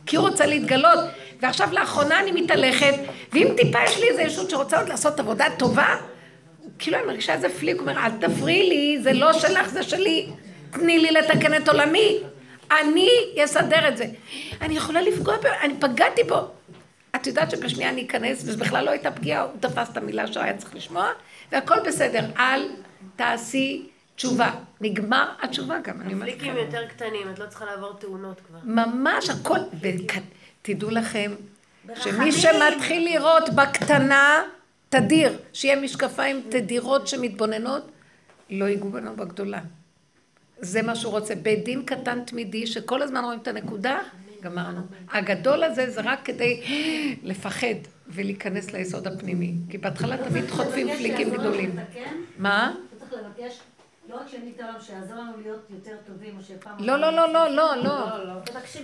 כי 0.06 0.16
הוא 0.16 0.28
רוצה 0.28 0.46
להתגלות. 0.46 0.98
ועכשיו 1.43 1.69
לאחרונה 1.73 2.20
אני 2.20 2.32
מתהלכת, 2.32 2.94
ואם 3.32 3.48
טיפה 3.56 3.78
יש 3.85 3.98
לי 3.98 4.09
איזה 4.09 4.23
ישות 4.23 4.51
שרוצה 4.51 4.78
עוד 4.81 4.89
לעשות 4.89 5.20
עבודה 5.20 5.44
טובה, 5.59 5.97
כאילו 6.78 6.98
אני 6.98 7.06
מרגישה 7.06 7.35
איזה 7.35 7.48
פליק, 7.48 7.77
הוא 7.77 7.89
אומר, 7.89 7.98
אל 7.98 8.10
תפריעי 8.10 8.69
לי, 8.69 9.02
זה 9.02 9.12
לא 9.12 9.32
שלך, 9.32 9.69
זה 9.69 9.82
שלי. 9.82 10.31
תני 10.70 10.98
לי 10.98 11.10
לתקן 11.10 11.55
את 11.55 11.69
עולמי. 11.69 12.19
אני 12.81 13.09
אסדר 13.44 13.89
את 13.89 13.97
זה. 13.97 14.06
אני 14.60 14.77
יכולה 14.77 15.01
לפגוע 15.01 15.36
בו, 15.36 15.48
אני 15.62 15.74
פגעתי 15.81 16.23
בו. 16.24 16.36
את 17.16 17.27
יודעת 17.27 17.51
שבשנייה 17.51 17.90
אני 17.90 18.06
אכנס, 18.06 18.43
וזה 18.43 18.56
בכלל 18.56 18.85
לא 18.85 18.90
הייתה 18.90 19.10
פגיעה, 19.10 19.43
הוא 19.43 19.52
תפס 19.60 19.90
את 19.93 19.97
המילה 19.97 20.27
שהיה 20.27 20.56
צריך 20.56 20.74
לשמוע, 20.74 21.09
והכל 21.52 21.77
בסדר. 21.86 22.24
אל 22.39 22.69
תעשי 23.16 23.89
תשובה. 24.16 24.51
נגמר 24.81 25.28
התשובה 25.43 25.78
גם, 25.78 26.01
אני 26.01 26.14
אומרת 26.14 26.28
פליקים 26.28 26.56
יותר 26.56 26.86
קטנים, 26.86 27.31
את 27.35 27.39
לא 27.39 27.47
צריכה 27.47 27.64
לעבור 27.64 27.93
תאונות 27.98 28.40
כבר. 28.48 28.59
ממש 28.64 29.31
הכל, 29.31 29.59
ותדעו 30.62 30.90
לכם 30.90 31.32
שמי 31.94 32.32
שמתחיל 32.32 33.05
לראות 33.12 33.51
בקטנה, 33.51 34.43
תדיר, 34.89 35.39
שיהיה 35.52 35.80
משקפיים 35.80 36.43
תדירות 36.48 37.09
שמתבוננות, 37.09 37.90
לא 38.51 38.64
ייגעו 38.64 38.90
בנו 38.90 39.16
בגדולה. 39.16 39.60
זה 40.59 40.82
מה 40.82 40.97
שהוא 40.97 41.12
רוצה. 41.12 41.34
בית 41.34 41.64
דין 41.64 41.82
קטן 41.84 42.24
תמידי, 42.24 42.66
שכל 42.66 43.02
הזמן 43.02 43.24
רואים 43.24 43.39
את 43.39 43.48
הנקודה, 43.48 43.98
גמרנו. 44.43 44.80
הגדול 45.10 45.64
הזה 45.64 45.90
זה 45.90 46.01
רק 46.01 46.20
כדי 46.24 46.60
לפחד 47.22 47.74
ולהיכנס 48.09 48.72
ליסוד 48.72 49.06
הפנימי. 49.06 49.55
כי 49.70 49.78
בהתחלה 49.78 50.28
תמיד 50.28 50.51
חוטפים 50.51 50.97
פליקים 50.97 51.30
גדולים. 51.30 51.76
מה? 52.39 52.74
אתה 52.97 53.06
צריך 53.06 53.22
לבקש 53.22 53.60
לא 54.08 54.16
רק 54.16 54.28
שנית 54.28 54.60
העולם, 54.60 54.80
שיעזור 54.80 55.16
לנו 55.16 55.32
להיות 55.42 55.66
יותר 55.70 55.96
טובים, 56.06 56.36
או 56.38 56.42
שפעם... 56.42 56.74
לא, 56.78 56.96
לא, 56.96 57.12
לא, 57.12 57.32
לא, 57.32 57.48
לא, 57.50 57.76
לא. 57.84 58.06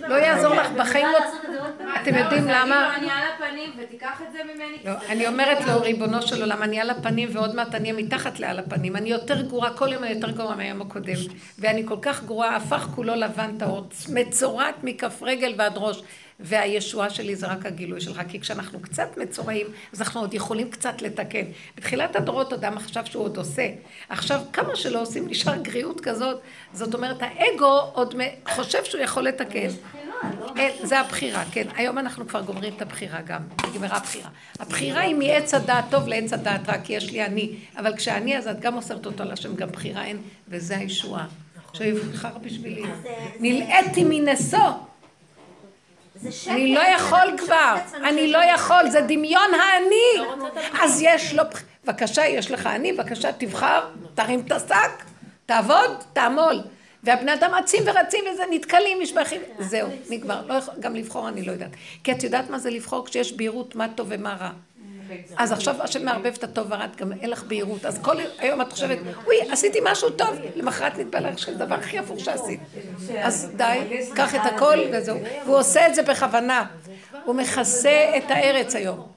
לא 0.07 0.15
יעזור 0.15 0.55
לך 0.55 0.71
בחיים 0.71 1.07
לא... 1.07 1.19
אתם 2.01 2.15
יודעים 2.15 2.43
למה? 2.47 2.95
אני 2.95 3.11
על 3.11 3.23
הפנים 3.35 3.73
ותיקח 3.77 4.21
את 4.27 4.31
זה 4.31 4.39
ממני. 4.43 4.77
לא, 4.85 4.91
אני 5.09 5.27
אומרת 5.27 5.65
לו, 5.67 5.81
ריבונו 5.81 6.21
של 6.21 6.41
עולם, 6.41 6.63
אני 6.63 6.79
על 6.79 6.89
הפנים 6.89 7.29
ועוד 7.31 7.55
מעט 7.55 7.75
אני 7.75 7.91
אהיה 7.91 8.03
מתחת 8.03 8.39
לעל 8.39 8.59
הפנים. 8.59 8.95
אני 8.95 9.09
יותר 9.09 9.41
גרועה, 9.41 9.73
כל 9.73 9.93
יום 9.93 10.03
אני 10.03 10.13
יותר 10.13 10.31
גרועה 10.31 10.55
מהיום 10.55 10.81
הקודם. 10.81 11.13
ואני 11.59 11.87
כל 11.87 11.97
כך 12.01 12.23
גרועה, 12.23 12.55
הפך 12.55 12.87
כולו 12.95 13.15
לבן 13.15 13.57
טהור, 13.57 13.87
מצורעת 14.13 14.75
מכף 14.83 15.23
רגל 15.23 15.53
ועד 15.57 15.73
ראש. 15.75 16.03
והישועה 16.39 17.09
שלי 17.09 17.35
זה 17.35 17.47
רק 17.47 17.65
הגילוי 17.65 18.01
שלך, 18.01 18.21
כי 18.29 18.39
כשאנחנו 18.39 18.79
קצת 18.79 19.17
מצורעים, 19.17 19.67
אז 19.93 20.01
אנחנו 20.01 20.21
עוד 20.21 20.33
יכולים 20.33 20.69
קצת 20.69 21.01
לתקן. 21.01 21.45
בתחילת 21.77 22.15
הדורות 22.15 22.53
אדם 22.53 22.79
חשב 22.79 23.05
שהוא 23.05 23.23
עוד 23.23 23.37
עושה. 23.37 23.67
עכשיו, 24.09 24.41
כמה 24.53 24.75
שלא 24.75 25.01
עושים, 25.01 25.27
נשאר 25.27 25.55
גריעות 25.55 26.01
כזאת, 26.01 26.41
זאת 26.73 26.93
אומרת, 26.93 27.17
האגו 27.21 27.79
עוד 27.93 28.15
חושב 28.49 28.83
שהוא 28.83 29.01
יכול 29.01 29.23
לתקן. 29.23 29.67
זה 30.83 30.99
הבחירה, 30.99 31.43
כן. 31.51 31.67
היום 31.75 31.97
אנחנו 31.97 32.27
כבר 32.27 32.41
גומרים 32.41 32.73
את 32.73 32.81
הבחירה 32.81 33.21
גם, 33.21 33.41
נגמרה 33.69 33.97
הבחירה. 33.97 34.29
הבחירה 34.59 35.01
היא 35.01 35.15
מעץ 35.15 35.53
הדעת 35.53 35.85
טוב 35.91 36.07
לעץ 36.07 36.33
הדעת 36.33 36.69
רק, 36.69 36.79
כי 36.83 36.93
יש 36.93 37.11
לי 37.11 37.25
אני. 37.25 37.55
אבל 37.77 37.95
כשאני, 37.95 38.37
אז 38.37 38.47
את 38.47 38.59
גם 38.59 38.73
מוסרת 38.73 39.05
אותו 39.05 39.23
על 39.23 39.31
השם, 39.31 39.55
גם 39.55 39.69
בחירה 39.69 40.05
אין, 40.05 40.17
וזה 40.47 40.77
הישועה. 40.77 41.25
שיבחר 41.73 42.37
בשבילי. 42.37 42.83
נלאיתי 43.39 44.03
מנשוא. 44.03 44.88
אני 46.47 46.75
לא 46.75 46.79
יכול 46.79 47.37
כבר, 47.37 47.75
אני 48.03 48.31
לא 48.31 48.37
יכול, 48.37 48.89
זה 48.89 49.01
דמיון 49.01 49.49
האני. 49.53 50.31
אז 50.81 51.01
יש 51.01 51.33
לו, 51.33 51.43
בבקשה, 51.85 52.25
יש 52.25 52.51
לך 52.51 52.67
אני, 52.67 52.93
בבקשה, 52.93 53.31
תבחר, 53.31 53.79
תרים 54.15 54.39
את 54.39 54.51
השק, 54.51 55.03
תעבוד, 55.45 56.03
תעמול. 56.13 56.61
והבני 57.03 57.33
אדם 57.33 57.51
רצים 57.53 57.83
ורצים 57.85 58.23
וזה, 58.33 58.43
נתקלים, 58.51 58.97
משבחים, 59.01 59.41
זהו, 59.59 59.89
נגמר. 60.09 60.45
לא 60.47 60.53
יכול, 60.53 60.73
גם 60.79 60.95
לבחור 60.95 61.29
אני 61.29 61.41
לא 61.41 61.51
יודעת. 61.51 61.71
כי 62.03 62.11
את 62.11 62.23
יודעת 62.23 62.49
מה 62.49 62.59
זה 62.59 62.69
לבחור 62.69 63.05
כשיש 63.05 63.33
בהירות 63.33 63.75
מה 63.75 63.87
טוב 63.95 64.07
ומה 64.09 64.35
רע. 64.39 64.49
אז 65.37 65.51
עכשיו 65.51 65.83
השם 65.83 66.05
מערבב 66.05 66.33
את 66.37 66.43
הטוב 66.43 66.67
והרע, 66.69 66.85
גם 66.97 67.13
אין 67.13 67.29
לך 67.29 67.43
בהירות. 67.43 67.85
אז 67.85 67.99
כל 68.01 68.15
היום 68.37 68.61
את 68.61 68.71
חושבת, 68.71 68.97
וואי, 69.25 69.51
עשיתי 69.51 69.79
משהו 69.83 70.09
טוב, 70.09 70.29
למחרת 70.55 70.97
נתבלח 70.97 71.37
שזה 71.37 71.51
הדבר 71.51 71.75
הכי 71.75 71.99
הפוך 71.99 72.19
שעשית. 72.19 72.59
אז 73.23 73.51
די, 73.55 73.79
קח 74.15 74.35
את 74.35 74.41
הכל 74.55 74.77
וזהו. 74.93 75.17
והוא 75.45 75.57
עושה 75.57 75.87
את 75.87 75.95
זה 75.95 76.03
בכוונה. 76.03 76.65
הוא 77.25 77.35
מכסה 77.35 78.11
את 78.17 78.31
הארץ 78.31 78.75
היום. 78.75 79.07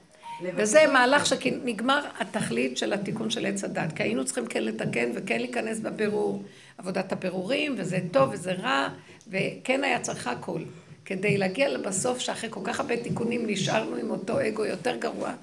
וזה 0.55 0.87
מהלך 0.93 1.25
שנגמר 1.25 2.01
התכלית 2.19 2.77
של 2.77 2.93
התיקון 2.93 3.29
של 3.29 3.45
עץ 3.45 3.63
הדת. 3.63 3.93
כי 3.95 4.03
היינו 4.03 4.25
צריכים 4.25 4.45
כן 4.45 4.63
לתקן 4.63 5.09
וכן 5.15 5.37
להיכנס 5.37 5.79
בבירור, 5.79 6.43
עבודת 6.77 7.11
הבירורים, 7.11 7.75
וזה 7.77 7.99
טוב 8.11 8.29
וזה 8.31 8.53
רע, 8.53 8.87
וכן 9.27 9.83
היה 9.83 9.99
צריך 9.99 10.27
הכל. 10.27 10.59
כדי 11.05 11.37
להגיע 11.37 11.69
לבסוף, 11.69 12.19
שאחרי 12.19 12.49
כל 12.49 12.59
כך 12.63 12.79
הרבה 12.79 12.97
תיקונים 12.97 13.47
נשארנו 13.47 13.95
עם 13.95 14.11
אותו 14.11 14.47
אגו 14.47 14.65
יותר 14.65 14.95
גרוע. 14.95 15.33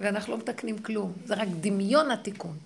ואנחנו 0.00 0.32
לא 0.32 0.38
מתקנים 0.38 0.78
כלום. 0.78 1.12
זה 1.24 1.34
רק 1.34 1.48
דמיון 1.60 2.10
התיקון. 2.10 2.56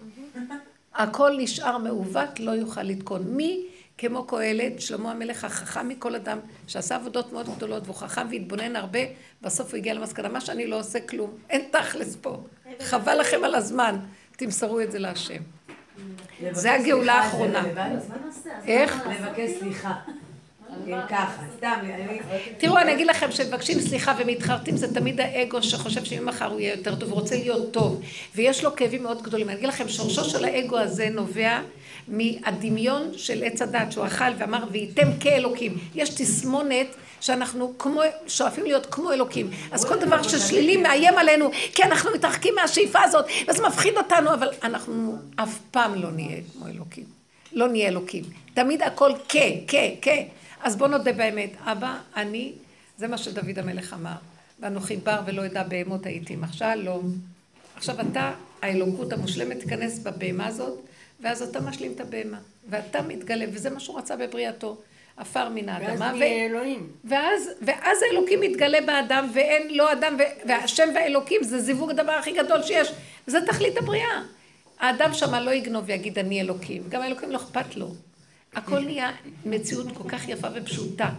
הכל 0.95 1.33
נשאר 1.39 1.79
מעוות, 1.79 2.41
לא 2.41 2.51
יוכל 2.51 2.83
לתקון. 2.83 3.23
מי 3.27 3.67
כמו 3.99 4.25
קהלת, 4.25 4.81
שלמה 4.81 5.11
המלך 5.11 5.45
החכם 5.45 5.89
מכל 5.89 6.15
אדם, 6.15 6.39
שעשה 6.67 6.95
עבודות 6.95 7.33
מאוד 7.33 7.47
גדולות, 7.57 7.83
והוא 7.85 7.97
חכם 7.97 8.27
והתבונן 8.31 8.77
הרבה, 8.77 8.99
בסוף 9.43 9.71
הוא 9.71 9.79
הגיע 9.79 9.95
למסקנה, 9.95 10.29
מה 10.29 10.41
שאני 10.41 10.67
לא 10.67 10.79
עושה 10.79 11.01
כלום, 11.01 11.31
אין 11.51 11.69
תכלס 11.71 12.17
פה. 12.21 12.43
חבל 12.81 13.21
לכם 13.21 13.45
על 13.45 13.55
הזמן, 13.55 13.97
תמסרו 14.37 14.81
את 14.81 14.93
זה 14.93 14.99
להשם. 14.99 15.43
זה 16.51 16.73
הגאולה 16.73 17.15
האחרונה. 17.15 17.65
איך? 18.67 19.07
לבקש 19.07 19.51
סליחה. 19.59 19.95
תראו, 22.59 22.79
אני 22.79 22.93
אגיד 22.93 23.07
לכם 23.07 23.33
שמבקשים 23.33 23.81
סליחה 23.81 24.15
ומתחרטים, 24.19 24.77
זה 24.77 24.95
תמיד 24.95 25.21
האגו 25.21 25.63
שחושב 25.63 26.05
שאם 26.05 26.27
מחר 26.27 26.47
הוא 26.47 26.61
יהיה 26.61 26.75
יותר 26.75 26.95
טוב, 26.95 27.11
הוא 27.11 27.21
רוצה 27.21 27.37
להיות 27.37 27.73
טוב, 27.73 28.03
ויש 28.35 28.65
לו 28.65 28.77
כאבים 28.77 29.03
מאוד 29.03 29.23
גדולים. 29.23 29.49
אני 29.49 29.57
אגיד 29.57 29.69
לכם, 29.69 29.89
שורשו 29.89 30.25
של 30.25 30.45
האגו 30.45 30.79
הזה 30.79 31.09
נובע 31.11 31.61
מהדמיון 32.09 33.11
של 33.17 33.45
עץ 33.45 33.63
הדת 33.63 33.93
שהוא 33.93 34.07
אכל 34.07 34.25
ואמר, 34.39 34.65
וייתם 34.71 35.09
כאלוקים. 35.21 35.79
יש 35.95 36.09
תסמונת 36.09 36.87
שאנחנו 37.21 37.79
כמו, 37.79 38.01
שואפים 38.27 38.65
להיות 38.65 38.87
כמו 38.87 39.13
אלוקים. 39.13 39.51
אז 39.73 39.85
כל 39.85 39.99
דבר 39.99 40.23
ששלילי 40.23 40.77
מאיים 40.77 41.19
עלינו, 41.19 41.51
כי 41.75 41.83
אנחנו 41.83 42.11
מתרחקים 42.15 42.55
מהשאיפה 42.55 42.99
הזאת, 43.03 43.25
וזה 43.49 43.67
מפחיד 43.67 43.97
אותנו, 43.97 44.35
אבל 44.35 44.49
אנחנו 44.63 45.17
אף 45.37 45.59
פעם 45.71 45.95
לא 45.95 46.11
נהיה 46.11 46.41
כמו 46.53 46.67
אלוקים. 46.67 47.05
לא 47.53 47.69
נהיה 47.69 47.89
אלוקים. 47.89 48.25
תמיד 48.55 48.83
הכל 48.83 49.13
כ, 49.29 49.37
כ, 49.69 49.75
כ. 50.03 50.09
אז 50.63 50.77
בוא 50.77 50.89
נודה 50.89 51.13
באמת, 51.13 51.51
אבא, 51.61 51.99
אני, 52.17 52.53
זה 52.99 53.09
מה 53.09 53.19
שדוד 53.19 53.59
המלך 53.59 53.93
אמר, 53.93 54.15
ואנוכי 54.61 54.97
בר 54.97 55.21
ולא 55.27 55.47
אדע 55.47 55.63
בהמות 55.63 56.07
הייתי 56.07 56.37
מחשל, 56.37 56.75
לא. 56.75 57.01
עכשיו 57.77 58.01
אתה, 58.01 58.33
האלוקות 58.63 59.13
המושלמת 59.13 59.61
תיכנס 59.61 59.99
בבהמה 59.99 60.47
הזאת, 60.47 60.79
ואז 61.21 61.43
אתה 61.43 61.61
משלים 61.61 61.93
את 61.93 62.01
הבהמה, 62.01 62.39
ואתה 62.71 63.03
מתגלה, 63.03 63.45
וזה 63.53 63.71
מה 63.71 63.81
שהוא 63.81 63.99
רצה 63.99 64.17
בבריאתו. 64.17 64.79
עפר 65.17 65.49
מן 65.49 65.69
האדמה. 65.69 66.07
ואז 66.07 66.17
נהיה 66.19 66.47
אלוהים. 66.47 66.91
ואז, 67.05 67.51
ואז 67.63 67.99
האלוקים 68.03 68.41
מתגלה 68.41 68.81
באדם, 68.87 69.31
ואין 69.35 69.75
לא 69.75 69.93
אדם, 69.93 70.17
והשם 70.49 70.89
והאלוקים 70.95 71.43
זה 71.43 71.61
זיווג 71.61 71.91
הדבר 71.91 72.13
הכי 72.13 72.33
גדול 72.33 72.63
שיש. 72.63 72.93
זה 73.27 73.47
תכלית 73.47 73.77
הבריאה. 73.77 74.23
האדם 74.81 75.15
שמה 75.15 75.41
לא 75.41 75.51
יגנוב 75.51 75.85
ויגיד 75.87 76.19
אני 76.19 76.41
אלוקים. 76.41 76.83
גם 76.89 77.03
האלוקים 77.03 77.31
לא 77.31 77.37
אכפת 77.37 77.77
לו. 77.77 77.89
הכל 78.55 78.81
נהיה 78.81 79.11
מציאות 79.45 79.87
כל 79.97 80.09
כך 80.09 80.29
יפה 80.29 80.49
ופשוטה. 80.55 81.11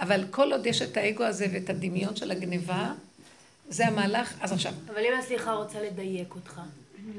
אבל 0.00 0.24
כל 0.30 0.52
עוד 0.52 0.66
יש 0.66 0.82
את 0.82 0.96
האגו 0.96 1.24
הזה 1.24 1.46
ואת 1.52 1.70
הדמיון 1.70 2.16
של 2.16 2.30
הגניבה, 2.30 2.92
זה 3.68 3.86
המהלך. 3.86 4.34
אז 4.40 4.52
עכשיו... 4.52 4.72
אבל 4.88 4.98
אם 4.98 5.18
הסליחה 5.18 5.52
רוצה 5.52 5.78
לדייק 5.82 6.34
אותך, 6.34 6.60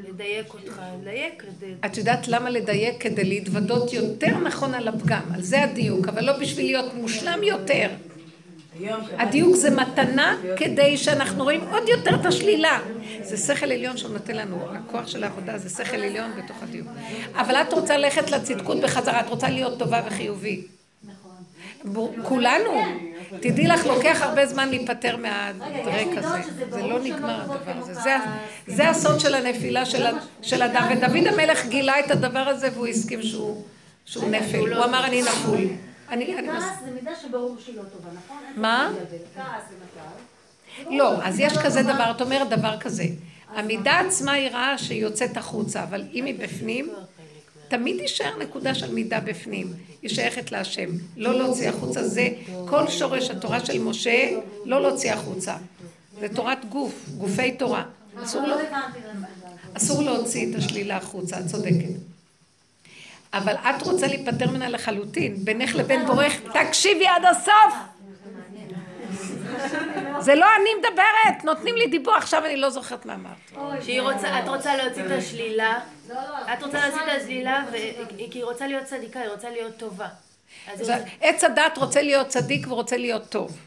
לדייק 0.09 0.53
אותך, 0.53 0.81
לדייק, 1.01 1.43
לדייק. 1.43 1.85
את 1.85 1.97
יודעת 1.97 2.27
למה 2.27 2.49
לדייק? 2.49 3.03
כדי 3.03 3.23
להתוודות 3.23 3.93
יותר 3.93 4.37
נכון 4.37 4.73
על 4.73 4.87
הפגם, 4.87 5.23
על 5.33 5.41
זה 5.41 5.63
הדיוק, 5.63 6.07
אבל 6.07 6.25
לא 6.25 6.37
בשביל 6.39 6.65
להיות 6.65 6.93
מושלם 6.93 7.43
יותר. 7.43 7.89
הדיוק 9.17 9.55
זה 9.55 9.69
מתנה 9.69 10.37
כדי 10.57 10.97
שאנחנו 10.97 11.43
רואים 11.43 11.61
עוד 11.71 11.89
יותר 11.89 12.15
את 12.15 12.25
השלילה. 12.25 12.79
זה 13.21 13.37
שכל 13.37 13.71
עליון 13.71 13.97
שהוא 13.97 14.13
נותן 14.13 14.35
לנו, 14.35 14.57
הכוח 14.71 15.07
של 15.07 15.23
העבודה 15.23 15.57
זה 15.57 15.69
שכל 15.83 15.97
עליון 15.97 16.31
בתוך 16.37 16.63
הדיוק. 16.63 16.87
אבל 17.35 17.55
את 17.55 17.73
רוצה 17.73 17.97
ללכת 17.97 18.31
לצדקות 18.31 18.79
בחזרה, 18.81 19.19
את 19.19 19.29
רוצה 19.29 19.49
להיות 19.49 19.79
טובה 19.79 20.01
וחיובית. 20.07 20.67
כולנו. 22.23 22.81
תדעי 23.39 23.67
לך, 23.67 23.85
לוקח 23.85 24.21
הרבה 24.21 24.45
זמן 24.45 24.69
להיפטר 24.69 25.17
מהדרק 25.17 26.07
הזה. 26.17 26.51
זה 26.69 26.81
לא 26.81 26.99
נגמר 26.99 27.41
הדבר 27.41 27.71
הזה. 27.77 28.11
זה 28.67 28.89
הסוד 28.89 29.19
של 29.19 29.35
הנפילה 29.35 29.85
של 30.41 30.63
אדם. 30.63 30.87
ודוד 30.91 31.27
המלך 31.27 31.65
גילה 31.65 31.99
את 31.99 32.11
הדבר 32.11 32.39
הזה 32.39 32.69
והוא 32.73 32.87
הסכים 32.87 33.21
שהוא 34.05 34.29
נפל. 34.29 34.73
הוא 34.73 34.85
אמר 34.85 35.05
אני 35.05 35.21
נפול. 35.21 35.61
אני... 36.13 36.35
כעס 36.47 36.63
זה 36.85 36.91
מידה 36.91 37.11
שברור 37.21 37.55
שהיא 37.59 37.77
לא 37.77 37.83
טובה, 37.83 38.09
נכון? 38.25 38.37
מה? 38.55 38.91
כעס 39.35 39.63
למשל. 39.71 40.97
לא, 40.97 41.23
אז 41.23 41.39
יש 41.39 41.53
כזה 41.63 41.83
דבר, 41.83 42.11
את 42.15 42.21
אומרת 42.21 42.49
דבר 42.49 42.79
כזה. 42.79 43.05
המידה 43.55 43.99
עצמה 43.99 44.31
היא 44.31 44.49
רעה 44.49 44.77
שהיא 44.77 45.01
יוצאת 45.01 45.37
החוצה, 45.37 45.83
אבל 45.83 46.03
אם 46.13 46.25
היא 46.25 46.39
בפנים, 46.39 46.89
תמיד 47.67 47.99
יישאר 47.99 48.37
נקודה 48.39 48.75
של 48.75 48.93
מידה 48.93 49.19
בפנים, 49.19 49.73
היא 50.01 50.09
שייכת 50.09 50.51
להשם, 50.51 50.89
לא 51.17 51.33
להוציא 51.33 51.69
החוצה, 51.69 52.07
זה 52.07 52.29
כל 52.67 52.87
שורש 52.87 53.29
התורה 53.29 53.65
של 53.65 53.79
משה, 53.79 54.29
לא 54.65 54.81
להוציא 54.81 55.13
החוצה, 55.13 55.55
זה 56.19 56.27
תורת 56.35 56.65
גוף, 56.69 57.09
גופי 57.17 57.51
תורה, 57.51 57.83
אסור 59.73 60.03
להוציא 60.03 60.49
את 60.49 60.55
השלילה 60.55 60.97
החוצה, 60.97 61.39
את 61.39 61.45
צודקת. 61.45 62.12
אבל 63.33 63.53
את 63.55 63.81
רוצה 63.81 64.07
להיפטר 64.07 64.49
ממנה 64.49 64.69
לחלוטין, 64.69 65.35
בינך 65.45 65.75
לבין 65.75 66.05
בורך, 66.05 66.33
תקשיבי 66.53 67.07
עד 67.07 67.25
הסוף! 67.25 67.73
זה 70.19 70.35
לא 70.35 70.45
אני 70.61 70.69
מדברת, 70.79 71.43
נותנים 71.43 71.75
לי 71.75 71.87
דיבור, 71.87 72.15
עכשיו 72.15 72.45
אני 72.45 72.57
לא 72.57 72.69
זוכרת 72.69 73.05
מה 73.05 73.13
אמרת. 73.13 73.83
שהיא 73.83 74.01
רוצה, 74.01 74.39
את 74.39 74.47
רוצה 74.47 74.75
להוציא 74.75 75.05
את 75.05 75.11
השלילה, 75.11 75.79
את 76.53 76.63
רוצה 76.63 76.87
להוציא 76.87 77.01
את 77.01 77.21
השלילה, 77.21 77.63
כי 78.31 78.39
היא 78.39 78.43
רוצה 78.43 78.67
להיות 78.67 78.83
צדיקה, 78.83 79.19
היא 79.19 79.29
רוצה 79.29 79.49
להיות 79.49 79.77
טובה. 79.77 80.07
עץ 81.21 81.43
הדת 81.43 81.77
רוצה 81.77 82.01
להיות 82.01 82.27
צדיק 82.27 82.67
ורוצה 82.69 82.97
להיות 82.97 83.29
טוב. 83.29 83.57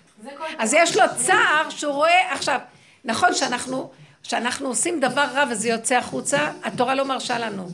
אז 0.59 0.75
יש 0.75 0.97
לו 0.97 1.03
צער 1.17 1.71
שהוא 1.71 1.95
רואה, 1.95 2.33
עכשיו, 2.33 2.61
נכון 3.05 3.35
שאנחנו, 3.35 3.91
שאנחנו 4.23 4.69
עושים 4.69 5.01
דבר 5.01 5.25
רע 5.35 5.45
וזה 5.51 5.69
יוצא 5.69 5.95
החוצה, 5.97 6.51
התורה 6.65 6.95
לא 6.95 7.05
מרשה 7.05 7.39
לנו. 7.39 7.69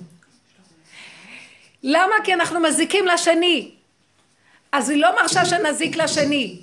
למה? 1.83 2.15
כי 2.25 2.35
אנחנו 2.35 2.61
מזיקים 2.61 3.07
לשני. 3.07 3.71
אז 4.73 4.91
היא 4.91 5.03
לא 5.03 5.09
מרשה 5.23 5.45
שנזיק 5.45 5.97
לשני, 5.97 6.59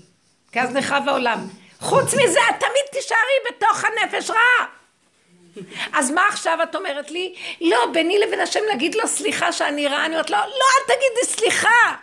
כי 0.51 0.61
אז 0.61 0.75
נחרב 0.75 1.03
העולם. 1.07 1.47
חוץ 1.79 2.13
מזה, 2.13 2.39
את 2.49 2.55
תמיד 2.59 2.85
תישארי 2.91 3.39
בתוך 3.49 3.83
הנפש 3.83 4.29
רע. 4.29 4.65
אז 5.93 6.11
מה 6.11 6.21
עכשיו 6.27 6.59
את 6.63 6.75
אומרת 6.75 7.11
לי? 7.11 7.35
לא, 7.61 7.85
ביני 7.93 8.19
לבין 8.19 8.39
השם 8.39 8.59
להגיד 8.67 8.95
לו 8.95 9.07
סליחה 9.07 9.51
שאני 9.51 9.87
רעה, 9.87 10.05
אני 10.05 10.13
אומרת 10.13 10.29
לו, 10.29 10.37
לא, 10.37 10.43
אל 10.43 10.95
תגידי 10.95 11.33
סליחה. 11.35 11.95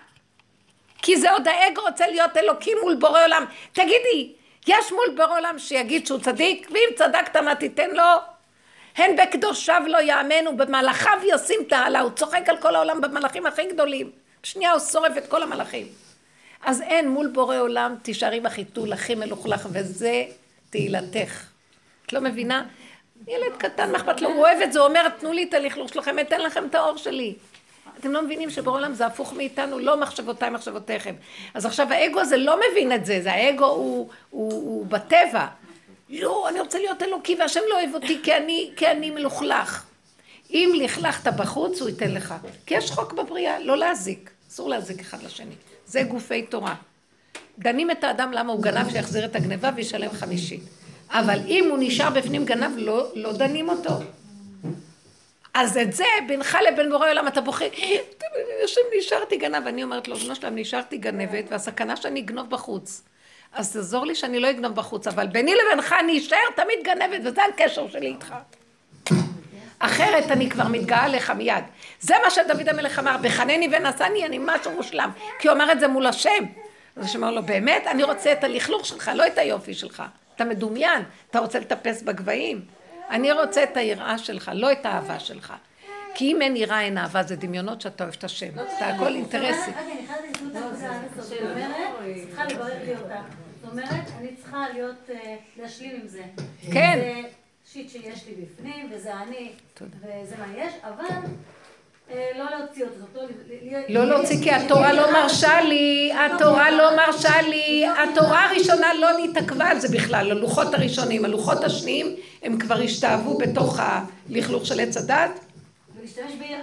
כי 1.03 1.17
זה 1.17 1.33
עוד 1.33 1.49
האגו 1.49 1.83
רוצה 1.83 2.07
להיות 2.07 2.37
אלוקים 2.37 2.79
מול 2.83 2.95
בורא 2.95 3.25
עולם. 3.25 3.45
תגידי, 3.73 4.33
יש 4.67 4.93
מול 4.93 5.17
בורא 5.17 5.39
עולם 5.39 5.59
שיגיד 5.59 6.07
שהוא 6.07 6.21
צדיק, 6.21 6.69
ואם 6.71 6.89
צדקת 6.97 7.37
מה 7.37 7.55
תיתן 7.55 7.91
לו? 7.91 8.36
הן 8.97 9.17
בקדושיו 9.17 9.83
לא 9.87 9.99
יאמנו, 10.03 10.57
במלאכיו 10.57 11.19
ישים 11.35 11.61
תעלה, 11.69 12.01
הוא 12.01 12.11
צוחק 12.11 12.49
על 12.49 12.57
כל 12.57 12.77
העולם 12.77 13.01
במלאכים 13.01 13.47
הכי 13.47 13.67
גדולים. 13.73 14.11
שנייה 14.43 14.73
הוא 14.73 14.81
שורף 14.81 15.17
את 15.17 15.27
כל 15.27 15.43
המלאכים. 15.43 15.87
אז 16.65 16.83
אין 16.83 17.09
מול 17.09 17.27
בורא 17.27 17.57
עולם, 17.57 17.95
תישארי 18.03 18.41
בחיתול 18.41 18.93
הכי 18.93 19.15
מלוכלך, 19.15 19.69
וזה 19.73 20.25
תהילתך. 20.71 21.45
את 22.07 22.13
לא 22.13 22.21
מבינה? 22.21 22.65
ילד 23.29 23.57
קטן, 23.59 23.93
מה 23.93 23.99
אכפת 23.99 24.21
לו? 24.21 24.29
הוא 24.29 24.39
אוהב 24.39 24.61
את 24.61 24.73
זה, 24.73 24.79
הוא 24.79 24.89
אומר, 24.89 25.09
תנו 25.09 25.33
לי 25.33 25.45
את 25.49 25.55
הלכלוך 25.55 25.89
שלכם, 25.89 26.19
אתן 26.19 26.41
לכם 26.41 26.65
את 26.67 26.75
האור 26.75 26.97
שלי. 26.97 27.35
אתם 28.01 28.13
לא 28.13 28.23
מבינים 28.23 28.51
שבעולם 28.51 28.95
זה 28.95 29.07
הפוך 29.07 29.33
מאיתנו, 29.33 29.79
לא 29.79 29.97
מחשבותיי 30.01 30.51
מחשבותיכם. 30.51 31.15
אז 31.55 31.67
עכשיו 31.67 31.93
האגו 31.93 32.21
הזה 32.21 32.37
לא 32.37 32.61
מבין 32.71 32.93
את 32.93 33.07
זה, 33.07 33.21
זה 33.23 33.33
האגו 33.33 33.67
הוא, 33.67 34.09
הוא, 34.31 34.53
הוא 34.53 34.87
בטבע. 34.87 35.47
לא, 36.11 36.49
אני 36.49 36.61
רוצה 36.61 36.79
להיות 36.79 37.03
אלוקי 37.03 37.37
והשם 37.39 37.61
לא 37.69 37.81
אוהב 37.81 37.95
אותי 37.95 38.21
כי 38.23 38.37
אני, 38.37 38.73
כי 38.77 38.91
אני 38.91 39.11
מלוכלך. 39.11 39.85
אם 40.51 40.73
לכלכת 40.77 41.33
בחוץ, 41.33 41.81
הוא 41.81 41.89
ייתן 41.89 42.11
לך. 42.11 42.35
כי 42.67 42.75
יש 42.75 42.91
חוק 42.91 43.13
בבריאה, 43.13 43.59
לא 43.59 43.77
להזיק. 43.77 44.31
אסור 44.51 44.69
להזיק 44.69 45.01
אחד 45.01 45.23
לשני. 45.23 45.55
זה 45.87 46.03
גופי 46.03 46.43
תורה. 46.43 46.75
דנים 47.59 47.91
את 47.91 48.05
האדם 48.05 48.33
למה 48.33 48.53
הוא 48.53 48.63
גנב, 48.63 48.91
שיחזיר 48.91 49.25
את 49.25 49.37
הגניבה 49.37 49.71
וישלם 49.77 50.11
חמישית. 50.11 50.63
אבל 51.11 51.39
אם 51.47 51.67
הוא 51.71 51.79
נשאר 51.81 52.11
בפנים 52.11 52.45
גנב, 52.45 52.73
לא, 52.77 53.11
לא 53.15 53.33
דנים 53.33 53.69
אותו. 53.69 53.91
אז 55.55 55.77
את 55.77 55.93
זה, 55.93 56.05
בינך 56.29 56.59
לבין 56.69 56.91
בורא 56.91 57.11
עולם, 57.11 57.29
אתה 57.29 57.41
בוכה, 57.41 57.65
השם 58.65 58.81
נשארתי 58.99 59.37
גנב, 59.37 59.67
אני 59.67 59.83
אומרת 59.83 60.09
לו, 60.09 60.17
בנו 60.17 60.35
שלם, 60.35 60.55
נשארתי 60.59 60.99
גנבת, 60.99 61.45
והסכנה 61.49 61.97
שאני 61.97 62.21
אגנוב 62.21 62.51
בחוץ. 62.51 63.03
אז 63.57 63.73
תעזור 63.73 64.07
לי 64.07 64.15
שאני 64.15 64.41
לא 64.41 64.51
אגנוב 64.51 64.75
בחוץ, 64.75 65.07
אבל 65.07 65.27
ביני 65.27 65.55
לבינך 65.55 65.95
אני 66.01 66.19
אשאר 66.19 66.39
תמיד 66.57 66.79
גנבת, 66.85 67.21
וזה 67.25 67.41
הקשר 67.45 67.89
שלי 67.89 68.07
איתך. 68.07 68.35
אחרת 69.79 70.31
אני 70.31 70.51
כבר 70.51 70.69
מתגאה 70.69 71.09
לך 71.09 71.31
מיד. 71.31 71.65
זה 72.01 72.15
מה 72.25 72.31
שדוד 72.31 72.69
המלך 72.69 72.99
אמר, 72.99 73.17
בחנני 73.23 73.69
ונשני, 73.73 74.27
אני 74.27 74.39
משהו 74.41 74.73
מושלם. 74.73 75.11
כי 75.39 75.49
הוא 75.49 75.57
אמר 75.57 75.73
את 75.73 75.81
זה 75.81 75.89
מול 75.89 76.07
השם. 76.07 76.45
אז 76.97 77.05
השם 77.05 77.25
אמר 77.25 77.33
לו, 77.33 77.43
באמת, 77.43 77.87
אני 77.87 78.03
רוצה 78.03 78.33
את 78.33 78.45
הלכלוך 78.45 78.87
שלך, 78.87 79.11
לא 79.15 79.27
את 79.27 79.39
היופי 79.39 79.75
שלך. 79.75 80.03
אתה 80.35 80.45
מדומיין, 80.45 81.03
אתה 81.31 81.39
רוצה 81.39 81.59
לטפס 81.59 82.03
בגבהים. 82.03 82.61
אני 83.11 83.33
רוצה 83.33 83.63
את 83.63 83.77
היראה 83.77 84.19
שלך, 84.19 84.51
לא 84.55 84.73
את 84.73 84.87
האהבה 84.87 85.19
שלך. 85.19 85.53
כי 86.15 86.33
אם 86.33 86.43
אין 86.43 86.57
יראה, 86.57 86.81
אין 86.81 86.99
אהבה, 86.99 87.23
זה 87.23 87.37
דמיונות 87.37 87.81
שאתה 87.81 88.05
אוהב 88.05 88.15
את 88.19 88.25
השם. 88.25 88.51
זה 88.79 88.87
הכל 88.87 89.07
אינטרסי. 89.07 89.71
רגע, 89.71 89.81
אני 89.81 90.07
חייבת 90.07 90.37
לשאול 90.37 90.51
את 90.51 90.57
הנקודה 90.83 91.29
שאומרת, 91.29 92.27
צריכה 92.29 92.45
לברר 92.45 92.85
לי 92.85 92.97
אותה. 92.97 93.46
זאת 93.67 93.73
אומרת, 93.73 94.05
אני 94.19 94.29
צריכה 94.37 94.65
להיות, 94.73 95.11
אה, 95.11 95.37
להשלים 95.63 95.91
עם 96.03 96.09
זה. 96.09 96.23
כן. 96.73 96.99
זה 97.03 97.29
שיט 97.73 97.91
שיש 97.91 98.25
לי 98.27 98.35
בפנים, 98.45 98.91
וזה 98.93 99.11
אני, 99.15 99.51
וזה 99.81 100.35
מה 100.39 100.47
יש, 100.65 100.73
אבל 100.85 101.05
אה, 102.11 102.29
לא 102.39 102.45
להוציא 102.59 102.85
אותו. 102.85 102.95
זאת 102.99 103.17
אומרת, 103.17 103.31
להיות- 103.63 103.85
לא 103.89 104.05
להוציא 104.05 104.37
כי 104.43 104.51
התורה 104.53 104.93
לא 104.93 105.13
מרשה 105.13 105.61
לי, 105.61 106.13
התורה 106.15 106.71
לא 106.71 106.97
מרשה 106.97 107.43
לי, 107.43 107.85
התורה 107.87 108.45
הראשונה 108.45 108.95
לא 109.01 109.09
נתעכבה 109.25 109.65
על 109.65 109.81
זה 109.81 109.89
בכלל, 109.97 110.31
הלוחות 110.31 110.75
הראשונים, 110.75 111.25
הלוחות 111.25 111.65
השניים 111.65 112.07
הם 112.43 112.59
כבר 112.59 112.81
השתאבו 112.83 113.39
בתוך 113.39 113.81
הלכלוך 114.31 114.67
של 114.67 114.81
עץ 114.81 114.97
הדת. 114.97 115.31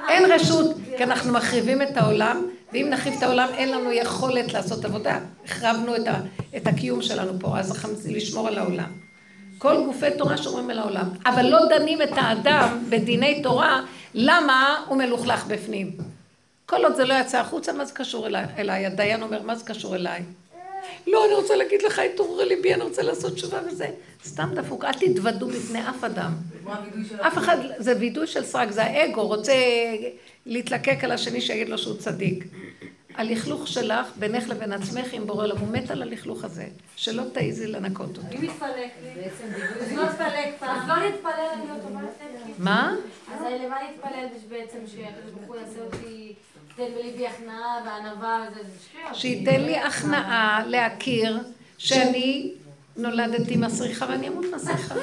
אין 0.10 0.32
רשות, 0.32 0.76
כי 0.98 1.04
אנחנו 1.04 1.34
מחריבים 1.34 1.82
את 1.82 1.98
העולם, 1.98 2.46
ואם 2.74 2.88
נחריב 2.90 3.16
את 3.18 3.24
העולם 3.24 3.48
אין 3.58 3.72
לנו 3.72 3.92
יכולת 3.92 4.54
לעשות 4.54 4.86
עבודה, 4.86 5.20
החרבנו 5.46 5.96
את, 5.96 6.08
ה, 6.08 6.20
את 6.58 6.68
הקיום 6.68 7.02
שלנו 7.02 7.40
פה, 7.40 7.60
אז 7.60 7.72
צריך 7.72 8.16
לשמור 8.16 8.48
על 8.48 8.58
העולם. 8.58 8.92
כל 9.58 9.84
גופי 9.86 10.18
תורה 10.18 10.38
שומרים 10.38 10.70
על 10.70 10.80
העולם, 10.80 11.10
אבל 11.26 11.46
לא 11.46 11.60
דנים 11.70 12.02
את 12.02 12.10
האדם 12.16 12.84
בדיני 12.90 13.44
תורה, 13.44 13.82
למה 14.14 14.84
הוא 14.88 14.98
מלוכלך 14.98 15.46
בפנים. 15.48 15.92
כל 16.66 16.86
עוד 16.86 16.96
זה 16.96 17.06
לא 17.06 17.14
יצא 17.14 17.40
החוצה, 17.40 17.74
מה 17.74 17.86
זה 17.86 17.94
קשור? 17.94 18.28
אליי? 18.58 18.86
הדיין 18.86 19.24
אומר, 19.24 19.42
מה 19.44 19.56
זה 19.56 19.66
קשור 19.66 19.96
אליי? 19.96 20.24
לא, 21.08 21.26
אני 21.26 21.34
רוצה 21.34 21.56
להגיד 21.56 21.82
לך, 21.82 22.00
התעורר 22.00 22.46
ליבי, 22.46 22.74
אני 22.74 22.84
רוצה 22.84 23.02
לעשות 23.02 23.34
תשובה 23.34 23.60
וזה. 23.68 23.88
סתם 24.26 24.50
דפוק, 24.56 24.86
אל 24.86 24.94
תתוודו 24.94 25.48
בפני 25.48 25.90
אף 25.90 26.04
אדם. 26.04 26.32
כמו 26.64 26.74
הווידוי 26.74 27.06
של 27.10 27.22
אף 27.22 27.38
אחד, 27.38 27.58
זה 27.78 27.94
וידוי 28.00 28.28
של 28.28 28.44
סרק, 28.44 28.72
זה 28.72 28.84
האגו, 28.84 29.28
רוצה 29.28 29.54
להתלקק 30.46 31.04
על 31.04 31.12
השני 31.12 31.42
שיגיד 31.42 31.70
לו 31.70 31.78
שהוא 31.78 31.98
צדיק. 31.98 32.46
הלכלוך 33.16 33.68
שלך, 33.68 34.08
בינך 34.20 34.50
לבין 34.50 34.72
עצמך 34.74 35.14
עם 35.14 35.28
בורא 35.28 35.44
עולם, 35.44 35.58
הוא 35.58 35.68
מת 35.68 35.92
על 35.92 36.02
הלכלוך 36.02 36.44
הזה, 36.44 36.68
שלא 36.96 37.24
תעיזי 37.34 37.68
לנקות 37.68 38.18
אותו. 38.18 38.22
אם 38.32 38.42
מתפלק 38.42 38.92
לי, 39.04 39.26
אז 39.26 39.94
לא 39.94 40.06
תפלק 40.06 40.56
פעם. 40.60 40.80
אז 40.80 40.88
לא 40.88 41.06
להתפלל 41.06 41.32
להיות 41.66 41.82
טובה 41.82 42.00
מה? 42.58 42.96
אז 43.34 43.42
למה 43.66 43.78
להתפלל 43.84 44.26
בעצם 44.50 44.78
שהקדוש 44.88 45.32
ברוך 45.32 45.48
הוא 45.48 45.56
יעשה 45.56 45.80
אותי, 45.80 46.34
תן 46.76 46.84
בליבי 46.96 47.28
הכנעה 47.28 47.80
וענווה 47.86 48.46
וזה, 48.52 48.64
זה 48.64 48.80
שטויות. 48.90 49.16
שייתן 49.16 49.62
לי 49.62 49.78
הכנעה 49.78 50.62
להכיר 50.68 51.40
שאני 51.78 52.52
נולדתי 52.98 53.58
מסריחה 53.58 54.06
ואני 54.10 54.28
אמות 54.28 54.46
מסריחה. 54.56 54.96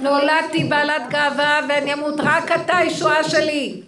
נולדתי 0.00 0.64
בעלת 0.64 1.02
גאווה 1.08 1.60
ואני 1.68 1.92
אמות 1.92 2.14
רק 2.18 2.52
אתה 2.52 2.76
הישועה 2.76 3.24
שלי. 3.24 3.82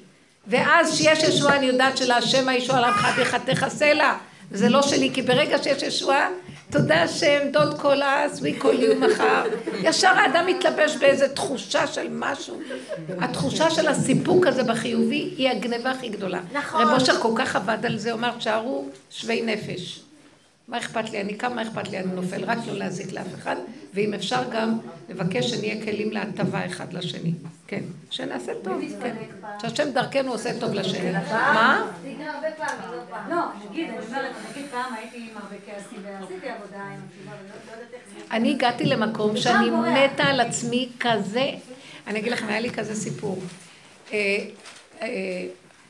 ואז 0.47 0.95
כשיש 0.95 1.23
ישועה 1.23 1.57
אני 1.57 1.67
יודעת 1.67 1.97
שלהשם 1.97 2.49
הישועה 2.49 2.81
לעמך 2.81 3.07
תחתך 3.21 3.67
סלע. 3.69 4.15
וזה 4.51 4.69
לא 4.69 4.83
שלי, 4.83 5.11
כי 5.15 5.23
ברגע 5.23 5.63
שיש 5.63 5.83
ישועה, 5.83 6.29
תודה 6.71 7.03
השם, 7.03 7.39
דוד 7.53 7.81
כל 7.81 8.03
אז 8.03 8.41
וכל 8.43 8.75
יום 8.79 9.05
מחר. 9.05 9.43
ישר 9.83 10.09
האדם 10.09 10.47
מתלבש 10.47 10.97
באיזו 10.97 11.25
תחושה 11.35 11.87
של 11.87 12.07
משהו. 12.11 12.61
התחושה 13.21 13.71
של 13.71 13.89
הסיפוק 13.89 14.47
הזה 14.47 14.63
בחיובי 14.63 15.35
היא 15.37 15.51
הגניבה 15.51 15.91
הכי 15.91 16.09
גדולה. 16.09 16.41
נכון. 16.53 16.83
רב 16.83 17.01
אושר 17.01 17.21
כל 17.21 17.33
כך 17.37 17.57
עבד 17.57 17.87
על 17.87 17.99
זה, 17.99 18.13
הוא 18.13 18.19
אמר, 18.19 18.31
תשארו 18.39 18.85
שווי 19.11 19.43
נפש. 19.43 20.08
מה 20.69 20.79
אכפת 20.79 21.11
לי? 21.11 21.21
אני 21.21 21.35
קם, 21.35 21.57
מה 21.57 21.63
אכפת 21.63 21.89
לי? 21.89 21.99
אני 21.99 22.13
נופל, 22.13 22.45
רק 22.45 22.59
לא 22.67 22.75
להזיק 22.75 23.13
לאף 23.13 23.35
אחד, 23.35 23.57
ואם 23.95 24.15
אפשר 24.15 24.43
גם 24.53 24.79
לבקש 25.09 25.51
שנהיה 25.51 25.85
כלים 25.85 26.11
להטבה 26.11 26.67
אחד 26.67 26.93
לשני. 26.93 27.33
כן, 27.67 27.83
שנעשה 28.11 28.53
טוב, 28.65 28.83
כן. 29.03 29.17
שהשם 29.63 29.91
דרכנו 29.91 30.33
עושה 30.33 30.61
טוב 30.61 30.75
לשני. 30.75 31.13
מה? 31.13 31.87
זה 32.03 32.09
יקרה 32.09 32.35
הרבה 32.35 32.49
פעמים, 32.57 32.97
לא 32.97 33.03
פעם. 33.11 33.31
לא, 33.31 33.71
נגיד, 33.71 33.89
אני 33.89 33.99
אומרת, 34.07 34.33
נגיד 34.51 34.67
פעם 34.71 34.95
הייתי 34.95 35.17
עם 35.17 35.37
הרבה 35.43 35.57
כעסים 35.67 35.99
ועשיתי 36.05 36.49
עבודה 36.49 36.83
עם 36.83 37.01
התשובה, 37.07 37.33
ולא 37.45 37.51
לא 37.67 37.73
יודעת 37.73 37.95
איך 37.95 38.29
זה. 38.29 38.37
אני 38.37 38.51
הגעתי 38.51 38.85
למקום 38.85 39.37
שאני? 39.37 39.71
מתה 39.71 40.25
על 40.25 40.41
עצמי 40.41 40.89
כזה, 41.01 41.51
אני 42.07 42.19
אגיד 42.19 42.33
לכם, 42.33 42.49
היה 42.49 42.61
לי 42.61 42.71
כזה 42.71 42.95
סיפור. 42.95 43.43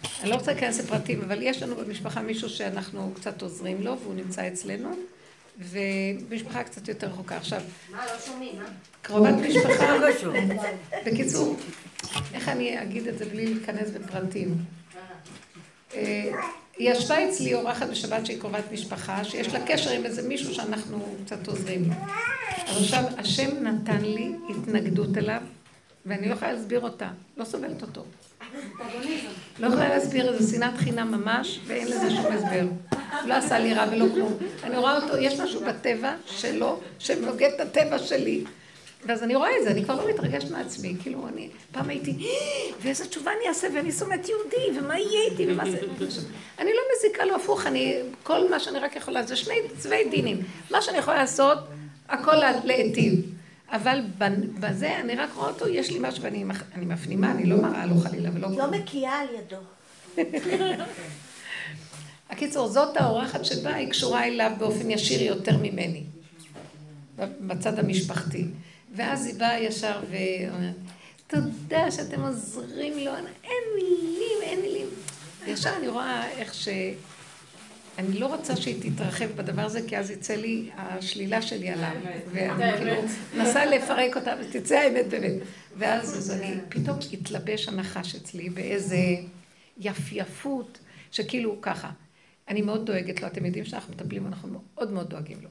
אה, 0.04 0.08
אה, 0.10 0.22
אני 0.22 0.30
לא 0.30 0.34
רוצה 0.34 0.52
להיכנס 0.52 0.80
לפרטים, 0.80 1.20
אבל 1.20 1.42
יש 1.42 1.62
לנו 1.62 1.76
במשפחה 1.76 2.22
מישהו 2.22 2.48
שאנחנו 2.48 3.12
קצת 3.14 3.42
עוזרים 3.42 3.82
לו, 3.82 3.98
והוא 3.98 4.14
נמצא 4.14 4.48
אצלנו, 4.48 4.90
ומשפחה 5.58 6.62
קצת 6.62 6.88
יותר 6.88 7.06
רחוקה. 7.06 7.36
עכשיו, 7.36 7.60
מה, 7.90 8.06
לא 8.06 8.12
שומעים, 8.26 8.58
מה? 8.58 8.64
קרובת 9.02 9.34
משפחה, 9.48 9.94
בקיצור, 11.06 11.56
איך 12.34 12.48
אני 12.48 12.82
אגיד 12.82 13.08
את 13.08 13.18
זה 13.18 13.24
בלי 13.24 13.54
להיכנס 13.54 13.90
בפרטים? 13.90 14.54
אה, 15.94 16.30
היא 16.78 16.90
ישבה 16.90 17.28
אצלי 17.28 17.54
אורחת 17.54 17.86
בשבת 17.88 18.26
שהיא 18.26 18.40
קרובת 18.40 18.72
משפחה, 18.72 19.24
שיש 19.24 19.48
לה 19.48 19.66
קשר 19.66 19.90
עם 19.90 20.04
איזה 20.04 20.28
מישהו 20.28 20.54
שאנחנו 20.54 21.16
קצת 21.24 21.48
עוזרים 21.48 21.88
לו. 21.88 21.94
אבל 22.68 22.82
עכשיו, 22.82 23.04
השם 23.16 23.64
נתן 23.64 24.02
לי 24.02 24.32
התנגדות 24.50 25.18
אליו, 25.18 25.40
ואני 26.06 26.28
לא 26.28 26.34
יכולה 26.34 26.52
להסביר 26.52 26.80
אותה, 26.80 27.10
לא 27.36 27.44
סובלת 27.44 27.82
אותו. 27.82 28.04
לא 29.58 29.66
יכולה 29.66 29.88
להסביר 29.88 30.34
איזה 30.34 30.56
שנאת 30.56 30.76
חינם 30.76 31.10
ממש, 31.12 31.60
ואין 31.66 31.86
לזה 31.86 32.10
שום 32.10 32.26
הסבר. 32.26 32.66
הוא 32.90 33.28
לא 33.28 33.34
עשה 33.34 33.58
לי 33.58 33.74
רע 33.74 33.86
ולא 33.92 34.06
כלום. 34.14 34.38
אני 34.62 34.76
רואה 34.76 34.96
אותו, 34.96 35.16
יש 35.16 35.40
משהו 35.40 35.60
בטבע 35.60 36.14
שלו, 36.26 36.80
שנוגד 36.98 37.50
את 37.54 37.60
הטבע 37.60 37.98
שלי. 37.98 38.44
ואז 39.06 39.22
אני 39.22 39.34
רואה 39.34 39.50
את 39.58 39.64
זה, 39.64 39.70
אני 39.70 39.84
כבר 39.84 39.94
לא 39.94 40.10
מתרגשת 40.10 40.50
מעצמי, 40.50 40.96
כאילו 41.02 41.28
אני, 41.28 41.48
פעם 41.72 41.88
הייתי, 41.88 42.28
ואיזה 42.82 43.06
תשובה 43.06 43.30
אני 43.38 43.48
אעשה, 43.48 43.68
ואני 43.74 43.92
שונאת 43.92 44.28
יהודי, 44.28 44.78
ומה 44.78 44.98
יהיה 44.98 45.30
איתי, 45.30 45.52
ומה 45.52 45.70
זה, 45.70 45.78
אני 46.58 46.70
לא 46.70 46.80
מזיקה 46.96 47.24
לו 47.24 47.36
הפוך, 47.36 47.66
אני, 47.66 47.96
כל 48.22 48.50
מה 48.50 48.60
שאני 48.60 48.78
רק 48.78 48.96
יכולה, 48.96 49.22
זה 49.22 49.36
שני 49.36 49.54
צבעי 49.78 50.08
דינים. 50.08 50.42
מה 50.70 50.82
שאני 50.82 50.98
יכולה 50.98 51.16
לעשות, 51.16 51.58
הכל 52.08 52.36
להיטיב. 52.64 53.37
אבל 53.70 54.00
בזה, 54.60 55.00
אני 55.00 55.14
רק 55.14 55.30
רואה 55.34 55.48
אותו, 55.48 55.68
יש 55.68 55.90
לי 55.90 55.98
משהו, 56.00 56.22
ואני 56.22 56.44
מפנימה, 56.76 57.30
אני 57.30 57.46
לא 57.46 57.62
מראה 57.62 57.86
לו 57.86 57.96
חלילה 57.96 58.30
ולא... 58.34 58.48
לא 58.50 58.70
מקיאה 58.70 59.20
על 59.20 59.28
ידו. 59.38 59.56
הקיצור, 62.30 62.68
זאת 62.68 62.96
האורחת 62.96 63.44
שבאה, 63.44 63.74
היא 63.74 63.90
קשורה 63.90 64.24
אליו 64.24 64.52
באופן 64.58 64.90
ישיר 64.90 65.22
יותר 65.22 65.56
ממני, 65.56 66.04
בצד 67.18 67.78
המשפחתי. 67.78 68.44
ואז 68.94 69.26
היא 69.26 69.34
באה 69.34 69.58
ישר 69.58 70.00
ואומרת, 70.10 70.74
תודה 71.26 71.90
שאתם 71.90 72.20
עוזרים 72.20 72.98
לו, 72.98 73.12
אין 73.44 73.64
מילים, 73.74 74.38
אין 74.42 74.60
מילים. 74.60 74.86
וישר 75.44 75.70
אני 75.76 75.88
רואה 75.88 76.28
איך 76.28 76.54
ש... 76.54 76.68
אני 77.98 78.18
לא 78.18 78.26
רוצה 78.26 78.56
שהיא 78.56 78.92
תתרחב 78.92 79.24
בדבר 79.36 79.62
הזה, 79.62 79.80
כי 79.86 79.98
אז 79.98 80.10
יצא 80.10 80.34
לי 80.34 80.70
השלילה 80.76 81.42
שלי 81.42 81.68
עליו. 81.70 81.92
ואני 82.32 82.76
כאילו 82.78 83.02
מנסה 83.36 83.64
לפרק 83.64 84.16
אותה, 84.16 84.34
ותצא 84.40 84.74
האמת 84.74 85.06
באמת. 85.06 85.32
ואז 85.76 86.30
אני, 86.30 86.60
פתאום 86.68 86.98
התלבש 87.12 87.68
הנחש 87.68 88.14
אצלי 88.14 88.50
באיזה 88.50 88.98
יפייפות, 89.78 90.78
שכאילו 91.10 91.60
ככה. 91.60 91.90
אני 92.48 92.62
מאוד 92.62 92.86
דואגת 92.86 93.22
לו, 93.22 93.26
אתם 93.26 93.46
יודעים 93.46 93.64
שאנחנו 93.64 93.94
מטפלים, 93.94 94.26
אנחנו 94.26 94.48
מאוד 94.48 94.92
מאוד 94.92 95.10
דואגים 95.10 95.38
לו. 95.42 95.48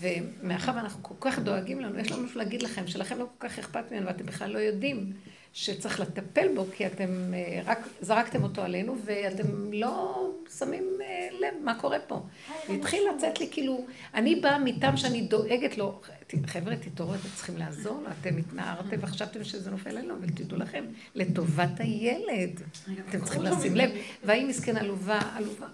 ומאחר 0.00 0.72
ואנחנו 0.76 1.02
כל 1.02 1.14
כך 1.20 1.38
דואגים 1.38 1.80
לנו, 1.80 1.98
יש 1.98 2.12
לנו 2.12 2.22
משהו 2.22 2.38
להגיד 2.38 2.62
לכם, 2.62 2.86
שלכם 2.86 3.18
לא 3.18 3.26
כל 3.38 3.48
כך 3.48 3.58
אכפת 3.58 3.92
ממנו, 3.92 4.06
ואתם 4.06 4.26
בכלל 4.26 4.50
לא 4.50 4.58
יודעים 4.58 5.12
שצריך 5.56 6.00
לטפל 6.00 6.48
בו, 6.54 6.64
כי 6.76 6.86
אתם 6.86 7.34
אה, 7.34 7.60
רק 7.64 7.78
זרקתם 8.00 8.42
אותו 8.42 8.62
עלינו, 8.62 8.96
ואתם 9.04 9.72
לא 9.72 10.28
שמים 10.58 10.84
אה, 11.00 11.28
לב 11.40 11.64
מה 11.64 11.80
קורה 11.80 11.98
פה. 11.98 12.20
והתחיל 12.68 13.02
לצאת 13.14 13.40
לי 13.40 13.48
כאילו, 13.50 13.86
אני 14.14 14.34
באה 14.34 14.58
מטעם 14.58 14.96
שאני 14.96 15.20
דואגת 15.22 15.78
לו, 15.78 16.00
חבר'ה, 16.46 16.76
תתעוררו, 16.76 17.14
אתם 17.14 17.28
צריכים 17.34 17.56
לעזור 17.56 18.02
לו, 18.02 18.10
אתם 18.20 18.36
התנערתם 18.36 18.96
וחשבתם 19.00 19.44
שזה 19.44 19.70
נופל 19.70 19.90
עלינו, 19.90 20.14
אבל 20.14 20.28
תדעו 20.28 20.58
לכם, 20.58 20.84
לטובת 21.14 21.80
הילד, 21.80 22.60
אתם 23.08 23.24
צריכים 23.24 23.42
לשים 23.42 23.76
לב. 23.76 23.90
והיא 24.24 24.46
מסכנה 24.46 24.80
עלובה, 24.80 25.20
עלובה, 25.34 25.66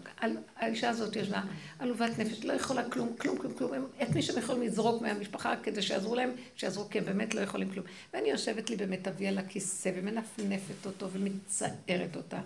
האישה 0.57 0.89
הזאת 0.89 1.17
ישבה 1.17 1.43
עלובת 1.79 2.19
נפש, 2.19 2.45
לא 2.45 2.53
יכולה 2.53 2.91
כלום, 2.91 3.13
כלום, 3.19 3.39
כלום, 3.39 3.53
כלום. 3.55 3.87
את 4.03 4.11
מי 4.11 4.23
שהם 4.23 4.39
יכולים 4.39 4.63
לזרוק 4.63 5.03
מהמשפחה 5.03 5.55
כדי 5.63 5.83
שיעזרו 5.83 6.15
להם, 6.15 6.31
שיעזרו, 6.57 6.89
כי 6.91 6.99
הם 6.99 7.05
באמת 7.05 7.35
לא 7.35 7.41
יכולים 7.41 7.71
כלום. 7.71 7.87
ואני 8.15 8.29
יושבת 8.31 8.71
לי 8.71 8.77
במיטבי 8.77 9.29
על 9.29 9.39
הכיסא 9.39 9.91
ומנפנפת 9.97 10.87
אותו 10.87 11.09
ומצערת 11.13 12.17
אותה. 12.17 12.41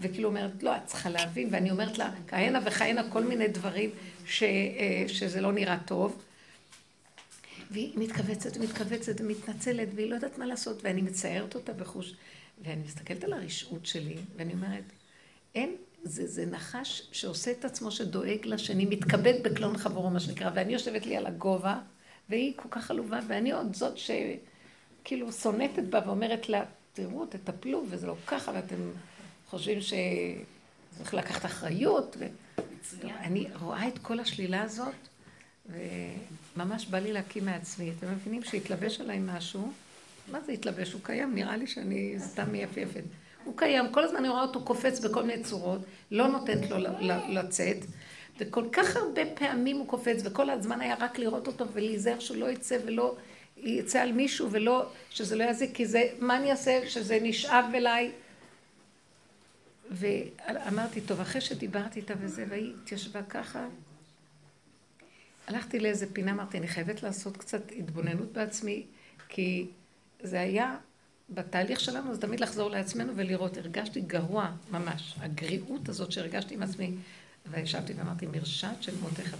וכאילו 0.00 0.28
אומרת, 0.28 0.62
לא, 0.62 0.76
את 0.76 0.86
צריכה 0.86 1.10
להבין, 1.10 1.48
ואני 1.50 1.70
אומרת 1.70 1.98
לה, 1.98 2.10
כהנה 2.28 2.58
וכהנה 2.64 3.10
כל 3.10 3.24
מיני 3.24 3.48
דברים 3.48 3.90
ש, 4.26 4.42
אה, 4.42 5.04
שזה 5.06 5.40
לא 5.40 5.52
נראה 5.52 5.78
טוב. 5.86 6.22
והיא 7.70 7.92
מתכווצת 7.96 8.56
ומתכווצת 8.56 9.20
ומתנצלת, 9.20 9.88
והיא 9.94 10.10
לא 10.10 10.14
יודעת 10.14 10.38
מה 10.38 10.46
לעשות, 10.46 10.84
ואני 10.84 11.02
מציירת 11.02 11.54
אותה 11.54 11.72
בחוש. 11.72 12.14
ואני 12.62 12.82
מסתכלת 12.84 13.24
על 13.24 13.32
הרשעות 13.32 13.86
שלי, 13.86 14.16
ואני 14.36 14.52
אומרת, 14.52 14.84
אין, 15.54 15.76
זה, 16.02 16.26
זה 16.26 16.46
נחש 16.46 17.02
שעושה 17.12 17.50
את 17.50 17.64
עצמו 17.64 17.90
שדואג 17.90 18.46
לשני, 18.46 18.84
מתכבד 18.84 19.34
בקלון 19.42 19.76
חברו, 19.76 20.10
מה 20.10 20.20
שנקרא, 20.20 20.50
ואני 20.54 20.72
יושבת 20.72 21.06
לי 21.06 21.16
על 21.16 21.26
הגובה, 21.26 21.80
והיא 22.28 22.52
כל 22.56 22.68
כך 22.70 22.90
עלובה, 22.90 23.20
ואני 23.28 23.52
עוד 23.52 23.74
זאת 23.74 23.94
שכאילו 23.98 25.32
סונטת 25.32 25.82
בה 25.82 26.00
ואומרת 26.06 26.48
לה, 26.48 26.64
תראו, 26.92 27.26
תטפלו, 27.26 27.84
וזה 27.90 28.06
לא 28.06 28.16
ככה, 28.26 28.52
ואתם 28.54 28.90
חושבים 29.48 29.78
שצריך 29.80 31.14
לקחת 31.14 31.44
אחריות. 31.44 32.16
ו... 32.18 32.26
אני 33.02 33.46
רואה 33.60 33.88
את 33.88 33.98
כל 33.98 34.20
השלילה 34.20 34.62
הזאת, 34.62 34.94
וממש 36.56 36.86
בא 36.86 36.98
לי 36.98 37.12
להקים 37.12 37.44
מעצמי. 37.44 37.92
אתם 37.98 38.12
מבינים 38.12 38.42
שהתלבש 38.42 39.00
עליי 39.00 39.18
משהו? 39.22 39.72
מה 40.28 40.40
זה 40.40 40.52
התלבש? 40.52 40.92
הוא 40.92 41.00
קיים, 41.04 41.34
נראה 41.34 41.56
לי 41.56 41.66
שאני 41.66 42.14
סתם 42.18 42.52
מייפייפת. 42.52 43.02
הוא 43.44 43.56
קיים, 43.56 43.92
כל 43.92 44.04
הזמן 44.04 44.18
אני 44.18 44.28
רואה 44.28 44.42
אותו 44.42 44.64
קופץ 44.64 45.00
בכל 45.00 45.22
מיני 45.22 45.42
צורות, 45.42 45.80
לא 46.10 46.28
נותנת 46.28 46.70
לו 46.70 46.76
לצאת, 47.28 47.76
וכל 48.38 48.64
כך 48.72 48.96
הרבה 48.96 49.22
פעמים 49.34 49.76
הוא 49.76 49.88
קופץ, 49.88 50.22
וכל 50.24 50.50
הזמן 50.50 50.80
היה 50.80 50.94
רק 51.00 51.18
לראות 51.18 51.46
אותו 51.46 51.64
ולהיזהר 51.72 52.18
שהוא 52.18 52.36
לא 52.36 52.50
יצא 52.50 52.78
ולא 52.86 53.16
יצא 53.56 54.00
על 54.00 54.12
מישהו, 54.12 54.50
ולא, 54.50 54.86
שזה 55.10 55.36
לא 55.36 55.44
יזיק, 55.44 55.70
כי 55.74 55.86
זה, 55.86 56.08
מה 56.18 56.36
אני 56.36 56.50
אעשה 56.50 56.80
שזה 56.88 57.18
נשאב 57.22 57.64
אליי? 57.74 58.10
ואמרתי, 59.90 61.00
טוב, 61.00 61.20
אחרי 61.20 61.40
שדיברתי 61.40 62.00
איתה 62.00 62.14
וזה, 62.20 62.44
והיא 62.48 62.72
התיישבה 62.82 63.22
ככה, 63.22 63.66
הלכתי 65.50 65.80
לאיזה 65.80 66.06
פינה, 66.12 66.32
אמרתי, 66.32 66.58
אני 66.58 66.68
חייבת 66.68 67.02
לעשות 67.02 67.36
קצת 67.36 67.62
התבוננות 67.78 68.32
בעצמי, 68.32 68.86
כי 69.28 69.66
זה 70.22 70.40
היה, 70.40 70.76
בתהליך 71.30 71.80
שלנו, 71.80 72.14
זה 72.14 72.20
תמיד 72.20 72.40
לחזור 72.40 72.70
לעצמנו 72.70 73.12
ולראות, 73.16 73.56
הרגשתי 73.56 74.00
גרוע, 74.00 74.50
ממש. 74.70 75.14
הגריעות 75.20 75.88
הזאת 75.88 76.12
שהרגשתי 76.12 76.54
עם 76.54 76.62
עצמי. 76.62 76.92
וישבתי 77.50 77.92
ואמרתי, 77.92 78.26
מרשעת 78.26 78.82
של 78.82 78.92
מותך, 79.02 79.36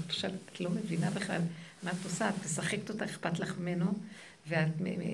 את 0.55 0.61
לא 0.61 0.71
מבינה 0.71 1.11
בכלל 1.11 1.41
מה 1.83 1.91
את 1.91 2.05
עושה, 2.05 2.29
את 2.29 2.35
משחקת 2.45 2.91
אותה, 2.91 3.05
אכפת 3.05 3.39
לך 3.39 3.59
ממנו, 3.59 3.93
ואת 4.49 4.69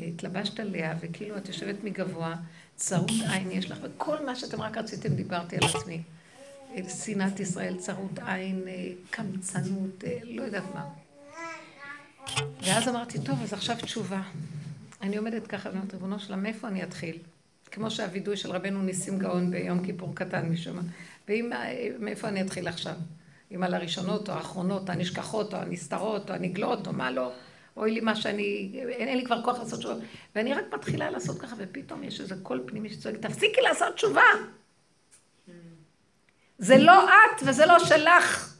התלבשת 0.08 0.60
עליה, 0.60 0.94
וכאילו 1.00 1.36
את 1.36 1.48
יושבת 1.48 1.84
מגבוה, 1.84 2.36
צרות 2.76 3.10
עין 3.30 3.50
יש 3.50 3.70
לך, 3.70 3.78
וכל 3.82 4.26
מה 4.26 4.36
שאתם 4.36 4.62
רק 4.62 4.76
רציתם, 4.76 5.14
דיברתי 5.14 5.56
על 5.56 5.62
עצמי. 5.64 6.02
שנאת 6.84 7.40
ישראל, 7.40 7.76
צרות 7.76 8.18
עין, 8.26 8.64
אה, 8.68 8.88
קמצנות, 9.10 10.04
אה, 10.04 10.18
לא 10.24 10.42
יודעת 10.42 10.64
מה. 10.74 10.84
ואז 12.62 12.88
אמרתי, 12.88 13.18
טוב, 13.20 13.42
אז 13.42 13.52
עכשיו 13.52 13.76
תשובה. 13.76 14.22
אני 15.02 15.16
עומדת 15.16 15.46
ככה 15.46 15.68
ואומרת, 15.68 15.94
ריבונו 15.94 16.18
שלה, 16.18 16.36
מאיפה 16.36 16.68
אני 16.68 16.82
אתחיל? 16.82 17.18
כמו 17.70 17.90
שהווידוי 17.90 18.36
של 18.36 18.50
רבנו 18.50 18.82
ניסים 18.82 19.18
גאון 19.18 19.50
ביום 19.50 19.86
כיפור 19.86 20.14
קטן 20.14 20.48
משום 20.48 20.76
מה. 20.76 20.82
ואם, 21.28 21.50
מאיפה 21.98 22.28
אני 22.28 22.42
אתחיל 22.42 22.68
עכשיו? 22.68 22.94
אם 23.54 23.62
על 23.62 23.74
הראשונות 23.74 24.28
או 24.28 24.34
האחרונות, 24.34 24.90
הנשכחות 24.90 25.54
או 25.54 25.58
הנסתרות 25.58 26.30
או 26.30 26.34
הנגלות 26.34 26.86
או 26.86 26.92
מה 26.92 27.10
לא? 27.10 27.32
אוי 27.76 27.90
לי 27.90 28.00
מה 28.00 28.16
שאני, 28.16 28.70
אין 28.88 29.18
לי 29.18 29.24
כבר 29.24 29.42
כוח 29.42 29.58
לעשות 29.58 29.78
תשובה. 29.78 29.94
ואני 30.34 30.54
רק 30.54 30.64
מתחילה 30.74 31.10
לעשות 31.10 31.38
ככה, 31.38 31.56
ופתאום 31.58 32.02
יש 32.02 32.20
איזה 32.20 32.34
קול 32.42 32.62
פנימי 32.66 32.90
שצועק, 32.90 33.16
תפסיקי 33.16 33.60
לעשות 33.60 33.94
תשובה! 33.94 34.22
זה 36.58 36.78
לא 36.78 37.04
את 37.04 37.42
וזה 37.42 37.66
לא 37.66 37.78
שלך. 37.78 38.52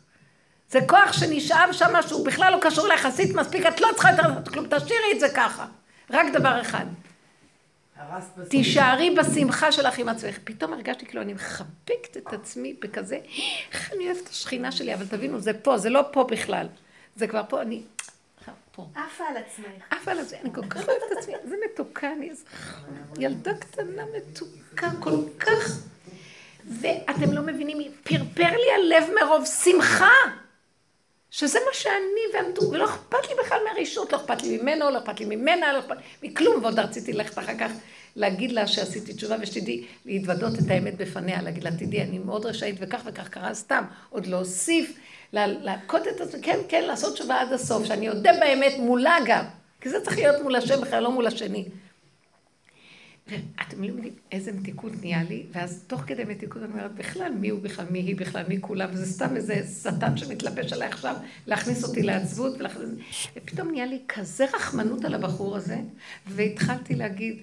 זה 0.71 0.79
כוח 0.89 1.13
שנשאב 1.13 1.73
שם 1.73 2.03
שהוא 2.09 2.27
בכלל 2.27 2.53
לא 2.53 2.59
קשור 2.61 2.89
ליחסית 2.89 3.35
מספיק, 3.35 3.67
את 3.67 3.81
לא 3.81 3.89
צריכה 3.95 4.11
יותר 4.11 4.29
לעשות 4.29 4.49
כלום, 4.49 4.67
תשאירי 4.67 5.13
את 5.15 5.21
זה 5.21 5.29
ככה. 5.35 5.67
רק 6.11 6.27
דבר 6.33 6.61
אחד. 6.61 6.85
תישארי 8.49 9.11
בשמחה 9.11 9.73
שלך 9.73 9.99
עם 9.99 10.09
עצמך. 10.09 10.39
פתאום 10.45 10.73
הרגשתי 10.73 11.07
כאילו 11.07 11.23
אני 11.23 11.35
מחבקת 11.35 12.17
את 12.17 12.33
עצמי 12.33 12.75
בכזה, 12.81 13.19
איך 13.73 13.93
אני 13.93 14.07
אוהבת 14.07 14.23
את 14.23 14.29
השכינה 14.29 14.73
שלי, 14.73 14.95
אבל 14.95 15.07
תבינו, 15.07 15.41
זה 15.41 15.53
פה, 15.55 15.79
זה 15.79 15.91
לא 15.91 16.05
פה 16.13 16.25
בכלל. 16.25 16.67
זה 17.17 17.27
כבר 17.27 17.43
פה, 17.49 17.63
אני... 17.63 17.83
פה. 18.73 18.87
עפה 18.95 19.25
על 19.25 19.37
עצמך. 19.37 19.85
עפה 19.91 20.11
על 20.11 20.19
עצמי, 20.19 20.39
אני 20.41 20.51
כל 20.55 20.67
כך 20.69 20.89
אוהבת 20.89 21.03
את 21.13 21.19
עצמי, 21.19 21.35
זה 21.45 21.55
מתוקה, 21.65 22.13
אני 22.13 22.31
איזה 22.31 22.45
ילדה 23.19 23.55
קטנה 23.55 24.03
מתוקה 24.17 24.91
כל 25.01 25.23
כך. 25.39 25.79
ואתם 26.67 27.33
לא 27.33 27.43
מבינים, 27.43 27.79
פרפר 28.03 28.51
לי 28.51 28.73
הלב 28.77 29.05
מרוב 29.21 29.45
שמחה. 29.47 30.13
שזה 31.31 31.59
מה 31.67 31.75
שאני 31.75 32.21
והמטור, 32.35 32.69
ולא 32.69 32.85
אכפת 32.85 33.29
לי 33.29 33.35
בכלל 33.45 33.59
מהרשות, 33.65 34.13
לא 34.13 34.19
אכפת 34.19 34.43
לי 34.43 34.59
ממנו, 34.59 34.91
לא 34.91 34.99
אכפת 34.99 35.21
לי 35.21 35.27
ממנה, 35.37 35.73
לא 35.73 35.79
אכפת 35.79 35.97
לי 35.97 36.29
מכלום, 36.29 36.63
ועוד 36.63 36.79
רציתי 36.79 37.13
ללכת 37.13 37.39
אחר 37.39 37.59
כך 37.59 37.71
להגיד 38.17 38.53
לה 38.53 38.67
שעשיתי 38.67 39.13
תשובה, 39.13 39.37
ושתדעי, 39.41 39.85
להתוודות 40.07 40.55
את 40.55 40.71
האמת 40.71 40.97
בפניה, 40.97 41.43
להגיד 41.43 41.65
לה, 41.65 41.71
תדעי, 41.71 42.03
אני 42.03 42.19
מאוד 42.19 42.47
רשאית 42.47 42.77
וכך 42.81 43.03
וכך 43.05 43.29
קרה 43.29 43.55
סתם, 43.55 43.85
עוד 44.11 44.27
להוסיף, 44.27 44.99
להכות 45.33 46.09
את 46.09 46.21
עצמי, 46.21 46.43
כן, 46.43 46.59
כן, 46.69 46.85
לעשות 46.85 47.15
תשובה 47.15 47.41
עד 47.41 47.53
הסוף, 47.53 47.85
שאני 47.85 48.09
אודה 48.09 48.33
באמת 48.41 48.73
מולה 48.79 49.17
גם, 49.27 49.45
כי 49.81 49.89
זה 49.89 50.01
צריך 50.01 50.19
להיות 50.19 50.43
מול 50.43 50.57
השם 50.57 50.81
בכלל, 50.81 51.03
לא 51.03 51.11
מול 51.11 51.27
השני. 51.27 51.65
ואתם 53.29 53.83
לא 53.83 53.89
מבינים 53.89 54.13
איזה 54.33 54.53
מתיקות 54.53 54.93
נהיה 55.01 55.23
לי, 55.23 55.47
ואז 55.53 55.85
תוך 55.87 56.01
כדי 56.01 56.25
מתיקות 56.25 56.63
אני 56.63 56.73
אומרת, 56.73 56.95
בכלל, 56.95 57.33
מי 57.33 57.49
הוא 57.49 57.63
בכלל, 57.63 57.87
מי 57.91 57.99
היא 57.99 58.17
בכלל, 58.17 58.45
מי 58.49 58.59
כולם, 58.61 58.89
וזה 58.93 59.07
סתם 59.07 59.37
איזה 59.37 59.63
שטן 59.83 60.17
שמתלבש 60.17 60.73
עליי 60.73 60.89
עכשיו, 60.89 61.15
להכניס 61.47 61.85
אותי 61.85 62.03
לעצבות, 62.03 62.59
ולהכניס... 62.59 62.89
ופתאום 63.37 63.71
נהיה 63.71 63.87
לי 63.87 64.01
כזה 64.09 64.45
רחמנות 64.45 65.05
על 65.05 65.15
הבחור 65.15 65.57
הזה, 65.57 65.79
והתחלתי 66.27 66.95
להגיד, 66.95 67.39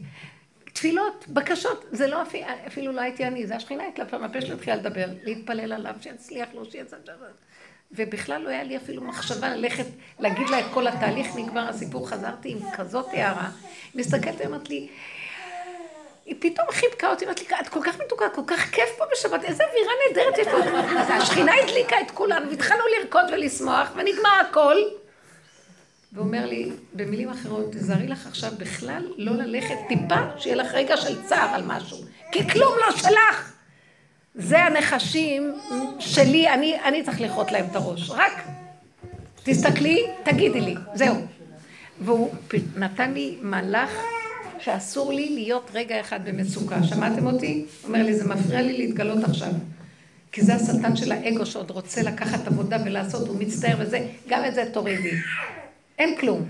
תפילות, 0.73 1.25
בקשות, 1.29 1.85
זה 1.91 2.07
לא 2.07 2.21
אפילו, 2.21 2.45
אפילו 2.67 2.91
לא 2.91 3.01
הייתי 3.01 3.27
אני, 3.27 3.47
זה 3.47 3.55
השכינה 3.55 3.83
התלבשה 3.87 4.17
מהפה 4.17 4.41
שלי 4.41 4.53
התחילה 4.53 4.75
לדבר, 4.75 5.07
להתפלל 5.23 5.73
עליו, 5.73 5.95
שיצליח 6.01 6.49
לו, 6.53 6.65
שיצא... 6.65 6.95
ובכלל 7.91 8.41
לא 8.41 8.49
היה 8.49 8.63
לי 8.63 8.77
אפילו 8.77 9.01
מחשבה 9.01 9.55
ללכת, 9.55 9.85
להגיד 10.19 10.49
לה 10.49 10.59
את 10.59 10.65
כל 10.73 10.87
התהליך, 10.87 11.27
נגמר 11.35 11.69
הסיפור, 11.69 12.09
חזרתי 12.09 12.51
עם 12.51 12.71
כזאת 12.73 13.07
הערה, 13.11 13.51
מסתכלת 13.95 14.35
ואומרת 14.39 14.69
לי, 14.69 14.87
היא 16.25 16.35
פתאום 16.39 16.67
חיבקה 16.71 17.09
אותי, 17.09 17.25
אמרתי 17.25 17.45
לי, 17.49 17.55
את 17.61 17.69
כל 17.69 17.79
כך 17.83 17.99
מתוקה, 18.05 18.29
כל 18.29 18.41
כך 18.47 18.69
כיף 18.71 18.89
פה 18.97 19.03
בשבת, 19.11 19.43
איזה 19.43 19.63
אווירה 19.63 19.93
נהדרת 20.07 20.37
יש 20.37 20.47
פה. 20.47 20.79
אז 20.99 21.07
השכינה 21.09 21.51
הדליקה 21.63 22.01
את 22.01 22.11
כולנו, 22.11 22.49
והתחלנו 22.49 22.81
לרקוד 22.97 23.25
ולשמוח, 23.33 23.91
ונגמר 23.95 24.41
הכל. 24.49 24.75
והוא 26.13 26.25
אומר 26.25 26.45
לי, 26.45 26.71
במילים 26.93 27.29
אחרות, 27.29 27.71
תזהרי 27.71 28.07
לך 28.07 28.27
עכשיו 28.27 28.51
בכלל 28.57 29.07
לא 29.17 29.31
ללכת 29.31 29.75
טיפה, 29.87 30.15
שיהיה 30.37 30.55
לך 30.55 30.71
רגע 30.73 30.97
של 30.97 31.23
צער 31.23 31.49
על 31.55 31.63
משהו. 31.65 31.97
כי 32.31 32.49
כלום 32.49 32.73
לא 32.87 32.97
שלך. 32.97 33.53
זה 34.35 34.63
הנחשים 34.63 35.53
שלי, 35.99 36.49
אני, 36.49 36.79
אני 36.83 37.03
צריך 37.03 37.21
לאכות 37.21 37.51
להם 37.51 37.65
את 37.71 37.75
הראש. 37.75 38.09
רק 38.09 38.43
תסתכלי, 39.43 40.07
תגידי 40.23 40.61
לי, 40.61 40.75
זהו. 40.93 41.15
והוא 41.99 42.33
נתן 42.75 43.13
לי 43.13 43.37
מהלך 43.41 43.91
שאסור 44.63 45.13
לי 45.13 45.29
להיות 45.29 45.71
רגע 45.73 45.99
אחד 45.99 46.29
במצוקה. 46.29 46.83
שמעתם 46.83 47.25
אותי? 47.25 47.65
אומר 47.83 48.03
לי, 48.03 48.15
זה 48.15 48.27
מפריע 48.27 48.61
לי 48.61 48.77
להתגלות 48.77 49.23
עכשיו. 49.23 49.51
כי 50.31 50.41
זה 50.41 50.55
השטן 50.55 50.95
של 50.95 51.11
האגו 51.11 51.45
שעוד 51.45 51.71
רוצה 51.71 52.01
לקחת 52.01 52.47
עבודה 52.47 52.77
ולעשות, 52.85 53.27
הוא 53.27 53.37
מצטער 53.39 53.75
וזה, 53.79 54.07
גם 54.27 54.45
את 54.45 54.55
זה 54.55 54.69
תורידי. 54.73 55.11
אין 55.99 56.17
כלום. 56.19 56.45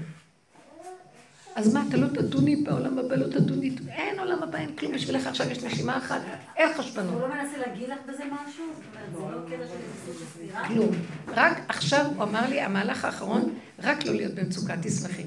אז 1.56 1.74
מה, 1.74 1.84
אתה 1.90 1.98
לא 1.98 2.08
תדוני 2.08 2.56
בעולם 2.56 3.00
הבא, 3.00 3.16
לא 3.16 3.28
תדוני, 3.28 3.76
אין 3.90 4.20
עולם 4.20 4.44
הבא, 4.44 4.58
אין 4.58 4.76
כלום 4.76 4.92
בשבילך, 4.92 5.28
עכשיו 5.28 5.52
יש 5.52 5.64
נשימה 5.64 5.98
אחת, 5.98 6.22
אין 6.58 6.74
חשבנות. 6.78 7.14
הוא 7.14 7.22
לא 7.22 7.28
מנסה 7.28 7.58
להגיד 7.58 7.90
לך 7.90 7.98
בזה 8.08 8.24
משהו? 8.26 8.66
זאת 8.76 8.84
אומרת, 8.96 9.32
זה 9.32 9.36
לא 9.36 9.58
קטע 9.58 9.68
של 9.68 10.26
ספירה? 10.34 10.68
כלום. 10.68 10.92
רק 11.28 11.62
עכשיו 11.70 12.06
הוא 12.16 12.24
אמר 12.24 12.50
לי, 12.50 12.62
המהלך 12.62 13.06
האחרון, 13.06 13.54
רק 13.80 14.06
לא 14.06 14.14
להיות 14.14 14.34
במצוקה, 14.34 14.76
תשמחי. 14.82 15.24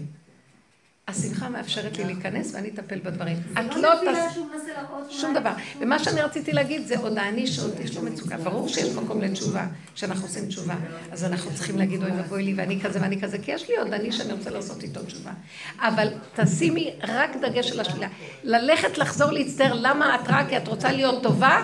השמחה 1.09 1.49
מאפשרת 1.49 1.99
לי 1.99 2.05
להיכנס 2.05 2.55
ואני 2.55 2.69
אטפל 2.69 2.99
בדברים. 2.99 3.37
את 3.53 3.77
לא 3.77 3.95
תפילה 3.97 4.29
תס... 4.29 5.21
שום 5.21 5.35
דבר. 5.35 5.51
ומה 5.81 5.99
שאני 5.99 6.23
רציתי 6.23 6.53
להגיד 6.53 6.87
זה 6.87 6.99
עוד 6.99 7.19
האני 7.19 7.47
שעוד 7.47 7.81
יש 7.81 7.97
לו 7.97 8.03
מצוקה. 8.03 8.37
ברור 8.37 8.69
שיש 8.69 8.95
מקום 8.95 9.21
לתשובה, 9.21 9.67
כשאנחנו 9.95 10.27
עושים 10.27 10.47
תשובה. 10.47 10.75
אז 11.13 11.25
אנחנו 11.25 11.55
צריכים 11.55 11.79
להגיד 11.79 12.03
אוי 12.03 12.11
ואבוי 12.11 12.43
לי 12.43 12.55
ואני 12.55 12.81
כזה 12.81 13.03
ואני 13.03 13.21
כזה, 13.21 13.39
כי 13.39 13.53
יש 13.53 13.69
לי 13.69 13.77
עוד 13.77 13.93
אני 13.93 14.13
שאני 14.13 14.33
רוצה 14.33 14.51
לעשות 14.51 14.83
איתו 14.83 15.03
תשובה. 15.03 15.31
אבל 15.79 16.09
תשימי 16.37 16.95
רק 17.03 17.31
דגש 17.37 17.73
על 17.73 17.81
השלילה. 17.81 18.09
ללכת 18.43 18.99
לחזור 18.99 19.31
להצטער 19.33 19.73
למה 19.75 20.15
את 20.15 20.29
רעה 20.29 20.49
כי 20.49 20.57
את 20.57 20.69
רוצה 20.69 20.93
להיות 20.93 21.23
טובה, 21.23 21.63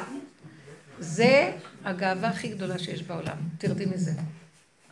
זה 0.99 1.53
הגאווה 1.85 2.29
הכי 2.29 2.49
גדולה 2.49 2.79
שיש 2.79 3.03
בעולם. 3.03 3.37
תרדי 3.59 3.87
מזה. 3.87 4.13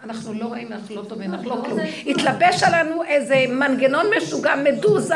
אנחנו 0.05 0.33
לא 0.35 0.45
רואים, 0.45 0.73
אנחנו 0.73 0.97
לא 0.97 1.03
טובים, 1.09 1.35
אנחנו 1.35 1.51
לא 1.51 1.63
כלום. 1.65 1.79
התלבש 2.07 2.63
עלינו 2.63 3.05
איזה 3.05 3.45
מנגנון 3.49 4.07
משוגע, 4.17 4.55
מדוזה, 4.57 5.15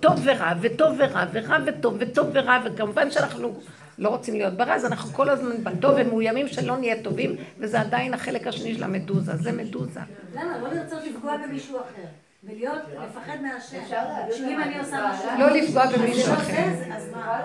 טוב 0.00 0.20
ורע, 0.24 0.52
וטוב 0.60 0.94
ורע, 0.98 1.24
ורע 1.32 1.56
וטוב, 1.66 1.96
וטוב 1.98 2.26
ורע, 2.32 2.58
וכמובן 2.64 3.10
שאנחנו 3.10 3.54
לא 3.98 4.08
רוצים 4.08 4.34
להיות 4.34 4.54
ברע, 4.54 4.74
אז 4.74 4.84
אנחנו 4.84 5.12
כל 5.12 5.28
הזמן 5.28 5.64
בטוב 5.64 5.94
ומאוימים 5.96 6.48
שלא 6.48 6.76
נהיה 6.76 7.02
טובים, 7.02 7.36
וזה 7.58 7.80
עדיין 7.80 8.14
החלק 8.14 8.46
השני 8.46 8.74
של 8.74 8.82
המדוזה, 8.82 9.36
זה 9.36 9.52
מדוזה. 9.52 10.00
למה? 10.34 10.58
לא 10.58 10.68
לרצות 10.68 10.98
לפגוע 11.06 11.36
במישהו 11.36 11.76
אחר. 11.76 12.06
ולהיות, 12.44 12.78
לפחד 13.04 13.36
מהשם. 13.42 13.96
שאם 14.36 14.62
אני 14.62 14.78
עושה 14.78 14.96
משהו... 15.10 15.28
לא 15.38 15.50
לפגוע 15.50 15.86
במישהו 15.86 16.32
לא 16.32 16.38
אחר. 16.38 16.68
זה, 16.78 16.94
אז 16.96 17.10
מה? 17.12 17.42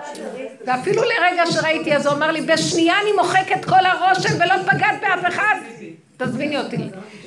ואפילו 0.66 1.02
לרגע 1.02 1.46
שראיתי, 1.46 1.96
אז 1.96 2.06
הוא 2.06 2.14
אמר 2.14 2.30
לי, 2.30 2.40
בשנייה 2.40 2.94
אני 3.02 3.12
מוחק 3.12 3.52
את 3.60 3.64
כל 3.64 3.86
הרושם 3.86 4.34
ולא 4.36 4.62
פגעת 4.62 5.00
באף 5.00 5.34
אחד. 5.34 5.54
תזמיני 6.16 6.58
אותי, 6.58 6.76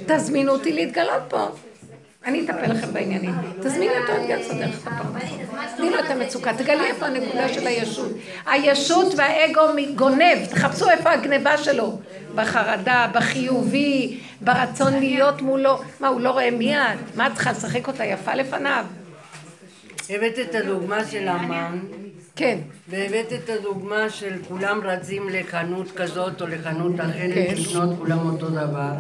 תזמינו 0.06 0.52
אותי 0.52 0.74
להתגלות 0.74 1.24
פה. 1.28 1.48
אני 2.26 2.45
אטפל 2.45 2.72
לכם 2.72 2.94
בעניינים. 2.94 3.32
תזמיני 3.61 3.94
אותו, 4.02 4.14
אסדר 4.41 4.68
לך 4.68 4.84
פה. 4.84 5.20
תני 5.78 5.90
לו 5.90 5.99
את 5.99 6.10
המצוקה, 6.10 6.53
תגלי 6.53 6.86
איפה 6.86 7.06
הנקודה 7.06 7.49
של 7.49 7.68
הישות. 7.68 8.11
הישות 8.45 9.14
והאגו 9.18 9.61
גונב, 9.95 10.45
תחפשו 10.49 10.90
איפה 10.90 11.11
הגניבה 11.11 11.57
שלו. 11.57 11.99
בחרדה, 12.36 13.07
בחיובי, 13.14 14.20
ברצון 14.41 14.94
להיות 14.99 15.41
מולו. 15.41 15.80
מה, 15.99 16.07
הוא 16.07 16.22
לא 16.22 16.30
רואה 16.30 16.52
מי 16.52 16.78
את? 16.78 17.16
מה 17.16 17.28
את 17.28 17.34
צריכה 17.34 17.52
לשחק 17.52 17.88
אותה 17.88 18.06
יפה 18.06 18.34
לפניו? 18.34 18.86
הבאת 20.10 20.40
את 20.40 20.56
הדוגמה 20.56 21.06
של 21.06 21.27
המן, 21.27 21.80
כן. 22.36 22.57
והבאת 22.90 23.34
את 23.34 23.49
הדוגמה 23.49 24.10
של 24.10 24.34
כולם 24.48 24.80
רצים 24.84 25.30
לחנות 25.30 25.91
כזאת 25.95 26.41
או 26.41 26.48
לחנות 26.48 26.99
אחרת 26.99 27.34
כן. 27.34 27.56
לקנות 27.57 27.90
כולם 27.98 28.30
אותו 28.30 28.49
דבר. 28.49 28.94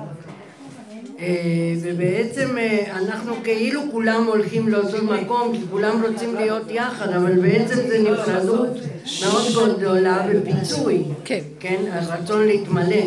אה, 1.19 1.73
ובעצם 1.81 2.57
אה, 2.57 2.97
אנחנו 2.97 3.33
כאילו 3.43 3.81
כולם 3.91 4.23
הולכים 4.27 4.69
לאותו 4.69 5.03
מקום 5.03 5.57
כי 5.57 5.61
כולם 5.71 6.03
רוצים 6.03 6.35
להיות 6.35 6.63
יחד 6.69 7.09
אבל 7.09 7.41
בעצם 7.41 7.75
זה 7.75 7.99
נפרדות 8.11 8.77
מאוד 9.21 9.79
גדולה 9.79 10.27
ופיצוי 10.29 11.03
כן. 11.25 11.39
כן, 11.59 11.83
הרצון 11.91 12.47
להתמלא 12.47 13.03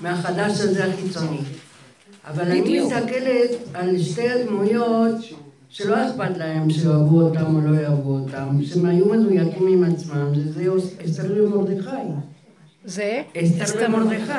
מהחדש 0.00 0.60
הזה 0.60 0.84
החיצוני 0.84 1.40
אבל 2.28 2.50
אני. 2.50 2.80
מסתכלת 2.80 3.50
על 3.74 3.98
שתי 3.98 4.28
הדמויות 4.28 5.16
שלא 5.70 6.08
אכפת 6.08 6.36
להם 6.36 6.70
שיאהבו 6.70 7.20
אותם 7.20 7.56
או 7.56 7.60
לא 7.60 7.80
יאהבו 7.80 8.18
אותם, 8.18 8.58
שהם 8.64 8.86
היו 8.86 9.06
מדויקים 9.06 9.66
עם 9.66 9.84
עצמם, 9.84 10.34
זה 10.34 10.52
זה 10.52 10.70
אסתר 11.04 11.44
ומרדכי. 11.44 11.90
זה? 12.84 13.22
אסתר 13.36 13.86
ומרדכי. 13.88 14.32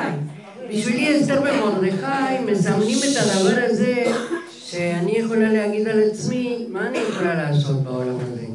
בשבילי 0.70 1.20
אסתר 1.20 1.40
ומרדכי 1.40 2.52
מסמנים 2.52 2.98
את 2.98 3.16
הדבר 3.22 3.64
הזה 3.70 4.04
שאני 4.48 5.12
יכולה 5.12 5.52
להגיד 5.52 5.88
על 5.88 6.02
עצמי 6.10 6.66
מה 6.68 6.88
אני 6.88 6.98
יכולה 6.98 7.34
לעשות 7.34 7.82
בעולם 7.82 8.16
הזה. 8.20 8.46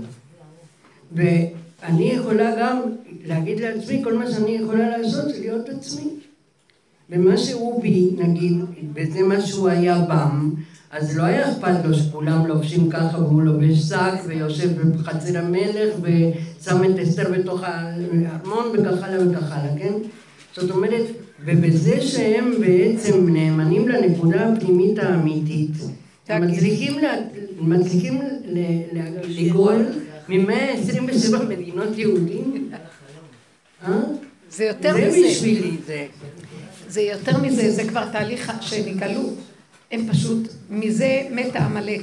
ואני 1.12 2.12
יכולה 2.12 2.56
גם 2.60 2.80
להגיד 3.26 3.60
לעצמי 3.60 4.02
כל 4.04 4.14
מה 4.18 4.32
שאני 4.32 4.52
יכולה 4.52 4.98
לעשות 4.98 5.26
זה 5.26 5.40
להיות 5.40 5.70
עצמי. 5.70 6.10
ומה 7.10 7.38
שהוא 7.38 7.82
בי, 7.82 8.10
נגיד, 8.18 8.58
וזה 8.94 9.24
מה 9.24 9.42
שהוא 9.42 9.70
היה 9.70 9.98
בם, 10.00 10.54
אז 10.98 11.18
לא 11.18 11.24
היה 11.24 11.52
אכפת 11.52 11.86
לו 11.86 11.94
שכולם 11.94 12.46
לובשים 12.46 12.90
ככה 12.90 13.18
והוא 13.18 13.42
לובש 13.42 13.78
שק 13.78 14.14
ויושב 14.28 14.82
בחצר 14.92 15.38
המלך 15.38 15.94
ושם 16.02 16.84
את 16.84 17.00
אסתר 17.00 17.32
בתוך 17.32 17.62
הארמון 17.64 18.66
וכך 18.74 19.04
הלאה 19.04 19.30
וכך 19.30 19.52
הלאה, 19.52 19.78
כן? 19.80 19.94
זאת 20.56 20.72
אומרת, 20.72 21.06
ובזה 21.46 22.02
שהם 22.02 22.52
בעצם 22.60 23.30
נאמנים 23.30 23.88
לנקודה 23.90 24.50
הפנימית 24.50 25.00
האמיתית, 25.00 25.72
הם 26.28 26.48
מצליחים, 26.48 27.00
לה, 27.00 27.14
מצליחים 27.62 28.22
לגאול 29.24 29.86
מ-127 30.30 31.44
מדינות 31.50 31.98
יהודים, 31.98 32.70
אה? 33.88 34.02
זה 34.52 34.64
יותר 34.64 34.94
זה 34.94 35.08
מזה. 35.08 35.28
בשבילי 35.30 35.78
זה. 35.86 36.06
זה 36.90 37.02
יותר 37.02 37.38
מזה, 37.38 37.72
זה 37.72 37.84
כבר 37.84 38.12
תהליך 38.12 38.52
שנגאלו. 38.62 39.22
הם 39.92 40.08
פשוט, 40.12 40.48
מזה 40.70 41.28
מת 41.32 41.56
העמלק. 41.56 42.02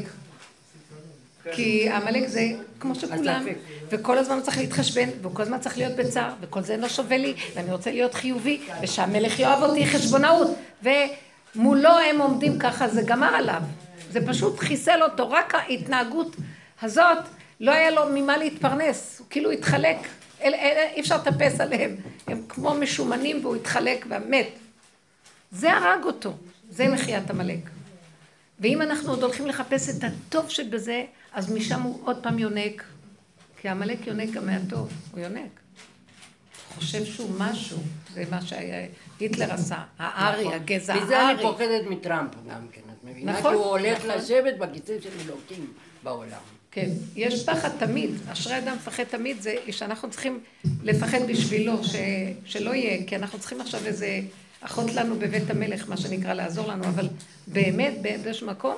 כי 1.53 1.89
העמלק 1.91 2.29
זה 2.29 2.41
כמו 2.81 2.95
שכולם. 2.95 3.47
וכל 3.91 4.19
הזמן 4.19 4.41
צריך 4.43 4.59
להתחשבן, 4.59 5.09
והוא 5.23 5.35
כל 5.35 5.43
הזמן 5.43 5.59
צריך 5.61 5.79
להיות 5.79 5.97
בצער, 5.97 6.33
וכל 6.41 6.63
זה 6.63 6.77
לא 6.77 6.89
שווה 6.89 7.17
לי, 7.17 7.35
ואני 7.55 7.73
רוצה 7.73 7.91
להיות 7.91 8.15
חיובי, 8.15 8.61
ושהמלך 8.83 9.39
יאהב 9.39 9.63
אותי 9.63 9.87
חשבונאות, 9.87 10.51
ומולו 10.83 11.99
הם 12.11 12.21
עומדים 12.21 12.59
ככה, 12.59 12.89
זה 12.89 13.03
גמר 13.03 13.35
עליו. 13.35 13.63
זה 14.11 14.27
פשוט 14.27 14.59
חיסל 14.59 15.03
אותו, 15.03 15.31
רק 15.31 15.55
ההתנהגות 15.55 16.37
הזאת, 16.83 17.19
לא 17.61 17.71
היה 17.71 17.91
לו 17.91 18.03
ממה 18.15 18.37
להתפרנס, 18.37 19.17
הוא 19.19 19.27
כאילו 19.31 19.51
התחלק, 19.51 19.97
אל, 20.43 20.55
אל, 20.55 20.87
אי 20.95 21.01
אפשר 21.01 21.17
לטפס 21.17 21.61
עליהם, 21.61 21.97
הם 22.27 22.43
כמו 22.49 22.75
משומנים 22.75 23.45
והוא 23.45 23.57
התחלק 23.57 24.07
והמת. 24.09 24.49
זה 25.53 25.73
הרג 25.73 26.05
אותו, 26.05 26.33
זה 26.71 26.89
מחיית 26.89 27.31
עמלק. 27.31 27.74
ואם 28.61 28.83
אנחנו 28.83 29.11
עוד 29.11 29.23
הולכים 29.23 29.47
לחפש 29.47 29.89
את 29.89 30.05
הטוב 30.05 30.49
שבזה, 30.49 31.05
אז 31.33 31.53
משם 31.53 31.83
הוא 31.83 32.01
עוד 32.05 32.23
פעם 32.23 32.39
יונק. 32.39 32.85
כי 33.61 33.69
עמלק 33.69 34.07
יונק 34.07 34.31
גם 34.31 34.47
מהטוב, 34.47 34.93
הוא 35.13 35.21
יונק. 35.21 35.61
חושב 36.75 37.05
שהוא 37.05 37.31
משהו, 37.39 37.79
זה 38.15 38.25
מה 38.31 38.41
שהיטלר 38.43 39.53
עשה, 39.53 39.83
הארי, 39.99 40.55
הגזע 40.55 40.95
מזה 40.95 41.21
אני 41.21 41.31
הארי. 41.31 41.43
פוחדת 41.43 41.87
מטראמפ 41.91 42.31
גם 42.51 42.67
כן, 42.73 42.81
את 42.93 43.05
מבינה? 43.11 43.33
נכון, 43.33 43.53
כי 43.53 43.57
הוא 43.59 43.65
הולך 43.65 43.99
נכון. 43.99 44.11
לשבת 44.11 44.55
בכיסא 44.59 45.01
של 45.01 45.11
אלוקים 45.27 45.73
בעולם. 46.03 46.39
כן, 46.71 46.91
יש 47.17 47.45
פחד 47.47 47.71
תמיד, 47.79 48.11
אשרי 48.33 48.59
אדם 48.59 48.77
מפחד 48.77 49.05
תמיד, 49.05 49.43
זה 49.43 49.55
שאנחנו 49.71 50.11
צריכים 50.11 50.41
לפחד 50.83 51.19
בשבילו, 51.29 51.85
ש, 51.85 51.95
שלא 52.45 52.75
יהיה, 52.75 53.07
כי 53.07 53.17
אנחנו 53.17 53.39
צריכים 53.39 53.61
עכשיו 53.61 53.81
איזה 53.87 54.21
אחות 54.67 54.95
לנו 54.95 55.19
בבית 55.19 55.51
המלך, 55.51 55.89
מה 55.89 55.97
שנקרא, 55.97 56.33
לעזור 56.33 56.69
לנו, 56.69 56.85
אבל 56.85 57.09
באמת, 57.47 57.95
באיזשהו 58.03 58.47
מקום, 58.47 58.77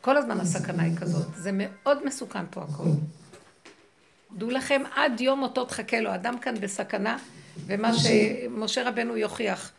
כל 0.00 0.16
הזמן 0.16 0.40
הסכנה 0.40 0.82
היא 0.82 0.96
כזאת. 0.96 1.26
זה 1.36 1.50
מאוד 1.54 2.06
מסוכן 2.06 2.44
פה 2.50 2.62
הכל. 2.62 2.88
דעו 4.36 4.50
לכם, 4.50 4.82
עד 4.94 5.20
יום 5.20 5.40
מותו 5.40 5.64
תחכה 5.64 6.00
לו, 6.00 6.14
אדם 6.14 6.38
כאן 6.38 6.54
בסכנה, 6.60 7.18
ומה 7.66 7.90
שמשה 7.98 8.88
רבנו 8.88 9.16
יוכיח, 9.16 9.72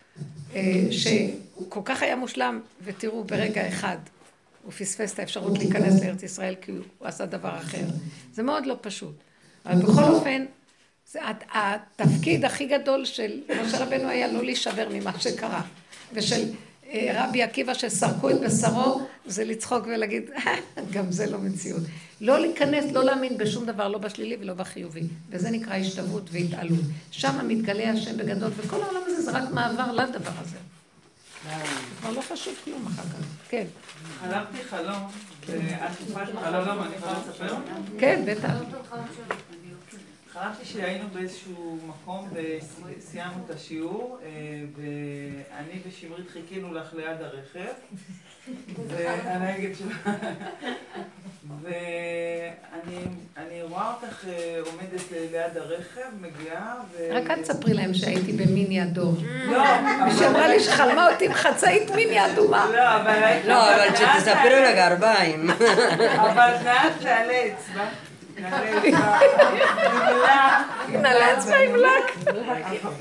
אה, 0.56 0.62
שהוא 0.92 1.70
כל 1.70 1.82
כך 1.86 2.04
היה 2.04 2.16
מושלם, 2.16 2.60
ותראו, 2.84 3.24
ברגע 3.24 3.68
אחד, 3.68 3.98
הוא 4.64 4.72
פספס 4.72 5.14
את 5.14 5.20
האפשרות 5.20 5.58
להיכנס 5.58 6.04
לארץ 6.04 6.24
ישראל 6.24 6.56
כי 6.62 6.72
הוא 6.72 7.08
עשה 7.08 7.26
דבר 7.26 7.58
אחר. 7.58 7.86
זה 8.34 8.44
מאוד 8.44 8.66
לא 8.66 8.78
פשוט. 8.82 9.16
אבל 9.66 9.82
בכל 9.82 10.04
אופן, 10.04 10.46
זה 11.12 11.20
התפקיד 11.54 12.46
הכי 12.46 12.66
גדול 12.66 13.06
של 13.06 13.40
משה 13.62 13.84
רבנו 13.84 14.08
היה 14.10 14.28
לא 14.28 14.44
להישבר 14.44 14.88
ממה 14.92 15.20
שקרה. 15.20 15.62
ושל 16.14 16.44
אה, 16.90 17.26
רבי 17.26 17.44
עקיבא 17.44 17.74
שסרקו 17.74 18.30
את 18.30 18.40
בשרו, 18.40 19.02
זה 19.26 19.46
לצחוק 19.46 19.88
ולהגיד, 19.88 20.30
גם 20.94 21.12
זה 21.12 21.32
לא 21.32 21.38
מציאות. 21.38 21.82
לא 22.22 22.40
להיכנס, 22.40 22.92
לא 22.92 23.04
להאמין 23.04 23.38
בשום 23.38 23.66
דבר, 23.66 23.88
לא 23.88 23.98
בשלילי 23.98 24.38
ולא 24.42 24.54
בחיובי. 24.54 25.04
וזה 25.30 25.52
נקרא 25.52 25.76
השתוות 25.76 26.30
והתעלות. 26.32 26.86
שם 27.12 27.48
מתגלה 27.48 27.92
השם 27.92 28.18
בגדול, 28.18 28.52
וכל 28.58 28.84
העולם 28.84 29.02
הזה 29.08 29.22
זה 29.22 29.32
רק 29.32 29.50
מעבר 29.52 29.92
לדבר 29.92 30.32
הזה. 30.42 30.58
כבר 32.00 32.12
לא 32.12 32.22
חשוב 32.22 32.56
כלום 32.66 32.88
אחר 32.88 33.04
כך. 33.04 33.50
כן. 33.50 33.66
חלמתי 34.22 34.64
חלום, 34.70 35.08
ואת 35.48 35.92
סיפרת 35.98 36.36
בחלום, 36.36 36.84
אני 36.84 36.96
יכולה 36.96 37.14
לספר? 37.14 37.56
כן, 38.00 38.24
בטח. 38.26 38.54
חלמתי 40.40 40.66
שהיינו 40.66 41.06
באיזשהו 41.14 41.78
מקום 41.88 42.30
וסיימנו 42.34 43.44
את 43.46 43.56
השיעור, 43.56 44.20
אה, 44.24 44.30
ואני 44.76 45.80
ושמרית 45.88 46.30
חיכינו 46.30 46.74
לך 46.74 46.94
ליד 46.94 47.22
הרכב, 47.22 47.74
והנהגת 48.88 49.76
שלה, 49.78 50.14
ואני 51.62 53.62
רואה 53.70 53.94
אותך 53.94 54.26
אה, 54.28 54.60
עומדת 54.66 55.12
ליד 55.12 55.58
הרכב, 55.58 56.10
מגיעה, 56.22 56.76
ו... 56.92 57.10
רק 57.12 57.30
אל 57.30 57.42
תספרי 57.42 57.74
להם 57.74 57.94
שהייתי 57.94 58.32
במיני 58.32 58.84
אדום. 58.84 59.16
לא, 59.46 59.64
מישהי 60.06 60.28
אמרה 60.28 60.48
לי 60.48 60.60
שחלמה 60.60 61.12
אותי 61.12 61.26
עם 61.26 61.34
חצאית 61.34 61.92
מיני 61.96 62.26
אדומה. 62.26 62.70
לא, 62.74 62.96
אבל... 62.96 63.38
לא, 63.46 63.76
אבל 63.76 63.96
שתספרי 63.96 64.72
לגרביים. 64.72 65.50
אבל 65.50 66.54
נהגת 66.64 67.06
על 67.06 67.32
אצבע. 67.32 68.09
נעלה 71.02 71.38
אצבע 71.38 71.58
עם 71.58 71.76
לק. 71.76 72.34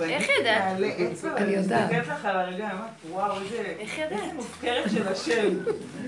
איך 0.01 0.29
ידעת? 0.41 0.77
אני 1.37 1.53
יודעת. 1.53 1.91
אני 1.91 2.01
לך 2.01 2.25
על 2.25 2.37
הרגע, 2.37 2.65
אמרת, 2.65 2.91
וואו, 3.11 3.37
איזה 3.41 4.17
מופקרת 4.35 4.91
של 4.91 5.09
השם. 5.09 5.55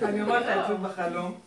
אני 0.03 0.23
אומרת 0.23 0.47
לעצמי 0.47 0.77
בחלום. 0.77 1.39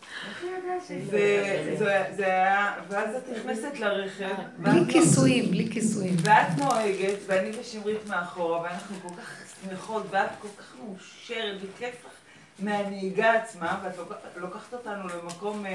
זה 1.09 2.25
היה, 2.25 2.73
ואז 2.89 3.15
את 3.15 3.29
נכנסת 3.37 3.79
לרכב. 3.79 4.35
בלי 4.57 4.81
כיסויים, 4.89 5.51
בלי 5.51 5.69
כיסויים. 5.71 6.15
ואת 6.21 6.57
נוהגת, 6.57 7.17
ואני 7.27 7.51
ושמרית 7.59 8.07
מאחורה, 8.07 8.61
ואנחנו 8.61 8.95
כל 9.01 9.15
כך 9.21 9.29
שמחות, 9.61 10.05
ואת 10.09 10.29
כל 10.41 10.47
כך 10.57 10.73
מאושרת, 10.79 11.55
וכיף 11.61 11.95
לך 12.05 12.11
מהנהיגה 12.59 13.33
עצמה, 13.33 13.79
ואת 13.83 13.93
לוקחת 14.35 14.73
אותנו 14.73 15.07
למקום 15.07 15.65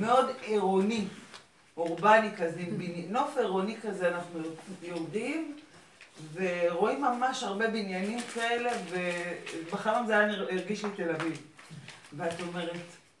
מאוד 0.00 0.26
עירוני. 0.42 1.04
אורבני 1.78 2.36
כזה, 2.36 2.64
נוף 3.08 3.36
עירוני 3.36 3.76
כזה, 3.82 4.08
אנחנו 4.08 4.40
יורדים 4.82 5.56
ורואים 6.34 7.02
ממש 7.02 7.42
הרבה 7.42 7.68
בניינים 7.68 8.20
כאלה, 8.34 8.70
ובחלום 8.90 10.06
זה 10.06 10.18
היה 10.18 10.32
הרגיש 10.32 10.84
לי 10.84 10.90
תל 10.96 11.10
אביב. 11.10 11.42
ואת 12.12 12.40
אומרת, 12.40 12.70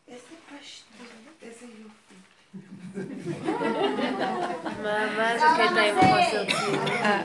איזה 0.08 0.22
יופי. 0.52 0.87
מה 4.82 5.38
זה 5.38 5.44
קטע 5.56 5.80
עם 5.80 5.98
החוסר 5.98 6.44
צניעות? 6.44 6.88
אה, 6.88 7.22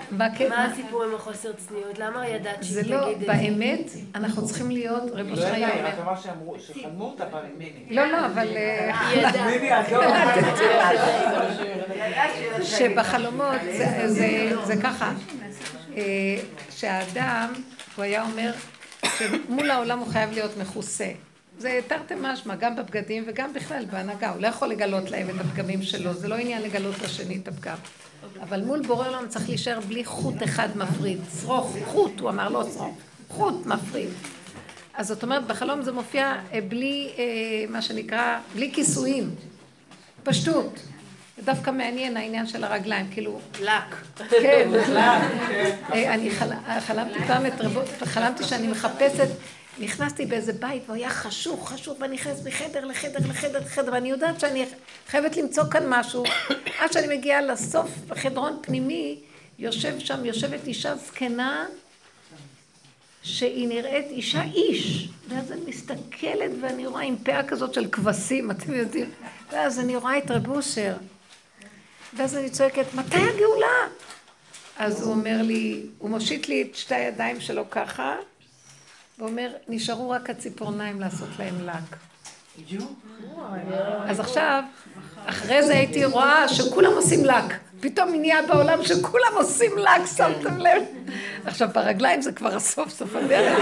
מה 0.49 0.65
הסיפור 0.65 1.03
עם 1.03 1.15
החוסר 1.15 1.53
צניעות? 1.53 1.99
למה 1.99 2.27
ידעת 2.27 2.63
שהיא 2.63 2.81
תגיד 2.81 2.93
את 2.93 3.19
זה? 3.19 3.25
זה 3.25 3.27
לא, 3.27 3.33
באמת, 3.33 3.91
אנחנו 4.15 4.45
צריכים 4.45 4.71
להיות, 4.71 5.03
רב 5.13 5.29
אושרי 5.31 5.65
אומר. 5.65 5.83
לא, 5.83 6.03
אמר 6.03 6.15
שאמרו, 6.15 6.55
שחלמו 6.59 7.05
אותה 7.05 7.25
פעם 7.25 7.45
עם 7.45 7.57
מיני. 7.57 7.85
לא, 7.89 8.05
לא, 8.05 8.25
אבל... 8.25 8.47
אה, 8.57 9.45
מיני, 9.45 9.71
עזוב. 9.71 10.03
שבחלומות 12.63 13.61
זה 14.63 14.75
ככה, 14.83 15.11
אה, 15.97 16.03
שהאדם, 16.69 17.53
הוא 17.95 18.03
היה 18.03 18.23
אומר 18.23 18.51
שמול 19.17 19.71
העולם 19.71 19.99
הוא 19.99 20.07
חייב 20.07 20.31
להיות 20.31 20.57
מכוסה. 20.57 21.07
זה 21.63 21.79
תרתי 21.87 22.13
משמע, 22.21 22.55
גם 22.55 22.75
בבגדים 22.75 23.23
וגם 23.27 23.53
בכלל 23.53 23.85
בהנהגה. 23.91 24.29
הוא 24.29 24.41
לא 24.41 24.47
יכול 24.47 24.67
לגלות 24.67 25.11
להם 25.11 25.29
את 25.29 25.35
הפגמים 25.39 25.83
שלו, 25.83 26.13
זה 26.13 26.27
לא 26.27 26.35
עניין 26.35 26.61
לגלות 26.61 27.01
לשני 27.01 27.37
את 27.43 27.47
הפגם. 27.47 27.75
אבל 28.41 28.61
מול 28.61 28.81
בורא 28.81 29.07
עולם 29.07 29.27
צריך 29.27 29.49
להישאר 29.49 29.79
בלי 29.79 30.05
חוט 30.05 30.43
אחד 30.43 30.77
מפריד. 30.77 31.19
שרוך, 31.41 31.77
חוט, 31.85 32.19
הוא 32.19 32.29
אמר, 32.29 32.49
לא 32.49 32.63
שרוך, 32.63 32.97
חוט 33.29 33.65
מפריד. 33.65 34.09
אז 34.93 35.07
זאת 35.07 35.23
אומרת, 35.23 35.47
בחלום 35.47 35.81
זה 35.81 35.91
מופיע 35.91 36.35
אה, 36.53 36.59
בלי, 36.67 37.09
אה, 37.17 37.23
מה 37.69 37.81
שנקרא, 37.81 38.39
בלי 38.55 38.71
כיסויים. 38.73 39.35
פשטות. 40.23 40.79
זה 41.37 41.43
דווקא 41.43 41.71
מעניין 41.71 42.17
העניין 42.17 42.47
של 42.47 42.63
הרגליים, 42.63 43.07
כאילו... 43.11 43.39
לק. 43.61 43.95
כן, 44.29 44.69
לק. 44.97 45.23
אה, 45.93 46.13
אני 46.13 46.29
חלמתי 46.79 47.19
פעם 47.27 47.45
את 47.45 47.61
רבות, 47.61 47.85
חלמתי 48.03 48.43
שאני 48.43 48.67
מחפשת 48.67 49.27
נכנסתי 49.79 50.25
באיזה 50.25 50.53
בית 50.53 50.83
והוא 50.85 50.95
היה 50.95 51.09
חשוך, 51.09 51.69
חשוך, 51.69 51.97
ואני 51.99 52.15
נכנסת 52.15 52.47
מחדר 52.47 52.85
לחדר 52.85 53.19
לחדר 53.29 53.59
לחדר, 53.59 53.93
ואני 53.93 54.09
יודעת 54.09 54.39
שאני 54.39 54.65
חייבת 55.07 55.37
למצוא 55.37 55.63
כאן 55.71 55.83
משהו. 55.87 56.23
עד 56.79 56.93
שאני 56.93 57.17
מגיעה 57.17 57.41
לסוף, 57.41 57.89
בחדרון 58.07 58.59
פנימי, 58.61 59.19
יושב 59.59 59.99
שם, 59.99 60.25
יושבת 60.25 60.67
אישה 60.67 60.95
זקנה, 60.95 61.65
שהיא 63.23 63.67
נראית 63.67 64.05
אישה 64.09 64.43
איש. 64.43 65.09
ואז 65.29 65.51
אני 65.51 65.61
מסתכלת 65.67 66.51
ואני 66.61 66.87
רואה 66.87 67.01
עם 67.01 67.15
פאה 67.17 67.43
כזאת 67.43 67.73
של 67.73 67.87
כבשים, 67.91 68.51
אתם 68.51 68.73
יודעים. 68.73 69.09
ואז 69.51 69.79
אני 69.79 69.95
רואה 69.95 70.17
את 70.17 70.31
רב 70.31 70.49
אושר. 70.49 70.95
ואז 72.13 72.37
אני 72.37 72.49
צועקת, 72.49 72.93
מתי 72.93 73.17
הגאולה? 73.17 73.87
אז 74.77 75.01
הוא 75.01 75.11
אומר 75.11 75.41
לי, 75.41 75.85
הוא 75.97 76.09
מושיט 76.09 76.47
לי 76.47 76.61
את 76.61 76.75
שתי 76.75 76.95
הידיים 76.95 77.41
שלו 77.41 77.69
ככה, 77.69 78.15
ואומר, 79.23 79.51
נשארו 79.67 80.09
רק 80.09 80.29
הציפורניים 80.29 81.01
לעשות 81.01 81.27
להם 81.39 81.55
לק. 81.65 81.97
אז 84.07 84.19
עכשיו, 84.19 84.63
אחרי 85.25 85.63
זה 85.63 85.73
הייתי 85.73 86.05
רואה 86.05 86.49
שכולם 86.49 86.91
עושים 86.91 87.25
לק. 87.25 87.53
פתאום 87.79 88.09
נהיה 88.09 88.41
בעולם 88.47 88.83
שכולם 88.83 89.31
עושים 89.35 89.71
לק, 89.77 90.01
שמתם 90.17 90.57
לב? 90.57 90.83
עכשיו, 91.45 91.69
ברגליים 91.73 92.21
זה 92.21 92.31
כבר 92.31 92.55
הסוף, 92.55 92.89
סוף 92.89 93.15
הדרך. 93.15 93.59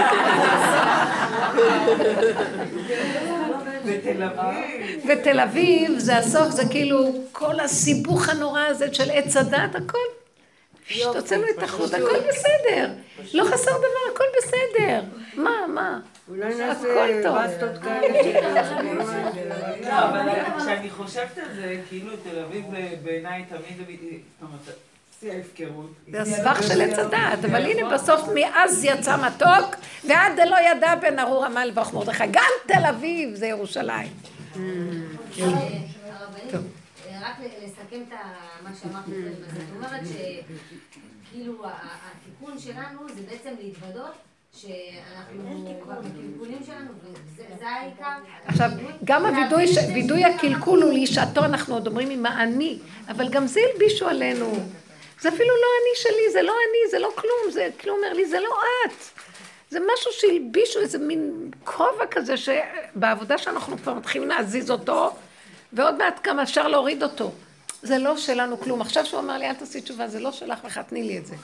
ותל 5.08 5.40
אביב 5.40 5.98
זה 5.98 6.18
הסוף, 6.18 6.50
זה 6.50 6.62
כאילו 6.70 7.12
כל 7.32 7.60
הסיבוך 7.60 8.28
הנורא 8.28 8.60
הזה 8.60 8.94
של 8.94 9.10
עץ 9.10 9.36
הדת, 9.36 9.74
הכל. 9.74 10.21
שתוצאנו 10.88 11.44
את 11.58 11.62
החוט, 11.62 11.94
הכל 11.94 12.20
בסדר. 12.28 12.90
לא 13.34 13.44
חסר 13.44 13.70
דבר, 13.78 14.12
הכל 14.14 14.24
בסדר. 14.38 15.02
מה, 15.34 15.66
מה? 15.68 16.00
אולי 16.28 16.54
נעשה 16.54 16.88
בסטות 17.46 17.82
כאלה. 17.82 18.62
לא, 19.80 20.08
אבל 20.08 20.28
כשאני 20.58 20.90
חושבת 20.90 21.38
על 21.38 21.54
זה, 21.54 21.76
כאילו 21.88 22.10
תל 22.16 22.38
אביב 22.38 22.64
בעיניי 23.02 23.44
תמיד, 23.48 23.76
זאת 23.78 24.42
אומרת, 24.42 24.76
שיא 25.20 25.32
ההפקרות. 25.32 25.90
זה 26.10 26.20
הסבך 26.20 26.62
של 26.68 26.80
עץ 26.80 26.98
הדעת, 26.98 27.44
אבל 27.44 27.62
הנה 27.62 27.94
בסוף 27.94 28.20
מאז 28.34 28.84
יצא 28.84 29.16
מתוק, 29.26 29.74
ועד 30.04 30.32
דלא 30.36 30.56
ידע 30.70 30.94
בן 30.94 31.18
ארור 31.18 31.44
עמל 31.44 31.70
ברוך 31.74 31.94
מרדכי. 31.94 32.24
גם 32.30 32.50
תל 32.66 32.86
אביב 32.88 33.34
זה 33.34 33.46
ירושלים. 33.46 34.08
רק 37.22 37.36
לסכם 37.64 38.02
את 38.08 38.12
מה 38.62 38.70
שאמרת, 38.80 39.04
זאת 39.06 39.62
אומרת 39.76 40.00
שכאילו 40.06 41.64
התיקון 41.64 42.58
שלנו 42.58 43.08
זה 43.14 43.22
בעצם 43.30 43.50
להתוודות 43.62 44.12
שאנחנו 44.52 45.42
בקלקולים 46.02 46.58
שלנו, 46.66 46.90
וזה 47.36 47.68
העיקר. 47.68 48.12
עכשיו, 48.46 48.70
גם 49.04 49.26
הווידוי 49.26 50.24
הקלקול 50.24 50.82
הוא 50.82 50.92
לשעתו, 50.92 51.44
אנחנו 51.44 51.74
עוד 51.74 51.86
אומרים 51.86 52.10
עם 52.10 52.26
האני, 52.26 52.78
אבל 53.08 53.28
גם 53.28 53.46
זה 53.46 53.60
הלבישו 53.72 54.08
עלינו. 54.08 54.52
זה 55.20 55.28
אפילו 55.28 55.48
לא 55.48 55.68
אני 55.82 55.94
שלי, 56.02 56.32
זה 56.32 56.42
לא 56.42 56.52
אני, 56.52 56.90
זה 56.90 56.98
לא 56.98 57.10
כלום, 57.16 57.52
זה 57.52 57.68
כאילו 57.78 57.96
אומר 57.96 58.12
לי, 58.12 58.26
זה 58.26 58.40
לא 58.40 58.56
את. 58.86 59.20
זה 59.70 59.78
משהו 59.94 60.12
שהלבישו 60.12 60.80
איזה 60.80 60.98
מין 60.98 61.50
כובע 61.64 62.06
כזה, 62.10 62.34
שבעבודה 62.36 63.38
שאנחנו 63.38 63.78
כבר 63.78 63.94
מתחילים 63.94 64.28
להזיז 64.28 64.70
אותו, 64.70 65.14
ועוד 65.72 65.98
מעט 65.98 66.20
כמה 66.22 66.42
אפשר 66.42 66.68
להוריד 66.68 67.02
אותו. 67.02 67.32
זה 67.82 67.98
לא 67.98 68.16
שלנו 68.16 68.60
כלום. 68.60 68.80
עכשיו 68.80 69.06
שהוא 69.06 69.20
אמר 69.20 69.38
לי, 69.38 69.48
אל 69.48 69.54
תעשי 69.54 69.80
תשובה, 69.80 70.08
זה 70.08 70.20
לא 70.20 70.32
שלך 70.32 70.64
בכלל, 70.64 70.82
תני 70.82 71.02
לי 71.02 71.18
את 71.18 71.26
זה. 71.26 71.34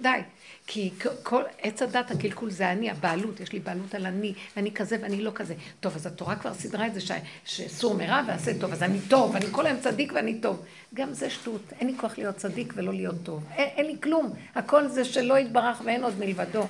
די. 0.00 0.18
כי 0.66 0.90
כל 1.22 1.42
עץ 1.62 1.82
הדת, 1.82 2.10
הקלקול 2.10 2.50
זה 2.50 2.72
אני, 2.72 2.90
הבעלות, 2.90 3.40
יש 3.40 3.52
לי 3.52 3.58
בעלות 3.58 3.94
על 3.94 4.06
אני, 4.06 4.34
אני 4.56 4.72
כזה 4.72 4.96
ואני 5.02 5.22
לא 5.22 5.30
כזה. 5.34 5.54
טוב, 5.80 5.96
אז 5.96 6.06
התורה 6.06 6.36
כבר 6.36 6.54
סידרה 6.54 6.86
את 6.86 6.94
זה 6.94 7.00
ש... 7.00 7.10
שסור 7.44 7.94
מרע 7.94 8.22
ועשה 8.26 8.58
טוב, 8.60 8.72
אז 8.72 8.82
אני 8.82 9.00
טוב, 9.08 9.36
אני 9.36 9.46
כל 9.50 9.66
היום 9.66 9.80
צדיק 9.80 10.12
ואני 10.14 10.40
טוב. 10.40 10.62
גם 10.94 11.14
זה 11.14 11.30
שטות, 11.30 11.62
אין 11.80 11.88
לי 11.88 11.94
כוח 11.98 12.18
להיות 12.18 12.36
צדיק 12.36 12.72
ולא 12.76 12.92
להיות 12.92 13.14
טוב. 13.22 13.44
אין, 13.56 13.68
אין 13.76 13.86
לי 13.86 13.96
כלום, 14.02 14.32
הכל 14.54 14.88
זה 14.88 15.04
שלא 15.04 15.38
יתברך 15.38 15.82
ואין 15.84 16.04
עוד 16.04 16.18
מלבדו. 16.18 16.66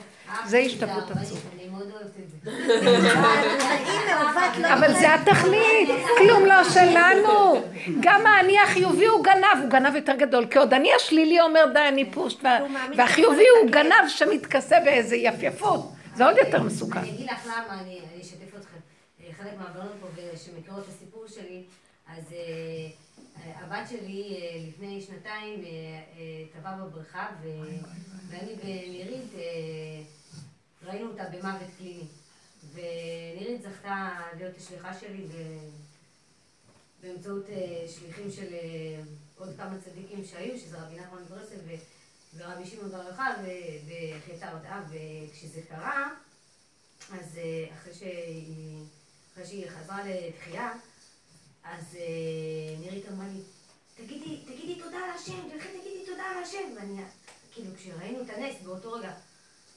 זה 0.46 0.62
את 0.66 0.80
זה. 0.80 0.86
אבל 4.74 4.92
זה 4.94 5.14
התכלית, 5.14 5.88
כלום 6.18 6.44
לא 6.46 6.64
שלנו. 6.64 7.62
גם 8.00 8.26
האני 8.26 8.58
החיובי 8.60 9.06
הוא 9.06 9.24
גנב, 9.24 9.62
הוא 9.62 9.70
גנב 9.70 9.94
יותר 9.94 10.14
גדול. 10.16 10.46
כי 10.46 10.58
עוד 10.58 10.74
אני 10.74 10.94
השלילי 10.94 11.40
אומר 11.40 11.64
די 11.72 11.88
אני 11.88 12.10
פושט, 12.10 12.44
וה- 12.44 12.58
והחיובי 12.96 13.44
הוא 13.62 13.70
גנב 13.70 14.08
שמתכסה 14.08 14.80
באיזה 14.84 15.16
יפייפות. 15.16 15.80
זה 16.14 16.26
עוד 16.26 16.36
יותר 16.36 16.62
מסוכן. 16.62 16.98
אני 16.98 17.10
אגיד 17.10 17.26
לך 17.26 17.46
למה, 17.46 17.80
אני 17.80 18.00
אני 18.14 18.22
אשתף 18.22 18.56
אתכם. 18.58 18.76
אה, 19.20 19.26
חלק 19.38 19.52
מהבנות 19.58 19.92
פה 20.00 20.06
שמכירות 20.36 20.84
את 20.84 20.96
הסיפור 20.96 21.24
שלי, 21.28 21.62
אז 22.08 22.32
אה, 22.32 22.36
אה, 23.36 23.52
הבת 23.64 23.88
שלי 23.88 24.36
לפני 24.68 25.00
שנתיים 25.00 25.64
טבעה 26.58 26.72
בבריכה, 26.72 27.26
ואני 27.42 28.52
ונירית 28.64 29.32
ראינו 30.82 31.10
אותה 31.10 31.24
במוות 31.24 31.68
קליני. 31.78 32.06
ונירית 32.72 33.62
זכתה 33.62 34.20
להיות 34.36 34.56
השליחה 34.56 34.94
שלי 34.94 35.26
ב- 35.26 35.70
באמצעות 37.02 37.44
אה, 37.50 37.84
שליחים 37.88 38.30
של 38.30 38.54
אה, 38.54 39.02
עוד 39.38 39.48
כמה 39.56 39.76
צדיקים 39.84 40.24
שהיו, 40.24 40.58
שזה 40.58 40.78
רבי 40.78 40.96
נחמן 41.00 41.22
מברסלב 41.22 41.60
ו- 41.66 42.36
ורבי 42.36 42.66
שמעון 42.66 42.90
בר 42.90 43.08
יוחאי 43.08 43.32
ו- 43.42 43.90
וחייתה 44.18 44.48
הרדעה, 44.48 44.82
וכשזה 44.90 45.60
קרה, 45.68 46.10
אז 47.12 47.38
אה, 47.38 47.74
אחרי 47.74 47.94
שהיא, 47.94 48.84
אחרי 49.32 49.46
שהיא 49.46 49.70
חזרה 49.70 49.98
לתחייה, 50.04 50.72
אז 51.64 51.96
נירית 52.80 53.04
אמרה 53.08 53.26
לי, 53.28 53.40
תגידי, 53.96 54.42
תגידי 54.46 54.80
תודה 54.82 54.96
על 54.98 55.10
השם, 55.10 55.50
תלכי 55.52 55.68
תגידי 55.68 56.06
תודה 56.06 56.22
על 56.22 56.42
השם. 56.42 56.74
ואני, 56.76 57.02
כאילו, 57.52 57.70
כשראינו 57.76 58.22
את 58.22 58.30
הנס 58.30 58.54
באותו 58.62 58.92
רגע, 58.92 59.12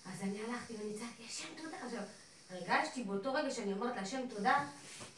אז 0.06 0.22
אני 0.22 0.38
הלכתי 0.48 0.74
ואני 0.74 0.94
צעקתי, 0.94 1.24
השם 1.30 1.48
תודה. 1.58 1.78
עכשיו, 1.86 2.00
הרגשתי 2.52 3.04
באותו 3.04 3.34
רגע 3.34 3.52
שאני 3.52 3.74
אומרת 3.74 3.96
להשם 3.96 4.22
תודה, 4.36 4.64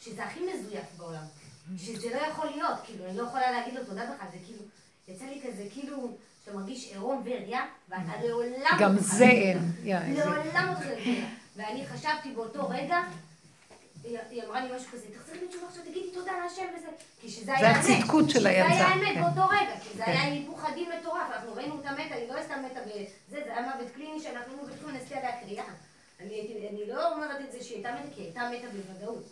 שזה 0.00 0.24
הכי 0.24 0.40
מזויף 0.40 0.84
בעולם. 0.96 1.24
שזה 1.76 2.10
לא 2.10 2.20
יכול 2.20 2.46
להיות, 2.46 2.78
כאילו, 2.84 3.04
אני 3.04 3.16
לא 3.16 3.22
יכולה 3.22 3.50
להגיד 3.50 3.74
לו 3.74 3.84
תודה 3.84 4.02
בכלל, 4.04 4.28
זה 4.32 4.38
כאילו, 4.46 4.62
יצא 5.08 5.24
לי 5.24 5.40
כזה, 5.46 5.66
כאילו, 5.72 6.16
שאתה 6.44 6.56
מרגיש 6.56 6.92
עירום 6.92 7.22
ועריה, 7.24 7.66
ואתה 7.88 8.12
לעולם... 8.24 8.76
גם 8.80 8.94
לא 8.94 9.00
תוכל 9.00 9.16
זה 9.16 9.24
אין. 9.24 9.72
לעולם 9.84 10.74
לא. 10.80 10.92
ואני 11.56 11.86
חשבתי 11.86 12.32
באותו 12.34 12.68
רגע, 12.68 13.02
היא 14.04 14.42
אמרה 14.46 14.60
לי 14.64 14.76
משהו 14.76 14.88
כזה, 14.92 15.06
תחזרי 15.14 15.38
בתשובה 15.46 15.66
עכשיו, 15.68 15.82
תגידי 15.82 16.10
תודה 16.14 16.32
להשם 16.42 16.64
וזה, 16.78 16.86
כי 17.20 17.28
שזה 17.28 17.54
היה 17.56 17.70
האמת. 17.70 17.84
הצדקות 18.00 18.30
של 18.30 18.40
זה 18.42 18.48
הילדה, 18.48 18.68
היה 18.68 18.86
האמת 18.86 19.14
כן. 19.14 19.22
באותו 19.22 19.48
רגע, 19.48 19.78
כי 19.82 19.98
זה 19.98 20.04
כן. 20.04 20.10
היה 20.10 20.22
היפוך 20.22 20.64
הדין 20.64 20.90
מטורף, 21.00 21.26
אנחנו 21.32 21.54
ראינו 21.54 21.74
אותה 21.74 21.92
מתה, 21.92 22.14
היא 22.14 22.32
לא 22.32 22.42
סתם 22.42 22.62
מתה 22.70 22.80
בזה, 22.80 23.04
זה 23.28 23.42
היה 23.44 23.62
מוות 23.62 23.90
קליני 23.94 24.20
שאנחנו 24.20 24.52
היינו 24.52 24.66
בטוחים 24.66 24.94
נעשה 24.96 25.18
עליה 25.18 25.40
קריאה. 25.40 25.64
אני 26.20 26.84
לא 26.88 27.12
אומרת 27.12 27.40
את 27.40 27.52
זה 27.52 27.64
שהיא 27.64 27.76
הייתה 27.76 27.92
מתה, 27.92 28.14
כי 28.14 28.20
היא 28.20 28.26
הייתה 28.26 28.50
מתה 28.50 28.76
בוודאות. 28.76 29.24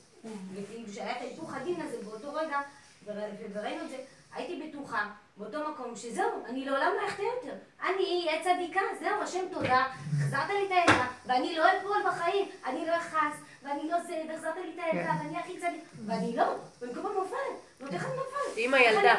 וכאילו 0.54 0.92
שהיה 0.92 1.12
את 1.12 1.20
ההיפוך 1.20 1.54
הדין 1.54 1.80
הזה 1.80 1.96
באותו 2.04 2.34
רגע, 2.34 2.60
ור- 3.06 3.14
וראינו 3.54 3.84
את 3.84 3.90
זה, 3.90 3.96
הייתי 4.34 4.62
בטוחה 4.68 5.06
באותו 5.36 5.58
מקום 5.70 5.96
שזהו, 5.96 6.44
אני 6.48 6.64
לעולם 6.64 6.92
לא 7.02 7.08
אחטא 7.08 7.22
יותר. 7.22 7.54
אני 7.82 8.26
אהיה 8.28 8.42
צדיקה, 8.44 8.80
זהו, 9.00 9.22
השם 9.22 9.44
תודה, 9.52 9.86
החזרת 10.20 10.48
לי 10.48 10.66
את 10.66 10.70
הילדה, 10.70 11.06
ואני 11.26 11.54
לא 11.54 11.64
אפול 11.78 11.96
בחיים, 12.08 12.48
אני 12.66 12.86
לא 12.86 12.96
אכעס, 12.96 13.34
ואני 13.64 13.90
לא 13.90 13.96
זה, 14.06 14.22
והחזרת 14.28 14.54
לי 14.56 14.70
את 14.74 14.78
הילדה, 14.92 15.10
כן. 15.12 15.24
ואני 15.24 15.38
הכי 15.38 15.58
צדיק, 15.58 15.84
ואני 16.06 16.36
לא, 16.36 16.44
במקום 16.80 17.12
נופלת. 17.14 17.72
עם 18.56 18.74
הילדה. 18.74 19.14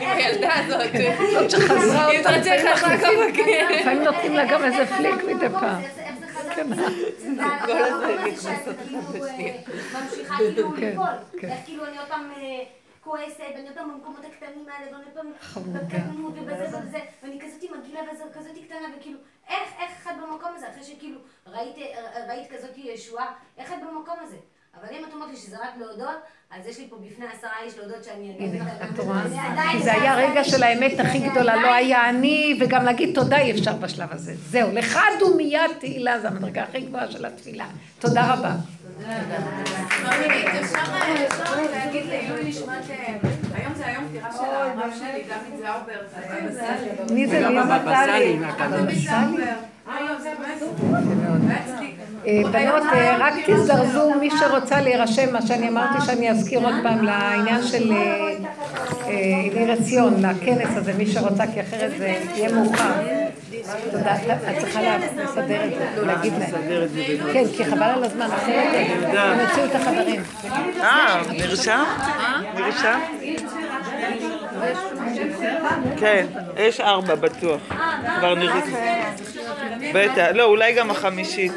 עם 0.00 0.10
הילדה 0.10 0.50
הזאת. 0.54 0.90
זאת 1.32 1.50
שחזרה 1.50 2.06
אותה, 2.06 2.30
צריכה 2.42 2.74
לפעמים 2.74 2.96
לחכות 2.96 3.28
מחליפים. 3.30 3.68
בכלא. 3.68 3.76
לפעמים 3.80 4.02
נותנים 4.02 4.32
לה 4.32 4.44
גם 4.46 4.64
איזה 4.64 4.86
פליק 4.86 5.14
מדי 5.24 5.48
פעם. 5.48 5.84
הזה? 5.84 6.02
איך 6.02 6.14
זה 6.20 6.26
חזר? 6.26 6.54
כן. 6.54 6.74
זה 6.74 7.42
המקום 7.42 7.76
הזה 7.76 8.42
שאת 8.42 8.76
כאילו 8.86 8.98
אה, 9.24 10.00
ממשיכה 10.02 10.36
כאילו 10.36 10.70
כן, 10.76 10.86
ליפול. 10.86 11.06
כן. 11.40 11.48
איך 11.48 11.58
כאילו 11.64 11.86
אני 11.86 11.98
עוד 11.98 12.08
פעם 12.08 12.30
אה, 12.36 12.64
כועסת, 13.04 13.44
ואני 13.54 13.68
עוד 13.68 13.76
פעם 13.76 13.90
במקומות 13.94 14.24
הקטנים 14.24 14.66
האלה, 14.68 14.92
ואני 14.92 15.04
עוד 15.04 15.14
פעם. 15.14 15.72
בקטנות 15.72 16.34
ובזה 16.36 16.78
ובזה, 16.78 16.98
ואני 17.22 17.40
כזאתי 17.40 17.68
מגעילה 17.78 18.00
וזה 18.12 18.24
כזאתי 18.34 18.62
קטנה, 18.64 18.88
וכאילו, 18.98 19.18
איך, 19.48 19.72
איך 19.80 20.06
את 20.06 20.16
במקום 20.16 20.50
הזה, 20.56 20.70
אחרי 20.70 20.84
שכאילו 20.84 21.18
ראית, 21.46 21.76
ראית 22.28 22.50
כזאת 22.52 22.70
ישועה, 22.76 23.26
איך 23.58 23.72
את 23.72 23.78
במקום 23.78 24.16
הזה? 24.22 24.36
אבל 24.80 24.96
אם 24.96 25.04
את 25.08 25.12
אומרת 25.14 25.30
לי 25.30 25.36
שזה 25.36 25.56
רק 25.56 25.70
להודות, 25.78 26.20
אז 26.50 26.66
יש 26.66 26.78
לי 26.78 26.86
פה 26.90 26.96
בפני 26.96 27.26
עשרה 27.26 27.50
איש 27.62 27.78
להודות 27.78 28.04
שאני 28.04 28.30
אגיד 28.30 28.54
את? 28.54 28.96
זה 29.28 29.42
עדיין 29.42 29.72
כי 29.72 29.82
זה 29.82 29.92
היה 29.92 30.16
רגע 30.16 30.44
של 30.44 30.62
האמת 30.62 31.00
הכי 31.00 31.18
זה 31.18 31.28
גדולה, 31.28 31.56
לא 31.56 31.74
היה 31.74 32.08
אני, 32.08 32.58
וגם 32.60 32.84
להגיד 32.84 33.14
תודה 33.14 33.38
אי 33.38 33.50
אפשר 33.52 33.76
בשלב 33.76 34.08
הזה. 34.12 34.34
זהו, 34.36 34.72
לך 34.72 34.98
ומיד 35.26 35.60
תהילה, 35.80 36.20
זה 36.20 36.28
המדרגה 36.28 36.62
הכי 36.62 36.80
גבוהה 36.80 37.10
של 37.10 37.24
התפילה. 37.24 37.66
תודה 37.98 38.34
רבה. 38.34 38.54
אפשר 41.26 41.60
להגיד 41.72 42.06
לעילוי 42.06 42.44
נשמת... 42.44 42.84
היום 43.54 43.74
זה 43.74 43.86
היום 43.86 44.04
פטירה 44.08 44.32
של 44.32 44.44
הרב 44.44 44.90
שלי, 44.98 45.22
דוד 45.28 45.60
זאוברט. 45.60 47.10
מי 47.10 47.26
זה? 47.26 47.46
סאלי 47.84 48.36
מהכדור. 48.36 48.78
דוד 48.78 48.90
זאוברט. 48.94 49.62
זה. 52.24 52.28
אה, 52.28 52.42
בנות, 52.52 52.82
אה, 52.92 53.16
רק 53.18 53.34
תזדרזו, 53.46 54.10
מי 54.20 54.28
שרוצה 54.40 54.80
להירשם, 54.80 55.32
מה 55.32 55.42
שאני 55.42 55.68
אמרתי 55.68 55.98
שאני 56.06 56.30
אזכיר 56.30 56.60
עוד 56.64 56.74
פעם 56.82 57.04
לעניין 57.04 57.62
של 57.62 57.92
אה, 57.92 58.30
ניר 59.54 59.72
עציון, 59.72 60.14
לכנס 60.26 60.76
הזה, 60.76 60.92
מי 60.98 61.06
שרוצה, 61.06 61.44
כי 61.54 61.60
אחרת 61.60 61.90
זה 61.98 62.06
יהיה 62.34 62.52
מאוחר. 62.52 62.92
תודה, 63.90 64.14
את- 64.16 64.58
צריכה 64.58 64.80
לסדר 65.24 65.64
את 65.64 65.70
זה, 65.96 66.06
להגיד 66.06 66.32
להם. 66.38 66.50
כן, 67.32 67.44
כי 67.56 67.64
חבל 67.64 67.82
על 67.82 68.04
הזמן, 68.04 68.26
אחרת 68.26 68.88
הם 69.14 69.40
יוציאו 69.40 69.64
את 69.64 69.74
החדרים. 69.74 70.22
אה, 70.80 71.20
נרשם? 71.32 71.84
נרשם? 72.54 72.98
כן, 75.96 76.26
יש 76.56 76.80
ארבע 76.80 77.14
בטוח. 77.14 77.60
כבר 78.18 78.34
נרשם. 78.34 78.72
בטח, 79.94 80.24
לא, 80.34 80.44
אולי 80.44 80.72
גם 80.72 80.90
החמישית. 80.90 81.52